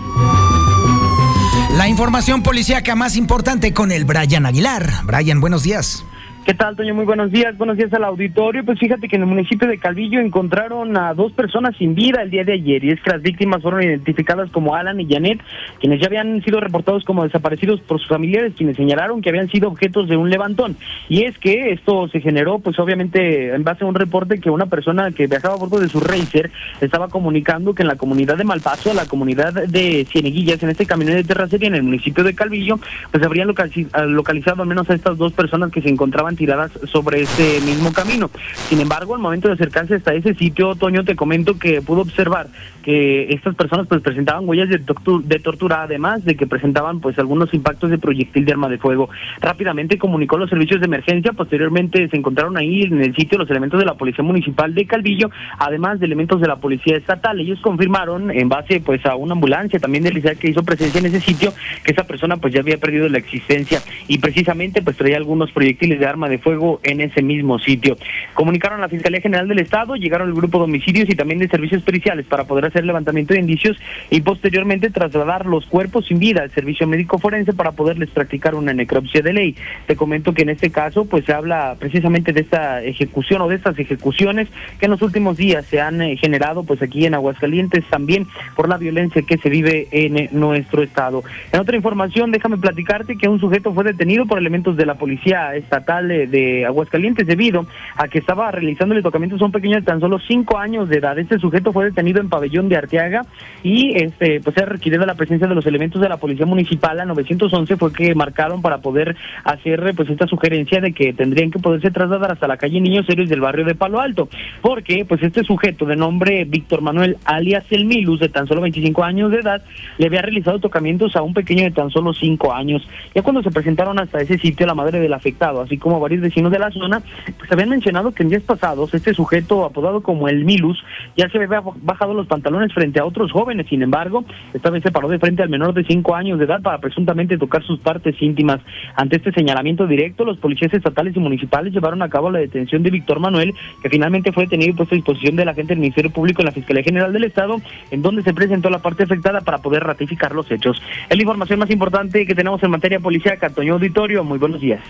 La 1.77 1.87
información 1.87 2.43
policíaca 2.43 2.95
más 2.95 3.15
importante 3.15 3.73
con 3.73 3.91
el 3.91 4.05
Brian 4.05 4.45
Aguilar. 4.45 4.89
Brian, 5.05 5.39
buenos 5.39 5.63
días. 5.63 6.05
¿Qué 6.43 6.55
tal, 6.55 6.75
Toño? 6.75 6.95
Muy 6.95 7.05
buenos 7.05 7.31
días. 7.31 7.55
Buenos 7.55 7.77
días 7.77 7.93
al 7.93 8.03
auditorio. 8.03 8.65
Pues 8.65 8.79
fíjate 8.79 9.07
que 9.07 9.15
en 9.15 9.21
el 9.21 9.27
municipio 9.27 9.67
de 9.67 9.77
Calvillo 9.77 10.19
encontraron 10.19 10.97
a 10.97 11.13
dos 11.13 11.31
personas 11.33 11.77
sin 11.77 11.93
vida 11.93 12.23
el 12.23 12.31
día 12.31 12.43
de 12.43 12.53
ayer. 12.53 12.83
Y 12.83 12.89
es 12.89 12.99
que 12.99 13.11
las 13.11 13.21
víctimas 13.21 13.61
fueron 13.61 13.83
identificadas 13.83 14.49
como 14.49 14.73
Alan 14.73 14.99
y 14.99 15.07
Janet, 15.07 15.39
quienes 15.79 16.01
ya 16.01 16.07
habían 16.07 16.41
sido 16.43 16.59
reportados 16.59 17.05
como 17.05 17.23
desaparecidos 17.23 17.79
por 17.81 17.99
sus 17.99 18.07
familiares, 18.07 18.53
quienes 18.57 18.75
señalaron 18.75 19.21
que 19.21 19.29
habían 19.29 19.49
sido 19.49 19.69
objetos 19.69 20.09
de 20.09 20.17
un 20.17 20.31
levantón. 20.31 20.77
Y 21.09 21.25
es 21.25 21.37
que 21.37 21.73
esto 21.73 22.07
se 22.07 22.21
generó, 22.21 22.57
pues 22.57 22.79
obviamente, 22.79 23.53
en 23.53 23.63
base 23.63 23.83
a 23.83 23.87
un 23.87 23.93
reporte 23.93 24.39
que 24.39 24.49
una 24.49 24.65
persona 24.65 25.11
que 25.11 25.27
viajaba 25.27 25.53
a 25.53 25.59
bordo 25.59 25.79
de 25.79 25.89
su 25.89 25.99
Racer 25.99 26.49
estaba 26.81 27.09
comunicando 27.09 27.75
que 27.75 27.83
en 27.83 27.87
la 27.87 27.97
comunidad 27.97 28.37
de 28.37 28.45
Malpaso, 28.45 28.95
la 28.95 29.05
comunidad 29.05 29.53
de 29.53 30.07
Cieneguillas, 30.09 30.63
en 30.63 30.71
este 30.71 30.87
camino 30.87 31.13
de 31.13 31.23
terracería 31.23 31.67
en 31.67 31.75
el 31.75 31.83
municipio 31.83 32.23
de 32.23 32.33
Calvillo, 32.33 32.79
pues 33.11 33.23
habrían 33.23 33.47
localizado 33.47 34.63
al 34.63 34.67
menos 34.67 34.89
a 34.89 34.95
estas 34.95 35.19
dos 35.19 35.33
personas 35.33 35.71
que 35.71 35.83
se 35.83 35.89
encontraban 35.89 36.30
tiradas 36.35 36.71
sobre 36.85 37.21
ese 37.21 37.61
mismo 37.61 37.93
camino. 37.93 38.29
Sin 38.69 38.79
embargo, 38.79 39.15
al 39.15 39.21
momento 39.21 39.47
de 39.47 39.55
acercarse 39.55 39.95
hasta 39.95 40.13
ese 40.13 40.33
sitio, 40.35 40.75
Toño, 40.75 41.03
te 41.03 41.15
comento 41.15 41.57
que 41.57 41.81
pudo 41.81 42.01
observar 42.01 42.47
que 42.83 43.31
estas 43.33 43.55
personas 43.55 43.87
pues 43.87 44.01
presentaban 44.01 44.47
huellas 44.47 44.69
de, 44.69 44.79
de 44.79 45.39
tortura, 45.39 45.83
además 45.83 46.25
de 46.25 46.35
que 46.35 46.47
presentaban 46.47 46.99
pues 46.99 47.17
algunos 47.19 47.53
impactos 47.53 47.89
de 47.89 47.97
proyectil 47.97 48.45
de 48.45 48.51
arma 48.51 48.69
de 48.69 48.77
fuego. 48.77 49.09
Rápidamente 49.39 49.97
comunicó 49.97 50.37
los 50.37 50.49
servicios 50.49 50.79
de 50.79 50.87
emergencia, 50.87 51.33
posteriormente 51.33 52.07
se 52.09 52.17
encontraron 52.17 52.57
ahí 52.57 52.83
en 52.83 53.01
el 53.01 53.15
sitio 53.15 53.37
los 53.37 53.49
elementos 53.49 53.79
de 53.79 53.85
la 53.85 53.95
Policía 53.95 54.23
Municipal 54.23 54.73
de 54.73 54.85
Calvillo, 54.85 55.29
además 55.59 55.99
de 55.99 56.05
elementos 56.05 56.41
de 56.41 56.47
la 56.47 56.57
Policía 56.57 56.97
Estatal. 56.97 57.39
Ellos 57.39 57.59
confirmaron 57.61 58.31
en 58.31 58.49
base 58.49 58.81
pues 58.81 59.05
a 59.05 59.15
una 59.15 59.33
ambulancia 59.33 59.79
también 59.79 60.03
del 60.03 60.17
ICEA 60.17 60.35
que 60.35 60.49
hizo 60.49 60.63
presencia 60.63 60.99
en 60.99 61.05
ese 61.05 61.21
sitio 61.21 61.53
que 61.83 61.91
esa 61.91 62.03
persona 62.03 62.37
pues 62.37 62.53
ya 62.53 62.61
había 62.61 62.77
perdido 62.77 63.07
la 63.09 63.17
existencia 63.17 63.81
y 64.07 64.17
precisamente 64.17 64.81
pues 64.81 64.97
traía 64.97 65.17
algunos 65.17 65.51
proyectiles 65.51 65.99
de 65.99 66.05
arma 66.05 66.20
de 66.29 66.37
fuego 66.37 66.79
en 66.83 67.01
ese 67.01 67.21
mismo 67.21 67.59
sitio. 67.59 67.97
Comunicaron 68.33 68.79
a 68.79 68.81
la 68.81 68.89
Fiscalía 68.89 69.21
General 69.21 69.47
del 69.47 69.59
Estado, 69.59 69.95
llegaron 69.95 70.29
el 70.29 70.33
grupo 70.33 70.57
de 70.57 70.65
homicidios 70.65 71.09
y 71.09 71.15
también 71.15 71.39
de 71.39 71.47
servicios 71.47 71.83
periciales 71.83 72.25
para 72.25 72.45
poder 72.45 72.65
hacer 72.65 72.85
levantamiento 72.85 73.33
de 73.33 73.39
indicios 73.39 73.77
y 74.09 74.21
posteriormente 74.21 74.89
trasladar 74.89 75.45
los 75.45 75.65
cuerpos 75.65 76.05
sin 76.07 76.19
vida 76.19 76.43
al 76.43 76.51
servicio 76.51 76.87
médico 76.87 77.17
forense 77.17 77.53
para 77.53 77.71
poderles 77.71 78.09
practicar 78.09 78.55
una 78.55 78.73
necropsia 78.73 79.21
de 79.21 79.33
ley. 79.33 79.55
Te 79.87 79.95
comento 79.95 80.33
que 80.33 80.43
en 80.43 80.49
este 80.49 80.71
caso 80.71 81.05
pues 81.05 81.25
se 81.25 81.33
habla 81.33 81.75
precisamente 81.79 82.33
de 82.33 82.41
esta 82.41 82.83
ejecución 82.83 83.41
o 83.41 83.47
de 83.47 83.55
estas 83.55 83.77
ejecuciones 83.79 84.47
que 84.79 84.85
en 84.85 84.91
los 84.91 85.01
últimos 85.01 85.37
días 85.37 85.65
se 85.65 85.81
han 85.81 86.01
eh, 86.01 86.17
generado 86.17 86.63
pues 86.63 86.81
aquí 86.81 87.05
en 87.05 87.13
Aguascalientes 87.13 87.83
también 87.89 88.27
por 88.55 88.69
la 88.69 88.77
violencia 88.77 89.21
que 89.21 89.37
se 89.37 89.49
vive 89.49 89.87
en 89.91 90.17
eh, 90.17 90.29
nuestro 90.31 90.83
estado. 90.83 91.23
En 91.51 91.59
otra 91.59 91.75
información, 91.75 92.31
déjame 92.31 92.57
platicarte 92.57 93.17
que 93.17 93.29
un 93.29 93.39
sujeto 93.39 93.73
fue 93.73 93.83
detenido 93.83 94.25
por 94.25 94.37
elementos 94.37 94.77
de 94.77 94.85
la 94.85 94.95
policía 94.95 95.55
estatal 95.55 96.10
de 96.27 96.65
Aguascalientes 96.65 97.27
debido 97.27 97.65
a 97.95 98.07
que 98.07 98.19
estaba 98.19 98.51
realizando 98.51 98.95
el 98.95 99.03
tocamientos 99.03 99.41
a 99.41 99.45
un 99.45 99.51
pequeño 99.51 99.77
de 99.77 99.81
tan 99.81 99.99
solo 99.99 100.19
cinco 100.19 100.57
años 100.57 100.89
de 100.89 100.97
edad. 100.97 101.17
Este 101.17 101.39
sujeto 101.39 101.73
fue 101.73 101.85
detenido 101.85 102.21
en 102.21 102.29
pabellón 102.29 102.69
de 102.69 102.77
Arteaga 102.77 103.25
y 103.63 103.95
este 103.95 104.39
pues 104.41 104.55
se 104.55 104.65
requirió 104.65 104.99
la 105.05 105.15
presencia 105.15 105.47
de 105.47 105.55
los 105.55 105.65
elementos 105.65 106.01
de 106.01 106.09
la 106.09 106.17
policía 106.17 106.45
municipal 106.45 106.99
a 106.99 107.05
911 107.05 107.77
fue 107.77 107.93
que 107.93 108.15
marcaron 108.15 108.61
para 108.61 108.79
poder 108.79 109.15
hacer 109.43 109.93
pues 109.95 110.09
esta 110.09 110.27
sugerencia 110.27 110.81
de 110.81 110.93
que 110.93 111.13
tendrían 111.13 111.51
que 111.51 111.59
poderse 111.59 111.91
trasladar 111.91 112.31
hasta 112.31 112.47
la 112.47 112.57
calle 112.57 112.81
Niños 112.81 113.07
Héroes 113.09 113.29
del 113.29 113.41
barrio 113.41 113.65
de 113.65 113.75
Palo 113.75 113.99
Alto, 113.99 114.29
porque 114.61 115.05
pues 115.05 115.23
este 115.23 115.43
sujeto 115.43 115.85
de 115.85 115.95
nombre 115.95 116.45
Víctor 116.45 116.81
Manuel 116.81 117.17
alias 117.25 117.65
El 117.69 117.85
Milus 117.85 118.19
de 118.19 118.29
tan 118.29 118.47
solo 118.47 118.61
25 118.61 119.03
años 119.03 119.31
de 119.31 119.39
edad 119.39 119.63
le 119.97 120.07
había 120.07 120.21
realizado 120.21 120.59
tocamientos 120.59 121.15
a 121.15 121.21
un 121.21 121.33
pequeño 121.33 121.63
de 121.63 121.71
tan 121.71 121.89
solo 121.89 122.13
cinco 122.13 122.53
años. 122.53 122.87
Ya 123.15 123.21
cuando 123.21 123.41
se 123.41 123.51
presentaron 123.51 123.99
hasta 123.99 124.19
ese 124.19 124.37
sitio 124.37 124.65
la 124.65 124.75
madre 124.75 124.99
del 124.99 125.13
afectado, 125.13 125.61
así 125.61 125.77
como 125.77 125.99
varios 126.01 126.21
vecinos 126.21 126.51
de 126.51 126.59
la 126.59 126.71
zona, 126.71 127.01
pues 127.37 127.51
habían 127.51 127.69
mencionado 127.69 128.11
que 128.11 128.23
en 128.23 128.29
días 128.29 128.43
pasados 128.43 128.93
este 128.93 129.13
sujeto 129.13 129.65
apodado 129.65 130.01
como 130.01 130.27
el 130.27 130.43
Milus 130.43 130.83
ya 131.15 131.29
se 131.29 131.37
había 131.37 131.61
bajado 131.81 132.13
los 132.13 132.27
pantalones 132.27 132.73
frente 132.73 132.99
a 132.99 133.05
otros 133.05 133.31
jóvenes, 133.31 133.67
sin 133.69 133.81
embargo, 133.81 134.25
esta 134.53 134.69
vez 134.69 134.83
se 134.83 134.91
paró 134.91 135.07
de 135.07 135.19
frente 135.19 135.43
al 135.43 135.49
menor 135.49 135.73
de 135.73 135.83
cinco 135.83 136.15
años 136.15 136.39
de 136.39 136.45
edad 136.45 136.61
para 136.61 136.79
presuntamente 136.79 137.37
tocar 137.37 137.63
sus 137.63 137.79
partes 137.79 138.15
íntimas. 138.21 138.59
Ante 138.95 139.17
este 139.17 139.31
señalamiento 139.31 139.87
directo, 139.87 140.25
los 140.25 140.37
policías 140.37 140.73
estatales 140.73 141.15
y 141.15 141.19
municipales 141.19 141.73
llevaron 141.73 142.01
a 142.01 142.09
cabo 142.09 142.29
la 142.29 142.39
detención 142.39 142.83
de 142.83 142.89
Víctor 142.89 143.19
Manuel, 143.19 143.53
que 143.81 143.89
finalmente 143.89 144.31
fue 144.31 144.43
detenido 144.43 144.71
y 144.71 144.73
puesto 144.73 144.95
a 144.95 144.97
disposición 144.97 145.35
de 145.35 145.45
la 145.45 145.53
gente 145.53 145.69
del 145.69 145.79
Ministerio 145.79 146.11
Público 146.11 146.41
en 146.41 146.47
la 146.47 146.51
Fiscalía 146.51 146.83
General 146.83 147.13
del 147.13 147.23
Estado, 147.23 147.61
en 147.91 148.01
donde 148.01 148.23
se 148.23 148.33
presentó 148.33 148.69
la 148.69 148.79
parte 148.79 149.03
afectada 149.03 149.41
para 149.41 149.59
poder 149.59 149.83
ratificar 149.83 150.33
los 150.33 150.49
hechos. 150.51 150.81
Es 151.09 151.15
la 151.15 151.21
información 151.21 151.59
más 151.59 151.69
importante 151.69 152.25
que 152.25 152.35
tenemos 152.35 152.61
en 152.63 152.71
materia 152.71 152.99
policial, 152.99 153.37
Toño 153.53 153.73
Auditorio. 153.73 154.23
Muy 154.23 154.39
buenos 154.39 154.61
días. 154.61 154.81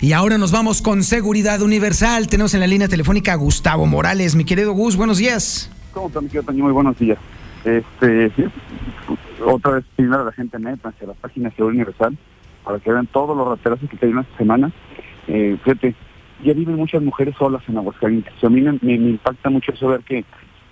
Y 0.00 0.12
ahora 0.12 0.38
nos 0.38 0.52
vamos 0.54 0.80
con 0.80 1.02
Seguridad 1.02 1.62
Universal. 1.62 2.28
Tenemos 2.28 2.54
en 2.54 2.60
la 2.60 2.68
línea 2.68 2.86
telefónica 2.86 3.32
a 3.32 3.34
Gustavo 3.34 3.86
Morales. 3.86 4.36
Mi 4.36 4.44
querido 4.44 4.72
Gus, 4.72 4.96
buenos 4.96 5.18
días. 5.18 5.68
¿Cómo 5.90 6.06
estás, 6.06 6.22
mi 6.22 6.28
querido? 6.28 6.52
Muy 6.52 6.70
buenos 6.70 6.96
días. 6.96 7.18
Este, 7.64 8.30
otra 9.44 9.72
vez 9.72 9.84
pedirle 9.96 10.14
a 10.14 10.22
la 10.22 10.30
gente 10.30 10.56
neta 10.60 10.90
hacia 10.90 11.08
la 11.08 11.14
página 11.14 11.48
de 11.48 11.56
Seguridad 11.56 11.74
Universal 11.82 12.16
para 12.62 12.78
que 12.78 12.92
vean 12.92 13.08
todos 13.08 13.36
los 13.36 13.48
raterazos 13.48 13.90
que 13.90 13.96
cayeron 13.96 14.22
esta 14.22 14.36
semana. 14.36 14.70
Eh, 15.26 15.56
fíjate, 15.64 15.96
ya 16.44 16.52
viven 16.52 16.76
muchas 16.76 17.02
mujeres 17.02 17.34
solas 17.36 17.62
en 17.66 17.76
Aguascalientes. 17.76 18.32
A 18.40 18.48
mí 18.48 18.60
me, 18.60 18.94
impacta 18.94 19.50
mucho 19.50 19.72
eso 19.72 19.88
ver 19.88 20.02
que, 20.02 20.24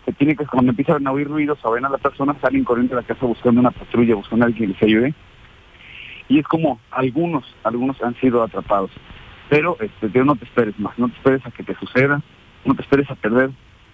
que 0.07 0.13
tiene 0.13 0.37
que 0.37 0.47
cuando 0.47 0.71
empiezan 0.71 1.05
a 1.09 1.11
oír 1.11 1.27
ruidos 1.27 1.59
o 1.65 1.73
ven 1.73 1.85
a 1.85 1.89
la 1.89 1.99
persona 1.99 2.37
salen 2.41 2.63
corriendo 2.63 2.95
de 2.95 3.03
la 3.03 3.09
casa 3.09 3.27
buscando 3.27 3.61
una 3.61 3.73
patrulla, 3.73 4.15
buscando 4.15 4.45
a 4.45 4.47
alguien 4.47 4.69
que 4.69 4.75
les 4.75 4.83
ayude. 4.85 5.15
Y 6.29 6.39
es 6.39 6.47
como 6.47 6.79
algunos, 6.93 7.45
algunos 7.65 8.01
han 8.01 8.15
sido 8.21 8.45
atrapados. 8.45 8.93
Pero 9.53 9.77
este, 9.81 10.25
no 10.25 10.35
te 10.35 10.47
esperes 10.47 10.81
más, 10.81 10.99
no 10.99 11.11
te 11.11 11.17
esperes 11.19 11.45
a 11.45 11.51
que 11.51 11.63
te 11.63 11.75
suceda, 11.75 12.23
no 12.65 12.75
te 12.75 12.81
esperes 12.81 13.11
a 13.11 13.17
perder 13.17 13.51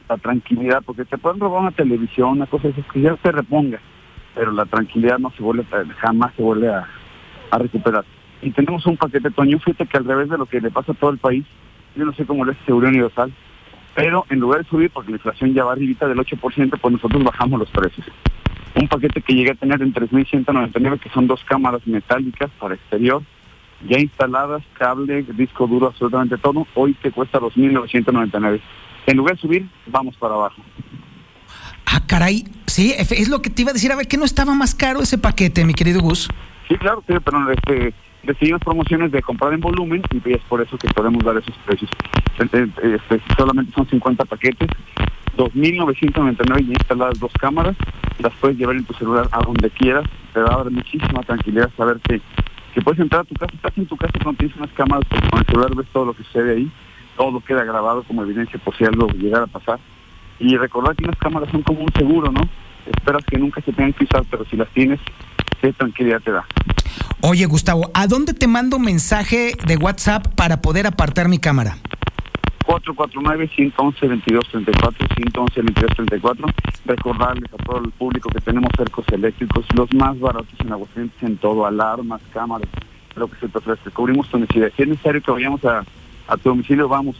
la 0.08 0.16
tranquilidad, 0.16 0.84
porque 0.86 1.04
te 1.04 1.18
pueden 1.18 1.40
robar 1.40 1.62
una 1.62 1.72
televisión, 1.72 2.28
una 2.30 2.46
cosa 2.46 2.68
esas 2.68 2.86
que 2.92 3.00
ya 3.00 3.16
te 3.16 3.32
reponga, 3.32 3.80
pero 4.36 4.52
la 4.52 4.66
tranquilidad 4.66 5.18
no 5.18 5.32
se 5.32 5.42
vuelve, 5.42 5.64
jamás 5.96 6.32
se 6.36 6.42
vuelve 6.42 6.68
a, 6.68 6.86
recuperar. 7.58 8.04
Y 8.40 8.52
tenemos 8.52 8.86
un 8.86 8.96
paquete, 8.96 9.32
Toño, 9.32 9.58
fíjate 9.58 9.86
que 9.86 9.96
al 9.96 10.04
revés 10.04 10.28
de 10.28 10.38
lo 10.38 10.46
que 10.46 10.60
le 10.60 10.70
pasa 10.70 10.92
a 10.92 10.94
todo 10.94 11.10
el 11.10 11.18
país, 11.18 11.44
yo 11.96 12.04
no 12.04 12.12
sé 12.12 12.24
cómo 12.24 12.44
le 12.44 12.52
hace 12.52 12.64
Seguridad 12.64 12.92
Universal, 12.92 13.32
pero 13.96 14.26
en 14.30 14.38
lugar 14.38 14.62
de 14.62 14.70
subir, 14.70 14.90
porque 14.92 15.10
la 15.10 15.16
inflación 15.16 15.54
ya 15.54 15.64
va 15.64 15.72
arribita 15.72 16.06
del 16.06 16.18
8%, 16.18 16.78
pues 16.80 16.92
nosotros 16.92 17.24
bajamos 17.24 17.58
los 17.58 17.70
precios. 17.70 18.06
Un 18.76 18.86
paquete 18.86 19.22
que 19.22 19.34
llega 19.34 19.54
a 19.54 19.56
tener 19.56 19.82
en 19.82 19.92
3.199, 19.92 21.00
que 21.00 21.10
son 21.10 21.26
dos 21.26 21.42
cámaras 21.42 21.84
metálicas 21.84 22.48
para 22.60 22.76
exterior, 22.76 23.24
ya 23.86 23.98
instaladas, 23.98 24.62
cable, 24.74 25.22
disco 25.22 25.66
duro, 25.66 25.88
absolutamente 25.88 26.38
todo, 26.38 26.66
hoy 26.74 26.94
te 26.94 27.10
cuesta 27.10 27.38
2.999. 27.38 28.60
En 29.06 29.16
lugar 29.16 29.36
de 29.36 29.40
subir, 29.40 29.68
vamos 29.86 30.16
para 30.16 30.34
abajo. 30.34 30.62
Ah, 31.86 32.02
caray, 32.06 32.44
sí, 32.66 32.94
es 32.96 33.28
lo 33.28 33.40
que 33.40 33.50
te 33.50 33.62
iba 33.62 33.70
a 33.70 33.74
decir, 33.74 33.92
a 33.92 33.96
ver, 33.96 34.08
¿que 34.08 34.16
no 34.16 34.24
estaba 34.24 34.54
más 34.54 34.74
caro 34.74 35.00
ese 35.00 35.18
paquete, 35.18 35.64
mi 35.64 35.74
querido 35.74 36.00
Gus? 36.00 36.28
Sí, 36.68 36.76
claro, 36.76 37.02
sí, 37.06 37.14
pero 37.24 37.50
este, 37.50 37.94
decidimos 38.22 38.60
promociones 38.60 39.10
de 39.10 39.22
comprar 39.22 39.54
en 39.54 39.60
volumen 39.60 40.02
y 40.12 40.32
es 40.32 40.42
por 40.48 40.60
eso 40.60 40.76
que 40.76 40.88
podemos 40.88 41.24
dar 41.24 41.38
esos 41.38 41.56
precios. 41.64 41.90
Este, 42.38 43.20
solamente 43.36 43.72
son 43.72 43.88
50 43.88 44.24
paquetes, 44.26 44.68
2.999 45.36 46.66
y 46.66 46.70
instaladas 46.72 47.18
dos 47.18 47.32
cámaras, 47.40 47.76
las 48.18 48.32
puedes 48.34 48.58
llevar 48.58 48.76
en 48.76 48.84
tu 48.84 48.92
celular 48.94 49.28
a 49.32 49.40
donde 49.40 49.70
quieras, 49.70 50.04
te 50.34 50.40
va 50.40 50.52
a 50.52 50.56
dar 50.58 50.70
muchísima 50.70 51.22
tranquilidad 51.22 51.70
saber 51.76 52.00
que, 52.00 52.20
que 52.74 52.82
puedes 52.82 53.00
entrar 53.00 53.22
a 53.22 53.24
tu 53.24 53.34
casa, 53.34 53.52
estás 53.54 53.76
en 53.76 53.86
tu 53.86 53.96
casa 53.96 54.12
cuando 54.22 54.38
tienes 54.38 54.56
unas 54.56 54.72
cámaras, 54.72 55.04
porque 55.08 55.28
con 55.28 55.40
el 55.40 55.46
celular 55.46 55.74
ves 55.74 55.86
todo 55.92 56.04
lo 56.06 56.14
que 56.14 56.24
sucede 56.24 56.56
ahí, 56.56 56.70
todo 57.16 57.40
queda 57.40 57.64
grabado 57.64 58.02
como 58.04 58.22
evidencia 58.22 58.58
por 58.60 58.76
si 58.76 58.84
algo 58.84 59.08
llegara 59.08 59.44
a 59.44 59.48
pasar. 59.48 59.78
Y 60.38 60.56
recordar 60.56 60.94
que 60.94 61.04
las 61.04 61.16
cámaras 61.16 61.50
son 61.50 61.62
como 61.62 61.80
un 61.80 61.92
seguro, 61.92 62.30
¿no? 62.30 62.48
Esperas 62.86 63.24
que 63.24 63.38
nunca 63.38 63.60
se 63.62 63.72
tengan 63.72 63.92
que 63.92 64.04
usar, 64.04 64.24
pero 64.30 64.44
si 64.46 64.56
las 64.56 64.68
tienes, 64.68 65.00
qué 65.60 65.72
tranquilidad 65.72 66.20
te 66.20 66.30
da. 66.30 66.46
Oye, 67.20 67.46
Gustavo, 67.46 67.90
¿a 67.94 68.06
dónde 68.06 68.34
te 68.34 68.46
mando 68.46 68.78
mensaje 68.78 69.54
de 69.66 69.76
WhatsApp 69.76 70.28
para 70.36 70.62
poder 70.62 70.86
apartar 70.86 71.28
mi 71.28 71.38
cámara? 71.38 71.76
449-111-2234, 72.68 75.08
111-2234. 75.32 76.52
Recordarles 76.84 77.50
a 77.54 77.56
todo 77.64 77.78
el 77.78 77.90
público 77.92 78.28
que 78.28 78.40
tenemos 78.40 78.70
cercos 78.76 79.06
eléctricos, 79.10 79.64
los 79.74 79.92
más 79.94 80.20
baratos 80.20 80.52
en 80.60 80.72
Aguascalientes 80.72 81.22
en 81.22 81.38
todo, 81.38 81.64
alarmas, 81.64 82.20
cámaras, 82.32 82.68
lo 83.16 83.28
que 83.28 83.38
se 83.38 83.48
te 83.48 83.56
ofrece. 83.58 83.90
Cubrimos 83.90 84.28
tu 84.28 84.38
necesidad. 84.38 84.70
Si 84.76 84.82
es 84.82 84.88
necesario 84.88 85.22
que 85.22 85.30
vayamos 85.30 85.64
a, 85.64 85.82
a 86.28 86.36
tu 86.36 86.50
domicilio, 86.50 86.88
vamos 86.88 87.16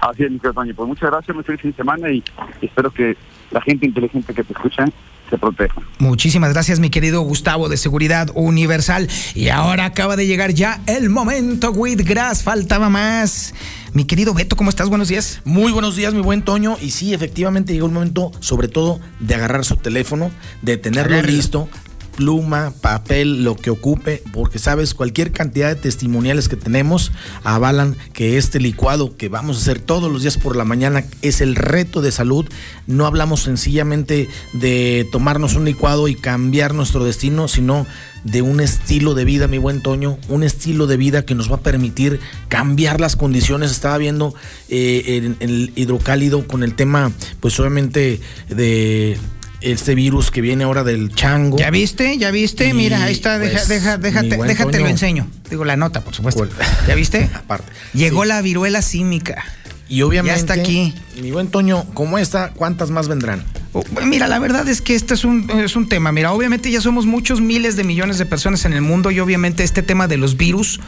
Así 0.00 0.24
es, 0.24 0.30
mi 0.30 0.38
querido 0.38 0.54
Toño. 0.54 0.74
Pues 0.74 0.88
muchas 0.88 1.10
gracias, 1.10 1.34
muy 1.34 1.44
feliz 1.44 1.60
fin 1.60 1.70
de 1.70 1.76
semana 1.76 2.10
y 2.10 2.22
espero 2.60 2.90
que 2.90 3.16
la 3.50 3.60
gente 3.60 3.86
inteligente 3.86 4.34
que 4.34 4.44
te 4.44 4.52
escucha 4.52 4.84
se 5.32 5.38
proteja. 5.38 5.80
Muchísimas 5.98 6.52
gracias, 6.52 6.78
mi 6.78 6.90
querido 6.90 7.22
Gustavo 7.22 7.68
de 7.68 7.76
Seguridad 7.76 8.28
Universal. 8.34 9.08
Y 9.34 9.48
ahora 9.48 9.86
acaba 9.86 10.16
de 10.16 10.26
llegar 10.26 10.52
ya 10.52 10.80
el 10.86 11.08
momento, 11.08 11.70
Whitgrass. 11.70 12.42
Faltaba 12.42 12.90
más. 12.90 13.54
Mi 13.94 14.04
querido 14.04 14.34
Beto, 14.34 14.56
¿cómo 14.56 14.70
estás? 14.70 14.88
Buenos 14.88 15.08
días. 15.08 15.40
Muy 15.44 15.72
buenos 15.72 15.96
días, 15.96 16.14
mi 16.14 16.20
buen 16.20 16.42
Toño. 16.42 16.76
Y 16.80 16.90
sí, 16.90 17.14
efectivamente 17.14 17.72
llegó 17.72 17.86
el 17.86 17.92
momento, 17.92 18.32
sobre 18.40 18.68
todo, 18.68 19.00
de 19.20 19.34
agarrar 19.34 19.64
su 19.64 19.76
teléfono, 19.76 20.30
de 20.62 20.76
tenerlo 20.76 21.20
listo, 21.22 21.68
pluma, 22.16 22.72
papel, 22.80 23.44
lo 23.44 23.56
que 23.56 23.70
ocupe, 23.70 24.22
porque 24.32 24.58
sabes, 24.58 24.94
cualquier 24.94 25.32
cantidad 25.32 25.68
de 25.68 25.76
testimoniales 25.76 26.48
que 26.48 26.56
tenemos 26.56 27.12
avalan 27.44 27.96
que 28.12 28.38
este 28.38 28.60
licuado 28.60 29.16
que 29.16 29.28
vamos 29.28 29.56
a 29.56 29.60
hacer 29.60 29.80
todos 29.80 30.10
los 30.10 30.22
días 30.22 30.38
por 30.38 30.56
la 30.56 30.64
mañana 30.64 31.04
es 31.22 31.40
el 31.40 31.56
reto 31.56 32.02
de 32.02 32.12
salud. 32.12 32.46
No 32.86 33.06
hablamos 33.06 33.42
sencillamente 33.42 34.28
de 34.52 35.08
tomarnos 35.10 35.54
un 35.54 35.64
licuado 35.64 36.08
y 36.08 36.14
cambiar 36.14 36.74
nuestro 36.74 37.04
destino, 37.04 37.48
sino 37.48 37.86
de 38.24 38.42
un 38.42 38.60
estilo 38.60 39.14
de 39.14 39.24
vida, 39.24 39.48
mi 39.48 39.58
buen 39.58 39.82
Toño, 39.82 40.18
un 40.28 40.42
estilo 40.44 40.86
de 40.86 40.96
vida 40.96 41.24
que 41.24 41.34
nos 41.34 41.50
va 41.50 41.56
a 41.56 41.60
permitir 41.60 42.20
cambiar 42.48 43.00
las 43.00 43.16
condiciones. 43.16 43.70
Estaba 43.70 43.98
viendo 43.98 44.34
eh, 44.68 45.22
en, 45.24 45.36
el 45.40 45.72
hidrocálido 45.74 46.46
con 46.46 46.62
el 46.62 46.74
tema, 46.74 47.12
pues 47.40 47.58
obviamente 47.58 48.20
de 48.48 49.16
este 49.62 49.94
virus 49.94 50.30
que 50.30 50.40
viene 50.40 50.64
ahora 50.64 50.84
del 50.84 51.14
chango. 51.14 51.58
¿Ya 51.58 51.70
viste? 51.70 52.18
¿Ya 52.18 52.30
viste? 52.30 52.68
Y, 52.68 52.72
Mira, 52.72 53.02
ahí 53.02 53.12
está, 53.12 53.38
deja, 53.38 53.52
pues, 53.54 53.68
deja, 53.68 53.96
mi 53.96 54.02
déjate, 54.04 54.36
déjate 54.46 54.80
lo 54.80 54.88
enseño. 54.88 55.28
Digo, 55.50 55.64
la 55.64 55.76
nota, 55.76 56.00
por 56.02 56.14
supuesto. 56.14 56.48
¿Ya 56.86 56.94
viste? 56.94 57.28
Aparte. 57.34 57.70
Llegó 57.94 58.22
Sí. 58.22 58.28
la 58.28 58.42
viruela 58.42 58.82
símica. 58.82 59.44
Y 59.92 60.00
obviamente. 60.00 60.34
Ya 60.34 60.40
está 60.40 60.54
aquí. 60.54 60.94
Mi 61.20 61.32
buen 61.32 61.48
Toño, 61.48 61.84
como 61.92 62.16
esta, 62.16 62.52
¿cuántas 62.54 62.90
más 62.90 63.08
vendrán? 63.08 63.44
Oh, 63.74 63.84
Mira, 64.06 64.26
la 64.26 64.38
verdad 64.38 64.66
es 64.66 64.80
que 64.80 64.94
este 64.94 65.12
es 65.12 65.22
un, 65.22 65.50
es 65.50 65.76
un 65.76 65.86
tema. 65.86 66.12
Mira, 66.12 66.32
obviamente 66.32 66.70
ya 66.70 66.80
somos 66.80 67.04
muchos 67.04 67.42
miles 67.42 67.76
de 67.76 67.84
millones 67.84 68.16
de 68.16 68.24
personas 68.24 68.64
en 68.64 68.72
el 68.72 68.80
mundo 68.80 69.10
y 69.10 69.20
obviamente 69.20 69.64
este 69.64 69.82
tema 69.82 70.08
de 70.08 70.16
los 70.16 70.38
virus 70.38 70.80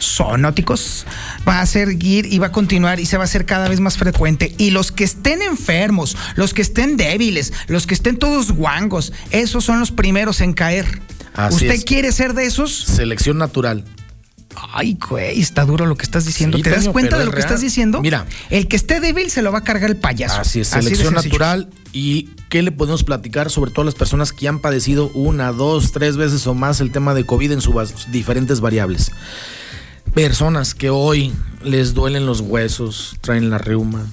zoonóticos 0.00 1.06
va 1.46 1.60
a 1.60 1.66
seguir 1.66 2.32
y 2.32 2.38
va 2.38 2.46
a 2.46 2.52
continuar 2.52 3.00
y 3.00 3.06
se 3.06 3.16
va 3.16 3.24
a 3.24 3.26
hacer 3.26 3.46
cada 3.46 3.68
vez 3.68 3.80
más 3.80 3.98
frecuente. 3.98 4.54
Y 4.58 4.70
los 4.70 4.92
que 4.92 5.02
estén 5.02 5.42
enfermos, 5.42 6.16
los 6.36 6.54
que 6.54 6.62
estén 6.62 6.96
débiles, 6.96 7.52
los 7.66 7.88
que 7.88 7.94
estén 7.94 8.16
todos 8.16 8.52
guangos, 8.52 9.12
esos 9.32 9.64
son 9.64 9.80
los 9.80 9.90
primeros 9.90 10.40
en 10.40 10.52
caer. 10.52 10.86
Así 11.34 11.56
¿Usted 11.56 11.72
es. 11.72 11.84
quiere 11.84 12.12
ser 12.12 12.34
de 12.34 12.46
esos? 12.46 12.72
Selección 12.72 13.38
natural. 13.38 13.84
Ay, 14.72 14.96
güey, 15.08 15.40
está 15.40 15.64
duro 15.64 15.86
lo 15.86 15.96
que 15.96 16.04
estás 16.04 16.24
diciendo. 16.24 16.56
Sí, 16.56 16.62
¿Te 16.62 16.70
das 16.70 16.88
cuenta 16.88 17.18
de 17.18 17.24
lo 17.24 17.32
que 17.32 17.40
estás 17.40 17.60
diciendo? 17.60 18.00
Mira. 18.00 18.26
El 18.50 18.68
que 18.68 18.76
esté 18.76 19.00
débil 19.00 19.30
se 19.30 19.42
lo 19.42 19.52
va 19.52 19.58
a 19.58 19.64
cargar 19.64 19.90
el 19.90 19.96
payaso. 19.96 20.40
Así 20.40 20.60
es, 20.60 20.68
selección 20.68 21.14
natural. 21.14 21.68
¿Y 21.92 22.30
qué 22.48 22.62
le 22.62 22.72
podemos 22.72 23.04
platicar 23.04 23.50
sobre 23.50 23.70
todo 23.70 23.82
a 23.82 23.84
las 23.86 23.94
personas 23.94 24.32
que 24.32 24.48
han 24.48 24.60
padecido 24.60 25.10
una, 25.14 25.52
dos, 25.52 25.92
tres 25.92 26.16
veces 26.16 26.46
o 26.46 26.54
más 26.54 26.80
el 26.80 26.90
tema 26.90 27.14
de 27.14 27.24
COVID 27.24 27.52
en 27.52 27.60
sus 27.60 28.10
diferentes 28.10 28.60
variables? 28.60 29.12
Personas 30.14 30.74
que 30.74 30.90
hoy 30.90 31.32
les 31.64 31.94
duelen 31.94 32.26
los 32.26 32.40
huesos, 32.40 33.16
traen 33.20 33.50
la 33.50 33.58
reuma, 33.58 34.06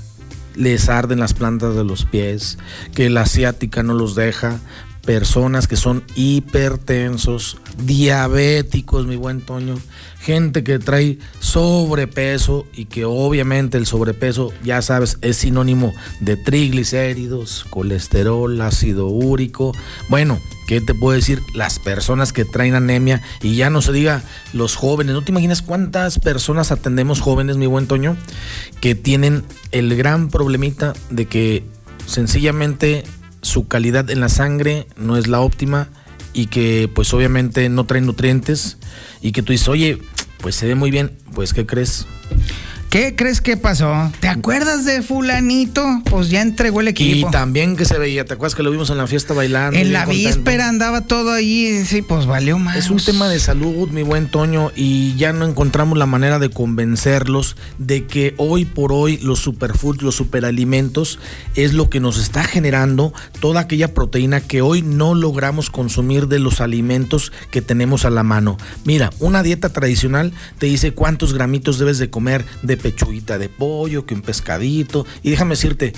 les 0.56 0.90
arden 0.90 1.20
las 1.20 1.34
plantas 1.34 1.76
de 1.76 1.84
los 1.84 2.06
pies, 2.06 2.58
que 2.94 3.10
la 3.10 3.22
asiática 3.22 3.84
no 3.84 3.94
los 3.94 4.16
deja. 4.16 4.60
Personas 5.06 5.68
que 5.68 5.76
son 5.76 6.04
hipertensos, 6.16 7.58
diabéticos, 7.84 9.08
mi 9.08 9.16
buen 9.16 9.42
Toño. 9.42 9.76
Gente 10.20 10.64
que 10.64 10.80
trae 10.80 11.18
sobrepeso 11.40 12.68
y 12.74 12.86
que 12.86 13.06
obviamente 13.06 13.78
el 13.78 13.86
sobrepeso, 13.86 14.52
ya 14.64 14.82
sabes, 14.82 15.18
es 15.22 15.38
sinónimo 15.38 15.94
de 16.20 16.36
triglicéridos, 16.36 17.66
colesterol, 17.70 18.60
ácido 18.62 19.08
úrico. 19.08 19.74
Bueno, 20.10 20.40
¿qué 20.68 20.82
te 20.82 20.94
puedo 20.94 21.16
decir? 21.16 21.42
Las 21.56 21.80
personas 21.80 22.34
que 22.34 22.44
traen 22.44 22.76
anemia 22.76 23.22
y 23.42 23.56
ya 23.56 23.70
no 23.70 23.82
se 23.82 23.94
diga 23.94 24.22
los 24.52 24.76
jóvenes. 24.76 25.14
¿No 25.14 25.24
te 25.24 25.32
imaginas 25.32 25.62
cuántas 25.62 26.20
personas 26.20 26.72
atendemos 26.72 27.22
jóvenes, 27.22 27.56
mi 27.56 27.66
buen 27.66 27.88
Toño, 27.88 28.18
que 28.82 28.96
tienen 28.96 29.46
el 29.72 29.96
gran 29.96 30.30
problemita 30.30 30.94
de 31.10 31.28
que 31.28 31.64
sencillamente 32.06 33.04
su 33.42 33.68
calidad 33.68 34.10
en 34.10 34.20
la 34.20 34.30
sangre 34.30 34.88
no 34.98 35.16
es 35.16 35.28
la 35.28 35.40
óptima 35.40 35.90
y 36.34 36.48
que 36.48 36.90
pues 36.94 37.14
obviamente 37.14 37.70
no 37.70 37.86
traen 37.86 38.06
nutrientes 38.06 38.78
y 39.22 39.32
que 39.32 39.42
tú 39.42 39.52
dices, 39.52 39.68
oye, 39.68 40.00
pues 40.42 40.56
se 40.56 40.68
ve 40.68 40.76
muy 40.76 40.92
bien, 40.92 41.12
pues 41.34 41.54
¿qué 41.54 41.66
crees? 41.66 42.06
¿Qué 42.90 43.16
crees 43.16 43.40
que 43.40 43.56
pasó? 43.56 44.12
¿Te 44.20 44.28
acuerdas 44.28 44.84
de 44.84 45.04
fulanito? 45.04 45.86
Pues 46.10 46.32
ya 46.32 46.42
entregó 46.42 46.82
el 46.82 46.88
equipo. 46.88 47.28
Y 47.28 47.32
también 47.32 47.76
que 47.76 47.86
se 47.86 48.00
veía, 48.00 48.26
¿te 48.26 48.34
acuerdas 48.34 48.56
que 48.56 48.64
lo 48.64 48.72
vimos 48.72 48.90
en 48.90 48.98
la 48.98 49.06
fiesta 49.06 49.36
bailando? 49.36 49.78
en 49.78 49.94
la 49.94 50.06
contento? 50.06 50.28
víspera 50.28 50.68
andaba 50.68 51.02
todo 51.02 51.32
ahí, 51.32 51.86
sí, 51.86 52.02
pues 52.02 52.26
valió 52.26 52.58
más. 52.58 52.78
Es 52.78 52.90
un 52.90 52.98
tema 52.98 53.30
de 53.30 53.40
salud, 53.40 53.90
mi 53.90 54.02
buen 54.02 54.28
Toño, 54.28 54.72
y 54.76 55.16
ya 55.18 55.34
no 55.34 55.46
encontramos 55.46 56.00
la 56.00 56.08
manera 56.08 56.40
de 56.40 56.50
convencerlos 56.50 57.58
de 57.78 58.08
que 58.08 58.34
hoy 58.38 58.66
por 58.66 58.92
hoy 58.92 59.18
los 59.18 59.38
superfoods, 59.38 60.02
los 60.02 60.16
superalimentos, 60.16 61.20
es 61.54 61.74
lo 61.74 61.92
que 61.92 62.00
nos 62.00 62.18
está 62.18 62.44
generando 62.44 63.14
toda 63.40 63.62
aquella 63.62 63.94
proteína 63.94 64.42
que 64.42 64.64
hoy 64.64 64.82
no 64.82 65.14
logramos 65.14 65.70
consumir 65.70 66.28
de 66.28 66.40
los 66.40 66.60
alimentos 66.60 67.32
que 67.52 67.62
tenemos 67.62 68.04
a 68.06 68.10
la 68.10 68.24
mano. 68.24 68.58
Mira, 68.84 69.12
una 69.20 69.44
dieta 69.44 69.70
tradicional 69.70 70.34
te 70.58 70.66
dice 70.66 70.92
cuántos 70.92 71.36
gramitos 71.36 71.78
debes 71.78 72.00
de 72.00 72.10
comer 72.10 72.46
de 72.64 72.79
pechuguita 72.80 73.38
de 73.38 73.50
pollo, 73.50 74.06
que 74.06 74.14
un 74.14 74.22
pescadito, 74.22 75.06
y 75.22 75.30
déjame 75.30 75.52
decirte, 75.52 75.94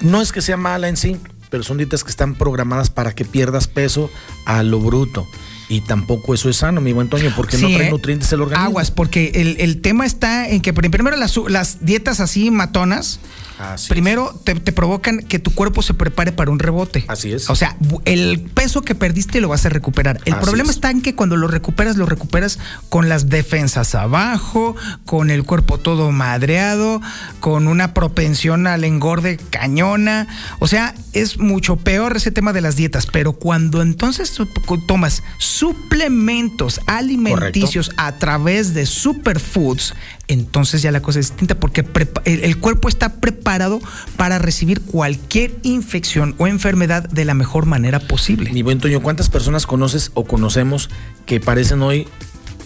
no 0.00 0.22
es 0.22 0.32
que 0.32 0.40
sea 0.40 0.56
mala 0.56 0.88
en 0.88 0.96
sí, 0.96 1.16
pero 1.50 1.62
son 1.62 1.78
dietas 1.78 2.04
que 2.04 2.10
están 2.10 2.34
programadas 2.34 2.90
para 2.90 3.14
que 3.14 3.24
pierdas 3.24 3.66
peso 3.66 4.10
a 4.44 4.62
lo 4.62 4.80
bruto. 4.80 5.26
Y 5.70 5.82
tampoco 5.82 6.32
eso 6.32 6.48
es 6.48 6.56
sano, 6.56 6.80
mi 6.80 6.92
buen 6.92 7.08
Toño, 7.08 7.32
porque 7.36 7.58
no 7.58 7.68
trae 7.68 7.88
¿eh? 7.88 7.90
nutrientes 7.90 8.32
el 8.32 8.40
organismo. 8.40 8.66
Aguas, 8.66 8.90
porque 8.90 9.32
el, 9.34 9.56
el 9.60 9.82
tema 9.82 10.06
está 10.06 10.48
en 10.48 10.62
que 10.62 10.72
primero 10.72 11.16
las, 11.16 11.36
las 11.48 11.84
dietas 11.84 12.20
así 12.20 12.50
matonas, 12.50 13.20
Así 13.58 13.88
primero 13.88 14.38
te, 14.44 14.54
te 14.54 14.72
provocan 14.72 15.18
que 15.18 15.38
tu 15.38 15.54
cuerpo 15.54 15.82
se 15.82 15.94
prepare 15.94 16.32
para 16.32 16.50
un 16.50 16.58
rebote. 16.58 17.04
Así 17.08 17.32
es. 17.32 17.50
O 17.50 17.56
sea, 17.56 17.76
el 18.04 18.40
peso 18.54 18.82
que 18.82 18.94
perdiste 18.94 19.40
lo 19.40 19.48
vas 19.48 19.66
a 19.66 19.68
recuperar. 19.68 20.20
El 20.24 20.34
Así 20.34 20.42
problema 20.42 20.70
es. 20.70 20.76
está 20.76 20.90
en 20.90 21.02
que 21.02 21.14
cuando 21.14 21.36
lo 21.36 21.48
recuperas, 21.48 21.96
lo 21.96 22.06
recuperas 22.06 22.58
con 22.88 23.08
las 23.08 23.28
defensas 23.28 23.94
abajo, 23.94 24.76
con 25.04 25.30
el 25.30 25.44
cuerpo 25.44 25.78
todo 25.78 26.12
madreado, 26.12 27.00
con 27.40 27.66
una 27.68 27.94
propensión 27.94 28.66
al 28.66 28.84
engorde 28.84 29.38
cañona. 29.50 30.28
O 30.58 30.68
sea, 30.68 30.94
es 31.12 31.38
mucho 31.38 31.76
peor 31.76 32.16
ese 32.16 32.30
tema 32.30 32.52
de 32.52 32.60
las 32.60 32.76
dietas. 32.76 33.06
Pero 33.06 33.32
cuando 33.32 33.82
entonces 33.82 34.32
tú 34.32 34.46
tomas 34.86 35.22
suplementos 35.38 36.80
alimenticios 36.86 37.90
a 37.96 38.12
través 38.16 38.74
de 38.74 38.86
superfoods, 38.86 39.94
entonces 40.28 40.82
ya 40.82 40.92
la 40.92 41.00
cosa 41.00 41.18
es 41.18 41.30
distinta 41.30 41.58
porque 41.58 41.84
el, 42.24 42.58
cuerpo 42.58 42.88
está 42.88 43.14
preparado 43.14 43.80
para 44.16 44.38
recibir 44.38 44.82
cualquier 44.82 45.56
infección 45.62 46.34
o 46.38 46.46
enfermedad 46.46 47.08
de 47.08 47.24
la 47.24 47.34
mejor 47.34 47.66
manera 47.66 47.98
posible. 47.98 48.52
Mi 48.52 48.62
buen 48.62 48.78
Toño, 48.78 49.00
¿cuántas 49.02 49.30
personas 49.30 49.66
conoces 49.66 50.10
o 50.14 50.24
conocemos 50.24 50.90
que 51.26 51.40
parecen 51.40 51.82
hoy 51.82 52.06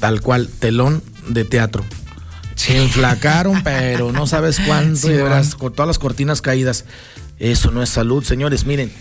tal 0.00 0.20
cual 0.20 0.48
telón 0.48 1.02
de 1.28 1.44
teatro? 1.44 1.84
Se 2.56 2.82
enflacaron, 2.82 3.62
pero 3.62 4.12
no 4.12 4.26
sabes 4.26 4.60
cuánto, 4.66 5.08
Sí, 5.08 5.56
con 5.58 5.72
todas 5.72 5.86
las 5.86 5.98
cortinas 5.98 6.42
caídas. 6.42 6.84
Eso 7.38 7.70
no 7.70 7.82
es 7.82 7.88
salud, 7.88 8.22
señores. 8.22 8.66
Miren, 8.66 8.92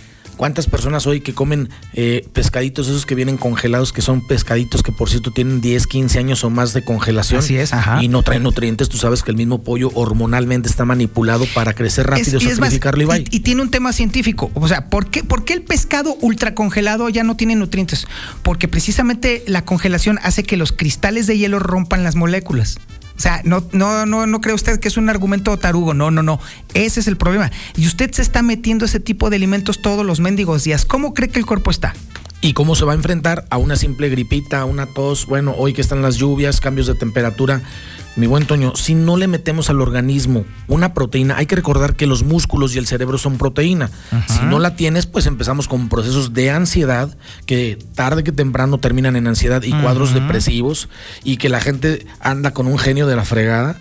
¿cuántas 0.41 0.65
personas 0.65 1.05
hoy 1.05 1.21
que 1.21 1.35
comen 1.35 1.69
eh, 1.93 2.27
pescaditos 2.33 2.87
esos 2.87 3.05
que 3.05 3.13
vienen 3.13 3.37
congelados, 3.37 3.93
que 3.93 4.01
son 4.01 4.25
pescaditos 4.25 4.81
que 4.81 4.91
por 4.91 5.07
cierto 5.07 5.29
tienen 5.29 5.61
10, 5.61 5.85
15 5.85 6.17
años 6.17 6.43
o 6.43 6.49
más 6.49 6.73
de 6.73 6.83
congelación? 6.83 7.41
Así 7.41 7.57
es, 7.57 7.71
ajá. 7.73 8.01
Y 8.01 8.07
no 8.07 8.23
traen 8.23 8.41
nutrientes. 8.41 8.89
Tú 8.89 8.97
sabes 8.97 9.21
que 9.21 9.29
el 9.29 9.37
mismo 9.37 9.61
pollo 9.61 9.91
hormonalmente 9.93 10.67
está 10.67 10.83
manipulado 10.83 11.45
para 11.53 11.73
crecer 11.73 12.07
rápido, 12.07 12.39
Es- 12.39 12.43
y 12.43 12.47
es 12.47 12.59
más, 12.59 12.69
sacrificarlo 12.69 13.15
y 13.15 13.19
y, 13.19 13.35
y 13.37 13.39
tiene 13.41 13.61
un 13.61 13.69
tema 13.69 13.93
científico. 13.93 14.49
O 14.55 14.67
sea, 14.67 14.89
¿por 14.89 15.11
qué, 15.11 15.23
¿por 15.23 15.45
qué 15.45 15.53
el 15.53 15.61
pescado 15.61 16.17
ultracongelado 16.21 17.07
ya 17.09 17.23
no 17.23 17.37
tiene 17.37 17.53
nutrientes? 17.55 18.07
Porque 18.41 18.67
precisamente 18.67 19.43
la 19.45 19.63
congelación 19.63 20.17
hace 20.23 20.41
que 20.41 20.57
los 20.57 20.71
cristales 20.71 21.27
de 21.27 21.37
hielo 21.37 21.59
rompan 21.59 22.03
las 22.03 22.15
moléculas. 22.15 22.79
O 23.21 23.23
sea, 23.23 23.43
no, 23.43 23.63
no, 23.71 24.07
no, 24.07 24.25
no 24.25 24.41
cree 24.41 24.55
usted 24.55 24.79
que 24.79 24.87
es 24.87 24.97
un 24.97 25.07
argumento 25.07 25.55
tarugo. 25.55 25.93
No, 25.93 26.09
no, 26.09 26.23
no. 26.23 26.39
Ese 26.73 27.01
es 27.01 27.07
el 27.07 27.17
problema. 27.17 27.51
Y 27.77 27.85
usted 27.85 28.09
se 28.11 28.23
está 28.23 28.41
metiendo 28.41 28.85
ese 28.85 28.99
tipo 28.99 29.29
de 29.29 29.35
alimentos 29.35 29.79
todos 29.79 30.03
los 30.03 30.19
mendigos 30.19 30.63
días. 30.63 30.85
¿Cómo 30.85 31.13
cree 31.13 31.29
que 31.29 31.37
el 31.37 31.45
cuerpo 31.45 31.69
está? 31.69 31.93
y 32.43 32.53
cómo 32.53 32.73
se 32.73 32.85
va 32.85 32.93
a 32.93 32.95
enfrentar 32.95 33.45
a 33.51 33.57
una 33.57 33.75
simple 33.75 34.09
gripita, 34.09 34.61
a 34.61 34.65
una 34.65 34.87
tos, 34.87 35.27
bueno, 35.27 35.53
hoy 35.55 35.73
que 35.73 35.81
están 35.81 36.01
las 36.01 36.15
lluvias, 36.15 36.59
cambios 36.59 36.87
de 36.87 36.95
temperatura. 36.95 37.61
Mi 38.15 38.27
buen 38.27 38.45
Toño, 38.45 38.75
si 38.75 38.93
no 38.93 39.15
le 39.15 39.27
metemos 39.27 39.69
al 39.69 39.81
organismo 39.81 40.45
una 40.67 40.93
proteína, 40.93 41.37
hay 41.37 41.45
que 41.45 41.55
recordar 41.55 41.95
que 41.95 42.07
los 42.07 42.23
músculos 42.23 42.75
y 42.75 42.77
el 42.77 42.87
cerebro 42.87 43.17
son 43.17 43.37
proteína. 43.37 43.89
Si 44.27 44.43
no 44.45 44.59
la 44.59 44.75
tienes, 44.75 45.05
pues 45.05 45.25
empezamos 45.25 45.67
con 45.67 45.87
procesos 45.87 46.33
de 46.33 46.51
ansiedad 46.51 47.17
que 47.45 47.79
tarde 47.95 48.23
que 48.23 48.31
temprano 48.31 48.79
terminan 48.79 49.15
en 49.15 49.27
ansiedad 49.27 49.63
y 49.63 49.71
cuadros 49.71 50.13
depresivos 50.13 50.89
y 51.23 51.37
que 51.37 51.49
la 51.49 51.61
gente 51.61 52.05
anda 52.19 52.51
con 52.51 52.67
un 52.67 52.77
genio 52.77 53.07
de 53.07 53.15
la 53.15 53.23
fregada 53.23 53.77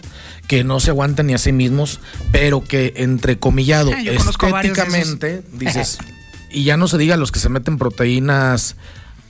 que 0.47 0.65
no 0.65 0.81
se 0.81 0.91
aguantan 0.91 1.29
ni 1.29 1.35
a 1.35 1.39
sí 1.39 1.53
mismos, 1.53 2.01
pero 2.33 2.65
que 2.65 2.95
entrecomillado 2.97 3.93
yo 4.05 4.13
estéticamente 4.13 5.45
dices 5.53 5.99
y 6.51 6.65
ya 6.65 6.77
no 6.77 6.89
se 6.89 6.99
diga 6.99 7.17
los 7.17 7.31
que 7.33 7.39
se 7.39 7.49
meten 7.49 7.79
proteínas 7.79 8.77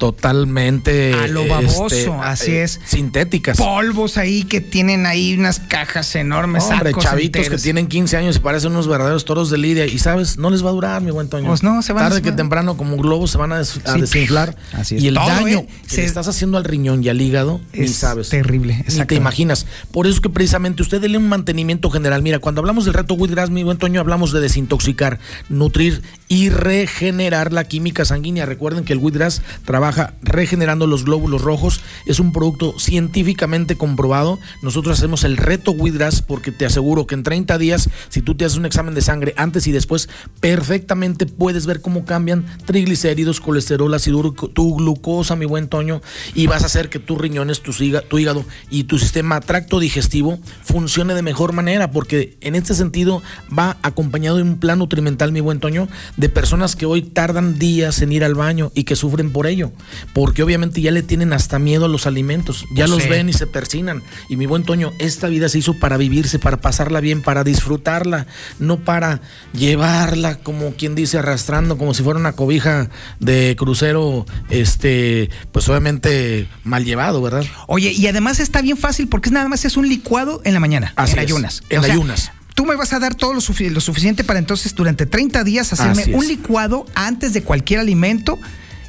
totalmente 0.00 1.14
A 1.14 1.28
lo 1.28 1.46
baboso, 1.46 1.86
este, 1.86 2.10
así 2.22 2.50
eh, 2.52 2.62
es. 2.64 2.80
sintéticas. 2.84 3.58
Polvos 3.58 4.16
ahí 4.16 4.42
que 4.44 4.60
tienen 4.60 5.06
ahí 5.06 5.34
unas 5.38 5.60
cajas 5.60 6.14
enormes. 6.16 6.64
Hombre, 6.64 6.92
chavitos 6.98 7.40
enteros. 7.42 7.48
que 7.60 7.62
tienen 7.62 7.86
15 7.86 8.16
años 8.16 8.36
y 8.36 8.38
parecen 8.40 8.72
unos 8.72 8.88
verdaderos 8.88 9.24
toros 9.24 9.50
de 9.50 9.58
lidia. 9.58 9.86
Y 9.86 9.98
sabes, 9.98 10.38
no 10.38 10.50
les 10.50 10.64
va 10.64 10.70
a 10.70 10.72
durar, 10.72 11.02
mi 11.02 11.10
buen 11.10 11.28
Toño. 11.28 11.46
Pues 11.46 11.62
no, 11.62 11.82
se 11.82 11.92
van 11.92 12.04
a- 12.06 12.08
Tarde 12.08 12.22
que 12.22 12.32
temprano, 12.32 12.76
como 12.76 12.96
globos, 12.96 13.30
se 13.30 13.38
van 13.38 13.52
a, 13.52 13.58
des- 13.58 13.78
a 13.84 13.94
Sí. 13.94 14.00
desinflar. 14.00 14.56
Así 14.72 14.96
es. 14.96 15.02
Y 15.02 15.08
el 15.08 15.14
Todo, 15.14 15.26
daño 15.28 15.58
¿eh? 15.60 15.66
que 15.84 15.88
Se- 15.94 15.96
le 16.00 16.06
estás 16.06 16.26
haciendo 16.26 16.56
al 16.58 16.64
riñón 16.64 17.04
y 17.04 17.08
al 17.08 17.20
hígado, 17.20 17.60
ni 17.72 17.84
Es 17.84 17.94
sabes. 17.96 18.30
terrible, 18.30 18.84
Ni 18.88 19.04
te 19.04 19.14
imaginas. 19.14 19.66
Por 19.92 20.06
eso 20.06 20.14
es 20.16 20.20
que 20.20 20.30
precisamente 20.30 20.82
usted 20.82 21.00
dele 21.00 21.18
un 21.18 21.28
mantenimiento 21.28 21.90
general. 21.90 22.22
Mira, 22.22 22.38
cuando 22.38 22.60
hablamos 22.60 22.84
del 22.86 22.94
reto 22.94 23.14
Wheatgrass, 23.14 23.50
mi 23.50 23.62
buen 23.62 23.76
Toño, 23.78 24.00
hablamos 24.00 24.32
de 24.32 24.40
desintoxicar, 24.40 25.18
nutrir 25.48 26.02
y 26.28 26.48
regenerar 26.48 27.52
la 27.52 27.64
química 27.64 28.04
sanguínea. 28.04 28.46
Recuerden 28.46 28.84
que 28.84 28.92
el 28.92 28.98
Wheatgrass 28.98 29.42
trabaja 29.64 29.89
regenerando 30.22 30.86
los 30.86 31.04
glóbulos 31.04 31.42
rojos. 31.42 31.80
Es 32.06 32.20
un 32.20 32.32
producto 32.32 32.78
científicamente 32.78 33.76
comprobado. 33.76 34.38
Nosotros 34.62 34.98
hacemos 34.98 35.24
el 35.24 35.36
reto 35.36 35.72
Wheatgrass 35.72 36.22
porque 36.22 36.52
te 36.52 36.66
aseguro 36.66 37.06
que 37.06 37.14
en 37.14 37.22
30 37.22 37.58
días, 37.58 37.90
si 38.08 38.22
tú 38.22 38.34
te 38.34 38.44
haces 38.44 38.58
un 38.58 38.66
examen 38.66 38.94
de 38.94 39.02
sangre 39.02 39.34
antes 39.36 39.66
y 39.66 39.72
después, 39.72 40.08
perfectamente 40.40 41.26
puedes 41.26 41.66
ver 41.66 41.80
cómo 41.80 42.04
cambian 42.04 42.46
triglicéridos, 42.64 43.40
colesterol, 43.40 43.92
ácido, 43.94 44.32
tu 44.32 44.76
glucosa, 44.76 45.36
mi 45.36 45.46
buen 45.46 45.68
Toño, 45.68 46.02
y 46.34 46.46
vas 46.46 46.62
a 46.62 46.66
hacer 46.66 46.88
que 46.88 46.98
tus 46.98 47.18
riñones, 47.18 47.62
tu 47.62 47.72
tu 48.08 48.18
hígado 48.18 48.44
y 48.70 48.84
tu 48.84 48.98
sistema 48.98 49.40
tracto 49.40 49.78
digestivo 49.78 50.38
funcione 50.62 51.14
de 51.14 51.22
mejor 51.22 51.52
manera, 51.52 51.90
porque 51.90 52.36
en 52.40 52.54
este 52.54 52.74
sentido 52.74 53.22
va 53.56 53.78
acompañado 53.82 54.36
de 54.36 54.42
un 54.42 54.58
plan 54.58 54.78
nutrimental, 54.78 55.32
mi 55.32 55.40
buen 55.40 55.60
Toño, 55.60 55.88
de 56.16 56.28
personas 56.28 56.76
que 56.76 56.86
hoy 56.86 57.02
tardan 57.02 57.58
días 57.58 58.02
en 58.02 58.12
ir 58.12 58.24
al 58.24 58.34
baño 58.34 58.72
y 58.74 58.84
que 58.84 58.96
sufren 58.96 59.32
por 59.32 59.46
ello, 59.46 59.72
porque 60.12 60.42
obviamente 60.42 60.80
ya 60.80 60.90
le 60.90 61.02
tienen 61.02 61.32
hasta 61.32 61.58
miedo 61.58 61.86
a 61.86 61.88
los 61.88 62.06
alimentos, 62.06 62.64
ya 62.74 62.86
Pues 62.86 62.90
los 62.90 63.08
ven 63.08 63.28
y 63.28 63.32
se 63.32 63.46
persinan. 63.46 64.02
Y 64.28 64.36
mi 64.36 64.46
buen 64.46 64.64
Toño, 64.64 64.92
esta 64.98 65.28
vida 65.28 65.48
se 65.48 65.58
hizo 65.58 65.74
para 65.78 65.96
vivirse, 65.96 66.38
para 66.38 66.58
pasarla 66.60 67.00
bien, 67.00 67.22
para 67.22 67.44
disfrutarla, 67.44 68.26
no 68.58 68.80
para 68.80 69.20
llevarla 69.52 70.38
como 70.38 70.72
quien 70.72 70.94
dice 70.94 71.18
arrastrando 71.18 71.78
como 71.78 71.94
si 71.94 72.02
fuera 72.02 72.18
una 72.18 72.32
cobija 72.32 72.90
de 73.18 73.56
crucero, 73.58 74.26
este, 74.48 75.30
pues 75.52 75.68
obviamente 75.68 76.48
mal 76.64 76.84
llevado, 76.84 77.22
¿verdad? 77.22 77.44
Oye, 77.66 77.92
y 77.92 78.06
además 78.06 78.40
está 78.40 78.62
bien 78.62 78.76
fácil 78.76 79.08
porque 79.08 79.28
es 79.28 79.32
nada 79.32 79.48
más 79.48 79.64
es 79.64 79.76
un 79.76 79.88
licuado 79.88 80.40
en 80.44 80.54
la 80.54 80.60
mañana, 80.60 80.92
Así 80.96 81.12
en 81.12 81.18
es, 81.18 81.24
ayunas. 81.24 81.62
en 81.68 81.78
O 81.78 81.82
sea, 81.82 81.92
ayunas. 81.92 82.32
Tú 82.54 82.66
me 82.66 82.76
vas 82.76 82.92
a 82.92 82.98
dar 82.98 83.14
todo 83.14 83.32
lo, 83.32 83.40
lo 83.40 83.80
suficiente 83.80 84.24
para 84.24 84.38
entonces 84.38 84.74
durante 84.74 85.06
30 85.06 85.44
días 85.44 85.72
hacerme 85.72 86.14
un 86.14 86.26
licuado 86.26 86.84
antes 86.94 87.32
de 87.32 87.42
cualquier 87.42 87.80
alimento 87.80 88.38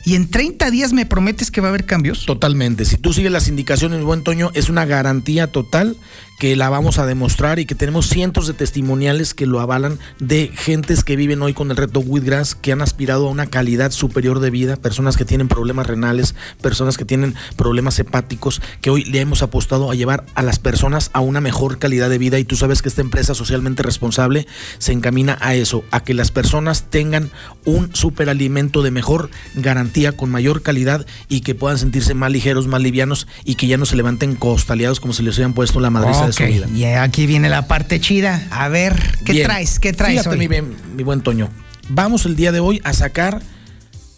y 0.05 0.15
en 0.15 0.29
30 0.29 0.71
días 0.71 0.93
me 0.93 1.05
prometes 1.05 1.51
que 1.51 1.61
va 1.61 1.67
a 1.67 1.69
haber 1.69 1.85
cambios. 1.85 2.25
Totalmente. 2.25 2.85
Si 2.85 2.97
tú 2.97 3.13
sigues 3.13 3.31
las 3.31 3.47
indicaciones, 3.47 4.01
buen 4.03 4.23
Toño, 4.23 4.51
es 4.53 4.69
una 4.69 4.85
garantía 4.85 5.47
total 5.47 5.97
que 6.41 6.55
la 6.55 6.71
vamos 6.71 6.97
a 6.97 7.05
demostrar 7.05 7.59
y 7.59 7.65
que 7.65 7.75
tenemos 7.75 8.09
cientos 8.09 8.47
de 8.47 8.55
testimoniales 8.55 9.35
que 9.35 9.45
lo 9.45 9.59
avalan 9.59 9.99
de 10.17 10.47
gentes 10.51 11.03
que 11.03 11.15
viven 11.15 11.39
hoy 11.43 11.53
con 11.53 11.69
el 11.69 11.77
reto 11.77 11.99
Wheatgrass, 11.99 12.55
que 12.55 12.71
han 12.71 12.81
aspirado 12.81 13.27
a 13.27 13.29
una 13.29 13.45
calidad 13.45 13.91
superior 13.91 14.39
de 14.39 14.49
vida, 14.49 14.75
personas 14.75 15.17
que 15.17 15.23
tienen 15.23 15.47
problemas 15.47 15.85
renales, 15.85 16.33
personas 16.59 16.97
que 16.97 17.05
tienen 17.05 17.35
problemas 17.57 17.99
hepáticos, 17.99 18.59
que 18.81 18.89
hoy 18.89 19.03
le 19.03 19.19
hemos 19.19 19.43
apostado 19.43 19.91
a 19.91 19.93
llevar 19.93 20.25
a 20.33 20.41
las 20.41 20.57
personas 20.57 21.11
a 21.13 21.19
una 21.19 21.41
mejor 21.41 21.77
calidad 21.77 22.09
de 22.09 22.17
vida. 22.17 22.39
Y 22.39 22.43
tú 22.43 22.55
sabes 22.55 22.81
que 22.81 22.89
esta 22.89 23.01
empresa 23.01 23.35
socialmente 23.35 23.83
responsable 23.83 24.47
se 24.79 24.93
encamina 24.93 25.37
a 25.41 25.53
eso, 25.53 25.83
a 25.91 25.99
que 25.99 26.15
las 26.15 26.31
personas 26.31 26.85
tengan 26.89 27.29
un 27.65 27.95
superalimento 27.95 28.81
de 28.81 28.89
mejor 28.89 29.29
garantía, 29.53 30.17
con 30.17 30.31
mayor 30.31 30.63
calidad 30.63 31.05
y 31.29 31.41
que 31.41 31.53
puedan 31.53 31.77
sentirse 31.77 32.15
más 32.15 32.31
ligeros, 32.31 32.65
más 32.65 32.81
livianos 32.81 33.27
y 33.45 33.53
que 33.53 33.67
ya 33.67 33.77
no 33.77 33.85
se 33.85 33.95
levanten 33.95 34.33
costaleados 34.33 34.99
como 34.99 35.13
si 35.13 35.21
les 35.21 35.35
hubieran 35.35 35.53
puesto 35.53 35.79
la 35.79 35.91
madriza 35.91 36.30
de 36.31 36.37
su 36.37 36.43
Ok, 36.43 36.49
vida. 36.49 36.67
y 36.73 36.83
aquí 36.95 37.27
viene 37.27 37.49
la 37.49 37.67
parte 37.67 37.99
chida. 37.99 38.41
A 38.51 38.67
ver, 38.67 39.17
¿qué 39.25 39.33
Bien. 39.33 39.45
traes? 39.47 39.79
¿Qué 39.79 39.93
traes 39.93 40.19
Fíjate, 40.23 40.37
hoy? 40.37 40.47
mi, 40.95 41.03
buen 41.03 41.21
Toño. 41.21 41.49
Vamos 41.89 42.25
el 42.25 42.35
día 42.35 42.51
de 42.51 42.59
hoy 42.59 42.81
a 42.83 42.93
sacar 42.93 43.41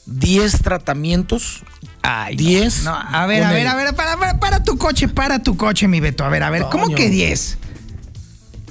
10 0.06 0.62
tratamientos. 0.62 1.64
Ay, 2.02 2.36
10. 2.36 2.84
No, 2.84 2.94
a 2.94 3.26
ver, 3.26 3.44
a 3.44 3.52
ver, 3.52 3.62
el- 3.62 3.68
a 3.68 3.76
ver, 3.76 3.96
para, 3.96 4.18
para, 4.18 4.40
para 4.40 4.64
tu 4.64 4.78
coche, 4.78 5.08
para 5.08 5.40
tu 5.40 5.56
coche, 5.56 5.88
mi 5.88 6.00
Beto. 6.00 6.26
A 6.26 6.30
ver, 6.30 6.44
a 6.44 6.50
ver, 6.50 6.66
¿cómo 6.70 6.94
que 6.94 7.10
10? 7.10 7.58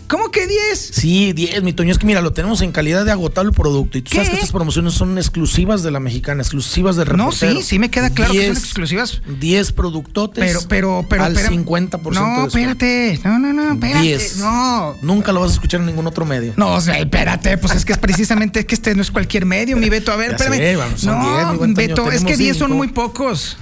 ¿Cómo 0.09 0.31
que 0.31 0.47
10? 0.47 0.79
Sí, 0.79 1.33
10, 1.33 1.63
mi 1.63 1.73
Toño. 1.73 1.93
Es 1.93 1.99
que 1.99 2.07
mira, 2.07 2.21
lo 2.21 2.33
tenemos 2.33 2.61
en 2.63 2.73
calidad 2.73 3.05
de 3.05 3.13
agotable 3.13 3.53
producto. 3.53 3.97
Y 3.99 4.03
tú 4.03 4.11
sabes 4.13 4.29
¿Qué? 4.29 4.33
que 4.35 4.41
estas 4.41 4.53
promociones 4.53 4.93
son 4.95 5.17
exclusivas 5.17 5.83
de 5.83 5.91
la 5.91 6.01
mexicana, 6.01 6.43
exclusivas 6.43 6.97
No, 6.97 7.05
reportero. 7.05 7.57
sí, 7.57 7.63
sí 7.63 7.79
me 7.79 7.91
queda 7.91 8.11
claro 8.11 8.33
que 8.33 8.39
son 8.45 8.55
10 8.55 8.59
exclusivas. 8.65 9.23
10 9.41 9.73
productotes. 9.73 10.45
Pero, 10.45 10.61
pero, 10.69 11.07
pero, 11.09 11.25
al 11.25 11.37
espérame. 11.37 11.65
50% 11.65 12.13
No, 12.13 12.41
de 12.43 12.47
espérate. 12.49 13.21
No, 13.25 13.39
no, 13.39 13.53
no, 13.53 13.73
espérate. 13.75 14.03
10. 14.03 14.37
No. 14.39 14.97
Nunca 15.03 15.33
lo 15.33 15.41
vas 15.41 15.51
a 15.51 15.55
escuchar 15.55 15.81
en 15.81 15.87
ningún 15.87 16.07
otro 16.07 16.27
medio. 16.27 16.53
No, 16.57 16.75
o 16.75 16.81
sea, 16.81 16.99
espérate, 16.99 17.57
pues 17.59 17.75
es 17.75 17.85
que 17.85 17.93
es 17.93 17.99
precisamente 17.99 18.67
que 18.67 18.75
este 18.75 18.95
no 18.95 19.03
es 19.03 19.11
cualquier 19.11 19.47
medio, 19.47 19.77
mi 19.77 19.89
Beto. 19.89 20.13
A 20.13 20.17
ver, 20.17 20.31
Ya 20.31 20.37
espérame. 20.37 20.57
sé, 20.59 20.77
vamos, 20.77 21.05
no, 21.05 21.37
10, 21.37 21.51
mi 21.53 21.57
buen 21.59 21.75
Toño, 21.75 21.89
Beto, 21.89 22.13
es 22.13 22.25
que 22.25 22.37
10 22.37 22.57
son 22.57 22.73
muy 22.73 22.89
pocos. 22.89 23.57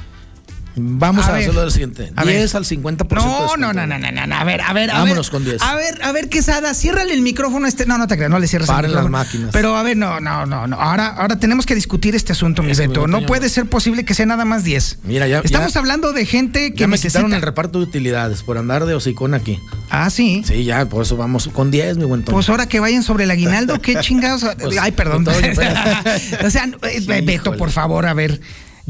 Vamos 0.77 1.27
A 1.27 1.37
hacerlo 1.37 1.63
del 1.63 1.73
siguiente. 1.73 2.13
A 2.17 2.25
ver. 2.25 2.37
10 2.39 2.55
al 2.55 2.65
50% 2.65 3.09
de 3.09 3.15
No, 3.17 3.57
no, 3.57 3.73
no, 3.73 3.87
no, 3.87 3.99
no, 3.99 4.27
no, 4.27 4.35
a 4.37 4.45
ver, 4.45 4.61
a 4.61 4.73
ver, 4.73 4.91
a 4.91 4.99
Vámonos 5.01 5.27
ver. 5.29 5.33
con 5.33 5.45
10. 5.45 5.61
A 5.63 5.75
ver, 5.75 5.99
a 6.03 6.13
ver, 6.13 6.29
Quesada, 6.29 6.75
ciérrale 6.75 7.13
el 7.13 7.23
micrófono 7.23 7.67
a 7.67 7.69
este. 7.69 7.87
No, 7.87 7.99
no 7.99 8.07
te 8.07 8.17
creas, 8.17 8.31
no 8.31 8.39
le 8.39 8.47
cierres 8.47 8.69
Paren 8.69 8.91
el 8.91 8.95
las 8.95 9.05
micrófono. 9.05 9.25
máquinas. 9.25 9.51
Pero 9.53 9.77
a 9.77 9.83
ver, 9.83 9.97
no, 9.97 10.21
no, 10.21 10.47
no, 10.47 10.67
no. 10.67 10.77
Ahora, 10.81 11.09
ahora 11.09 11.39
tenemos 11.39 11.67
que 11.67 11.75
discutir 11.75 12.15
este 12.15 12.33
asunto, 12.33 12.63
mi 12.63 12.73
Beto. 12.73 13.07
No 13.07 13.27
puede 13.27 13.49
ser 13.49 13.67
posible 13.67 14.05
que 14.05 14.15
sea 14.15 14.27
nada 14.27 14.45
más 14.45 14.65
10. 14.65 14.99
Mira, 15.05 15.27
ya. 15.27 15.41
Estamos 15.41 15.73
ya, 15.75 15.81
hablando 15.81 16.13
de 16.13 16.25
gente 16.27 16.73
que 16.73 16.79
ya 16.81 16.87
me 16.87 16.93
necesita. 16.93 17.19
quitaron 17.21 17.35
el 17.35 17.43
reparto 17.43 17.79
de 17.79 17.85
utilidades 17.85 18.43
por 18.43 18.57
andar 18.59 18.85
de 18.87 18.95
hocicón 18.95 19.35
aquí. 19.35 19.59
Ah, 19.91 20.09
sí. 20.11 20.43
Sí, 20.47 20.65
ya, 20.65 20.87
por 20.87 21.03
eso 21.03 21.17
vamos 21.17 21.49
con 21.53 21.71
10, 21.71 21.99
mi 21.99 22.05
buen 22.05 22.23
Toño. 22.23 22.37
Pues 22.37 22.49
ahora 22.49 22.67
que 22.67 22.79
vayan 22.81 23.03
sobre 23.03 23.25
el 23.25 23.31
aguinaldo, 23.33 23.81
qué 23.81 23.97
chingados. 24.01 24.45
Pues, 24.61 24.79
Ay, 24.79 24.93
perdón. 24.93 25.27
O 26.45 26.51
sea, 26.51 26.67
Beto, 26.81 27.23
Híjole. 27.33 27.59
por 27.59 27.71
favor, 27.71 28.07
a 28.07 28.15
ver. 28.15 28.41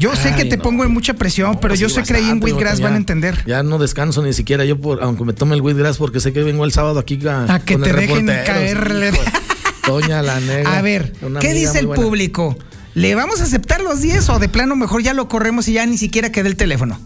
Yo 0.01 0.15
sé 0.15 0.33
que 0.35 0.45
te 0.45 0.57
no. 0.57 0.63
pongo 0.63 0.83
en 0.83 0.91
mucha 0.91 1.13
presión, 1.13 1.59
pero 1.61 1.75
yo 1.75 1.87
Sí, 1.87 1.95
sé 1.95 2.03
que 2.03 2.15
ahí 2.15 2.29
en 2.29 2.43
Wheatgrass 2.43 2.81
van 2.81 2.93
a 2.95 2.97
entender. 2.97 3.43
Ya 3.45 3.61
no 3.61 3.77
descanso 3.77 4.23
ni 4.23 4.33
siquiera 4.33 4.65
yo, 4.65 4.79
por, 4.79 5.01
aunque 5.03 5.23
me 5.23 5.33
tome 5.33 5.55
el 5.55 5.61
Wheatgrass, 5.61 5.97
porque 5.97 6.19
sé 6.19 6.33
que 6.33 6.41
vengo 6.43 6.65
el 6.65 6.71
sábado 6.71 6.99
aquí 6.99 7.19
a, 7.27 7.53
A 7.53 7.59
que 7.59 7.75
con 7.75 7.83
te 7.83 7.91
el 7.91 7.95
dejen 7.95 8.27
hijo. 8.27 9.21
Toña, 9.85 10.21
la 10.21 10.39
negra. 10.39 10.77
A 10.77 10.81
ver, 10.81 11.13
¿qué 11.39 11.53
dice 11.53 11.79
el 11.79 11.87
buena. 11.87 12.01
público? 12.03 12.57
¿Le 12.93 13.15
vamos 13.15 13.41
a 13.41 13.43
aceptar 13.45 13.81
los 13.81 14.01
10 14.01 14.27
o 14.29 14.39
de 14.39 14.49
plano 14.49 14.75
mejor 14.75 15.01
ya 15.01 15.13
lo 15.13 15.27
corremos 15.27 15.67
y 15.67 15.73
ya 15.73 15.85
ni 15.85 15.97
siquiera 15.97 16.31
queda 16.31 16.49
el 16.49 16.55
teléfono? 16.57 16.99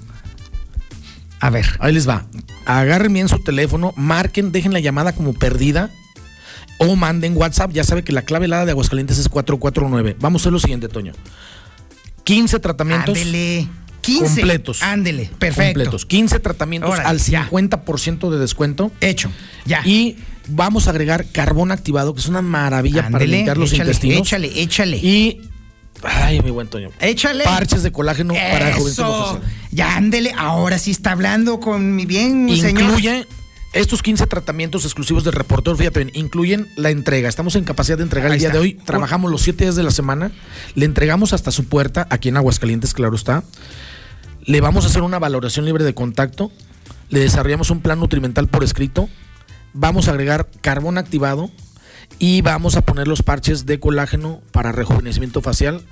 A 1.39 1.49
ver. 1.49 1.65
Ahí 1.79 1.93
les 1.93 2.07
va. 2.07 2.25
Agarren 2.65 3.13
bien 3.13 3.27
su 3.29 3.43
teléfono, 3.43 3.93
marquen, 3.95 4.51
dejen 4.51 4.73
la 4.73 4.79
llamada 4.79 5.13
como 5.13 5.33
perdida 5.33 5.91
o 6.79 6.95
manden 6.95 7.37
WhatsApp. 7.37 7.71
Ya 7.71 7.83
sabe 7.83 8.03
que 8.03 8.11
la 8.13 8.23
clave 8.23 8.45
helada 8.45 8.65
de 8.65 8.71
Aguascalientes 8.71 9.19
es 9.19 9.29
449. 9.29 10.15
Vamos 10.19 10.41
a 10.41 10.43
hacer 10.43 10.53
lo 10.53 10.59
siguiente, 10.59 10.87
Toño. 10.87 11.13
15 12.25 12.59
tratamientos 12.59 13.17
Ándele. 13.17 13.67
15. 14.01 14.25
completos. 14.41 14.83
Ándele. 14.83 15.31
Perfecto. 15.39 15.79
Completos. 15.79 16.05
15 16.05 16.39
tratamientos 16.39 16.91
Órale, 16.91 17.07
al 17.09 17.19
ya. 17.19 17.49
50% 17.49 18.29
de 18.29 18.37
descuento. 18.37 18.91
Hecho. 19.01 19.31
Ya. 19.65 19.81
Y 19.85 20.17
vamos 20.47 20.87
a 20.87 20.91
agregar 20.91 21.25
carbón 21.31 21.71
activado, 21.71 22.13
que 22.13 22.19
es 22.19 22.27
una 22.27 22.41
maravilla 22.41 23.09
para 23.09 23.25
limpiar 23.25 23.57
los 23.57 23.71
échale, 23.71 23.89
intestinos. 23.91 24.19
échale, 24.27 24.61
échale. 24.61 24.97
Y. 24.97 25.41
Ay, 26.03 26.41
mi 26.41 26.51
buen 26.51 26.67
Toño. 26.67 26.91
Échale. 26.99 27.45
Parches 27.45 27.81
de 27.81 27.91
colágeno 27.91 28.33
para 28.33 28.73
juventud 28.73 28.91
Eso. 28.91 29.35
facial. 29.35 29.51
Ya 29.71 29.95
ándele. 29.95 30.33
Ahora 30.37 30.77
sí 30.77 30.91
está 30.91 31.11
hablando 31.11 31.59
con 31.59 31.95
mi 31.95 32.05
bien, 32.05 32.47
señor. 32.55 32.83
Incluye 32.83 33.25
estos 33.75 34.01
15 34.01 34.25
tratamientos 34.27 34.85
exclusivos 34.85 35.23
del 35.23 35.33
reportero, 35.33 35.75
fíjate 35.75 36.03
bien, 36.03 36.11
incluyen 36.15 36.67
la 36.77 36.89
entrega. 36.89 37.27
Estamos 37.29 37.55
en 37.55 37.65
capacidad 37.65 37.97
de 37.97 38.03
entregar 38.03 38.31
Ahí 38.31 38.37
el 38.37 38.39
día 38.39 38.47
está. 38.49 38.57
de 38.57 38.63
hoy. 38.63 38.73
Trabajamos 38.73 39.29
los 39.29 39.41
7 39.41 39.65
días 39.65 39.75
de 39.75 39.83
la 39.83 39.91
semana. 39.91 40.31
Le 40.75 40.85
entregamos 40.85 41.33
hasta 41.33 41.51
su 41.51 41.65
puerta, 41.65 42.07
aquí 42.09 42.29
en 42.29 42.37
Aguascalientes, 42.37 42.93
claro 42.93 43.15
está. 43.15 43.43
Le 44.43 44.61
vamos 44.61 44.85
a 44.85 44.87
hacer 44.87 45.01
una 45.01 45.19
valoración 45.19 45.65
libre 45.65 45.83
de 45.83 45.93
contacto. 45.93 46.51
le 47.09 47.19
desarrollamos 47.19 47.69
un 47.69 47.81
plan 47.81 47.99
nutrimental 47.99 48.47
por 48.47 48.63
escrito, 48.63 49.09
vamos 49.73 50.07
a 50.07 50.11
agregar 50.11 50.49
carbón 50.61 50.97
activado 50.97 51.51
y 52.17 52.41
vamos 52.41 52.77
a 52.77 52.81
poner 52.81 53.07
los 53.07 53.21
parches 53.23 53.65
de 53.65 53.79
colágeno 53.79 54.41
para 54.51 54.71
rejuvenecimiento 54.71 55.41
facial 55.41 55.83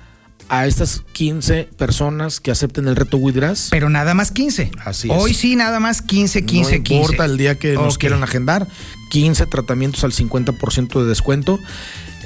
a 0.48 0.66
estas 0.66 1.02
15 1.12 1.70
personas 1.78 2.38
que 2.38 2.50
acepten 2.50 2.86
el 2.86 2.96
reto 2.96 3.16
Widras. 3.16 3.68
Pero 3.70 3.88
nada 3.88 4.12
más 4.14 4.30
15. 4.30 4.70
Así 4.84 5.10
es. 5.10 5.16
Hoy 5.16 5.32
sí, 5.34 5.56
nada 5.56 5.80
más 5.80 6.02
15, 6.02 6.44
15, 6.44 6.78
no 6.78 6.84
15. 6.84 6.94
importa 6.94 7.24
el 7.24 7.38
día 7.38 7.58
que 7.58 7.72
nos 7.74 7.94
Ok. 7.94 8.00
quieran 8.00 8.22
agendar, 8.22 8.68
15 9.10 9.46
tratamientos 9.46 10.04
al 10.04 10.12
50% 10.12 11.02
de 11.02 11.08
descuento. 11.08 11.58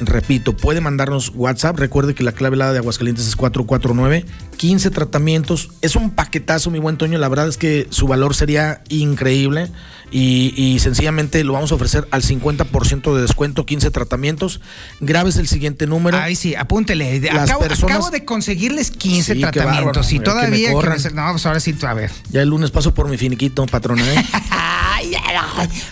Repito, 0.01 0.57
puede 0.57 0.81
mandarnos 0.81 1.33
WhatsApp. 1.35 1.79
Recuerde 1.79 2.15
que 2.15 2.23
la 2.25 2.33
clave 2.33 2.57
helada 2.57 2.73
de 2.73 2.79
Aguascalientes 2.79 3.27
es 3.27 3.37
449. 3.37 4.25
15 4.57 4.91
tratamientos. 4.91 5.71
Es 5.83 5.97
un 5.97 6.11
paquetazo, 6.11 6.71
mi 6.71 6.79
buen 6.79 6.97
Toño. 6.97 7.19
La 7.19 7.29
verdad 7.29 7.49
es 7.49 7.57
que 7.59 7.87
su 7.91 8.07
valor 8.09 8.35
sería 8.35 8.83
increíble. 8.89 9.71
Y, 10.11 10.55
y 10.57 10.79
sencillamente 10.79 11.45
lo 11.45 11.53
vamos 11.53 11.71
a 11.71 11.75
ofrecer 11.75 12.09
al 12.11 12.23
50% 12.23 13.15
de 13.15 13.21
descuento, 13.21 13.67
15 13.67 13.91
tratamientos. 13.91 14.61
Grabes 15.01 15.37
el 15.37 15.47
siguiente 15.49 15.87
número. 15.87 16.17
Ay, 16.19 16.35
sí, 16.35 16.55
apúntele. 16.55 17.21
Las 17.21 17.51
Acabo, 17.51 17.65
personas- 17.65 17.97
acabo 17.97 18.11
de 18.11 18.25
conseguirles 18.25 18.91
15 18.91 19.35
Sí, 19.35 19.41
qué 19.41 19.51
tratamientos. 19.51 19.85
bárbaro, 19.97 20.09
y 20.11 20.19
que 20.19 20.25
todavía. 20.25 20.69
que 20.71 20.75
me- 21.11 21.15
no, 21.15 21.31
pues 21.33 21.45
ahora 21.47 21.61
sí, 21.61 21.75
a 21.87 21.95
ver. 21.95 22.11
Ya 22.31 22.41
el 22.43 22.49
lunes 22.49 22.71
paso 22.71 22.95
por 22.95 23.09
mi 23.09 23.19
finiquito, 23.19 23.67
patrona. 23.67 24.03
¿eh? 24.15 24.25
Ay, 24.51 25.13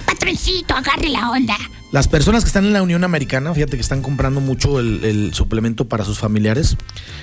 patroncito, 0.06 0.74
agarre 0.74 1.08
la 1.10 1.30
onda. 1.30 1.56
Las 1.96 2.08
personas 2.08 2.44
que 2.44 2.48
están 2.48 2.66
en 2.66 2.74
la 2.74 2.82
Unión 2.82 3.04
Americana, 3.04 3.54
fíjate 3.54 3.78
que 3.78 3.80
están 3.80 4.02
comprando 4.02 4.42
mucho 4.42 4.80
el, 4.80 5.02
el 5.02 5.32
suplemento 5.32 5.88
para 5.88 6.04
sus 6.04 6.18
familiares. 6.18 6.76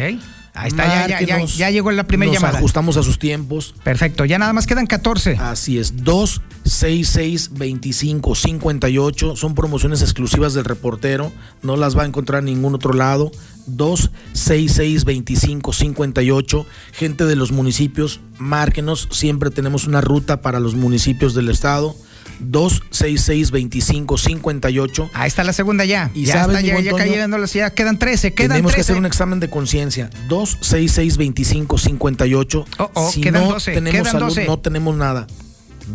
Ahí 0.57 0.69
está, 0.69 1.07
ya, 1.07 1.19
ya, 1.19 1.25
ya, 1.25 1.45
ya 1.45 1.69
llegó 1.69 1.91
la 1.91 2.05
primera 2.05 2.31
nos 2.31 2.41
llamada. 2.41 2.57
ajustamos 2.57 2.97
a 2.97 3.03
sus 3.03 3.19
tiempos. 3.19 3.75
Perfecto, 3.83 4.25
ya 4.25 4.39
nada 4.39 4.53
más 4.53 4.65
quedan 4.65 4.87
14. 4.87 5.37
Así 5.37 5.77
es, 5.77 6.03
266 6.03 7.49
2558 7.51 9.35
son 9.35 9.53
promociones 9.53 10.01
exclusivas 10.01 10.53
del 10.53 10.65
reportero, 10.65 11.31
no 11.61 11.77
las 11.77 11.97
va 11.97 12.03
a 12.03 12.05
encontrar 12.05 12.39
en 12.39 12.45
ningún 12.45 12.75
otro 12.75 12.93
lado. 12.93 13.31
266 13.67 15.05
2558 15.05 16.65
gente 16.93 17.25
de 17.25 17.35
los 17.35 17.51
municipios, 17.51 18.19
márquenos, 18.39 19.07
siempre 19.11 19.51
tenemos 19.51 19.85
una 19.85 20.01
ruta 20.01 20.41
para 20.41 20.59
los 20.59 20.73
municipios 20.73 21.33
del 21.33 21.49
estado. 21.49 21.95
266 22.39 23.51
2558 23.51 25.09
Ahí 25.13 25.27
está 25.27 25.43
la 25.43 25.53
segunda 25.53 25.85
ya. 25.85 26.11
Y 26.13 26.25
ya 26.25 26.33
sabes, 26.33 26.57
está, 26.57 26.67
ya, 26.67 26.79
ya 26.79 26.91
cayendo 26.95 27.37
las- 27.37 27.53
ya 27.53 27.69
quedan 27.71 27.97
13, 27.97 28.33
quedan 28.33 28.49
tenemos 28.51 28.71
que 28.71 28.77
13. 28.77 28.91
hacer 28.91 28.99
un 28.99 29.05
examen 29.05 29.39
de 29.39 29.49
conciencia. 29.49 30.09
266 30.27 31.17
2558 31.17 32.65
Oh, 32.79 32.91
oh, 32.93 33.11
si 33.11 33.21
quedan 33.21 33.43
no 33.43 33.51
12, 33.53 33.73
tenemos 33.73 33.91
quedan 34.01 34.11
salud, 34.11 34.27
12. 34.27 34.45
no 34.45 34.59
tenemos 34.59 34.95
nada. 34.95 35.27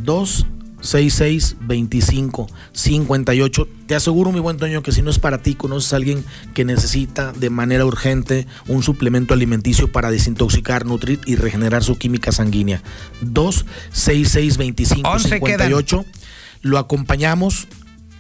266 0.05 1.57
25 1.61 2.47
58 2.73 3.69
Te 3.87 3.95
aseguro, 3.95 4.33
mi 4.33 4.41
buen 4.41 4.57
Toño, 4.57 4.83
que 4.83 4.91
si 4.93 5.03
no 5.03 5.11
es 5.11 5.19
para 5.19 5.43
ti, 5.43 5.55
conoces 5.55 5.93
a 5.93 5.97
alguien 5.97 6.25
que 6.55 6.65
necesita 6.65 7.33
de 7.33 7.51
manera 7.51 7.85
urgente 7.85 8.47
un 8.67 8.83
suplemento 8.83 9.35
alimenticio 9.35 9.93
para 9.93 10.11
desintoxicar, 10.11 10.87
nutrir 10.87 11.21
y 11.27 11.37
regenerar 11.37 11.85
su 11.85 11.99
química 11.99 12.33
sanguínea. 12.33 12.83
266 13.21 14.57
25 16.63 16.71
Once 16.71 16.71
quedan. 16.71 16.71
58 16.71 16.71
Lo 16.71 16.79
acompañamos 16.79 17.69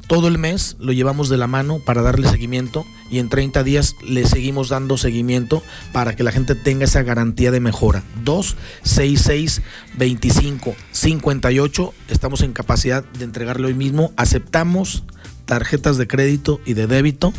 todo 0.06 0.28
el 0.28 0.36
mes, 0.36 0.76
lo 0.78 0.92
llevamos 0.92 1.28
de 1.28 1.38
la 1.38 1.46
mano 1.46 1.78
para 1.78 2.02
darle 2.02 2.28
seguimiento 2.28 2.84
y 3.10 3.18
en 3.18 3.28
30 3.28 3.62
días 3.62 3.96
le 4.06 4.26
seguimos 4.26 4.68
dando 4.68 4.98
seguimiento 4.98 5.62
para 5.92 6.14
que 6.16 6.22
la 6.22 6.32
gente 6.32 6.54
tenga 6.54 6.84
esa 6.84 7.02
garantía 7.02 7.50
de 7.50 7.60
mejora. 7.60 8.02
266 8.24 9.62
25 9.96 10.74
58 10.90 11.94
estamos 12.08 12.42
en 12.42 12.52
capacidad 12.52 13.04
de 13.04 13.24
entregarle 13.24 13.68
hoy 13.68 13.74
mismo. 13.74 14.12
Aceptamos 14.16 15.04
tarjetas 15.46 15.96
de 15.96 16.06
crédito 16.06 16.60
y 16.66 16.74
de 16.74 16.86
débito. 16.86 17.32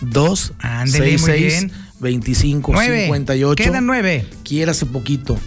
2 0.00 0.54
Ándele, 0.58 1.18
muy 1.18 1.32
bien. 1.32 1.72
25 2.00 2.72
Nueve. 2.72 3.04
58 3.04 3.62
Quedan 3.62 3.86
nueve. 3.86 4.26
Quiérase 4.42 4.86
poquito. 4.86 5.38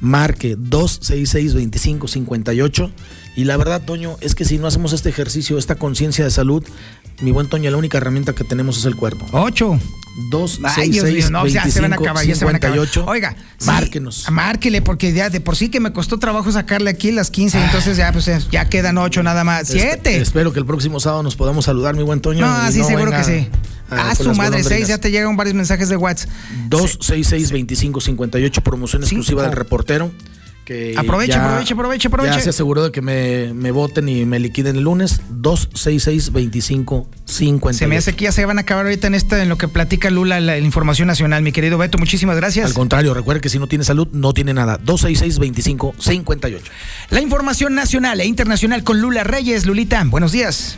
Marque 0.00 0.56
266 0.56 1.54
25 1.54 2.08
58 2.08 2.92
y 3.40 3.44
la 3.44 3.56
verdad, 3.56 3.82
Toño, 3.82 4.16
es 4.20 4.34
que 4.34 4.44
si 4.44 4.58
no 4.58 4.66
hacemos 4.66 4.92
este 4.92 5.08
ejercicio, 5.08 5.58
esta 5.58 5.76
conciencia 5.76 6.24
de 6.24 6.30
salud, 6.30 6.64
mi 7.20 7.30
buen 7.30 7.48
Toño, 7.48 7.70
la 7.70 7.76
única 7.76 7.98
herramienta 7.98 8.34
que 8.34 8.42
tenemos 8.44 8.76
es 8.78 8.84
el 8.84 8.96
cuerpo. 8.96 9.26
8. 9.32 9.78
2, 10.30 10.60
Ay, 10.64 10.88
Dios 10.90 11.04
mío, 11.04 11.30
no, 11.30 11.46
ya 11.46 11.64
se 11.70 11.80
van 11.80 11.92
a 11.92 11.96
acabar, 11.96 12.26
ya 12.26 12.34
se 12.34 12.44
van 12.44 12.56
a 12.56 12.58
acabar. 12.58 12.76
58. 12.88 13.04
Oiga, 13.08 13.36
sí, 13.56 13.66
márquenos. 13.66 14.26
Márquele, 14.32 14.82
porque 14.82 15.12
ya 15.12 15.30
de 15.30 15.40
por 15.40 15.54
sí 15.54 15.68
que 15.68 15.78
me 15.78 15.92
costó 15.92 16.18
trabajo 16.18 16.50
sacarle 16.50 16.90
aquí 16.90 17.12
las 17.12 17.30
15, 17.30 17.62
entonces 17.66 17.96
ya 17.96 18.10
pues 18.12 18.26
eh, 18.26 18.40
ya 18.50 18.68
quedan 18.68 18.98
8 18.98 19.22
nada 19.22 19.44
más. 19.44 19.68
7. 19.68 20.16
espero 20.20 20.52
que 20.52 20.58
el 20.58 20.66
próximo 20.66 20.98
sábado 20.98 21.22
nos 21.22 21.36
podamos 21.36 21.66
saludar, 21.66 21.94
mi 21.94 22.02
buen 22.02 22.20
Toño. 22.20 22.44
No, 22.44 22.72
sí, 22.72 22.82
seguro 22.82 23.12
que 23.12 23.22
sí. 23.22 23.48
a- 23.90 24.10
A 24.10 24.16
con 24.16 24.26
su 24.26 24.34
madre, 24.34 24.54
6, 24.56 24.64
golondrinas. 24.64 24.88
ya 24.88 24.98
te 24.98 25.12
llegan 25.12 25.36
varios 25.36 25.54
mensajes 25.54 25.88
de 25.88 25.96
WhatsApp. 25.96 26.28
266 26.68 27.52
25 27.52 28.00
58 28.00 28.60
promoción 28.62 29.02
exclusiva 29.04 29.42
del 29.44 29.52
reportero. 29.52 30.10
Que 30.68 30.92
Aproveche, 30.98 31.32
ya- 31.32 31.46
aproveche, 31.46 31.72
aproveche, 31.72 32.08
aproveche. 32.08 32.34
Ya 32.36 32.40
se 32.42 32.50
aseguró 32.50 32.82
de 32.84 32.92
que 32.92 33.00
me, 33.00 33.54
me 33.54 33.70
voten 33.70 34.06
y 34.06 34.26
me 34.26 34.38
liquiden 34.38 34.76
el 34.76 34.84
lunes. 34.84 35.22
266 35.30 36.30
25 36.30 37.08
58 37.24 37.78
Se 37.78 37.86
me 37.86 37.96
hace 37.96 38.12
que 38.14 38.24
ya 38.24 38.32
se 38.32 38.44
van 38.44 38.58
a 38.58 38.60
acabar 38.60 38.84
ahorita 38.84 39.06
en 39.06 39.14
esta, 39.14 39.42
en 39.42 39.48
lo 39.48 39.56
que 39.56 39.66
platica 39.66 40.10
Lula, 40.10 40.40
la, 40.40 40.52
la 40.52 40.58
información 40.58 41.08
nacional. 41.08 41.42
Mi 41.42 41.52
querido 41.52 41.78
Beto, 41.78 41.96
muchísimas 41.96 42.36
gracias. 42.36 42.66
Al 42.66 42.74
contrario, 42.74 43.14
recuerde 43.14 43.40
que 43.40 43.48
si 43.48 43.58
no 43.58 43.66
tiene 43.66 43.82
salud, 43.82 44.08
no 44.12 44.34
tiene 44.34 44.52
nada. 44.52 44.76
266 44.76 45.38
25 45.38 45.94
58 45.98 46.70
La 47.08 47.22
información 47.22 47.74
nacional 47.74 48.20
e 48.20 48.26
internacional 48.26 48.84
con 48.84 49.00
Lula 49.00 49.24
Reyes. 49.24 49.64
Lulita, 49.64 50.04
buenos 50.04 50.32
días. 50.32 50.76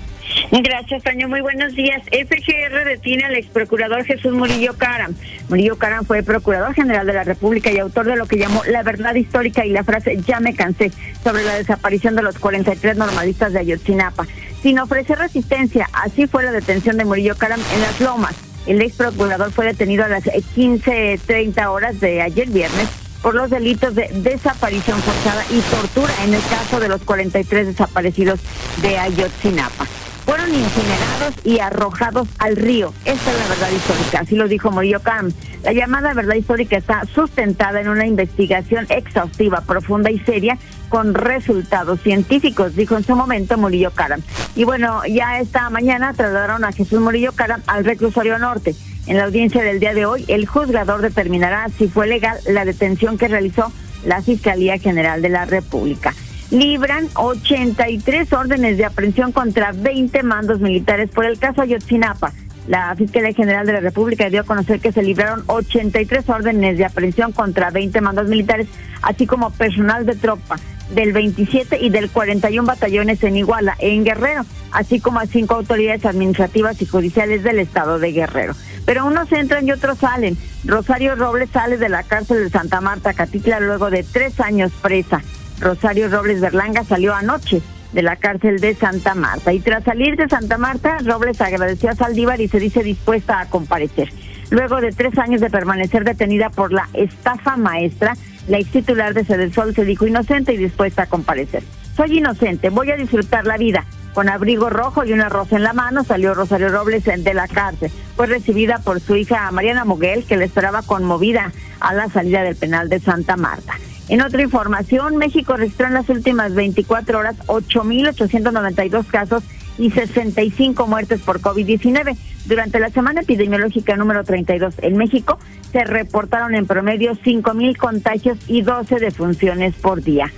Gracias, 0.50 1.02
Toño. 1.02 1.28
Muy 1.28 1.40
buenos 1.40 1.74
días. 1.74 2.02
FGR 2.04 2.84
detiene 2.84 3.24
al 3.24 3.36
ex 3.36 3.48
procurador 3.48 4.04
Jesús 4.04 4.32
Murillo 4.32 4.74
Caram. 4.76 5.14
Murillo 5.48 5.76
Caram 5.76 6.04
fue 6.04 6.22
procurador 6.22 6.74
general 6.74 7.06
de 7.06 7.12
la 7.12 7.24
República 7.24 7.70
y 7.70 7.78
autor 7.78 8.06
de 8.06 8.16
lo 8.16 8.26
que 8.26 8.36
llamó 8.36 8.62
la 8.64 8.82
verdad 8.82 9.14
histórica 9.14 9.64
y 9.64 9.70
la 9.70 9.84
frase 9.84 10.18
ya 10.26 10.40
me 10.40 10.54
cansé 10.54 10.90
sobre 11.22 11.44
la 11.44 11.54
desaparición 11.54 12.16
de 12.16 12.22
los 12.22 12.38
43 12.38 12.96
normalistas 12.96 13.52
de 13.52 13.60
Ayotzinapa. 13.60 14.26
Sin 14.62 14.78
ofrecer 14.78 15.18
resistencia, 15.18 15.88
así 15.92 16.26
fue 16.26 16.42
la 16.42 16.52
detención 16.52 16.96
de 16.96 17.04
Murillo 17.04 17.36
Caram 17.36 17.60
en 17.74 17.80
Las 17.80 18.00
Lomas. 18.00 18.34
El 18.66 18.82
ex 18.82 18.96
procurador 18.96 19.50
fue 19.52 19.66
detenido 19.66 20.04
a 20.04 20.08
las 20.08 20.24
15.30 20.24 21.66
horas 21.66 21.98
de 22.00 22.22
ayer 22.22 22.48
viernes 22.48 22.88
por 23.22 23.34
los 23.34 23.50
delitos 23.50 23.94
de 23.94 24.08
desaparición 24.14 24.98
forzada 25.00 25.44
y 25.50 25.60
tortura 25.60 26.12
en 26.24 26.34
el 26.34 26.42
caso 26.42 26.80
de 26.80 26.88
los 26.88 27.02
43 27.02 27.68
desaparecidos 27.68 28.40
de 28.82 28.98
Ayotzinapa. 28.98 29.86
Fueron 30.30 30.54
incinerados 30.54 31.34
y 31.42 31.58
arrojados 31.58 32.28
al 32.38 32.54
río. 32.54 32.94
Esta 33.04 33.32
es 33.32 33.36
la 33.36 33.48
verdad 33.48 33.68
histórica, 33.72 34.20
así 34.20 34.36
lo 34.36 34.46
dijo 34.46 34.70
Murillo 34.70 35.00
Karam. 35.00 35.32
La 35.64 35.72
llamada 35.72 36.14
verdad 36.14 36.36
histórica 36.36 36.76
está 36.76 37.02
sustentada 37.12 37.80
en 37.80 37.88
una 37.88 38.06
investigación 38.06 38.86
exhaustiva, 38.90 39.62
profunda 39.62 40.08
y 40.08 40.20
seria 40.20 40.56
con 40.88 41.14
resultados 41.14 42.00
científicos, 42.02 42.76
dijo 42.76 42.96
en 42.96 43.02
su 43.02 43.16
momento 43.16 43.58
Murillo 43.58 43.90
Karam. 43.90 44.22
Y 44.54 44.62
bueno, 44.62 45.02
ya 45.04 45.40
esta 45.40 45.68
mañana 45.68 46.14
trasladaron 46.14 46.62
a 46.62 46.70
Jesús 46.70 47.00
Murillo 47.00 47.32
Karam 47.32 47.60
al 47.66 47.84
reclusorio 47.84 48.38
norte. 48.38 48.76
En 49.08 49.16
la 49.16 49.24
audiencia 49.24 49.64
del 49.64 49.80
día 49.80 49.94
de 49.94 50.06
hoy, 50.06 50.24
el 50.28 50.46
juzgador 50.46 51.02
determinará 51.02 51.66
si 51.76 51.88
fue 51.88 52.06
legal 52.06 52.38
la 52.46 52.64
detención 52.64 53.18
que 53.18 53.26
realizó 53.26 53.72
la 54.04 54.22
Fiscalía 54.22 54.78
General 54.78 55.20
de 55.22 55.28
la 55.28 55.44
República. 55.44 56.14
Libran 56.50 57.08
83 57.14 58.32
órdenes 58.32 58.76
de 58.76 58.84
aprehensión 58.84 59.30
contra 59.30 59.70
20 59.70 60.22
mandos 60.24 60.60
militares 60.60 61.08
por 61.10 61.24
el 61.24 61.38
caso 61.38 61.62
Ayotzinapa. 61.62 62.32
La 62.66 62.94
Fiscalía 62.96 63.32
General 63.32 63.64
de 63.66 63.72
la 63.74 63.80
República 63.80 64.28
dio 64.28 64.40
a 64.40 64.44
conocer 64.44 64.80
que 64.80 64.92
se 64.92 65.02
libraron 65.02 65.44
83 65.46 66.28
órdenes 66.28 66.76
de 66.76 66.84
aprehensión 66.84 67.32
contra 67.32 67.70
20 67.70 68.00
mandos 68.00 68.28
militares, 68.28 68.66
así 69.02 69.26
como 69.26 69.50
personal 69.50 70.04
de 70.06 70.16
tropa 70.16 70.56
del 70.90 71.12
27 71.12 71.78
y 71.80 71.88
del 71.88 72.10
41 72.10 72.66
batallones 72.66 73.22
en 73.22 73.36
Iguala, 73.36 73.76
en 73.78 74.04
Guerrero, 74.04 74.44
así 74.72 74.98
como 74.98 75.20
a 75.20 75.26
cinco 75.26 75.54
autoridades 75.54 76.04
administrativas 76.04 76.82
y 76.82 76.86
judiciales 76.86 77.44
del 77.44 77.60
estado 77.60 78.00
de 78.00 78.12
Guerrero. 78.12 78.54
Pero 78.86 79.06
unos 79.06 79.30
entran 79.30 79.68
y 79.68 79.72
otros 79.72 79.98
salen. 79.98 80.36
Rosario 80.64 81.14
Robles 81.14 81.50
sale 81.50 81.76
de 81.76 81.88
la 81.88 82.02
cárcel 82.02 82.44
de 82.44 82.50
Santa 82.50 82.80
Marta, 82.80 83.14
Catitla, 83.14 83.60
luego 83.60 83.88
de 83.90 84.02
tres 84.02 84.40
años 84.40 84.72
presa. 84.82 85.22
Rosario 85.60 86.08
Robles 86.08 86.40
Berlanga 86.40 86.84
salió 86.84 87.14
anoche 87.14 87.62
de 87.92 88.02
la 88.02 88.16
cárcel 88.16 88.60
de 88.60 88.74
Santa 88.74 89.14
Marta. 89.14 89.52
Y 89.52 89.60
tras 89.60 89.84
salir 89.84 90.16
de 90.16 90.28
Santa 90.28 90.58
Marta, 90.58 90.98
Robles 91.04 91.40
agradeció 91.40 91.90
a 91.90 91.94
Saldívar 91.94 92.40
y 92.40 92.48
se 92.48 92.60
dice 92.60 92.82
dispuesta 92.82 93.40
a 93.40 93.46
comparecer. 93.46 94.12
Luego 94.50 94.80
de 94.80 94.90
tres 94.90 95.16
años 95.18 95.40
de 95.40 95.50
permanecer 95.50 96.04
detenida 96.04 96.50
por 96.50 96.72
la 96.72 96.88
estafa 96.94 97.56
maestra, 97.56 98.16
la 98.48 98.58
ex 98.58 98.70
titular 98.70 99.14
de 99.14 99.52
Sol 99.52 99.74
se 99.74 99.84
dijo 99.84 100.06
inocente 100.06 100.52
y 100.52 100.56
dispuesta 100.56 101.02
a 101.02 101.06
comparecer. 101.06 101.62
Soy 101.96 102.18
inocente, 102.18 102.70
voy 102.70 102.90
a 102.90 102.96
disfrutar 102.96 103.46
la 103.46 103.56
vida. 103.56 103.84
Con 104.14 104.28
abrigo 104.28 104.70
rojo 104.70 105.04
y 105.04 105.12
una 105.12 105.28
rosa 105.28 105.56
en 105.56 105.62
la 105.62 105.72
mano 105.72 106.02
salió 106.02 106.34
Rosario 106.34 106.68
Robles 106.68 107.04
de 107.04 107.34
la 107.34 107.46
cárcel. 107.46 107.92
Fue 108.16 108.26
recibida 108.26 108.78
por 108.78 109.00
su 109.00 109.14
hija 109.14 109.50
Mariana 109.52 109.84
Moguel, 109.84 110.24
que 110.24 110.36
le 110.36 110.46
esperaba 110.46 110.82
conmovida 110.82 111.52
a 111.78 111.94
la 111.94 112.08
salida 112.08 112.42
del 112.42 112.56
penal 112.56 112.88
de 112.88 112.98
Santa 112.98 113.36
Marta. 113.36 113.74
En 114.10 114.22
otra 114.22 114.42
información, 114.42 115.18
México 115.18 115.56
registró 115.56 115.86
en 115.86 115.94
las 115.94 116.08
últimas 116.08 116.52
24 116.52 117.16
horas 117.16 117.36
8.892 117.46 119.06
casos 119.06 119.44
y 119.78 119.92
65 119.92 120.88
muertes 120.88 121.20
por 121.20 121.40
COVID-19. 121.40 122.16
Durante 122.46 122.80
la 122.80 122.90
semana 122.90 123.20
epidemiológica 123.20 123.94
número 123.96 124.24
32 124.24 124.74
en 124.78 124.96
México, 124.96 125.38
se 125.70 125.84
reportaron 125.84 126.56
en 126.56 126.66
promedio 126.66 127.12
5.000 127.12 127.76
contagios 127.76 128.36
y 128.48 128.62
12 128.62 128.96
defunciones 128.98 129.76
por 129.76 130.02
día. 130.02 130.32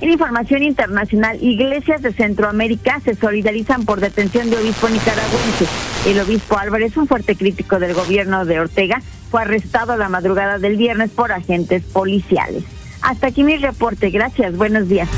En 0.00 0.08
información 0.08 0.62
internacional, 0.62 1.36
iglesias 1.42 2.00
de 2.00 2.14
Centroamérica 2.14 2.98
se 3.00 3.14
solidarizan 3.14 3.84
por 3.84 4.00
detención 4.00 4.48
de 4.48 4.56
obispo 4.56 4.88
nicaragüense. 4.88 5.66
El 6.06 6.18
obispo 6.20 6.56
Álvarez, 6.56 6.96
un 6.96 7.06
fuerte 7.06 7.36
crítico 7.36 7.78
del 7.78 7.92
gobierno 7.92 8.46
de 8.46 8.58
Ortega, 8.58 9.02
fue 9.30 9.42
arrestado 9.42 9.98
la 9.98 10.08
madrugada 10.08 10.58
del 10.58 10.78
viernes 10.78 11.10
por 11.10 11.30
agentes 11.30 11.82
policiales. 11.82 12.77
Hasta 13.08 13.28
aquí 13.28 13.42
mi 13.42 13.56
reporte. 13.56 14.10
Gracias. 14.10 14.54
Buenos 14.54 14.86
días. 14.86 15.08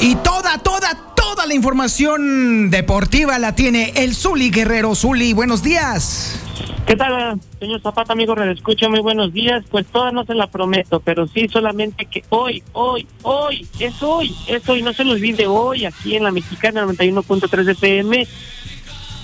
Y 0.00 0.14
toda, 0.16 0.56
toda, 0.56 1.14
toda 1.14 1.44
la 1.44 1.52
información 1.52 2.70
deportiva 2.70 3.38
la 3.38 3.54
tiene 3.54 3.92
el 3.96 4.14
Zuli 4.14 4.50
Guerrero. 4.50 4.94
Zuli, 4.94 5.34
buenos 5.34 5.62
días. 5.62 6.40
¿Qué 6.86 6.96
tal, 6.96 7.38
señor 7.60 7.82
Zapata, 7.82 8.14
amigo? 8.14 8.34
Escucha, 8.42 8.88
muy 8.88 9.00
buenos 9.00 9.34
días. 9.34 9.62
Pues 9.70 9.84
toda 9.86 10.12
no 10.12 10.24
se 10.24 10.32
la 10.32 10.46
prometo, 10.46 11.00
pero 11.00 11.28
sí 11.28 11.46
solamente 11.46 12.06
que 12.06 12.24
hoy, 12.30 12.62
hoy, 12.72 13.06
hoy, 13.20 13.68
es 13.78 14.02
hoy, 14.02 14.34
es 14.48 14.66
hoy, 14.66 14.82
no 14.82 14.94
se 14.94 15.04
lo 15.04 15.12
olvide 15.12 15.46
hoy, 15.46 15.84
aquí 15.84 16.16
en 16.16 16.24
la 16.24 16.30
Mexicana 16.30 16.86
91.3 16.86 17.64
de 17.64 17.74
PM, 17.74 18.26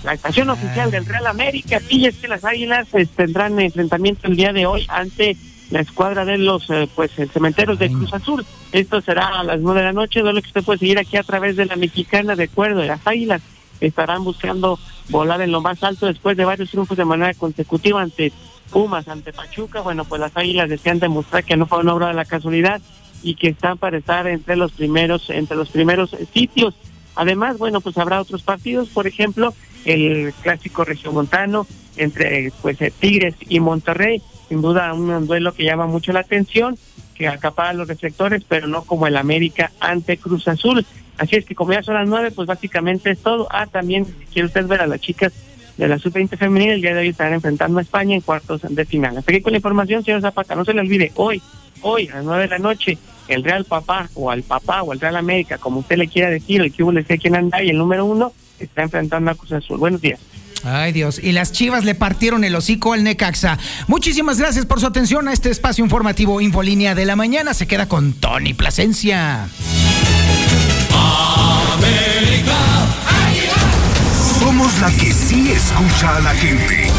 la 0.05 0.13
estación 0.13 0.51
oficial 0.51 0.91
del 0.91 1.07
Real 1.07 1.27
América. 1.27 1.81
Y 1.89 2.05
es 2.05 2.17
que 2.17 2.29
las 2.29 2.45
Águilas 2.45 2.89
pues, 2.91 3.09
tendrán 3.09 3.59
enfrentamiento 3.59 4.27
el 4.27 4.37
día 4.37 4.53
de 4.53 4.67
hoy 4.67 4.85
ante 4.91 5.39
la 5.71 5.81
escuadra 5.81 6.25
de 6.25 6.39
los 6.39 6.69
eh, 6.71 6.89
pues 6.95 7.13
cementeros 7.33 7.79
de 7.79 7.91
Cruz 7.91 8.13
Azul. 8.15 8.45
Esto 8.73 9.01
será 9.01 9.41
a 9.41 9.45
las 9.45 9.61
nueve 9.61 9.81
de 9.81 9.87
la 9.87 9.93
noche, 9.93 10.23
lo 10.23 10.33
que 10.33 10.49
usted 10.49 10.65
puede 10.65 10.79
seguir 10.79 10.99
aquí 10.99 11.17
a 11.17 11.23
través 11.23 11.57
de 11.57 11.67
la 11.67 11.77
Mexicana, 11.77 12.37
de 12.37 12.45
acuerdo, 12.45 12.81
de 12.81 12.89
las 12.89 13.07
Águilas 13.07 13.43
estarán 13.81 14.25
buscando 14.25 14.79
volar 15.09 15.41
en 15.41 15.53
lo 15.53 15.61
más 15.61 15.83
alto 15.83 16.07
después 16.07 16.37
de 16.37 16.45
varios 16.45 16.71
triunfos 16.71 16.97
de 16.97 17.05
manera 17.05 17.33
consecutiva 17.35 18.03
ante 18.03 18.33
Pumas, 18.71 19.09
ante 19.09 19.33
Pachuca. 19.33 19.81
Bueno, 19.81 20.05
pues 20.05 20.21
las 20.21 20.37
Águilas 20.37 20.69
desean 20.69 20.99
demostrar 20.99 21.45
que 21.45 21.57
no 21.57 21.67
fue 21.67 21.79
una 21.79 21.95
obra 21.95 22.09
de 22.09 22.15
la 22.15 22.25
casualidad 22.25 22.81
y 23.23 23.35
que 23.35 23.49
están 23.49 23.79
para 23.79 23.99
estar 23.99 24.27
entre 24.27 24.57
los 24.57 24.73
primeros 24.73 25.31
entre 25.31 25.57
los 25.57 25.71
primeros 25.71 26.15
sitios. 26.33 26.75
Además, 27.15 27.59
bueno, 27.59 27.81
pues 27.81 27.97
habrá 27.99 28.21
otros 28.21 28.43
partidos, 28.43 28.89
por 28.91 29.07
ejemplo, 29.07 29.55
el 29.85 30.33
clásico 30.43 30.85
regiomontano 30.85 31.67
entre 31.97 32.53
pues 32.63 32.79
Tigres 33.01 33.35
y 33.49 33.59
Monterrey, 33.59 34.23
sin 34.49 34.63
duda 34.63 34.93
un 34.95 35.27
duelo 35.27 35.53
que 35.53 35.65
llama 35.65 35.87
mucho 35.87 36.13
la 36.13 36.21
atención, 36.21 36.79
que 37.15 37.29
acapara 37.29 37.73
los 37.73 37.89
reflectores, 37.89 38.43
pero 38.49 38.67
no 38.67 38.83
como 38.83 39.07
el 39.07 39.17
América 39.17 39.73
ante 39.81 40.17
Cruz 40.17 40.49
Azul. 40.49 40.87
Así 41.19 41.37
es 41.37 41.45
que 41.45 41.55
como 41.55 41.73
ya 41.73 41.83
son 41.83 41.95
las 41.95 42.09
nueve, 42.09 42.31
pues 42.31 42.47
básicamente 42.47 43.11
es 43.11 43.19
todo. 43.19 43.49
Ah, 43.51 43.67
también 43.67 44.07
si 44.07 44.13
quiere 44.33 44.47
usted 44.47 44.67
ver 44.67 44.81
a 44.81 44.87
las 44.87 45.01
chicas 45.01 45.33
de 45.77 45.89
la 45.89 45.99
sub-20 45.99 46.37
femenina, 46.37 46.75
el 46.75 46.81
día 46.81 46.95
de 46.95 47.01
hoy 47.01 47.09
estarán 47.09 47.35
enfrentando 47.35 47.79
a 47.79 47.83
España 47.83 48.15
en 48.15 48.21
cuartos 48.21 48.63
de 48.69 48.85
final. 48.85 49.17
Hasta 49.17 49.33
aquí 49.33 49.41
con 49.41 49.53
la 49.53 49.59
información, 49.59 50.05
señor 50.05 50.21
Zapata, 50.21 50.55
no 50.55 50.65
se 50.65 50.75
le 50.75 50.81
olvide, 50.81 51.13
hoy, 51.17 51.43
hoy 51.83 52.09
a 52.09 52.17
las 52.17 52.25
nueve 52.25 52.43
de 52.45 52.49
la 52.49 52.59
noche, 52.59 52.99
el 53.29 53.45
Real 53.45 53.65
Papá 53.65 54.09
o 54.15 54.31
al 54.31 54.43
Papá 54.43 54.83
o 54.83 54.93
el 54.93 55.01
Real 55.01 55.17
América, 55.17 55.59
como 55.59 55.81
usted 55.81 55.97
le 55.97 56.09
quiera 56.09 56.31
decir, 56.31 56.61
el 56.63 56.73
que 56.73 56.83
le 56.85 57.05
sé 57.05 57.19
quién 57.19 57.37
anda 57.37 57.63
y 57.63 57.71
el 57.71 57.79
número 57.79 58.05
uno 58.05 58.33
está 58.59 58.83
enfrentando 58.83 59.31
a 59.31 59.35
Cruz 59.35 59.53
Azul. 59.53 59.79
Buenos 59.79 60.01
días. 60.01 60.21
Ay 60.65 60.93
Dios, 60.93 61.21
y 61.23 61.33
las 61.33 61.53
chivas 61.53 61.85
le 61.85 61.95
partieron 61.95 62.45
el 62.45 62.55
hocico 62.55 62.93
al 62.93 63.05
Necaxa. 63.05 63.59
Muchísimas 63.87 64.39
gracias 64.39 64.67
por 64.67 64.81
su 64.81 64.87
atención 64.87 65.29
a 65.29 65.33
este 65.33 65.51
espacio 65.51 65.85
informativo 65.85 66.41
Infolínea 66.41 66.95
de 66.95 67.05
la 67.05 67.17
Mañana. 67.17 67.55
Se 67.55 67.67
queda 67.67 67.89
con 67.89 68.13
Tony 68.13 68.55
Plasencia. 68.55 69.49
América. 71.75 72.57
Somos 74.41 74.79
la 74.81 74.91
que 74.91 75.13
sí 75.13 75.53
escucha 75.53 76.17
a 76.17 76.21
la 76.21 76.35
gente. 76.35 76.91